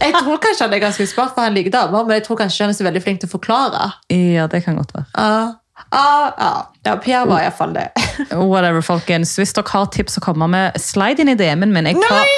jeg 0.00 0.12
tror 0.16 0.38
kanskje 0.40 0.64
han 0.64 0.74
er 0.74 0.80
ganske 0.80 1.06
smart, 1.10 1.34
for 1.36 1.44
han 1.44 1.52
liker 1.54 1.72
damer, 1.74 2.06
men 2.08 2.16
jeg 2.16 2.24
tror 2.26 2.38
kanskje 2.40 2.64
han 2.64 2.72
er 2.72 2.76
så 2.76 2.86
veldig 2.86 3.02
flink 3.04 3.20
til 3.20 3.28
å 3.28 3.32
forklare. 3.34 3.88
Ja, 4.12 4.46
det 4.48 4.62
kan 4.64 4.78
godt 4.80 4.94
være. 4.96 5.08
Ja, 5.16 5.42
Ah, 5.90 6.32
ah. 6.38 6.62
ja 6.86 6.94
Pierre 7.00 7.26
var 7.26 7.42
iallfall 7.42 7.72
det. 7.74 7.88
Whatever, 8.30 8.80
folkens. 8.84 9.32
Hvis 9.40 9.54
dere 9.56 9.72
har 9.72 9.88
tips 9.92 10.18
å 10.20 10.22
komme 10.24 10.46
med, 10.52 10.76
slide 10.80 11.24
inn 11.24 11.32
i 11.32 11.36
DM-en 11.36 11.72
min. 11.74 11.88
Jeg 11.90 11.98
tar, 12.04 12.28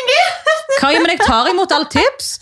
Hva, 0.81 0.93
men 0.95 1.13
jeg 1.13 1.21
tar 1.27 1.51
imot 1.51 1.75
alle 1.75 1.91
tips! 1.93 2.37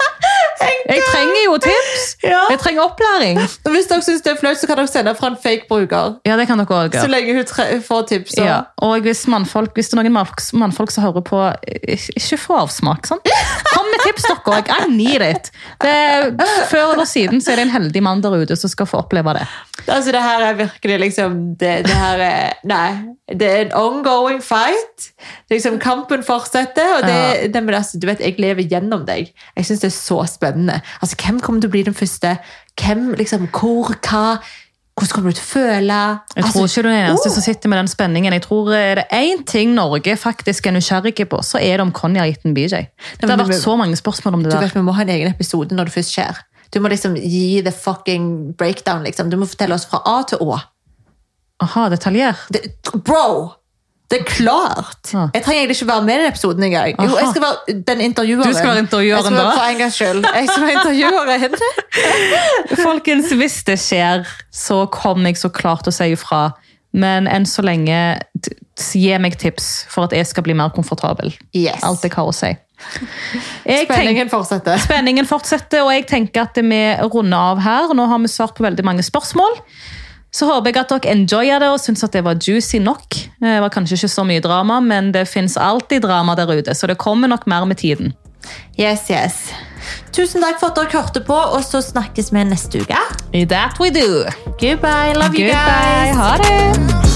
Jeg 0.88 1.02
trenger 1.08 1.42
jo 1.44 1.56
tips! 1.62 2.04
Ja. 2.24 2.40
Jeg 2.50 2.58
trenger 2.62 2.82
opplæring. 2.84 3.40
Og 3.42 3.70
Hvis 3.74 3.88
dere 3.90 4.04
syns 4.04 4.24
det 4.24 4.32
er 4.34 4.38
flaut, 4.40 4.60
så 4.60 4.68
kan 4.70 4.80
dere 4.80 4.90
sende 4.90 5.14
fra 5.18 5.32
en 5.32 5.38
fake 5.42 5.68
bruker. 5.70 6.16
Ja, 6.28 6.36
det 6.40 6.46
kan 6.50 6.60
dere 6.60 6.80
også 6.86 7.04
Så 7.06 7.10
lenge 7.10 7.34
hun 7.36 7.82
får 7.86 8.02
tips. 8.10 8.36
Så. 8.36 8.44
Ja. 8.46 8.58
Og 8.82 9.00
hvis, 9.06 9.24
mannfolk, 9.30 9.74
hvis 9.78 9.90
det 9.90 9.98
er 9.98 10.02
noen 10.02 10.16
mannfolk, 10.60 10.94
som 10.94 11.06
hører 11.06 11.24
på, 11.26 11.42
ikke 12.18 12.38
få 12.40 12.60
avsmak. 12.64 13.08
Sånn. 13.08 13.22
Kom 13.72 13.90
med 13.92 14.06
tips, 14.06 14.28
dere. 14.28 14.62
I 14.72 14.90
need 14.90 15.24
it. 15.26 15.52
Det, 15.82 15.96
før 16.70 16.94
eller 16.94 17.08
siden 17.08 17.42
så 17.42 17.54
er 17.54 17.62
det 17.62 17.68
en 17.68 17.76
heldig 17.76 18.02
mann 18.04 18.22
der 18.24 18.36
ute 18.42 18.56
som 18.58 18.70
skal 18.72 18.88
få 18.90 19.02
oppleve 19.04 19.34
det. 19.38 19.46
Altså, 19.86 20.12
det 20.14 20.22
her 20.22 20.44
er 20.46 20.58
virkelig 20.60 20.98
liksom 21.06 21.38
det, 21.60 21.74
det 21.88 21.96
her 21.96 22.22
er 22.22 22.58
Nei. 22.68 22.90
Det 23.32 23.48
er 23.48 23.64
en 23.64 23.72
ongoing 23.74 24.42
fight. 24.44 25.08
Liksom, 25.50 25.78
kampen 25.82 26.22
fortsetter. 26.26 26.98
Og 26.98 27.06
det, 27.06 27.54
det, 27.54 27.62
men 27.64 27.74
altså, 27.74 27.98
du 27.98 28.06
vet, 28.06 28.20
jeg 28.20 28.36
lever 28.42 28.68
gjennom 28.68 29.06
deg. 29.08 29.32
Jeg 29.56 29.66
syns 29.66 29.82
det 29.82 29.88
er 29.88 29.96
så 29.96 30.18
spennende. 30.28 30.51
Altså, 31.00 31.16
Hvem 31.16 31.40
kommer 31.40 31.60
til 31.60 31.68
å 31.70 31.74
bli 31.76 31.82
den 31.82 31.94
første? 31.94 32.36
Hvem, 32.80 33.14
liksom, 33.18 33.48
Hvor? 33.52 33.94
Hva? 34.02 34.38
Hvordan 34.92 35.12
kommer 35.14 35.32
du 35.32 35.38
til 35.38 35.44
å 35.46 35.48
føle? 35.48 35.98
Jeg 36.36 36.44
Altså, 36.44 36.52
tror 36.58 36.66
ikke 36.68 36.82
du 36.82 36.88
er 36.88 36.92
den 36.92 37.06
eneste 37.06 37.28
oh. 37.30 37.34
som 37.34 37.42
sitter 37.46 37.68
med 37.72 37.78
den 37.80 37.88
spenningen. 37.88 38.32
Jeg 38.36 38.42
tror 38.44 38.72
Er 38.76 38.94
det 39.00 39.04
én 39.16 39.44
ting 39.48 39.72
Norge 39.74 40.16
faktisk 40.20 40.66
er 40.68 40.74
nysgjerrig 40.76 41.28
på, 41.28 41.40
så 41.42 41.58
er 41.58 41.80
det 41.80 41.86
om 41.86 41.92
Conny 41.96 42.20
har 42.20 42.28
gitt 42.28 42.44
en 42.44 42.54
BJ. 42.54 42.82
Det 43.20 43.30
har 43.30 43.40
vært 43.40 43.62
så 43.62 43.76
mange 43.80 43.96
spørsmål 43.96 44.34
om 44.34 44.42
det 44.44 44.50
Du 44.52 44.56
der. 44.56 44.66
vet, 44.66 44.74
Vi 44.76 44.82
må 44.84 44.92
ha 44.92 45.02
en 45.02 45.08
egen 45.08 45.32
episode 45.32 45.72
når 45.74 45.88
det 45.88 45.94
først 45.96 46.12
skjer. 46.12 46.42
Du 46.72 46.80
må 46.80 46.88
liksom 46.92 47.16
gi 47.16 47.62
the 47.62 47.72
fucking 47.72 48.52
breakdown. 48.52 49.02
liksom. 49.04 49.30
Du 49.30 49.36
må 49.36 49.46
fortelle 49.46 49.74
oss 49.74 49.86
fra 49.88 50.00
A 50.04 50.22
til 50.28 50.38
Å. 50.40 50.60
Aha, 51.62 51.88
detaljert. 51.88 52.36
Det, 52.52 52.62
bro! 53.04 53.52
Det 54.12 54.18
er 54.20 54.26
klart! 54.28 55.08
Jeg 55.08 55.42
trenger 55.42 55.62
egentlig 55.62 55.76
ikke 55.78 55.88
være 55.88 56.04
med 56.04 56.14
i 56.14 56.18
den 56.20 56.28
episoden 56.28 56.66
engang. 56.66 56.96
Jo, 57.00 57.16
jeg 57.16 57.28
skal 57.30 57.44
være 57.46 57.76
den 57.90 58.00
intervjueren. 58.04 58.48
Du 58.50 58.58
skal 58.58 58.68
være 58.74 58.82
intervjueren 58.84 59.38
da? 59.38 59.44
For 59.56 59.68
en 59.70 59.78
gangs 59.80 59.94
skyld. 59.96 60.26
Jeg 60.34 60.48
skal 60.50 60.66
være 60.66 60.74
intervjueren. 60.80 61.56
Folkens, 62.88 63.32
hvis 63.40 63.56
det 63.68 63.78
skjer, 63.80 64.26
så 64.52 64.84
kommer 64.92 65.32
jeg 65.32 65.40
så 65.40 65.48
klart 65.48 65.86
til 65.86 65.94
å 65.94 65.96
si 65.96 66.10
ifra. 66.12 66.42
Men 66.92 67.24
enn 67.30 67.48
så 67.48 67.64
lenge, 67.64 67.96
gi 68.76 69.16
meg 69.22 69.38
tips 69.40 69.70
for 69.88 70.10
at 70.10 70.16
jeg 70.16 70.28
skal 70.28 70.44
bli 70.44 70.56
mer 70.60 70.74
komfortabel. 70.76 71.32
Yes. 71.56 71.80
Alt 71.80 72.04
jeg 72.04 72.12
har 72.12 72.28
å 72.28 72.36
si. 72.36 72.52
Jeg 73.64 73.86
Spenningen 73.86 74.28
fortsetter. 74.28 74.76
Spenningen 74.82 75.28
fortsetter, 75.28 75.86
og 75.86 75.92
jeg 75.94 76.04
tenker 76.10 76.44
at 76.44 76.58
vi 76.60 76.82
runder 77.06 77.52
av 77.54 77.64
her. 77.64 77.96
Nå 77.96 78.06
har 78.10 78.20
vi 78.20 78.28
svart 78.28 78.58
på 78.58 78.66
veldig 78.66 78.84
mange 78.84 79.04
spørsmål. 79.06 79.56
Så 80.32 80.48
håper 80.48 80.72
jeg 80.72 80.80
at 80.80 80.92
dere 80.94 81.12
enjoyer 81.12 81.60
det 81.60 81.68
og 81.74 81.80
syns 81.82 82.04
at 82.06 82.14
det 82.16 82.22
var 82.24 82.38
juicy 82.40 82.80
nok. 82.80 83.18
Det 83.42 83.58
var 83.60 83.72
kanskje 83.72 83.98
ikke 84.00 84.08
så 84.14 84.24
mye 84.24 84.40
drama, 84.44 84.80
men 84.80 85.12
det 85.12 85.26
fins 85.28 85.58
alltid 85.60 86.06
drama 86.06 86.36
der 86.38 86.48
ute, 86.56 86.74
så 86.74 86.88
det 86.88 86.96
kommer 86.98 87.28
nok 87.28 87.44
mer 87.46 87.68
med 87.68 87.82
tiden. 87.84 88.14
Yes, 88.80 89.10
yes. 89.12 89.52
Tusen 90.12 90.42
takk 90.42 90.58
for 90.60 90.72
at 90.72 90.80
dere 90.80 91.02
hørte 91.02 91.20
på, 91.26 91.36
og 91.36 91.60
så 91.64 91.82
snakkes 91.84 92.32
vi 92.32 92.44
neste 92.48 92.80
uke. 92.80 93.04
That 93.52 93.80
we 93.80 93.92
do. 93.92 94.24
Goodbye. 94.56 95.12
Love 95.20 95.36
you 95.36 95.52
guys. 95.52 96.16
Ha 96.16 96.36
det. 96.40 97.11